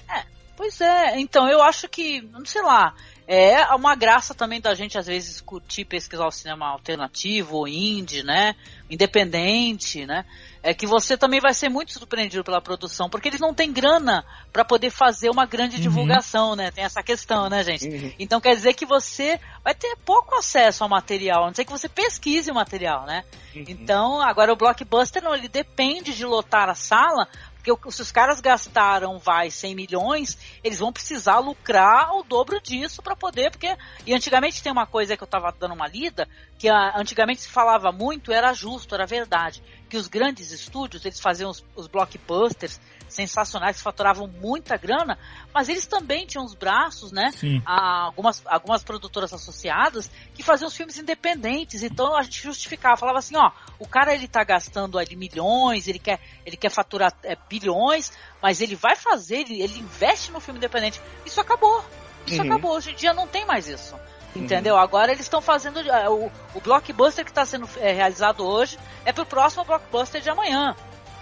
Pois 0.55 0.81
é, 0.81 1.19
então 1.19 1.47
eu 1.47 1.61
acho 1.61 1.87
que, 1.87 2.21
não 2.21 2.43
sei 2.43 2.63
lá, 2.63 2.95
é 3.27 3.75
uma 3.75 3.93
graça 3.93 4.33
também 4.33 4.61
da 4.61 4.73
gente 4.73 4.97
às 4.97 5.05
vezes 5.05 5.41
curtir 5.41 5.83
pesquisar 5.83 6.25
o 6.25 6.31
cinema 6.31 6.67
alternativo, 6.67 7.57
ou 7.57 7.67
indie, 7.67 8.23
né? 8.23 8.55
Independente, 8.89 10.05
né? 10.05 10.25
É 10.63 10.73
que 10.73 10.87
você 10.87 11.17
também 11.17 11.39
vai 11.39 11.53
ser 11.53 11.69
muito 11.69 11.91
surpreendido 11.93 12.43
pela 12.43 12.61
produção, 12.61 13.09
porque 13.09 13.27
eles 13.27 13.39
não 13.39 13.53
têm 13.53 13.71
grana 13.71 14.25
pra 14.51 14.65
poder 14.65 14.89
fazer 14.89 15.29
uma 15.29 15.45
grande 15.45 15.75
Uhum. 15.75 15.81
divulgação, 15.81 16.55
né? 16.55 16.71
Tem 16.71 16.83
essa 16.83 17.03
questão, 17.03 17.49
né, 17.49 17.63
gente? 17.63 17.87
Uhum. 17.87 18.13
Então 18.17 18.39
quer 18.41 18.55
dizer 18.55 18.73
que 18.73 18.85
você 18.85 19.39
vai 19.63 19.75
ter 19.75 19.95
pouco 20.05 20.35
acesso 20.35 20.83
ao 20.83 20.89
material, 20.89 21.43
a 21.43 21.47
não 21.47 21.53
ser 21.53 21.65
que 21.65 21.71
você 21.71 21.87
pesquise 21.89 22.49
o 22.49 22.55
material, 22.55 23.05
né? 23.05 23.23
Então, 23.55 24.21
agora 24.21 24.53
o 24.53 24.55
blockbuster 24.55 25.23
não, 25.23 25.33
ele 25.33 25.47
depende 25.49 26.15
de 26.15 26.25
lotar 26.25 26.69
a 26.69 26.75
sala, 26.75 27.27
porque 27.75 27.91
se 27.91 28.01
os 28.01 28.11
caras 28.11 28.39
gastaram, 28.39 29.17
vai, 29.17 29.49
100 29.49 29.75
milhões, 29.75 30.37
eles 30.63 30.79
vão 30.79 30.93
precisar 30.93 31.39
lucrar 31.39 32.15
o 32.15 32.23
dobro 32.23 32.61
disso 32.61 33.01
para 33.01 33.15
poder, 33.15 33.51
porque... 33.51 33.75
E 34.05 34.13
antigamente 34.13 34.61
tem 34.61 34.71
uma 34.71 34.85
coisa 34.85 35.17
que 35.17 35.23
eu 35.23 35.27
tava 35.27 35.51
dando 35.51 35.73
uma 35.73 35.87
lida, 35.87 36.27
que 36.57 36.69
antigamente 36.69 37.41
se 37.41 37.49
falava 37.49 37.91
muito, 37.91 38.31
era 38.31 38.53
justo, 38.53 38.95
era 38.95 39.05
verdade, 39.05 39.63
que 39.89 39.97
os 39.97 40.07
grandes 40.07 40.51
estúdios, 40.51 41.03
eles 41.05 41.19
faziam 41.19 41.49
os, 41.49 41.65
os 41.75 41.87
blockbusters 41.87 42.79
sensacionais, 43.07 43.77
que 43.77 43.83
faturavam 43.83 44.27
muita 44.27 44.77
grana, 44.77 45.17
mas 45.53 45.69
eles 45.69 45.85
também 45.85 46.25
tinham 46.25 46.43
os 46.45 46.53
braços, 46.53 47.11
né, 47.11 47.31
Sim. 47.31 47.61
algumas, 47.65 48.41
algumas 48.45 48.83
produtoras 48.83 49.33
associadas 49.33 50.09
que 50.33 50.43
faziam 50.43 50.67
os 50.67 50.75
filmes 50.75 50.97
independentes. 50.97 51.83
Então 51.83 52.15
a 52.15 52.21
gente 52.23 52.41
justificava, 52.43 52.97
falava 52.97 53.19
assim, 53.19 53.35
ó, 53.37 53.51
o 53.79 53.87
cara 53.87 54.13
ele 54.13 54.27
tá 54.27 54.43
gastando 54.43 54.97
ali 54.99 55.15
milhões, 55.15 55.87
ele 55.87 55.99
quer, 55.99 56.19
ele 56.45 56.57
quer 56.57 56.69
faturar 56.69 57.13
é, 57.23 57.37
bilhões, 57.49 58.11
mas 58.41 58.61
ele 58.61 58.75
vai 58.75 58.95
fazer, 58.95 59.37
ele, 59.41 59.61
ele 59.61 59.79
investe 59.79 60.31
no 60.31 60.39
filme 60.39 60.57
independente. 60.57 61.01
Isso 61.25 61.39
acabou. 61.41 61.83
Isso 62.25 62.41
Uhum. 62.41 62.47
acabou. 62.47 62.71
Hoje 62.75 62.91
em 62.91 62.95
dia 62.95 63.13
não 63.13 63.27
tem 63.27 63.45
mais 63.45 63.67
isso. 63.67 63.95
Entendeu? 64.35 64.77
Agora 64.77 65.11
eles 65.11 65.25
estão 65.25 65.41
fazendo. 65.41 65.79
é, 65.79 66.09
o, 66.09 66.29
o 66.53 66.61
blockbuster 66.61 67.23
que 67.25 67.31
está 67.31 67.45
sendo 67.45 67.67
é, 67.77 67.91
realizado 67.91 68.45
hoje 68.45 68.77
é 69.03 69.11
pro 69.11 69.25
próximo 69.25 69.63
blockbuster 69.63 70.21
de 70.21 70.29
amanhã. 70.29 70.75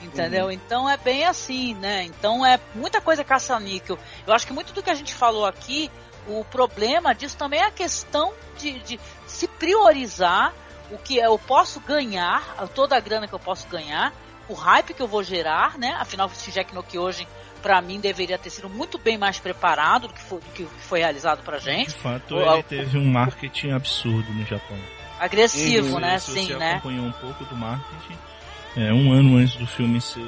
Entendeu? 0.06 0.52
Então 0.52 0.90
é 0.90 0.98
bem 0.98 1.26
assim, 1.26 1.74
né? 1.76 2.04
Então 2.04 2.46
é 2.46 2.60
muita 2.74 3.02
coisa 3.02 3.24
caça-níquel. 3.24 3.98
Eu 4.26 4.34
acho 4.34 4.46
que 4.48 4.54
muito 4.54 4.74
do 4.74 4.82
que 4.84 4.90
a 4.90 4.96
gente 4.96 5.14
falou 5.14 5.46
aqui, 5.46 5.90
o 6.28 6.44
problema 6.46 7.14
disso 7.14 7.38
também 7.38 7.60
é 7.60 7.66
a 7.66 7.72
questão 7.72 8.34
de, 8.58 8.80
de 8.80 9.00
se 9.28 9.48
priorizar 9.48 10.54
o 10.92 10.98
que 10.98 11.18
eu 11.18 11.38
posso 11.40 11.80
ganhar, 11.80 12.56
toda 12.74 12.96
a 12.96 13.00
grana 13.00 13.28
que 13.28 13.34
eu 13.34 13.40
posso 13.40 13.68
ganhar, 13.68 14.14
o 14.48 14.54
hype 14.54 14.94
que 14.94 15.02
eu 15.02 15.08
vou 15.08 15.24
gerar, 15.24 15.78
né? 15.78 15.96
Afinal, 16.00 16.28
o 16.28 16.36
Shingeki 16.36 16.74
no 16.76 16.84
Kyojin, 16.84 17.28
pra 17.62 17.82
mim, 17.82 18.00
deveria 18.00 18.38
ter 18.38 18.52
sido 18.52 18.70
muito 18.70 19.00
bem 19.00 19.18
mais 19.18 19.40
preparado 19.40 20.08
do 20.08 20.14
que 20.14 20.22
foi, 20.22 20.40
do 20.40 20.46
que 20.52 20.66
foi 20.66 21.00
realizado 21.00 21.42
pra 21.44 21.58
De 21.58 21.64
gente. 21.66 21.92
fato, 21.92 22.36
O- 22.36 22.54
ele 22.54 22.62
teve 22.64 22.98
um 23.00 23.06
marketing 23.12 23.72
absurdo 23.72 24.32
no 24.32 24.46
Japão. 24.46 24.78
Agressivo, 25.20 25.96
Uhum, 25.96 26.00
né? 26.00 26.20
Sim, 26.20 26.54
né? 26.56 26.74
acompanhou 26.74 27.06
um 27.06 27.12
pouco 27.14 27.44
do 27.46 27.56
marketing, 27.56 28.18
é, 28.76 28.94
um 28.94 29.12
ano 29.12 29.38
antes 29.38 29.56
do 29.56 29.66
filme 29.68 30.02
ser 30.02 30.26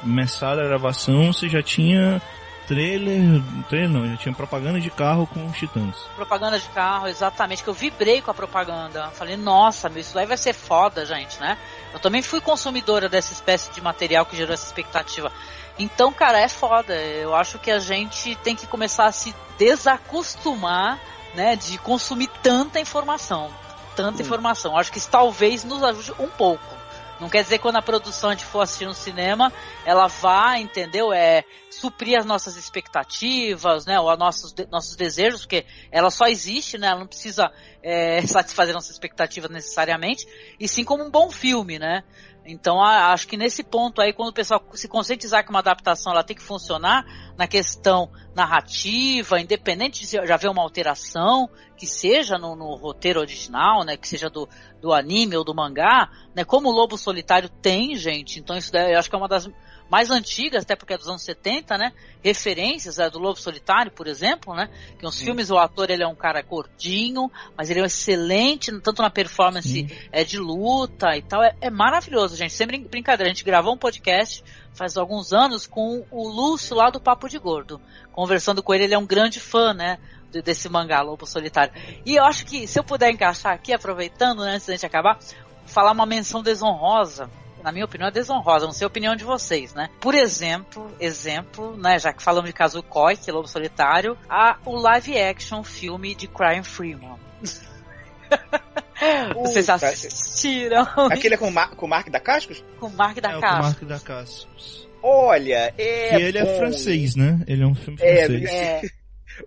começar 0.00 0.52
a 0.58 0.64
gravação, 0.64 1.32
você 1.32 1.48
já 1.48 1.62
tinha 1.62 2.20
trailer, 2.66 3.42
trailer 3.68 3.88
não, 3.88 4.08
já 4.08 4.16
tinha 4.16 4.34
propaganda 4.34 4.80
de 4.80 4.90
carro 4.90 5.26
com 5.26 5.46
os 5.46 5.56
titãs. 5.56 5.96
Propaganda 6.16 6.58
de 6.58 6.68
carro, 6.70 7.06
exatamente, 7.06 7.62
que 7.62 7.68
eu 7.68 7.74
vibrei 7.74 8.20
com 8.20 8.30
a 8.30 8.34
propaganda. 8.34 9.08
Falei, 9.10 9.36
nossa, 9.36 9.88
meu, 9.88 10.00
isso 10.00 10.18
aí 10.18 10.26
vai 10.26 10.36
ser 10.36 10.52
foda, 10.52 11.06
gente, 11.06 11.38
né? 11.40 11.56
Eu 11.92 12.00
também 12.00 12.22
fui 12.22 12.40
consumidora 12.40 13.08
dessa 13.08 13.32
espécie 13.32 13.70
de 13.72 13.80
material 13.80 14.26
que 14.26 14.36
gerou 14.36 14.54
essa 14.54 14.66
expectativa. 14.66 15.30
Então, 15.78 16.12
cara, 16.12 16.38
é 16.40 16.48
foda. 16.48 16.94
Eu 16.94 17.34
acho 17.34 17.58
que 17.58 17.70
a 17.70 17.78
gente 17.78 18.34
tem 18.36 18.54
que 18.56 18.66
começar 18.66 19.06
a 19.06 19.12
se 19.12 19.34
desacostumar, 19.58 20.98
né, 21.34 21.56
de 21.56 21.78
consumir 21.78 22.28
tanta 22.42 22.78
informação. 22.80 23.50
Tanta 23.96 24.22
Hum. 24.22 24.24
informação. 24.24 24.72
Eu 24.72 24.78
acho 24.78 24.92
que 24.92 24.98
isso 24.98 25.08
talvez 25.10 25.64
nos 25.64 25.82
ajude 25.82 26.12
um 26.18 26.28
pouco. 26.28 26.81
Não 27.22 27.30
quer 27.30 27.44
dizer 27.44 27.58
que 27.58 27.62
quando 27.62 27.76
a 27.76 27.82
produção 27.82 28.30
a 28.30 28.32
gente 28.34 28.44
for 28.44 28.62
assistir 28.62 28.84
no 28.84 28.92
cinema, 28.92 29.52
ela 29.86 30.08
vá, 30.08 30.58
entendeu? 30.58 31.12
É 31.12 31.44
suprir 31.70 32.18
as 32.18 32.26
nossas 32.26 32.56
expectativas, 32.56 33.86
né? 33.86 34.00
Ou 34.00 34.10
os 34.10 34.18
nossos, 34.18 34.52
de- 34.52 34.66
nossos 34.66 34.96
desejos, 34.96 35.42
porque 35.42 35.64
ela 35.92 36.10
só 36.10 36.26
existe, 36.26 36.76
né? 36.76 36.88
Ela 36.88 36.98
não 36.98 37.06
precisa 37.06 37.52
é, 37.80 38.20
satisfazer 38.26 38.74
nossas 38.74 38.90
expectativas 38.90 39.48
necessariamente, 39.50 40.26
e 40.58 40.66
sim 40.66 40.82
como 40.82 41.04
um 41.04 41.10
bom 41.12 41.30
filme, 41.30 41.78
né? 41.78 42.02
Então 42.44 42.82
acho 42.82 43.28
que 43.28 43.36
nesse 43.36 43.62
ponto 43.62 44.00
aí, 44.00 44.12
quando 44.12 44.30
o 44.30 44.32
pessoal 44.32 44.62
se 44.74 44.88
conscientizar 44.88 45.44
que 45.44 45.50
uma 45.50 45.60
adaptação 45.60 46.12
ela 46.12 46.24
tem 46.24 46.34
que 46.34 46.42
funcionar 46.42 47.04
na 47.36 47.46
questão 47.46 48.10
narrativa, 48.34 49.40
independente 49.40 50.00
de 50.00 50.06
já 50.06 50.34
haver 50.34 50.50
uma 50.50 50.62
alteração 50.62 51.48
que 51.76 51.86
seja 51.86 52.38
no, 52.38 52.56
no, 52.56 52.74
roteiro 52.74 53.20
original, 53.20 53.84
né, 53.84 53.96
que 53.96 54.08
seja 54.08 54.28
do, 54.28 54.48
do 54.80 54.92
anime 54.92 55.36
ou 55.36 55.44
do 55.44 55.54
mangá, 55.54 56.10
né, 56.34 56.44
como 56.44 56.68
o 56.68 56.72
Lobo 56.72 56.96
Solitário 56.96 57.48
tem, 57.48 57.96
gente, 57.96 58.40
então 58.40 58.56
isso 58.56 58.72
daí, 58.72 58.92
eu 58.92 58.98
acho 58.98 59.08
que 59.08 59.14
é 59.14 59.18
uma 59.18 59.28
das 59.28 59.48
mais 59.92 60.10
antigas, 60.10 60.62
até 60.62 60.74
porque 60.74 60.94
é 60.94 60.96
dos 60.96 61.06
anos 61.06 61.20
70, 61.20 61.76
né? 61.76 61.92
Referências 62.24 62.98
é, 62.98 63.10
do 63.10 63.18
Lobo 63.18 63.38
Solitário, 63.38 63.92
por 63.92 64.06
exemplo, 64.06 64.54
né? 64.54 64.70
Que 64.96 65.04
nos 65.04 65.16
Sim. 65.16 65.26
filmes 65.26 65.50
o 65.50 65.58
ator 65.58 65.90
ele 65.90 66.02
é 66.02 66.08
um 66.08 66.14
cara 66.14 66.40
gordinho, 66.40 67.30
mas 67.54 67.68
ele 67.68 67.80
é 67.80 67.82
um 67.82 67.86
excelente, 67.86 68.72
tanto 68.80 69.02
na 69.02 69.10
performance 69.10 69.86
é, 70.10 70.24
de 70.24 70.38
luta 70.38 71.14
e 71.14 71.20
tal. 71.20 71.42
É, 71.42 71.54
é 71.60 71.68
maravilhoso, 71.68 72.34
gente. 72.36 72.54
Sem 72.54 72.66
brincadeira, 72.66 73.30
a 73.30 73.34
gente 73.34 73.44
gravou 73.44 73.74
um 73.74 73.76
podcast 73.76 74.42
faz 74.72 74.96
alguns 74.96 75.34
anos 75.34 75.66
com 75.66 76.06
o 76.10 76.26
Lúcio 76.26 76.74
lá 76.74 76.88
do 76.88 76.98
Papo 76.98 77.28
de 77.28 77.38
Gordo. 77.38 77.78
Conversando 78.12 78.62
com 78.62 78.72
ele, 78.72 78.84
ele 78.84 78.94
é 78.94 78.98
um 78.98 79.04
grande 79.04 79.40
fã, 79.40 79.74
né? 79.74 79.98
Desse 80.42 80.70
mangá 80.70 81.02
Lobo 81.02 81.26
Solitário. 81.26 81.74
E 82.06 82.16
eu 82.16 82.24
acho 82.24 82.46
que, 82.46 82.66
se 82.66 82.78
eu 82.78 82.84
puder 82.84 83.10
encaixar 83.10 83.52
aqui, 83.52 83.74
aproveitando, 83.74 84.42
né, 84.42 84.54
antes 84.54 84.66
da 84.66 84.72
gente 84.72 84.86
acabar, 84.86 85.18
falar 85.66 85.92
uma 85.92 86.06
menção 86.06 86.42
desonrosa 86.42 87.28
na 87.62 87.72
minha 87.72 87.84
opinião, 87.84 88.08
é 88.08 88.10
desonrosa, 88.10 88.66
não 88.66 88.72
sei 88.72 88.84
a 88.84 88.88
opinião 88.88 89.14
de 89.14 89.24
vocês, 89.24 89.74
né? 89.74 89.88
Por 90.00 90.14
exemplo, 90.14 90.90
exemplo, 90.98 91.76
né, 91.76 91.98
já 91.98 92.12
que 92.12 92.22
falamos 92.22 92.48
de 92.48 92.54
Kazukoi, 92.54 93.16
que 93.16 93.30
é 93.30 93.32
Lobo 93.32 93.48
Solitário, 93.48 94.16
a, 94.28 94.58
o 94.64 94.76
live 94.76 95.18
action 95.18 95.62
filme 95.62 96.14
de 96.14 96.26
Crime 96.26 96.64
Freeman. 96.64 97.16
Vocês 99.34 99.68
assistiram? 99.68 100.86
Aquele 101.10 101.34
é 101.34 101.36
com, 101.36 101.50
Mar 101.50 101.70
com 101.70 101.86
o 101.86 101.88
Mark 101.88 102.08
da 102.08 102.20
Cascos? 102.20 102.64
Com 102.78 102.86
o 102.86 102.92
Mark 102.92 103.18
da 103.20 103.32
é, 103.32 103.40
Cascos. 103.40 103.50
Com 103.50 103.58
o 103.58 103.62
Mark 103.62 103.82
da 103.82 104.00
Cascos. 104.00 104.88
Olha, 105.02 105.74
é. 105.76 106.18
E 106.18 106.22
ele 106.22 106.38
é 106.38 106.44
bom. 106.44 106.50
é 106.50 106.58
francês, 106.58 107.16
né? 107.16 107.40
Ele 107.46 107.62
é 107.64 107.66
um 107.66 107.74
filme 107.74 107.98
é, 108.00 108.26
francês. 108.26 108.50
É, 108.50 108.82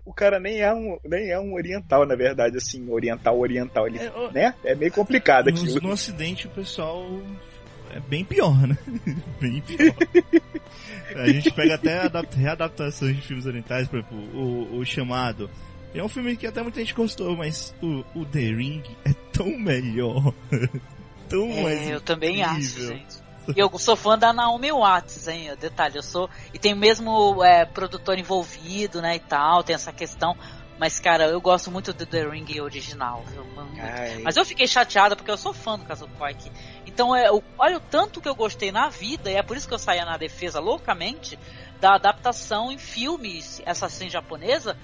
o 0.04 0.12
cara 0.12 0.38
nem 0.38 0.60
é 0.60 0.72
um 0.72 0.98
nem 1.04 1.30
é 1.30 1.38
um 1.38 1.54
oriental, 1.54 2.04
na 2.04 2.14
verdade, 2.14 2.56
assim, 2.56 2.90
oriental, 2.90 3.38
oriental, 3.38 3.86
ele, 3.86 3.98
é, 3.98 4.12
né? 4.32 4.54
É 4.64 4.74
meio 4.74 4.92
complicado 4.92 5.48
aqui. 5.48 5.64
No, 5.64 5.80
no 5.80 5.90
Ocidente 5.90 6.46
o 6.46 6.50
pessoal 6.50 7.06
é 7.96 8.00
bem 8.00 8.24
pior, 8.24 8.54
né? 8.66 8.76
bem 9.40 9.60
pior. 9.62 9.94
A 11.14 11.26
gente 11.28 11.50
pega 11.50 11.74
até 11.74 12.02
readaptações 12.36 13.16
de 13.16 13.22
filmes 13.22 13.46
orientais, 13.46 13.88
por 13.88 13.98
exemplo, 13.98 14.18
o, 14.34 14.78
o 14.78 14.84
Chamado. 14.84 15.50
É 15.94 16.02
um 16.02 16.08
filme 16.08 16.36
que 16.36 16.46
até 16.46 16.62
muita 16.62 16.80
gente 16.80 16.92
gostou, 16.92 17.34
mas 17.34 17.74
o, 17.82 18.04
o 18.14 18.24
The 18.26 18.38
Ring 18.38 18.82
é 19.04 19.14
tão 19.32 19.58
melhor. 19.58 20.34
tão 21.28 21.50
é, 21.50 21.62
mais. 21.62 21.88
Eu 21.88 22.00
também 22.00 22.42
acho, 22.42 22.86
gente. 22.86 23.26
E 23.56 23.58
eu 23.58 23.70
sou 23.78 23.96
fã 23.96 24.18
da 24.18 24.32
Naomi 24.32 24.72
Watts, 24.72 25.28
hein? 25.28 25.50
Detalhe, 25.58 25.96
eu 25.96 26.02
sou. 26.02 26.28
E 26.52 26.58
tem 26.58 26.74
o 26.74 26.76
mesmo 26.76 27.42
é, 27.42 27.64
produtor 27.64 28.18
envolvido, 28.18 29.00
né? 29.00 29.16
E 29.16 29.20
tal, 29.20 29.62
tem 29.62 29.74
essa 29.74 29.92
questão. 29.92 30.36
Mas, 30.78 30.98
cara, 30.98 31.24
eu 31.28 31.40
gosto 31.40 31.70
muito 31.70 31.92
do 31.92 32.04
The 32.04 32.28
Ring 32.28 32.60
original, 32.60 33.24
viu? 33.26 33.46
Mas 34.22 34.36
eu 34.36 34.44
fiquei 34.44 34.66
chateada 34.66 35.16
porque 35.16 35.30
eu 35.30 35.38
sou 35.38 35.54
fã 35.54 35.78
do 35.78 35.84
Castle 35.84 36.08
Pike. 36.18 36.50
Então, 36.96 37.14
é, 37.14 37.28
olha 37.58 37.76
o 37.76 37.80
tanto 37.80 38.22
que 38.22 38.28
eu 38.28 38.34
gostei 38.34 38.72
na 38.72 38.88
vida, 38.88 39.30
e 39.30 39.34
é 39.34 39.42
por 39.42 39.54
isso 39.54 39.68
que 39.68 39.74
eu 39.74 39.78
saía 39.78 40.06
na 40.06 40.16
defesa 40.16 40.60
loucamente 40.60 41.38
da 41.78 41.94
adaptação 41.94 42.72
em 42.72 42.78
filmes 42.78 43.60
assassina 43.66 44.08
japonesa 44.08 44.74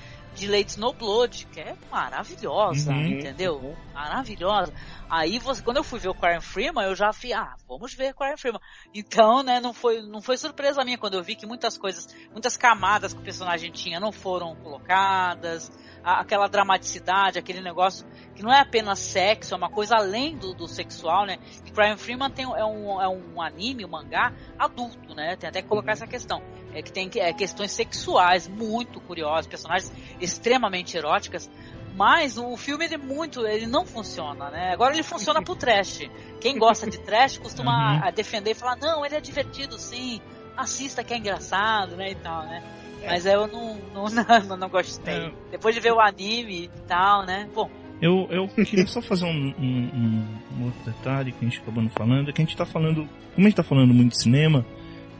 de 0.42 0.50
Lady 0.50 0.72
Snowblood, 0.72 1.46
que 1.52 1.60
é 1.60 1.76
maravilhosa, 1.88 2.90
uhum. 2.90 3.06
entendeu? 3.06 3.56
Uhum. 3.58 3.76
Maravilhosa. 3.94 4.72
Aí 5.08 5.38
você, 5.38 5.62
quando 5.62 5.76
eu 5.76 5.84
fui 5.84 6.00
ver 6.00 6.08
o 6.08 6.14
Quarren 6.14 6.40
Freeman, 6.40 6.84
eu 6.84 6.96
já 6.96 7.12
vi, 7.12 7.32
ah, 7.32 7.54
vamos 7.68 7.94
ver 7.94 8.10
o 8.10 8.14
Quarren 8.14 8.36
Freeman. 8.36 8.60
Então, 8.92 9.42
né, 9.44 9.60
não 9.60 9.72
foi, 9.72 10.02
não 10.02 10.20
foi 10.20 10.36
surpresa 10.36 10.84
minha 10.84 10.98
quando 10.98 11.14
eu 11.14 11.22
vi 11.22 11.36
que 11.36 11.46
muitas 11.46 11.78
coisas, 11.78 12.08
muitas 12.32 12.56
camadas 12.56 13.14
que 13.14 13.20
o 13.20 13.22
personagem 13.22 13.70
tinha 13.70 14.00
não 14.00 14.10
foram 14.10 14.56
colocadas, 14.56 15.70
aquela 16.02 16.48
dramaticidade, 16.48 17.38
aquele 17.38 17.60
negócio 17.60 18.04
que 18.34 18.42
não 18.42 18.52
é 18.52 18.60
apenas 18.60 18.98
sexo, 18.98 19.54
é 19.54 19.56
uma 19.56 19.70
coisa 19.70 19.96
além 19.96 20.36
do, 20.36 20.54
do 20.54 20.66
sexual, 20.66 21.24
né? 21.24 21.38
E 21.64 21.70
Brian 21.70 21.96
Freeman 21.96 22.30
tem, 22.30 22.44
é, 22.44 22.64
um, 22.64 23.00
é 23.00 23.08
um 23.08 23.40
anime, 23.40 23.84
um 23.84 23.88
mangá 23.88 24.32
adulto, 24.58 25.14
né? 25.14 25.36
Tem 25.36 25.48
até 25.48 25.62
que 25.62 25.68
colocar 25.68 25.92
essa 25.92 26.06
questão. 26.06 26.42
É 26.74 26.82
que 26.82 26.90
tem 26.90 27.10
é, 27.16 27.32
questões 27.32 27.70
sexuais 27.70 28.48
muito 28.48 29.00
curiosas, 29.00 29.46
personagens 29.46 29.92
extremamente 30.32 30.96
eróticas, 30.96 31.50
mas 31.94 32.38
o 32.38 32.56
filme 32.56 32.86
ele 32.86 32.94
é 32.94 32.98
muito, 32.98 33.46
ele 33.46 33.66
não 33.66 33.84
funciona, 33.84 34.50
né? 34.50 34.72
Agora 34.72 34.94
ele 34.94 35.02
funciona 35.02 35.42
pro 35.42 35.54
trash. 35.54 36.08
Quem 36.40 36.58
gosta 36.58 36.88
de 36.88 36.98
trash 36.98 37.38
costuma 37.38 38.06
uhum. 38.06 38.12
defender 38.12 38.52
e 38.52 38.54
falar, 38.54 38.76
não, 38.76 39.04
ele 39.04 39.14
é 39.14 39.20
divertido 39.20 39.78
sim, 39.78 40.20
assista 40.56 41.04
que 41.04 41.12
é 41.12 41.18
engraçado, 41.18 41.96
né, 41.96 42.10
e 42.10 42.14
tal, 42.14 42.44
né? 42.44 42.62
É. 43.02 43.08
Mas 43.08 43.26
eu 43.26 43.46
não, 43.46 43.76
não, 43.94 44.04
não, 44.48 44.56
não 44.56 44.68
gostei. 44.68 45.26
É. 45.26 45.32
Depois 45.50 45.74
de 45.74 45.80
ver 45.80 45.92
o 45.92 46.00
anime 46.00 46.64
e 46.64 46.68
tal, 46.86 47.26
né? 47.26 47.48
Bom. 47.54 47.70
Eu, 48.00 48.26
eu 48.30 48.48
queria 48.48 48.86
só 48.86 49.00
fazer 49.00 49.26
um, 49.26 49.54
um, 49.58 50.26
um, 50.58 50.64
outro 50.64 50.82
detalhe 50.84 51.30
que 51.30 51.44
a 51.44 51.48
gente 51.48 51.60
acabou 51.60 51.82
não 51.82 51.90
falando, 51.90 52.30
é 52.30 52.32
que 52.32 52.42
a 52.42 52.44
gente 52.44 52.56
tá 52.56 52.66
falando, 52.66 53.08
como 53.34 53.46
a 53.46 53.48
gente 53.48 53.54
tá 53.54 53.62
falando 53.62 53.94
muito 53.94 54.10
de 54.10 54.22
cinema, 54.22 54.66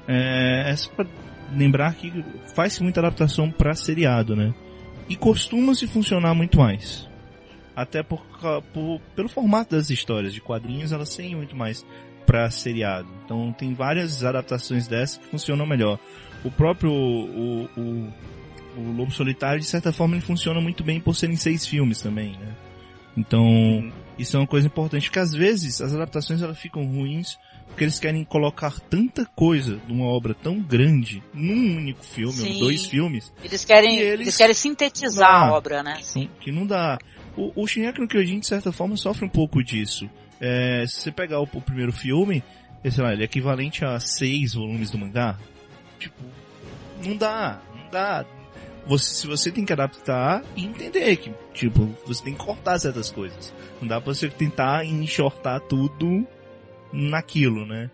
é, 0.09 0.71
é 0.71 0.77
só 0.77 0.91
pra 0.91 1.07
lembrar 1.53 1.95
que 1.95 2.25
faz-se 2.57 2.83
muita 2.83 2.99
adaptação 2.99 3.53
para 3.53 3.75
seriado, 3.75 4.35
né? 4.35 4.53
E 5.13 5.17
costuma-se 5.17 5.87
funcionar 5.87 6.35
muito 6.35 6.59
mais. 6.59 7.07
Até 7.77 8.03
por, 8.03 8.25
por, 8.73 8.99
pelo 9.15 9.29
formato 9.29 9.77
das 9.77 9.91
histórias 9.91 10.33
de 10.33 10.41
quadrinhos, 10.41 10.91
elas 10.91 11.15
têm 11.15 11.37
muito 11.37 11.55
mais 11.55 11.85
para 12.25 12.51
seriado. 12.51 13.09
Então 13.23 13.53
tem 13.53 13.75
várias 13.75 14.25
adaptações 14.25 14.89
dessas 14.89 15.19
que 15.19 15.27
funcionam 15.27 15.67
melhor 15.67 15.99
o 16.45 16.51
próprio 16.51 16.91
o, 16.91 17.69
o, 17.77 18.13
o, 18.79 18.93
Lobo 18.97 19.11
Solitário, 19.11 19.61
de 19.61 19.67
certa 19.67 19.93
forma, 19.93 20.15
ele 20.15 20.25
funciona 20.25 20.61
muito 20.63 20.83
bem 20.83 20.99
por 20.99 21.15
serem 21.15 21.37
seis 21.37 21.67
filmes 21.67 22.01
também, 22.01 22.33
né? 22.33 22.55
Então, 23.15 23.93
isso 24.19 24.37
é 24.37 24.41
uma 24.41 24.47
coisa 24.47 24.67
importante, 24.67 25.09
porque 25.09 25.19
às 25.19 25.35
vezes 25.35 25.83
as 25.83 25.95
adaptações 25.95 26.41
elas 26.41 26.59
ficam 26.59 26.85
ruins 26.87 27.39
porque 27.73 27.85
eles 27.85 27.99
querem 27.99 28.23
colocar 28.23 28.79
tanta 28.81 29.25
coisa 29.25 29.79
de 29.87 29.93
uma 29.93 30.05
obra 30.05 30.35
tão 30.35 30.61
grande 30.61 31.23
num 31.33 31.79
único 31.79 32.05
filme, 32.05 32.35
Sim. 32.35 32.53
ou 32.53 32.59
dois 32.61 32.85
filmes. 32.85 33.33
Eles 33.43 33.65
querem, 33.65 33.99
eles... 33.99 34.21
eles... 34.21 34.37
querem 34.37 34.55
sintetizar 34.55 35.49
a 35.49 35.55
obra, 35.55 35.83
né? 35.83 35.99
Sim. 36.03 36.29
Que 36.39 36.53
não 36.53 36.67
dá. 36.67 36.99
O, 37.37 37.63
o 37.63 37.67
no 37.99 38.09
Kyojin, 38.09 38.41
de 38.41 38.47
certa 38.47 38.71
forma, 38.73 38.97
sofre 38.97 39.25
um 39.25 39.29
pouco 39.29 39.65
disso. 39.65 40.09
É, 40.39 40.85
se 40.87 41.01
você 41.01 41.11
pegar 41.11 41.41
o, 41.41 41.45
o 41.45 41.63
primeiro 41.63 41.93
filme, 41.93 42.45
sei 42.89 43.03
lá, 43.03 43.13
ele 43.13 43.23
é 43.23 43.25
equivalente 43.25 43.85
a 43.85 43.99
seis 43.99 44.53
volumes 44.53 44.91
do 44.91 44.99
mangá, 44.99 45.39
Tipo, 46.03 46.21
não 47.05 47.17
dá, 47.17 47.63
não 47.77 47.91
dá. 47.91 48.25
Você, 48.87 49.15
se 49.15 49.27
você 49.29 49.53
tem 49.53 49.65
que 49.65 49.73
adaptar 49.73 50.43
e 50.57 50.65
entender 50.65 51.15
que, 51.17 51.33
tipo, 51.55 51.89
você 52.05 52.25
tem 52.25 52.35
que 52.35 52.45
cortar 52.45 52.77
certas 52.81 53.09
coisas. 53.09 53.55
Não 53.81 53.87
dá 53.87 54.01
pra 54.01 54.13
você 54.13 54.29
tentar 54.29 54.85
enxortar 54.85 55.61
tudo 55.61 56.27
naquilo, 56.93 57.67
né? 57.67 57.91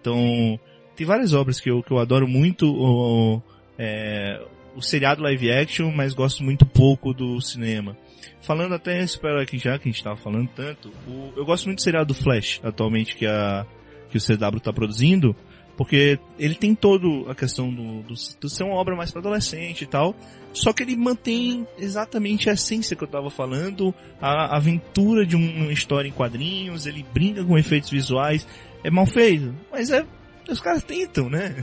Então, 0.00 0.58
tem 0.96 1.06
várias 1.06 1.32
obras 1.32 1.60
que 1.60 1.70
eu, 1.70 1.82
que 1.82 1.90
eu 1.90 1.98
adoro 1.98 2.26
muito, 2.26 2.66
o, 2.66 3.42
é, 3.78 4.40
o 4.74 4.82
seriado 4.82 5.22
live 5.22 5.50
action, 5.50 5.90
mas 5.90 6.14
gosto 6.14 6.42
muito 6.42 6.64
pouco 6.64 7.12
do 7.12 7.40
cinema. 7.40 7.96
Falando 8.40 8.74
até, 8.74 9.02
espero 9.02 9.40
aqui 9.40 9.58
já 9.58 9.78
que 9.78 9.88
a 9.88 9.92
gente 9.92 10.02
tava 10.02 10.16
falando 10.16 10.48
tanto, 10.54 10.90
o, 11.06 11.32
eu 11.36 11.44
gosto 11.44 11.66
muito 11.66 11.78
do 11.78 11.82
seriado 11.82 12.14
Flash, 12.14 12.60
atualmente, 12.62 13.16
que 13.16 13.26
a, 13.26 13.66
que 14.10 14.16
o 14.16 14.20
CW 14.20 14.60
tá 14.60 14.72
produzindo, 14.72 15.34
porque 15.78 16.18
ele 16.36 16.56
tem 16.56 16.74
todo 16.74 17.24
a 17.30 17.36
questão 17.36 17.72
do, 17.72 18.02
do, 18.02 18.14
do 18.40 18.48
ser 18.50 18.64
uma 18.64 18.74
obra 18.74 18.96
mais 18.96 19.12
para 19.12 19.20
adolescente 19.20 19.82
e 19.82 19.86
tal. 19.86 20.12
Só 20.52 20.72
que 20.72 20.82
ele 20.82 20.96
mantém 20.96 21.64
exatamente 21.78 22.50
a 22.50 22.54
essência 22.54 22.96
que 22.96 23.04
eu 23.04 23.08
tava 23.08 23.30
falando, 23.30 23.94
a 24.20 24.56
aventura 24.56 25.24
de 25.24 25.36
uma 25.36 25.72
história 25.72 26.08
em 26.08 26.12
quadrinhos, 26.12 26.84
ele 26.84 27.06
brinca 27.14 27.44
com 27.44 27.56
efeitos 27.56 27.90
visuais. 27.90 28.44
É 28.82 28.90
mal 28.90 29.06
feito, 29.06 29.54
mas 29.70 29.90
é 29.92 30.04
os 30.50 30.60
caras 30.60 30.82
tentam, 30.82 31.28
né? 31.28 31.54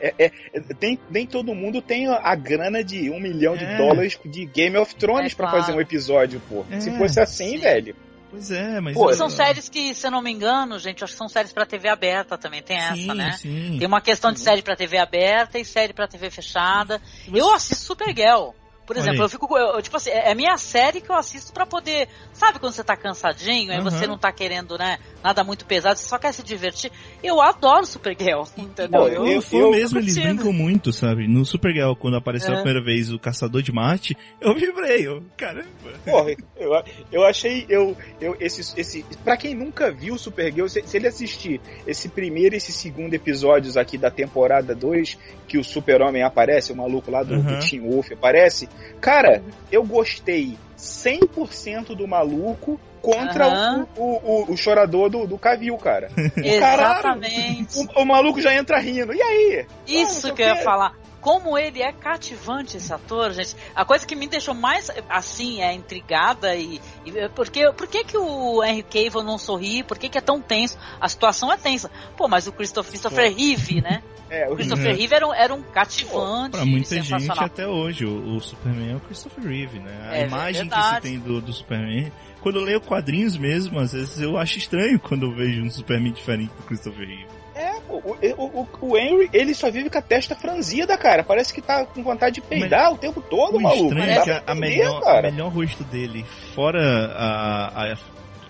é 0.00 0.06
é, 0.08 0.14
é, 0.18 0.32
é, 0.54 0.60
tem, 0.74 0.98
nem 1.08 1.26
todo 1.26 1.54
mundo 1.54 1.80
tem 1.80 2.08
a 2.08 2.34
grana 2.34 2.82
de 2.82 3.10
um 3.10 3.20
milhão 3.20 3.56
de 3.56 3.64
é. 3.64 3.76
dólares 3.76 4.18
de 4.24 4.44
Game 4.46 4.76
of 4.76 4.94
Thrones 4.96 5.32
é, 5.32 5.36
para 5.36 5.50
claro. 5.50 5.64
fazer 5.64 5.76
um 5.76 5.80
episódio, 5.80 6.40
pô. 6.48 6.64
Se 6.80 6.88
é. 6.88 6.98
fosse 6.98 7.20
assim, 7.20 7.50
Sim. 7.50 7.58
velho. 7.58 7.94
Pois 8.30 8.50
é, 8.50 8.80
mas. 8.80 8.94
Pô, 8.94 9.12
são 9.14 9.30
séries 9.30 9.68
que, 9.68 9.94
se 9.94 10.06
eu 10.06 10.10
não 10.10 10.20
me 10.20 10.30
engano, 10.30 10.78
gente, 10.78 11.02
acho 11.04 11.12
que 11.12 11.18
são 11.18 11.28
séries 11.28 11.52
pra 11.52 11.64
TV 11.64 11.88
aberta 11.88 12.36
também, 12.36 12.62
tem 12.62 12.78
sim, 12.78 13.04
essa, 13.04 13.14
né? 13.14 13.32
Sim. 13.32 13.76
Tem 13.78 13.86
uma 13.86 14.00
questão 14.00 14.32
de 14.32 14.40
série 14.40 14.62
pra 14.62 14.76
TV 14.76 14.98
aberta 14.98 15.58
e 15.58 15.64
série 15.64 15.92
pra 15.92 16.08
TV 16.08 16.30
fechada. 16.30 17.00
Você... 17.24 17.40
Eu 17.40 17.54
assisto 17.54 17.84
Supergirl. 17.84 18.50
Por 18.86 18.96
exemplo, 18.96 19.22
eu 19.22 19.28
fico. 19.28 19.58
Eu, 19.58 19.82
tipo 19.82 19.96
assim, 19.96 20.10
é 20.10 20.30
a 20.30 20.34
minha 20.34 20.56
série 20.56 21.00
que 21.00 21.10
eu 21.10 21.16
assisto 21.16 21.52
para 21.52 21.66
poder. 21.66 22.08
Sabe 22.36 22.58
quando 22.58 22.74
você 22.74 22.84
tá 22.84 22.94
cansadinho, 22.94 23.72
aí 23.72 23.78
uhum. 23.78 23.84
você 23.84 24.06
não 24.06 24.18
tá 24.18 24.30
querendo, 24.30 24.76
né? 24.76 24.98
Nada 25.24 25.42
muito 25.42 25.64
pesado, 25.64 25.98
você 25.98 26.06
só 26.06 26.18
quer 26.18 26.32
se 26.32 26.42
divertir. 26.42 26.92
Eu 27.22 27.40
adoro 27.40 27.86
Supergirl, 27.86 28.42
entendeu? 28.58 29.08
Eu, 29.08 29.26
eu, 29.26 29.42
eu 29.52 29.70
mesmo, 29.70 29.98
eles 29.98 30.18
brincam 30.18 30.52
muito, 30.52 30.92
sabe? 30.92 31.26
No 31.26 31.46
Supergirl, 31.46 31.94
quando 31.94 32.18
apareceu 32.18 32.50
é. 32.50 32.52
a 32.52 32.56
primeira 32.56 32.84
vez 32.84 33.10
o 33.10 33.18
Caçador 33.18 33.62
de 33.62 33.72
Marte, 33.72 34.14
eu 34.38 34.54
vibrei, 34.54 35.06
eu, 35.06 35.22
caramba. 35.34 35.66
Porra, 36.04 36.36
eu, 36.56 36.72
eu 37.10 37.24
achei. 37.24 37.64
Eu, 37.70 37.96
eu, 38.20 38.36
esse, 38.38 38.78
esse, 38.78 39.02
pra 39.24 39.38
quem 39.38 39.54
nunca 39.54 39.90
viu 39.90 40.18
Supergirl, 40.18 40.68
se, 40.68 40.82
se 40.86 40.94
ele 40.98 41.06
assistir 41.06 41.58
esse 41.86 42.10
primeiro 42.10 42.54
e 42.54 42.58
esse 42.58 42.70
segundo 42.70 43.14
episódios 43.14 43.78
aqui 43.78 43.96
da 43.96 44.10
temporada 44.10 44.74
2, 44.74 45.18
que 45.48 45.56
o 45.56 45.64
Super-Homem 45.64 46.22
aparece, 46.22 46.70
o 46.70 46.76
maluco 46.76 47.10
lá 47.10 47.22
do, 47.22 47.34
uhum. 47.34 47.42
do 47.42 47.66
Team 47.66 47.88
Wolf 47.88 48.12
aparece, 48.12 48.68
cara, 49.00 49.42
eu 49.72 49.82
gostei 49.82 50.58
100% 50.76 51.96
do 51.96 52.06
maluco 52.06 52.78
contra 53.00 53.48
uhum. 53.48 53.86
o, 53.96 54.04
o, 54.04 54.52
o, 54.52 54.56
chorador 54.56 55.08
do, 55.08 55.26
do 55.26 55.38
Cavil, 55.38 55.76
cara. 55.78 56.10
Exatamente. 56.36 57.78
o, 57.78 58.02
o, 58.02 58.04
maluco 58.04 58.40
já 58.40 58.54
entra 58.54 58.78
rindo. 58.78 59.14
E 59.14 59.22
aí? 59.22 59.66
Isso 59.86 60.28
ah, 60.28 60.32
que 60.32 60.42
eu 60.42 60.46
ia 60.48 60.56
falar 60.56 60.94
como 61.26 61.58
ele 61.58 61.82
é 61.82 61.90
cativante 61.90 62.76
esse 62.76 62.92
ator, 62.92 63.32
gente. 63.32 63.56
A 63.74 63.84
coisa 63.84 64.06
que 64.06 64.14
me 64.14 64.28
deixou 64.28 64.54
mais 64.54 64.92
assim 65.08 65.60
é 65.60 65.74
intrigada 65.74 66.54
e, 66.54 66.80
e 67.04 67.28
porque 67.30 67.68
por 67.72 67.88
que 67.88 68.04
que 68.04 68.16
o 68.16 68.62
Henry 68.62 68.84
Cavill 68.84 69.24
não 69.24 69.36
sorri? 69.36 69.82
Por 69.82 69.98
que 69.98 70.08
que 70.08 70.18
é 70.18 70.20
tão 70.20 70.40
tenso? 70.40 70.78
A 71.00 71.08
situação 71.08 71.52
é 71.52 71.56
tensa. 71.56 71.90
Pô, 72.16 72.28
mas 72.28 72.46
o 72.46 72.52
Christopher, 72.52 72.92
Christopher 72.92 73.36
Reeve, 73.36 73.80
né? 73.80 74.04
É, 74.28 74.48
o 74.48 74.56
Christopher 74.56 74.96
Reeve 74.96 75.14
era 75.14 75.24
um, 75.24 75.32
era 75.32 75.54
um 75.54 75.62
cativante. 75.62 76.50
Pra 76.50 76.64
muita 76.64 77.00
gente 77.00 77.30
até 77.30 77.64
hoje, 77.68 78.04
o, 78.04 78.34
o, 78.34 78.40
Superman 78.40 78.90
é 78.90 78.96
o 78.96 79.00
Christopher 79.00 79.44
Reeve, 79.44 79.78
né? 79.78 80.08
A 80.10 80.16
é 80.16 80.26
imagem 80.26 80.62
verdade. 80.62 80.88
que 80.88 80.94
se 80.94 81.00
tem 81.12 81.20
do, 81.20 81.40
do 81.40 81.52
Superman. 81.52 82.10
Quando 82.40 82.58
eu 82.58 82.64
leio 82.64 82.80
quadrinhos 82.80 83.36
mesmo, 83.36 83.78
às 83.78 83.92
vezes 83.92 84.20
eu 84.20 84.36
acho 84.36 84.58
estranho 84.58 84.98
quando 84.98 85.26
eu 85.26 85.32
vejo 85.32 85.62
um 85.62 85.70
Superman 85.70 86.12
diferente 86.12 86.52
do 86.56 86.64
Christopher 86.64 87.06
Reeve. 87.06 87.35
É, 87.56 87.74
o, 87.88 88.60
o, 88.60 88.68
o, 88.82 88.98
Henry, 88.98 89.30
ele 89.32 89.54
só 89.54 89.70
vive 89.70 89.88
com 89.88 89.96
a 89.96 90.02
testa 90.02 90.36
franzida, 90.36 90.94
cara. 90.98 91.24
Parece 91.24 91.54
que 91.54 91.62
tá 91.62 91.86
com 91.86 92.02
vontade 92.02 92.34
de 92.34 92.40
peidar 92.42 92.90
Mas, 92.90 92.94
o 92.94 92.98
tempo 92.98 93.22
todo, 93.22 93.56
o 93.56 93.62
maluco. 93.62 93.94
Estranho 93.94 94.10
é 94.10 94.22
que 94.22 94.30
a, 94.30 94.42
a, 94.46 94.54
melhor, 94.54 95.02
a 95.02 95.22
melhor 95.22 95.50
rosto 95.50 95.82
dele, 95.84 96.26
fora 96.54 97.14
a, 97.16 97.92
a 97.92 97.96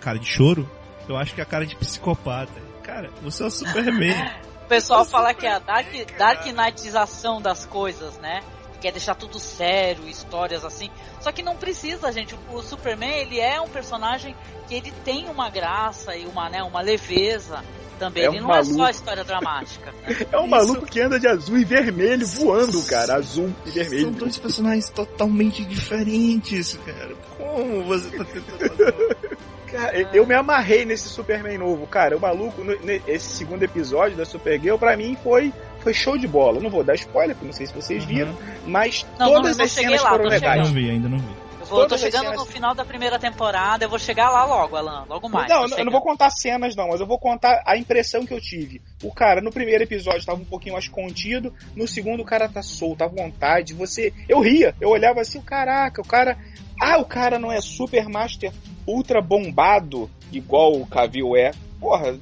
cara 0.00 0.18
de 0.18 0.26
choro, 0.26 0.68
eu 1.08 1.16
acho 1.16 1.32
que 1.34 1.40
é 1.40 1.44
a 1.44 1.46
cara 1.46 1.64
de 1.64 1.76
psicopata. 1.76 2.60
Cara, 2.82 3.08
você 3.22 3.44
é 3.44 3.46
o 3.46 3.50
Superman. 3.50 4.14
O 4.66 4.68
pessoal 4.68 5.04
fala 5.04 5.32
que 5.32 5.46
é 5.46 5.52
a 5.52 5.60
dark, 5.60 5.86
dark 6.18 6.44
Knightização 6.44 7.40
das 7.40 7.64
coisas, 7.64 8.18
né? 8.18 8.40
quer 8.80 8.92
deixar 8.92 9.14
tudo 9.14 9.38
sério, 9.38 10.08
histórias 10.08 10.64
assim. 10.64 10.90
Só 11.20 11.32
que 11.32 11.42
não 11.42 11.56
precisa, 11.56 12.12
gente. 12.12 12.36
O 12.50 12.62
Superman, 12.62 13.18
ele 13.18 13.40
é 13.40 13.60
um 13.60 13.68
personagem 13.68 14.36
que 14.68 14.74
ele 14.74 14.92
tem 15.04 15.28
uma 15.28 15.48
graça 15.48 16.16
e 16.16 16.26
uma, 16.26 16.48
né, 16.48 16.62
uma 16.62 16.80
leveza 16.80 17.64
também. 17.96 18.24
É 18.24 18.30
um 18.30 18.32
ele 18.32 18.40
não 18.40 18.48
maluco. 18.48 18.72
é 18.72 18.76
só 18.76 18.90
história 18.90 19.24
dramática. 19.24 19.94
é 20.30 20.38
um 20.38 20.42
Isso. 20.42 20.50
maluco 20.50 20.86
que 20.86 21.00
anda 21.00 21.18
de 21.18 21.26
azul 21.26 21.58
e 21.58 21.64
vermelho 21.64 22.26
voando, 22.26 22.82
cara. 22.84 23.16
Azul 23.16 23.52
e 23.64 23.70
vermelho. 23.70 24.02
São 24.02 24.12
dois 24.12 24.38
personagens 24.38 24.90
totalmente 24.90 25.64
diferentes, 25.64 26.78
cara. 26.84 27.14
Como 27.36 27.84
você 27.84 28.16
tá 28.16 28.24
tentando 28.24 28.68
fazer? 28.68 29.26
Cara, 29.66 30.08
eu 30.14 30.24
me 30.24 30.34
amarrei 30.34 30.84
nesse 30.84 31.08
Superman 31.08 31.58
novo, 31.58 31.86
cara. 31.86 32.16
O 32.16 32.20
maluco, 32.20 32.62
esse 33.06 33.36
segundo 33.36 33.62
episódio 33.64 34.16
da 34.16 34.24
Supergirl, 34.24 34.78
pra 34.78 34.96
mim 34.96 35.16
foi, 35.22 35.52
foi 35.80 35.92
show 35.92 36.16
de 36.16 36.26
bola. 36.26 36.60
Não 36.60 36.70
vou 36.70 36.84
dar 36.84 36.94
spoiler, 36.94 37.34
porque 37.34 37.46
não 37.46 37.52
sei 37.52 37.66
se 37.66 37.74
vocês 37.74 38.04
uhum. 38.04 38.08
viram, 38.08 38.38
mas 38.64 39.04
não, 39.18 39.26
todas 39.32 39.56
não, 39.56 39.64
as 39.64 39.72
cenas 39.72 40.02
lá, 40.02 40.10
foram 40.10 40.26
legais. 40.26 40.68
Não 40.68 40.72
vi, 40.72 40.88
ainda 40.88 41.08
não 41.08 41.18
vi. 41.18 41.45
Eu 41.66 41.76
vou, 41.76 41.88
tô 41.88 41.98
chegando 41.98 42.32
no 42.32 42.44
final 42.44 42.74
da 42.74 42.84
primeira 42.84 43.18
temporada, 43.18 43.84
eu 43.84 43.88
vou 43.88 43.98
chegar 43.98 44.30
lá 44.30 44.44
logo, 44.44 44.76
Alan, 44.76 45.04
logo 45.08 45.28
mais. 45.28 45.48
Não, 45.48 45.66
eu 45.76 45.84
não 45.84 45.92
vou 45.92 46.00
contar 46.00 46.30
cenas 46.30 46.76
não, 46.76 46.88
mas 46.88 47.00
eu 47.00 47.06
vou 47.06 47.18
contar 47.18 47.62
a 47.66 47.76
impressão 47.76 48.24
que 48.24 48.32
eu 48.32 48.40
tive. 48.40 48.80
O 49.02 49.12
cara, 49.12 49.40
no 49.40 49.50
primeiro 49.50 49.82
episódio, 49.82 50.24
tava 50.24 50.40
um 50.40 50.44
pouquinho 50.44 50.74
mais 50.74 50.88
contido, 50.88 51.52
no 51.74 51.88
segundo 51.88 52.22
o 52.22 52.26
cara 52.26 52.48
tá 52.48 52.62
solto, 52.62 53.02
à 53.02 53.08
vontade, 53.08 53.74
você... 53.74 54.12
Eu 54.28 54.40
ria, 54.40 54.74
eu 54.80 54.90
olhava 54.90 55.20
assim, 55.20 55.40
caraca, 55.40 56.00
o 56.00 56.06
cara... 56.06 56.38
Ah, 56.80 56.98
o 56.98 57.04
cara 57.06 57.38
não 57.38 57.50
é 57.50 57.60
super 57.60 58.06
master 58.06 58.52
ultra 58.86 59.20
bombado, 59.20 60.10
igual 60.30 60.74
o 60.74 60.86
Cavill 60.86 61.34
é. 61.34 61.52
Porra, 61.80 62.18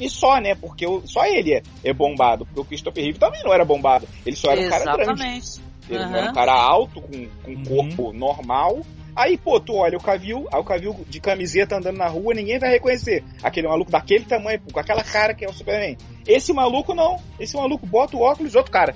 e 0.00 0.08
só, 0.08 0.38
né? 0.38 0.54
Porque 0.54 0.84
só 1.04 1.24
ele 1.24 1.54
é, 1.54 1.62
é 1.84 1.92
bombado. 1.92 2.44
Porque 2.44 2.60
o 2.60 2.64
Christopher 2.64 3.04
Reeve 3.04 3.18
também 3.18 3.42
não 3.44 3.52
era 3.52 3.64
bombado. 3.64 4.08
Ele 4.26 4.36
só 4.36 4.50
era 4.50 4.60
Exatamente. 4.60 4.88
um 4.88 5.04
cara 5.04 5.16
grande. 5.16 5.71
Ele 5.88 6.04
uhum. 6.04 6.16
era 6.16 6.30
um 6.30 6.34
cara 6.34 6.52
alto, 6.52 7.00
com, 7.00 7.28
com 7.42 7.50
um 7.50 7.64
corpo 7.64 8.02
uhum. 8.04 8.12
normal. 8.12 8.82
Aí, 9.14 9.36
pô, 9.36 9.60
tu 9.60 9.74
olha 9.74 9.98
o 9.98 10.02
Cavil, 10.02 10.48
aí 10.50 10.58
o 10.58 10.64
Cavil 10.64 11.04
de 11.06 11.20
camiseta 11.20 11.76
andando 11.76 11.98
na 11.98 12.06
rua, 12.06 12.32
ninguém 12.32 12.58
vai 12.58 12.70
reconhecer. 12.70 13.22
Aquele 13.42 13.68
maluco 13.68 13.90
daquele 13.90 14.24
tamanho, 14.24 14.60
com 14.72 14.80
aquela 14.80 15.04
cara 15.04 15.34
que 15.34 15.44
é 15.44 15.48
o 15.48 15.52
Superman. 15.52 15.98
Esse 16.26 16.52
maluco 16.52 16.94
não. 16.94 17.20
Esse 17.38 17.54
maluco 17.56 17.86
bota 17.86 18.16
o 18.16 18.20
óculos, 18.20 18.54
outro 18.54 18.72
cara. 18.72 18.94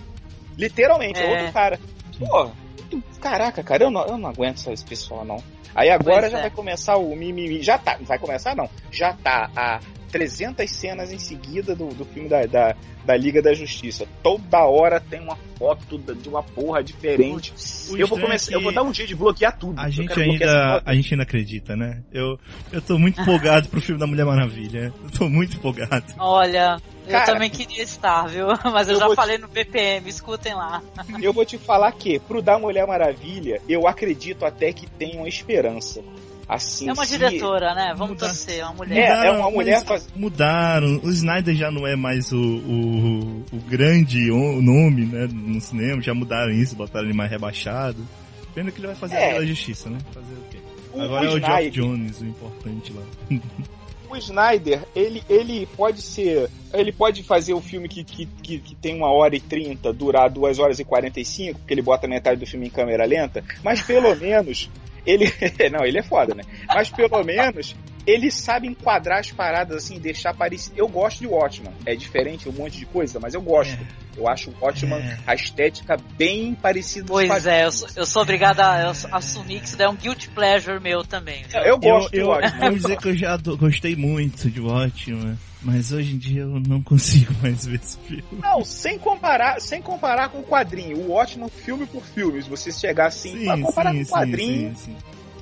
Literalmente, 0.57 1.21
é, 1.21 1.27
é 1.27 1.39
outro 1.39 1.53
cara. 1.53 1.79
Pô, 2.19 2.51
caraca, 3.21 3.63
cara, 3.63 3.85
eu 3.85 3.91
não, 3.91 4.07
eu 4.07 4.17
não 4.17 4.31
aguento 4.31 4.67
esse 4.73 4.85
pessoal, 4.85 5.25
não. 5.25 5.37
Aí 5.75 5.91
agora 5.91 6.21
pois 6.21 6.33
já 6.33 6.39
é. 6.39 6.41
vai 6.43 6.51
começar 6.51 6.97
o 6.97 7.15
mimimi. 7.15 7.63
Já 7.63 7.77
tá, 7.77 7.99
não 7.99 8.07
vai 8.07 8.19
começar 8.19 8.57
não. 8.57 8.71
Já 8.91 9.13
tá 9.13 9.51
a 9.55 9.81
300 10.17 10.71
cenas 10.71 11.13
em 11.13 11.19
seguida 11.19 11.75
do, 11.75 11.89
do 11.89 12.05
filme 12.07 12.29
da, 12.29 12.47
da, 12.47 12.75
da, 13.05 13.17
Liga 13.17 13.43
da 13.43 13.53
Justiça. 13.53 14.07
Toda 14.23 14.65
hora 14.65 14.99
tem 14.99 15.21
uma 15.21 15.37
foto 15.59 15.99
de 15.99 16.29
uma 16.29 16.43
porra 16.43 16.83
diferente. 16.83 17.53
O 17.91 17.97
eu 17.97 18.07
vou 18.07 18.19
começar, 18.19 18.53
é 18.53 18.57
eu 18.57 18.63
vou 18.63 18.73
dar 18.73 18.83
um 18.83 18.95
jeito 18.95 19.09
de 19.09 19.15
bloquear 19.15 19.57
tudo. 19.59 19.79
A 19.79 19.91
gente 19.91 20.19
ainda, 20.19 20.83
a 20.85 20.95
gente 20.95 21.13
ainda 21.13 21.23
acredita, 21.23 21.77
né? 21.77 22.03
Eu, 22.13 22.39
eu 22.73 22.81
tô 22.81 22.99
muito 22.99 23.21
empolgado 23.21 23.69
pro 23.69 23.81
filme 23.81 24.01
da 24.01 24.07
Mulher 24.07 24.25
Maravilha. 24.25 24.93
Eu 25.05 25.11
tô 25.11 25.29
muito 25.29 25.57
empolgado. 25.57 26.15
Olha, 26.19 26.79
eu 27.07 27.25
também 27.25 27.51
queria 27.51 27.83
estar, 27.83 28.27
viu? 28.27 28.47
Mas 28.73 28.89
eu, 28.89 28.95
eu 28.95 29.01
já 29.01 29.15
falei 29.15 29.37
te... 29.37 29.43
no 29.43 29.49
BPM, 29.49 30.09
escutem 30.09 30.55
lá. 30.55 30.83
Eu 31.21 31.33
vou 31.33 31.45
te 31.45 31.59
falar 31.59 31.93
que, 31.93 32.19
pro 32.19 32.41
da 32.41 32.59
Mulher 32.59 32.87
Maravilha, 32.87 33.61
eu 33.69 33.87
acredito 33.87 34.45
até 34.45 34.73
que 34.73 34.87
tem 34.87 35.17
uma 35.17 35.29
esperança. 35.29 36.03
Assim, 36.49 36.89
é 36.89 36.93
uma 36.93 37.05
diretora, 37.05 37.75
né? 37.75 37.93
Vamos 37.97 38.15
Mudar... 38.15 38.27
torcer, 38.27 38.61
é 38.61 38.65
uma 38.65 38.75
mulher. 38.75 38.99
É, 38.99 39.27
é 39.27 39.31
uma 39.33 39.51
mulher. 39.51 39.85
Faz... 39.85 40.07
Mudaram. 40.15 41.01
O 41.03 41.11
Snyder 41.11 41.57
já 41.57 41.71
não 41.73 41.85
é 41.87 41.97
mais 41.97 42.31
o, 42.31 42.39
o, 42.39 43.45
o 43.53 43.57
grande 43.69 44.31
nome, 44.31 45.07
né? 45.07 45.29
No 45.33 45.61
cinema. 45.61 46.01
Já 46.01 46.15
mudaram 46.15 46.53
isso, 46.53 46.77
botaram 46.77 47.07
ele 47.07 47.17
mais 47.17 47.31
rebaixado. 47.31 48.07
Pena 48.55 48.71
que 48.71 48.79
ele 48.79 48.87
vai 48.87 48.97
fazer 48.97 49.17
é. 49.17 49.37
a 49.37 49.45
justiça, 49.45 49.91
né? 49.91 49.99
Fazer 50.13 50.35
o 50.35 50.43
quê? 50.51 50.59
O 50.95 51.01
Agora 51.03 51.25
o 51.25 51.33
é 51.33 51.35
o 51.35 51.41
Geoff 51.41 51.71
Jones, 51.71 52.21
o 52.21 52.25
importante 52.25 52.93
lá. 52.93 53.03
o 54.09 54.17
Snyder, 54.17 54.83
ele, 54.95 55.23
ele 55.29 55.67
pode 55.77 56.01
ser. 56.01 56.49
Ele 56.73 56.93
pode 56.93 57.25
fazer 57.25 57.55
o 57.55 57.61
filme 57.61 57.89
que, 57.89 58.05
que, 58.05 58.25
que, 58.25 58.59
que 58.61 58.75
tem 58.77 58.95
uma 58.95 59.11
hora 59.11 59.35
e 59.35 59.41
trinta, 59.41 59.93
durar 59.93 60.31
duas 60.31 60.59
horas 60.59 60.79
e 60.79 60.85
quarenta 60.85 61.21
e 61.21 61.25
cinco, 61.25 61.59
porque 61.59 61.75
ele 61.75 61.83
bota 61.83 62.07
metade 62.07 62.39
do 62.39 62.47
filme 62.47 62.69
em 62.69 62.71
câmera 62.71 63.05
lenta, 63.05 63.45
mas 63.63 63.83
pelo 63.83 64.15
menos 64.17 64.71
ele. 65.07 65.33
não, 65.71 65.85
ele 65.85 65.99
é 65.99 66.03
foda, 66.03 66.35
né? 66.35 66.43
Mas 66.67 66.91
pelo 66.91 67.23
menos 67.23 67.75
ele 68.07 68.31
sabe 68.31 68.69
enquadrar 68.69 69.19
as 69.19 69.33
paradas 69.33 69.85
assim, 69.85 69.99
deixar 69.99 70.33
parecido. 70.33 70.77
Eu 70.79 70.89
gosto 70.89 71.19
de 71.21 71.27
Watchman. 71.27 71.73
É 71.85 71.95
diferente 71.95 72.49
um 72.49 72.53
monte 72.53 72.79
de 72.79 72.87
coisa, 72.87 73.19
mas 73.21 73.35
eu 73.35 73.43
gosto. 73.43 73.75
É. 73.75 74.07
Eu 74.17 74.27
acho 74.29 74.51
o 74.51 74.55
Watchman, 74.65 74.99
é. 74.99 75.19
a 75.27 75.35
estética 75.35 75.99
bem 76.17 76.55
parecida 76.55 77.07
Pois 77.07 77.47
é, 77.47 77.67
eu 77.67 77.73
sou, 77.73 77.89
eu 77.95 78.07
sou 78.07 78.23
obrigada 78.23 78.65
a 78.65 78.91
assumir 79.13 79.61
que 79.61 79.67
isso 79.67 79.83
é 79.83 79.87
um 79.87 79.95
guilty 79.95 80.31
pleasure 80.31 80.81
meu 80.81 81.05
também. 81.05 81.45
Viu? 81.45 81.61
Eu 81.61 81.79
gosto 81.79 82.15
eu, 82.15 82.23
de 82.23 82.29
Watchman. 82.31 82.71
Vou 82.71 82.79
dizer 82.79 82.97
que 82.97 83.09
eu 83.09 83.17
já 83.17 83.37
gostei 83.37 83.95
muito 83.95 84.49
de 84.49 84.59
Watchman. 84.59 85.37
Mas 85.67 85.91
hoje 85.91 86.15
em 86.15 86.19
dia 86.19 86.43
eu 86.43 86.61
não 86.61 86.81
consigo 86.81 87.35
mais 87.43 87.67
ver 87.67 87.81
esse 87.83 87.99
filme. 87.99 88.23
Não, 88.41 88.65
sem 88.65 88.97
comparar, 89.01 89.61
sem 89.61 89.83
comparar 89.83 90.29
com 90.29 90.39
o 90.39 90.45
quadrinho. 90.45 90.97
O 90.99 91.11
ótimo 91.11 91.49
filme 91.49 91.85
por 91.87 92.05
filme. 92.05 92.41
Se 92.41 92.49
você 92.49 92.71
chegar 92.71 93.07
assim, 93.07 93.37
sim, 93.37 93.63
comparar 93.63 93.91
sim, 93.91 94.05
com 94.05 94.05
o 94.05 94.07
quadrinho. 94.17 94.77
Sim, 94.77 94.85
sim, 94.85 94.97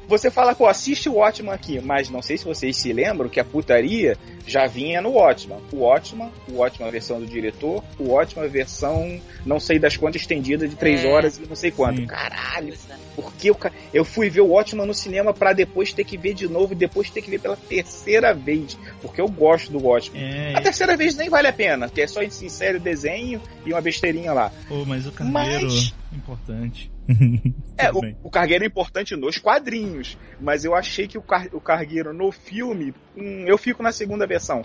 você 0.06 0.30
fala, 0.30 0.54
pô, 0.54 0.66
assiste 0.66 1.08
o 1.08 1.14
Watchman 1.14 1.52
aqui, 1.52 1.80
mas 1.80 2.10
não 2.10 2.22
sei 2.22 2.36
se 2.36 2.44
vocês 2.44 2.76
se 2.76 2.92
lembram 2.92 3.28
que 3.28 3.40
a 3.40 3.44
putaria 3.44 4.16
já 4.46 4.66
vinha 4.66 5.00
no 5.00 5.12
Watchman. 5.12 5.58
O 5.72 5.78
Watchman, 5.78 6.30
o 6.48 6.56
Watchman 6.56 6.90
versão 6.90 7.18
do 7.18 7.26
diretor, 7.26 7.82
o 7.98 8.10
Watchman 8.10 8.48
versão 8.48 9.20
não 9.44 9.58
sei 9.58 9.78
das 9.78 9.96
quantas 9.96 10.20
estendida 10.20 10.68
de 10.68 10.76
três 10.76 11.04
é, 11.04 11.08
horas 11.08 11.38
e 11.38 11.46
não 11.46 11.56
sei 11.56 11.70
quanto. 11.70 12.00
Sim. 12.00 12.06
Caralho, 12.06 12.74
porque 13.16 13.50
eu, 13.50 13.56
eu 13.92 14.04
fui 14.04 14.28
ver 14.28 14.42
o 14.42 14.48
Watchman 14.48 14.86
no 14.86 14.94
cinema 14.94 15.32
para 15.32 15.52
depois 15.52 15.92
ter 15.92 16.04
que 16.04 16.16
ver 16.16 16.34
de 16.34 16.48
novo 16.48 16.72
e 16.72 16.76
depois 16.76 17.10
ter 17.10 17.22
que 17.22 17.30
ver 17.30 17.40
pela 17.40 17.56
terceira 17.56 18.34
vez, 18.34 18.76
porque 19.00 19.20
eu 19.20 19.28
gosto 19.28 19.72
do 19.72 19.84
Watchman. 19.84 20.20
É, 20.22 20.54
a 20.54 20.60
terceira 20.60 20.96
vez 20.96 21.16
nem 21.16 21.28
vale 21.28 21.48
a 21.48 21.52
pena, 21.52 21.88
porque 21.88 22.02
é 22.02 22.06
só 22.06 22.20
sincero 22.28 22.80
desenho 22.80 23.40
e 23.64 23.72
uma 23.72 23.80
besteirinha 23.80 24.32
lá. 24.32 24.52
Pô, 24.68 24.84
mas 24.84 25.06
o 25.06 25.12
Carneiro, 25.12 25.66
mas... 25.66 25.94
importante. 26.12 26.92
é, 27.76 27.90
o, 27.92 28.00
o, 28.22 28.30
Cargueiro 28.30 28.64
é 28.64 28.66
importante 28.66 29.14
nos 29.14 29.38
quadrinhos, 29.38 30.16
mas 30.40 30.64
eu 30.64 30.74
achei 30.74 31.06
que 31.06 31.18
o, 31.18 31.22
car, 31.22 31.48
o 31.52 31.60
Cargueiro 31.60 32.14
no 32.14 32.32
filme, 32.32 32.94
hum, 33.16 33.44
eu 33.46 33.58
fico 33.58 33.82
na 33.82 33.92
segunda 33.92 34.26
versão. 34.26 34.62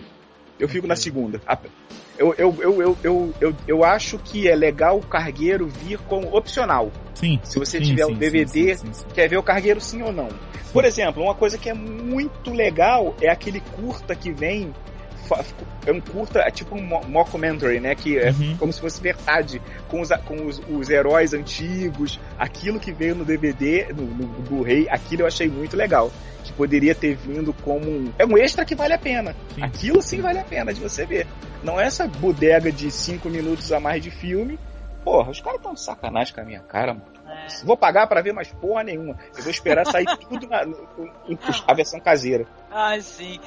Eu 0.59 0.67
fico 0.67 0.85
na 0.85 0.95
segunda. 0.95 1.41
Eu, 2.17 2.35
eu, 2.37 2.53
eu, 2.59 2.81
eu, 2.81 2.97
eu, 3.01 3.33
eu, 3.39 3.55
eu 3.65 3.83
acho 3.85 4.19
que 4.19 4.49
é 4.49 4.53
legal 4.53 4.97
o 4.97 5.01
cargueiro 5.01 5.69
vir 5.69 5.97
como 5.99 6.35
opcional. 6.35 6.91
Sim. 7.15 7.39
Se 7.45 7.57
você 7.57 7.77
sim, 7.77 7.85
tiver 7.85 8.05
sim, 8.05 8.11
o 8.11 8.15
DVD, 8.15 8.75
sim. 8.75 8.91
quer 9.13 9.29
ver 9.29 9.37
o 9.37 9.43
cargueiro 9.43 9.79
sim 9.79 10.01
ou 10.01 10.11
não. 10.11 10.27
Por 10.73 10.83
exemplo, 10.83 11.23
uma 11.23 11.33
coisa 11.33 11.57
que 11.57 11.69
é 11.69 11.73
muito 11.73 12.51
legal 12.51 13.15
é 13.21 13.29
aquele 13.29 13.61
curta 13.61 14.13
que 14.15 14.33
vem. 14.33 14.73
É 15.85 15.91
um 15.91 15.99
curta, 16.01 16.39
é 16.39 16.51
tipo 16.51 16.75
um 16.75 16.81
mo- 16.81 17.03
mockumentary, 17.07 17.79
né? 17.79 17.95
Que 17.95 18.17
é 18.17 18.31
Uhum. 18.31 18.57
como 18.57 18.73
se 18.73 18.79
fosse 18.81 19.01
verdade, 19.01 19.61
com 19.87 20.01
os, 20.01 20.09
com 20.25 20.45
os, 20.45 20.61
os 20.69 20.89
heróis 20.89 21.33
antigos, 21.33 22.19
aquilo 22.37 22.79
que 22.79 22.91
veio 22.91 23.15
no 23.15 23.23
DVD, 23.25 23.87
no, 23.93 24.03
no 24.03 24.27
Blu-ray, 24.41 24.87
aquilo 24.89 25.23
eu 25.23 25.27
achei 25.27 25.47
muito 25.47 25.75
legal. 25.77 26.11
Que 26.43 26.53
poderia 26.53 26.95
ter 26.95 27.15
vindo 27.15 27.53
como 27.53 27.85
um. 27.89 28.11
É 28.17 28.25
um 28.25 28.37
extra 28.37 28.63
que 28.65 28.73
vale 28.73 28.93
a 28.93 28.97
pena. 28.97 29.35
Sim. 29.53 29.61
Aquilo 29.63 30.01
sim 30.01 30.21
vale 30.21 30.39
a 30.39 30.43
pena 30.43 30.73
de 30.73 30.79
você 30.79 31.05
ver. 31.05 31.27
Não 31.63 31.79
é 31.79 31.85
essa 31.85 32.07
bodega 32.07 32.71
de 32.71 32.89
5 32.89 33.29
minutos 33.29 33.71
a 33.71 33.79
mais 33.79 34.01
de 34.01 34.09
filme. 34.09 34.57
Porra, 35.03 35.31
os 35.31 35.41
caras 35.41 35.61
tão 35.61 35.73
de 35.73 35.81
sacanagem 35.81 36.33
com 36.33 36.41
a 36.41 36.43
minha 36.45 36.61
cara, 36.61 36.93
mano. 36.93 37.05
É. 37.27 37.47
Vou 37.65 37.77
pagar 37.77 38.07
pra 38.07 38.21
ver 38.21 38.33
mais 38.33 38.47
porra 38.51 38.83
nenhuma. 38.83 39.15
Eu 39.37 39.43
vou 39.43 39.51
esperar 39.51 39.85
sair 39.85 40.05
tudo 40.29 40.47
na, 40.47 40.65
no- 40.65 40.77
em- 41.27 41.37
a 41.67 41.73
versão 41.73 41.99
caseira. 41.99 42.45
Ai, 42.71 43.01
sim. 43.01 43.39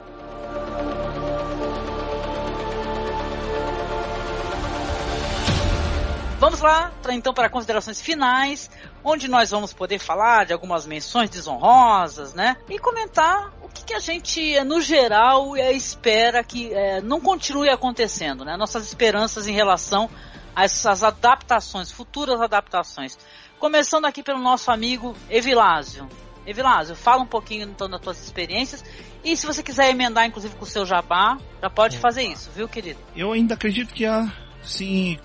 Vamos 6.42 6.58
lá, 6.60 6.90
então, 7.10 7.32
para 7.32 7.48
considerações 7.48 8.00
finais, 8.00 8.68
onde 9.04 9.28
nós 9.28 9.52
vamos 9.52 9.72
poder 9.72 10.00
falar 10.00 10.44
de 10.44 10.52
algumas 10.52 10.84
menções 10.84 11.30
desonrosas, 11.30 12.34
né? 12.34 12.56
E 12.68 12.80
comentar 12.80 13.52
o 13.62 13.68
que, 13.68 13.84
que 13.84 13.94
a 13.94 14.00
gente, 14.00 14.56
eh, 14.56 14.64
no 14.64 14.80
geral, 14.80 15.56
eh, 15.56 15.70
espera 15.72 16.42
que 16.42 16.74
eh, 16.74 17.00
não 17.00 17.20
continue 17.20 17.68
acontecendo, 17.68 18.44
né? 18.44 18.56
Nossas 18.56 18.84
esperanças 18.84 19.46
em 19.46 19.52
relação 19.52 20.10
a 20.52 20.64
essas 20.64 21.04
adaptações, 21.04 21.92
futuras 21.92 22.40
adaptações. 22.40 23.16
Começando 23.60 24.06
aqui 24.06 24.20
pelo 24.20 24.40
nosso 24.40 24.72
amigo 24.72 25.14
Evilásio. 25.30 26.08
Evilásio, 26.44 26.96
fala 26.96 27.22
um 27.22 27.26
pouquinho 27.26 27.68
então 27.68 27.88
das 27.88 28.00
tuas 28.00 28.20
experiências 28.20 28.84
e 29.22 29.36
se 29.36 29.46
você 29.46 29.62
quiser 29.62 29.90
emendar 29.90 30.26
inclusive 30.26 30.56
com 30.56 30.64
o 30.64 30.66
seu 30.66 30.84
jabá, 30.84 31.38
já 31.60 31.70
pode 31.70 31.98
fazer 31.98 32.24
isso, 32.24 32.50
viu, 32.50 32.68
querido? 32.68 32.98
Eu 33.14 33.30
ainda 33.30 33.54
acredito 33.54 33.94
que 33.94 34.04
há, 34.04 34.26
sim, 34.64 35.20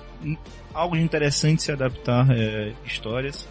algo 0.77 0.95
de 0.95 1.01
interessante 1.01 1.63
se 1.63 1.71
adaptar 1.71 2.29
é, 2.31 2.71
histórias. 2.85 3.47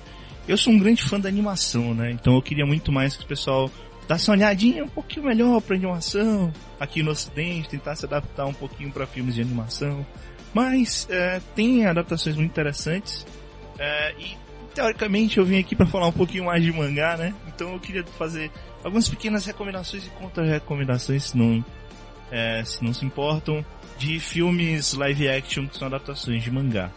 Eu 0.46 0.56
sou 0.56 0.72
um 0.72 0.78
grande 0.78 1.02
fã 1.02 1.18
da 1.18 1.28
animação, 1.28 1.92
né? 1.92 2.12
Então 2.12 2.36
eu 2.36 2.42
queria 2.42 2.64
muito 2.64 2.92
mais 2.92 3.16
que 3.16 3.24
o 3.24 3.26
pessoal 3.26 3.70
desse 4.08 4.30
uma 4.30 4.36
olhadinha 4.36 4.84
um 4.84 4.88
pouquinho 4.88 5.26
melhor 5.26 5.60
pra 5.60 5.74
animação 5.74 6.52
aqui 6.78 7.02
no 7.02 7.10
ocidente, 7.10 7.68
tentar 7.68 7.96
se 7.96 8.06
adaptar 8.06 8.46
um 8.46 8.52
pouquinho 8.52 8.92
para 8.92 9.06
filmes 9.06 9.34
de 9.34 9.40
animação. 9.40 10.06
Mas 10.54 11.08
é, 11.10 11.40
tem 11.56 11.84
adaptações 11.84 12.36
muito 12.36 12.50
interessantes. 12.50 13.26
É, 13.76 14.14
e 14.18 14.36
teoricamente 14.72 15.38
eu 15.38 15.44
vim 15.44 15.58
aqui 15.58 15.74
para 15.74 15.86
falar 15.86 16.06
um 16.06 16.12
pouquinho 16.12 16.44
mais 16.44 16.62
de 16.62 16.72
mangá, 16.72 17.16
né? 17.16 17.34
Então 17.48 17.72
eu 17.72 17.80
queria 17.80 18.04
fazer 18.16 18.52
algumas 18.84 19.08
pequenas 19.08 19.44
recomendações 19.44 20.06
e 20.06 20.10
contra-recomendações, 20.10 21.24
se 21.24 21.64
é, 22.30 22.62
se 22.64 22.84
não 22.84 22.94
se 22.94 23.04
importam, 23.04 23.64
de 23.98 24.20
filmes 24.20 24.94
live 24.94 25.28
action 25.28 25.66
que 25.66 25.76
são 25.76 25.88
adaptações 25.88 26.42
de 26.44 26.50
mangá. 26.52 26.90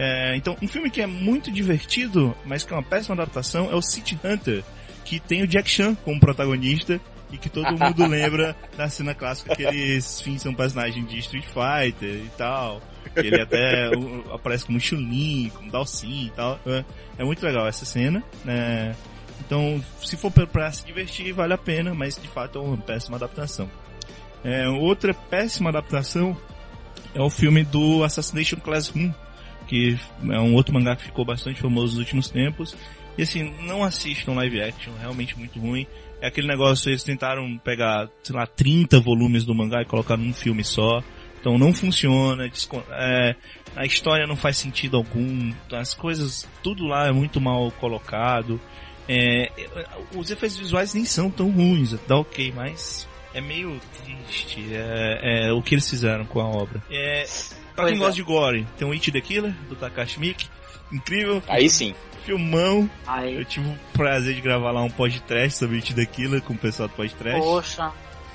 É, 0.00 0.36
então, 0.36 0.56
um 0.62 0.68
filme 0.68 0.88
que 0.88 1.02
é 1.02 1.06
muito 1.08 1.50
divertido, 1.50 2.32
mas 2.46 2.64
que 2.64 2.72
é 2.72 2.76
uma 2.76 2.84
péssima 2.84 3.16
adaptação, 3.16 3.68
é 3.68 3.74
o 3.74 3.82
City 3.82 4.16
Hunter, 4.24 4.62
que 5.04 5.18
tem 5.18 5.42
o 5.42 5.46
Jack 5.46 5.68
Chan 5.68 5.96
como 5.96 6.20
protagonista 6.20 7.00
e 7.32 7.36
que 7.36 7.48
todo 7.48 7.76
mundo 7.76 8.06
lembra 8.06 8.54
da 8.76 8.88
cena 8.88 9.12
clássica 9.12 9.56
que 9.56 9.64
eles 9.64 10.20
fins 10.20 10.40
são 10.42 10.54
personagem 10.54 11.04
de 11.04 11.18
Street 11.18 11.44
Fighter 11.44 12.14
e 12.14 12.30
tal. 12.38 12.80
Ele 13.16 13.40
até 13.40 13.90
aparece 14.32 14.66
como 14.66 14.78
Chun-Li, 14.78 15.50
como 15.50 15.68
Dalsin 15.68 16.26
e 16.26 16.30
tal. 16.30 16.60
É, 16.64 16.84
é 17.18 17.24
muito 17.24 17.44
legal 17.44 17.66
essa 17.66 17.84
cena, 17.84 18.22
né? 18.44 18.94
Então, 19.40 19.82
se 20.00 20.16
for 20.16 20.30
pra, 20.30 20.46
pra 20.46 20.70
se 20.70 20.86
divertir, 20.86 21.32
vale 21.32 21.54
a 21.54 21.58
pena, 21.58 21.92
mas 21.92 22.16
de 22.16 22.28
fato 22.28 22.58
é 22.58 22.62
uma 22.62 22.76
péssima 22.76 23.16
adaptação. 23.16 23.68
É, 24.44 24.68
outra 24.68 25.12
péssima 25.12 25.70
adaptação 25.70 26.36
é 27.14 27.20
o 27.20 27.30
filme 27.30 27.64
do 27.64 28.04
Assassination 28.04 28.60
Classroom, 28.60 29.10
que 29.68 29.96
é 30.30 30.40
um 30.40 30.54
outro 30.54 30.74
mangá 30.74 30.96
que 30.96 31.04
ficou 31.04 31.24
bastante 31.24 31.60
famoso 31.60 31.92
nos 31.92 31.98
últimos 31.98 32.30
tempos. 32.30 32.76
E 33.16 33.22
assim, 33.22 33.54
não 33.62 33.84
assistam 33.84 34.34
live 34.34 34.62
action, 34.62 34.92
realmente 34.98 35.38
muito 35.38 35.60
ruim. 35.60 35.86
É 36.20 36.28
aquele 36.28 36.48
negócio, 36.48 36.88
eles 36.88 37.04
tentaram 37.04 37.58
pegar, 37.58 38.08
sei 38.22 38.34
lá, 38.34 38.46
30 38.46 38.98
volumes 39.00 39.44
do 39.44 39.54
mangá 39.54 39.82
e 39.82 39.84
colocar 39.84 40.16
num 40.16 40.32
filme 40.32 40.64
só. 40.64 41.02
Então 41.40 41.56
não 41.56 41.72
funciona, 41.72 42.50
é, 42.90 43.36
a 43.76 43.84
história 43.84 44.26
não 44.26 44.36
faz 44.36 44.56
sentido 44.56 44.96
algum, 44.96 45.52
as 45.72 45.94
coisas, 45.94 46.48
tudo 46.62 46.86
lá 46.86 47.06
é 47.06 47.12
muito 47.12 47.40
mal 47.40 47.70
colocado. 47.72 48.60
É, 49.08 49.50
os 50.14 50.30
efeitos 50.30 50.58
visuais 50.58 50.92
nem 50.94 51.04
são 51.04 51.30
tão 51.30 51.50
ruins, 51.50 51.94
tá 52.06 52.16
ok, 52.16 52.52
mas 52.54 53.08
é 53.32 53.40
meio 53.40 53.80
triste 54.02 54.68
é, 54.72 55.48
é, 55.48 55.52
o 55.52 55.62
que 55.62 55.74
eles 55.74 55.88
fizeram 55.88 56.24
com 56.24 56.40
a 56.40 56.46
obra. 56.46 56.82
É, 56.90 57.24
pra 57.78 57.84
Pois 57.84 57.92
quem 57.92 58.02
é. 58.02 58.04
gosta 58.06 58.14
de 58.16 58.22
Gore, 58.24 58.66
tem 58.76 58.88
o 58.88 58.92
It 58.92 59.12
the 59.12 59.20
Killer, 59.20 59.52
do 59.68 59.76
Takashi 59.76 60.18
Miike, 60.18 60.48
incrível, 60.92 61.40
Aí 61.46 61.70
sim. 61.70 61.94
filmão. 62.24 62.90
Aí, 63.06 63.36
Eu 63.36 63.44
tive 63.44 63.68
o 63.68 63.78
prazer 63.92 64.34
de 64.34 64.40
gravar 64.40 64.72
lá 64.72 64.82
um 64.82 64.90
podcast 64.90 65.58
sobre 65.58 65.76
It 65.76 65.94
the 65.94 66.04
Killer 66.04 66.42
com 66.42 66.54
o 66.54 66.58
pessoal 66.58 66.88
do 66.88 66.94
podcast. 66.94 67.40
poxa, 67.40 67.92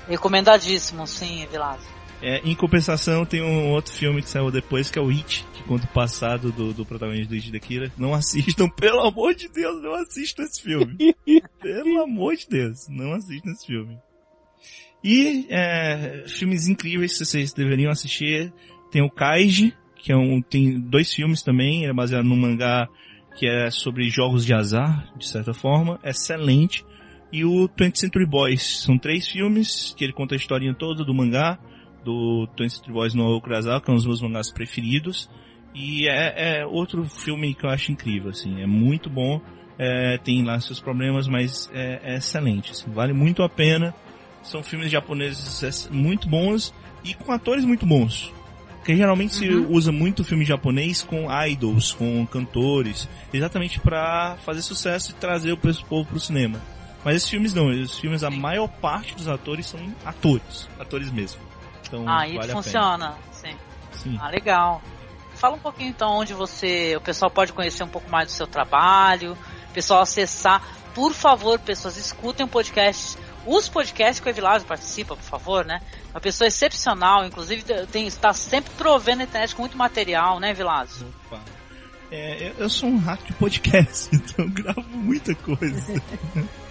recomendadíssimo, 0.07 1.05
sim, 1.05 1.45
Vilas. 1.51 1.81
É, 2.21 2.37
em 2.45 2.55
compensação, 2.55 3.25
tem 3.25 3.41
um 3.41 3.71
outro 3.71 3.91
filme 3.91 4.21
que 4.21 4.29
saiu 4.29 4.49
depois, 4.49 4.89
que 4.89 4.97
é 4.97 5.01
o 5.01 5.09
It, 5.09 5.45
que 5.53 5.63
conta 5.63 5.83
o 5.83 5.89
passado 5.89 6.53
do, 6.53 6.73
do 6.73 6.85
protagonista 6.85 7.27
do 7.27 7.35
It 7.35 7.51
the 7.51 7.59
Killer. 7.59 7.91
Não 7.97 8.13
assistam, 8.13 8.69
pelo 8.79 9.01
amor 9.01 9.35
de 9.35 9.49
Deus, 9.49 9.83
não 9.83 9.93
assistam 9.95 10.43
esse 10.43 10.61
filme. 10.61 10.95
pelo 11.61 12.01
amor 12.01 12.37
de 12.37 12.47
Deus, 12.47 12.87
não 12.87 13.11
assistam 13.13 13.51
esse 13.51 13.65
filme. 13.67 13.99
E 15.03 15.45
é, 15.49 16.23
filmes 16.27 16.69
incríveis 16.69 17.17
que 17.17 17.25
vocês 17.25 17.51
deveriam 17.51 17.91
assistir. 17.91 18.53
Tem 18.93 19.01
o 19.01 19.09
Kaiji, 19.09 19.73
que 19.95 20.11
é 20.11 20.15
um, 20.15 20.39
tem 20.39 20.79
dois 20.79 21.11
filmes 21.11 21.41
também, 21.41 21.87
é 21.87 21.91
baseado 21.91 22.25
num 22.25 22.35
mangá 22.35 22.87
que 23.35 23.47
é 23.47 23.71
sobre 23.71 24.07
jogos 24.07 24.45
de 24.45 24.53
azar, 24.53 25.11
de 25.17 25.27
certa 25.27 25.51
forma, 25.51 25.99
excelente. 26.03 26.85
E 27.31 27.43
o 27.43 27.67
20th 27.67 27.95
Century 27.95 28.27
Boys, 28.27 28.83
são 28.83 28.95
três 28.95 29.27
filmes 29.27 29.95
que 29.97 30.03
ele 30.03 30.13
conta 30.13 30.35
a 30.35 30.37
historinha 30.37 30.75
toda 30.75 31.03
do 31.03 31.11
mangá, 31.11 31.57
do 32.05 32.47
20th 32.55 32.69
Century 32.69 32.93
Boys 32.93 33.15
no 33.15 33.41
Kurosawa, 33.41 33.81
que 33.81 33.89
é 33.89 33.93
um 33.93 33.95
dos 33.95 34.05
meus 34.05 34.21
mangás 34.21 34.53
preferidos. 34.53 35.27
E 35.73 36.07
é, 36.07 36.59
é 36.59 36.65
outro 36.67 37.03
filme 37.05 37.55
que 37.55 37.65
eu 37.65 37.71
acho 37.71 37.91
incrível, 37.91 38.29
assim, 38.29 38.61
é 38.61 38.67
muito 38.67 39.09
bom, 39.09 39.41
é, 39.79 40.19
tem 40.19 40.43
lá 40.43 40.59
seus 40.59 40.79
problemas, 40.79 41.27
mas 41.27 41.67
é, 41.73 42.13
é 42.13 42.17
excelente, 42.17 42.69
assim, 42.69 42.91
vale 42.91 43.11
muito 43.11 43.41
a 43.41 43.49
pena. 43.49 43.91
São 44.43 44.61
filmes 44.61 44.91
japoneses 44.91 45.63
ex- 45.63 45.89
muito 45.91 46.29
bons 46.29 46.71
e 47.03 47.15
com 47.15 47.31
atores 47.31 47.65
muito 47.65 47.87
bons. 47.87 48.31
Porque 48.83 48.97
geralmente 48.97 49.35
se 49.35 49.47
Uhum. 49.47 49.71
usa 49.71 49.93
muito 49.93 50.25
filme 50.25 50.43
japonês 50.43 51.01
com 51.01 51.27
idols, 51.47 51.93
com 51.93 52.27
cantores, 52.27 53.07
exatamente 53.33 53.79
pra 53.79 54.35
fazer 54.45 54.61
sucesso 54.61 55.11
e 55.11 55.13
trazer 55.13 55.53
o 55.53 55.57
povo 55.57 56.09
pro 56.09 56.19
cinema. 56.19 56.59
Mas 57.01 57.15
esses 57.15 57.29
filmes 57.29 57.53
não, 57.53 57.71
esses 57.71 57.97
filmes 57.97 58.25
a 58.25 58.29
maior 58.29 58.67
parte 58.67 59.15
dos 59.15 59.29
atores 59.29 59.67
são 59.67 59.79
atores, 60.03 60.67
atores 60.77 61.09
mesmo. 61.09 61.39
Então 61.87 62.03
Aí 62.09 62.35
vale 62.35 62.51
funciona, 62.51 63.15
sim. 63.31 63.55
Sim. 63.93 64.19
Ah, 64.21 64.29
legal. 64.29 64.81
Fala 65.35 65.55
um 65.55 65.59
pouquinho 65.59 65.89
então 65.89 66.17
onde 66.17 66.33
você, 66.33 66.93
o 66.97 67.01
pessoal 67.01 67.31
pode 67.31 67.53
conhecer 67.53 67.85
um 67.85 67.87
pouco 67.87 68.11
mais 68.11 68.27
do 68.27 68.31
seu 68.33 68.47
trabalho, 68.47 69.37
o 69.69 69.73
pessoal 69.73 70.01
acessar. 70.01 70.61
Por 70.93 71.13
favor, 71.13 71.57
pessoas, 71.57 71.95
escutem 71.95 72.45
o 72.45 72.49
podcast, 72.49 73.17
os 73.45 73.67
podcasts 73.67 74.19
que 74.19 74.27
o 74.27 74.29
Evilásio 74.29 74.67
participa, 74.67 75.15
por 75.15 75.23
favor, 75.23 75.65
né? 75.65 75.81
Uma 76.11 76.19
pessoa 76.21 76.47
excepcional, 76.47 77.25
inclusive 77.25 77.63
tem, 77.91 78.07
está 78.07 78.33
sempre 78.33 78.71
provendo 78.77 79.21
a 79.21 79.23
internet 79.25 79.55
com 79.55 79.61
muito 79.63 79.77
material, 79.77 80.39
né, 80.39 80.53
Vilásio? 80.53 81.07
Opa. 81.27 81.41
É, 82.11 82.49
eu- 82.49 82.63
eu 82.63 82.69
sou 82.69 82.89
um 82.89 82.97
rato 82.99 83.25
de 83.25 83.33
podcast, 83.33 84.09
então 84.13 84.45
eu 84.45 84.51
gravo 84.51 84.81
muita 84.89 85.33
coisa. 85.35 86.01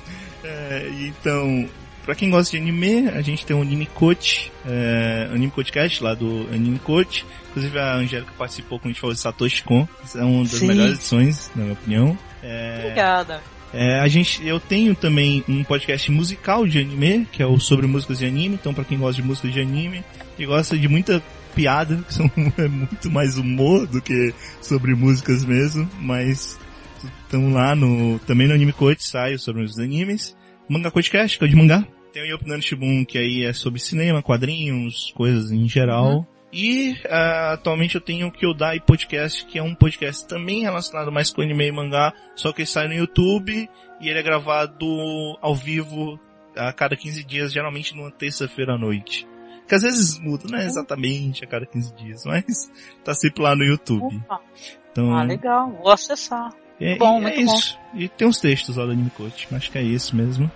É, 0.45 0.89
então, 1.03 1.69
pra 2.05 2.17
quem 2.17 2.29
gosta 2.29 2.51
de 2.51 2.57
anime, 2.57 3.09
a 3.11 3.23
gente 3.23 3.47
tem 3.47 3.55
o 3.57 3.63
Anime 3.63 3.87
Coach, 3.87 4.51
é, 4.67 5.29
Anime 5.31 5.53
Coachcast 5.53 6.03
lá 6.03 6.15
do 6.15 6.49
Anime 6.53 6.81
Coach. 6.81 7.25
Inclusive 7.51 7.79
a 7.79 7.95
Angélica 7.95 8.33
participou 8.37 8.79
quando 8.79 8.87
a 8.87 8.89
gente 8.89 9.01
falou 9.01 9.15
de 9.15 9.21
Satoshi 9.21 9.63
Kon. 9.63 9.87
É 10.17 10.25
uma 10.25 10.43
das 10.43 10.53
Sim. 10.55 10.67
melhores 10.67 10.95
edições, 10.95 11.49
na 11.55 11.63
minha 11.63 11.75
opinião. 11.75 12.19
É, 12.43 12.79
Obrigada. 12.87 13.41
É, 13.73 14.01
a 14.01 14.09
gente, 14.09 14.47
eu 14.47 14.61
tenho 14.61 14.95
também 14.95 15.43
um 15.49 15.65
podcast 15.65 16.11
musical 16.11 16.67
de 16.67 16.81
anime, 16.81 17.27
que 17.33 17.43
é 17.43 17.47
o 17.47 17.59
sobre 17.59 17.87
músicas 17.87 18.19
de 18.19 18.27
anime. 18.27 18.55
Então, 18.55 18.75
pra 18.75 18.85
quem 18.85 18.99
gosta 18.99 19.21
de 19.21 19.27
músicas 19.27 19.53
de 19.53 19.61
anime 19.61 20.05
e 20.39 20.45
gosta 20.45 20.77
de 20.77 20.89
muita 20.89 21.23
piada, 21.55 21.97
que 21.97 22.13
são 22.13 22.31
é 22.59 22.69
muito 22.69 23.11
mais 23.11 23.39
humor 23.39 23.87
do 23.87 24.01
que 24.01 24.35
sobre 24.61 24.95
músicas 24.95 25.45
mesmo, 25.45 25.89
mas 26.01 26.59
estão 27.23 27.53
lá 27.53 27.75
no 27.75 28.19
também 28.21 28.47
no 28.47 28.55
Anime 28.55 28.73
Coach, 28.73 29.03
saio 29.03 29.39
sobre 29.39 29.63
os 29.63 29.79
animes. 29.79 30.37
Manga 30.69 30.91
Podcast, 30.91 31.39
que 31.39 31.45
é 31.45 31.49
de 31.49 31.57
mangá. 31.57 31.85
tem 32.13 32.31
o 32.31 32.37
Opinando 32.37 32.63
Shibun, 32.63 33.05
que 33.05 33.19
aí 33.19 33.45
é 33.45 33.53
sobre 33.53 33.81
cinema, 33.81 34.23
quadrinhos, 34.23 35.13
coisas 35.15 35.51
em 35.51 35.69
geral. 35.69 36.19
Uhum. 36.19 36.32
E 36.53 36.93
uh, 37.07 37.53
atualmente 37.55 37.95
eu 37.95 38.01
tenho 38.01 38.27
o 38.27 38.33
Kyodai 38.33 38.79
Podcast, 38.79 39.47
que 39.47 39.59
é 39.59 39.63
um 39.63 39.75
podcast 39.75 40.29
também 40.29 40.63
relacionado 40.63 41.11
mais 41.11 41.31
com 41.31 41.41
anime 41.41 41.69
e 41.69 41.73
mangá, 41.73 42.13
só 42.37 42.53
que 42.53 42.61
ele 42.61 42.69
sai 42.69 42.89
no 42.89 42.95
YouTube 42.95 43.71
e 44.01 44.09
ele 44.09 44.19
é 44.19 44.23
gravado 44.23 44.87
ao 45.41 45.55
vivo 45.55 46.21
a 46.55 46.71
cada 46.73 46.95
15 46.95 47.25
dias, 47.25 47.53
geralmente 47.53 47.97
numa 47.97 48.11
terça-feira 48.11 48.75
à 48.75 48.79
noite. 48.79 49.27
Que 49.67 49.75
às 49.75 49.83
vezes 49.83 50.19
muda, 50.19 50.45
não 50.51 50.59
é 50.59 50.67
exatamente 50.67 51.43
a 51.43 51.47
cada 51.47 51.65
15 51.65 51.95
dias, 51.95 52.25
mas 52.27 52.71
tá 53.03 53.15
sempre 53.15 53.43
lá 53.43 53.57
no 53.57 53.65
YouTube. 53.65 54.23
Então, 54.91 55.17
ah, 55.17 55.23
legal, 55.23 55.71
vou 55.71 55.91
acessar. 55.91 56.53
É, 56.79 56.97
bom, 56.97 57.17
é 57.19 57.21
muito 57.23 57.41
isso. 57.41 57.79
bom. 57.79 57.99
E 57.99 58.09
tem 58.09 58.29
uns 58.29 58.41
textos 58.41 58.77
lá 58.77 58.85
do 58.85 58.93
Anime 58.93 59.11
Coach, 59.11 59.49
acho 59.53 59.71
que 59.71 59.79
é 59.79 59.83
isso 59.83 60.15
mesmo. 60.15 60.51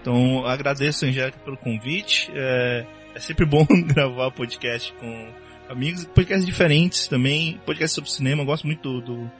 Então, 0.00 0.46
agradeço, 0.46 1.04
Angélica, 1.04 1.38
pelo 1.40 1.56
convite. 1.56 2.30
É, 2.34 2.86
é 3.14 3.20
sempre 3.20 3.44
bom 3.44 3.66
gravar 3.86 4.30
podcast 4.30 4.92
com 4.94 5.28
amigos, 5.68 6.04
podcasts 6.04 6.46
diferentes 6.46 7.08
também, 7.08 7.60
podcast 7.64 7.94
sobre 7.94 8.10
cinema, 8.10 8.44
gosto 8.44 8.66
muito 8.66 8.82
do, 8.82 9.00
do 9.00 9.32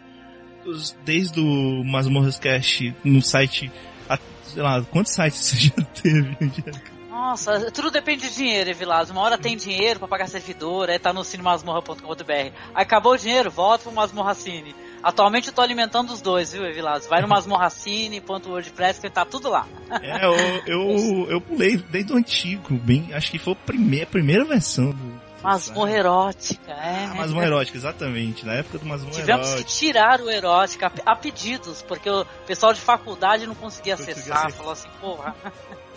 dos, 0.64 0.96
desde 1.04 1.40
o 1.40 1.84
Masmorras 1.84 2.38
Cast 2.38 2.94
no 3.02 3.22
site, 3.22 3.70
a, 4.08 4.18
sei 4.44 4.62
lá, 4.62 4.82
quantos 4.82 5.12
sites 5.12 5.38
você 5.40 5.56
já 5.56 5.84
teve, 5.84 6.36
Angélica? 6.40 6.99
Nossa, 7.20 7.70
tudo 7.70 7.90
depende 7.90 8.28
de 8.28 8.34
dinheiro, 8.34 8.70
Evilás. 8.70 9.10
Uma 9.10 9.20
hora 9.20 9.36
tem 9.36 9.54
dinheiro 9.54 9.98
para 9.98 10.08
pagar 10.08 10.26
servidor, 10.26 10.88
aí 10.88 10.98
tá 10.98 11.12
no 11.12 11.22
cinemasmorra.com.br. 11.22 12.56
Acabou 12.74 13.12
o 13.12 13.18
dinheiro, 13.18 13.50
volta 13.50 13.84
pro 13.84 13.92
Masmorra 13.92 14.34
Cine. 14.34 14.74
Atualmente 15.02 15.48
eu 15.48 15.54
tô 15.54 15.60
alimentando 15.60 16.14
os 16.14 16.22
dois, 16.22 16.52
viu, 16.52 16.64
Evilás? 16.64 17.06
Vai 17.06 17.20
no 17.20 17.28
masmorracine.wordpress 17.28 18.98
que 18.98 19.10
tá 19.10 19.26
tudo 19.26 19.50
lá. 19.50 19.66
É, 20.02 20.24
eu, 20.24 20.34
eu, 20.66 21.30
eu 21.30 21.40
pulei 21.42 21.76
desde 21.76 22.10
o 22.10 22.16
antigo, 22.16 22.74
bem, 22.76 23.12
acho 23.12 23.30
que 23.30 23.38
foi 23.38 23.52
a 23.52 23.56
primeira, 23.56 24.04
a 24.04 24.08
primeira 24.08 24.44
versão 24.46 24.90
do, 24.90 25.20
Masmorra 25.42 25.92
erótica, 25.92 26.70
é. 26.70 27.06
Ah, 27.10 27.14
masmorra 27.14 27.46
erótica, 27.46 27.78
exatamente. 27.78 28.44
Na 28.44 28.54
época 28.54 28.78
do 28.78 28.84
masmorra 28.84 29.14
Tivemos 29.14 29.48
erótica. 29.48 29.68
que 29.68 29.74
tirar 29.74 30.20
o 30.20 30.30
erótica 30.30 30.92
a 31.06 31.16
pedidos, 31.16 31.80
porque 31.82 32.10
o 32.10 32.26
pessoal 32.46 32.74
de 32.74 32.80
faculdade 32.80 33.46
não 33.46 33.54
conseguia 33.54 33.94
acessar. 33.94 34.52
Falou 34.52 34.72
assim, 34.72 34.88
porra. 35.00 35.34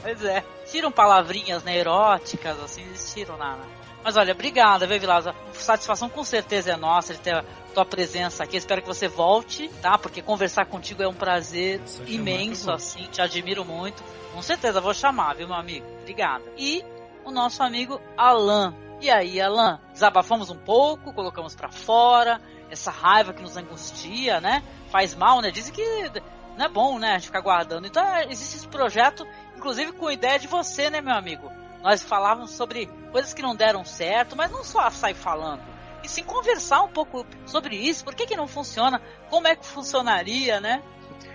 Pois 0.04 0.24
é. 0.24 0.44
Tiram 0.66 0.92
palavrinhas, 0.92 1.64
né, 1.64 1.78
eróticas, 1.78 2.60
assim, 2.62 2.82
eles 2.82 3.14
tiram 3.14 3.38
nada. 3.38 3.62
Mas 4.04 4.18
olha, 4.18 4.34
obrigada, 4.34 4.86
viu, 4.86 5.00
Vilaza? 5.00 5.34
Satisfação 5.54 6.10
com 6.10 6.26
certeza 6.26 6.74
é 6.74 6.76
nossa 6.76 7.14
de 7.14 7.20
ter 7.22 7.36
a 7.36 7.46
tua 7.74 7.86
presença 7.86 8.44
aqui. 8.44 8.58
Espero 8.58 8.82
que 8.82 8.88
você 8.88 9.08
volte, 9.08 9.70
tá? 9.82 9.98
Porque 9.98 10.22
conversar 10.22 10.66
contigo 10.66 11.02
é 11.02 11.08
um 11.08 11.14
prazer 11.14 11.80
imenso, 12.06 12.70
assim. 12.70 13.06
Te 13.06 13.22
admiro 13.22 13.64
muito. 13.64 14.04
Com 14.34 14.42
certeza, 14.42 14.82
vou 14.82 14.94
chamar, 14.94 15.36
viu, 15.36 15.48
meu 15.48 15.56
amigo? 15.56 15.88
Obrigada. 16.02 16.44
E 16.58 16.84
o 17.24 17.32
nosso 17.32 17.64
amigo 17.64 18.02
Alan. 18.18 18.76
E 19.00 19.10
aí, 19.10 19.40
Alan? 19.40 19.80
Desabafamos 19.94 20.50
um 20.50 20.58
pouco, 20.58 21.14
colocamos 21.14 21.56
para 21.56 21.70
fora 21.70 22.42
essa 22.70 22.92
raiva 22.92 23.32
que 23.32 23.42
nos 23.42 23.56
angustia, 23.56 24.42
né? 24.42 24.64
Faz 24.90 25.16
mal, 25.16 25.40
né? 25.42 25.50
Dizem 25.50 25.74
que 25.74 26.12
não 26.58 26.66
é 26.66 26.70
bom, 26.70 27.00
né? 27.00 27.12
A 27.12 27.14
gente 27.14 27.28
ficar 27.28 27.42
guardando. 27.42 27.88
Então, 27.88 28.04
existe 28.30 28.58
esse 28.58 28.68
projeto 28.68 29.26
inclusive 29.64 29.94
com 29.94 30.11
ideia 30.11 30.38
de 30.38 30.45
você, 30.45 30.90
né, 30.90 30.99
meu 30.99 31.14
amigo? 31.14 31.49
Nós 31.81 32.03
falávamos 32.03 32.52
sobre 32.52 32.85
coisas 33.14 33.34
que 33.34 33.41
não 33.41 33.56
deram 33.56 33.85
certo, 33.85 34.35
mas 34.35 34.52
não 34.52 34.61
só 34.61 34.90
sair 34.90 35.14
falando. 35.14 35.61
E 36.03 36.10
sim 36.10 36.22
conversar 36.22 36.84
um 36.84 36.90
pouco 36.90 37.26
sobre 37.45 37.77
isso, 37.77 38.03
por 38.03 38.14
que, 38.14 38.26
que 38.26 38.35
não 38.35 38.45
funciona, 38.45 39.02
como 39.30 39.48
é 39.48 39.56
que 39.56 39.65
funcionaria, 39.65 40.60
né? 40.60 40.84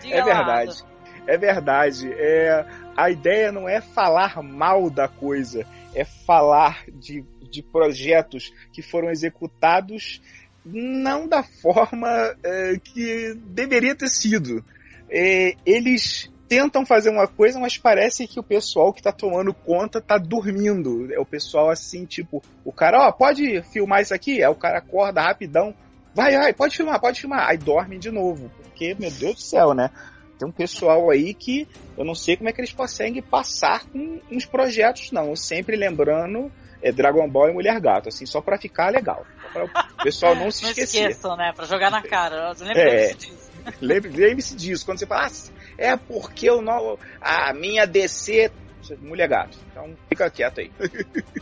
Diga 0.02 0.16
é 0.16 0.22
verdade. 0.22 0.82
Lá. 0.82 0.88
É 1.26 1.38
verdade. 1.38 2.12
É, 2.12 2.66
a 2.94 3.10
ideia 3.10 3.50
não 3.50 3.66
é 3.66 3.80
falar 3.80 4.42
mal 4.42 4.90
da 4.90 5.08
coisa, 5.08 5.66
é 5.94 6.04
falar 6.04 6.84
de, 6.86 7.24
de 7.50 7.62
projetos 7.62 8.52
que 8.74 8.82
foram 8.82 9.10
executados 9.10 10.20
não 10.66 11.26
da 11.26 11.42
forma 11.42 12.36
é, 12.42 12.78
que 12.78 13.34
deveria 13.46 13.94
ter 13.94 14.08
sido. 14.08 14.62
É, 15.10 15.54
eles 15.64 16.30
tentam 16.48 16.86
fazer 16.86 17.10
uma 17.10 17.28
coisa, 17.28 17.60
mas 17.60 17.76
parece 17.76 18.26
que 18.26 18.40
o 18.40 18.42
pessoal 18.42 18.92
que 18.92 19.02
tá 19.02 19.12
tomando 19.12 19.52
conta 19.52 20.00
tá 20.00 20.16
dormindo. 20.16 21.12
É 21.12 21.20
o 21.20 21.26
pessoal 21.26 21.70
assim, 21.70 22.04
tipo, 22.06 22.42
o 22.64 22.72
cara, 22.72 23.06
ó, 23.06 23.12
pode 23.12 23.62
filmar 23.64 24.00
isso 24.00 24.14
aqui? 24.14 24.42
Aí 24.42 24.48
o 24.48 24.54
cara 24.54 24.78
acorda 24.78 25.20
rapidão, 25.20 25.74
vai, 26.14 26.36
vai, 26.36 26.52
pode 26.52 26.76
filmar, 26.76 27.00
pode 27.00 27.20
filmar. 27.20 27.48
Aí 27.48 27.58
dorme 27.58 27.98
de 27.98 28.10
novo, 28.10 28.50
porque, 28.62 28.96
meu 28.98 29.10
Deus 29.10 29.34
do 29.34 29.40
céu, 29.40 29.74
né? 29.74 29.90
Tem 30.38 30.48
um 30.48 30.52
pessoal 30.52 31.10
aí 31.10 31.34
que 31.34 31.68
eu 31.96 32.04
não 32.04 32.14
sei 32.14 32.36
como 32.36 32.48
é 32.48 32.52
que 32.52 32.60
eles 32.60 32.72
conseguem 32.72 33.20
passar 33.20 33.84
com 33.86 34.20
uns 34.30 34.46
projetos, 34.46 35.10
não. 35.10 35.34
Sempre 35.34 35.76
lembrando 35.76 36.50
é 36.80 36.92
Dragon 36.92 37.28
Ball 37.28 37.50
e 37.50 37.52
Mulher 37.52 37.80
Gato, 37.80 38.08
assim, 38.08 38.24
só 38.24 38.40
pra 38.40 38.58
ficar 38.58 38.90
legal. 38.90 39.26
Pra 39.52 39.64
o 39.64 40.02
pessoal 40.02 40.34
não 40.36 40.50
se 40.50 40.64
esquecer. 40.66 41.02
Não 41.02 41.10
esqueçam, 41.10 41.36
né? 41.36 41.52
Pra 41.54 41.64
jogar 41.64 41.90
na 41.90 42.02
cara. 42.02 42.52
Lembre-se 42.52 42.78
é, 42.78 43.14
disso. 43.14 43.50
Lembre-se 43.80 44.56
disso. 44.56 44.86
Quando 44.86 44.98
você 44.98 45.06
fala, 45.06 45.26
ah, 45.26 45.57
é 45.78 45.96
porque 45.96 46.50
o 46.50 46.60
novo, 46.60 46.98
a 47.20 47.54
minha 47.54 47.86
DC 47.86 48.50
mulher 48.96 49.28
gato. 49.28 49.58
Então 49.70 49.96
fica 50.08 50.30
quieto 50.30 50.60
aí. 50.60 50.70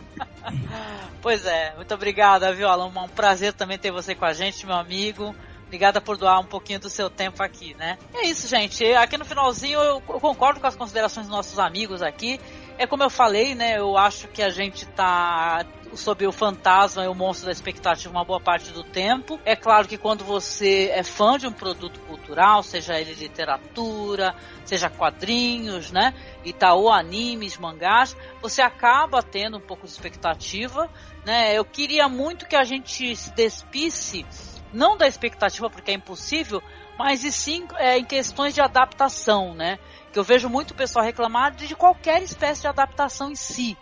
pois 1.22 1.44
é, 1.46 1.74
muito 1.76 1.92
obrigado, 1.94 2.52
viu, 2.54 2.68
Alan? 2.68 2.86
Um 2.86 3.08
prazer 3.08 3.52
também 3.52 3.78
ter 3.78 3.90
você 3.90 4.14
com 4.14 4.24
a 4.24 4.32
gente, 4.32 4.66
meu 4.66 4.76
amigo. 4.76 5.34
Obrigada 5.66 6.00
por 6.00 6.16
doar 6.16 6.38
um 6.38 6.44
pouquinho 6.44 6.78
do 6.78 6.88
seu 6.88 7.10
tempo 7.10 7.42
aqui, 7.42 7.74
né? 7.74 7.98
É 8.14 8.26
isso, 8.26 8.46
gente. 8.46 8.84
Aqui 8.94 9.18
no 9.18 9.24
finalzinho 9.24 9.80
eu 9.80 10.00
concordo 10.00 10.60
com 10.60 10.66
as 10.66 10.76
considerações 10.76 11.26
dos 11.26 11.34
nossos 11.34 11.58
amigos 11.58 12.02
aqui. 12.02 12.40
É 12.78 12.86
como 12.86 13.02
eu 13.02 13.10
falei, 13.10 13.54
né? 13.54 13.78
Eu 13.78 13.96
acho 13.96 14.28
que 14.28 14.42
a 14.42 14.50
gente 14.50 14.86
tá 14.86 15.66
sob 15.96 16.26
o 16.26 16.32
fantasma 16.32 17.04
e 17.04 17.08
o 17.08 17.14
monstro 17.14 17.46
da 17.46 17.52
expectativa 17.52 18.12
uma 18.12 18.24
boa 18.24 18.40
parte 18.40 18.70
do 18.72 18.82
tempo. 18.82 19.40
É 19.44 19.56
claro 19.56 19.88
que 19.88 19.96
quando 19.96 20.24
você 20.24 20.90
é 20.92 21.02
fã 21.02 21.38
de 21.38 21.46
um 21.46 21.52
produto 21.52 22.00
cultural, 22.00 22.62
seja 22.62 23.00
ele 23.00 23.14
literatura, 23.14 24.34
seja 24.64 24.90
quadrinhos, 24.90 25.90
né? 25.90 26.14
E 26.44 26.54
ou 26.72 26.90
animes, 26.90 27.56
mangás, 27.56 28.16
você 28.42 28.62
acaba 28.62 29.22
tendo 29.22 29.56
um 29.56 29.60
pouco 29.60 29.86
de 29.86 29.92
expectativa, 29.92 30.90
né? 31.24 31.56
Eu 31.56 31.64
queria 31.64 32.08
muito 32.08 32.46
que 32.46 32.56
a 32.56 32.64
gente 32.64 33.14
se 33.16 33.32
despisse 33.32 34.26
não 34.72 34.96
da 34.96 35.06
expectativa 35.06 35.70
porque 35.70 35.90
é 35.90 35.94
impossível, 35.94 36.62
mas 36.98 37.24
e 37.24 37.32
sim 37.32 37.66
é, 37.76 37.98
em 37.98 38.04
questões 38.04 38.54
de 38.54 38.60
adaptação, 38.60 39.54
né? 39.54 39.78
que 40.16 40.18
eu 40.18 40.24
vejo 40.24 40.48
muito 40.48 40.74
pessoal 40.74 41.04
reclamar 41.04 41.52
de 41.54 41.74
qualquer 41.76 42.22
espécie 42.22 42.62
de 42.62 42.66
adaptação 42.66 43.30
em 43.30 43.34
si. 43.34 43.76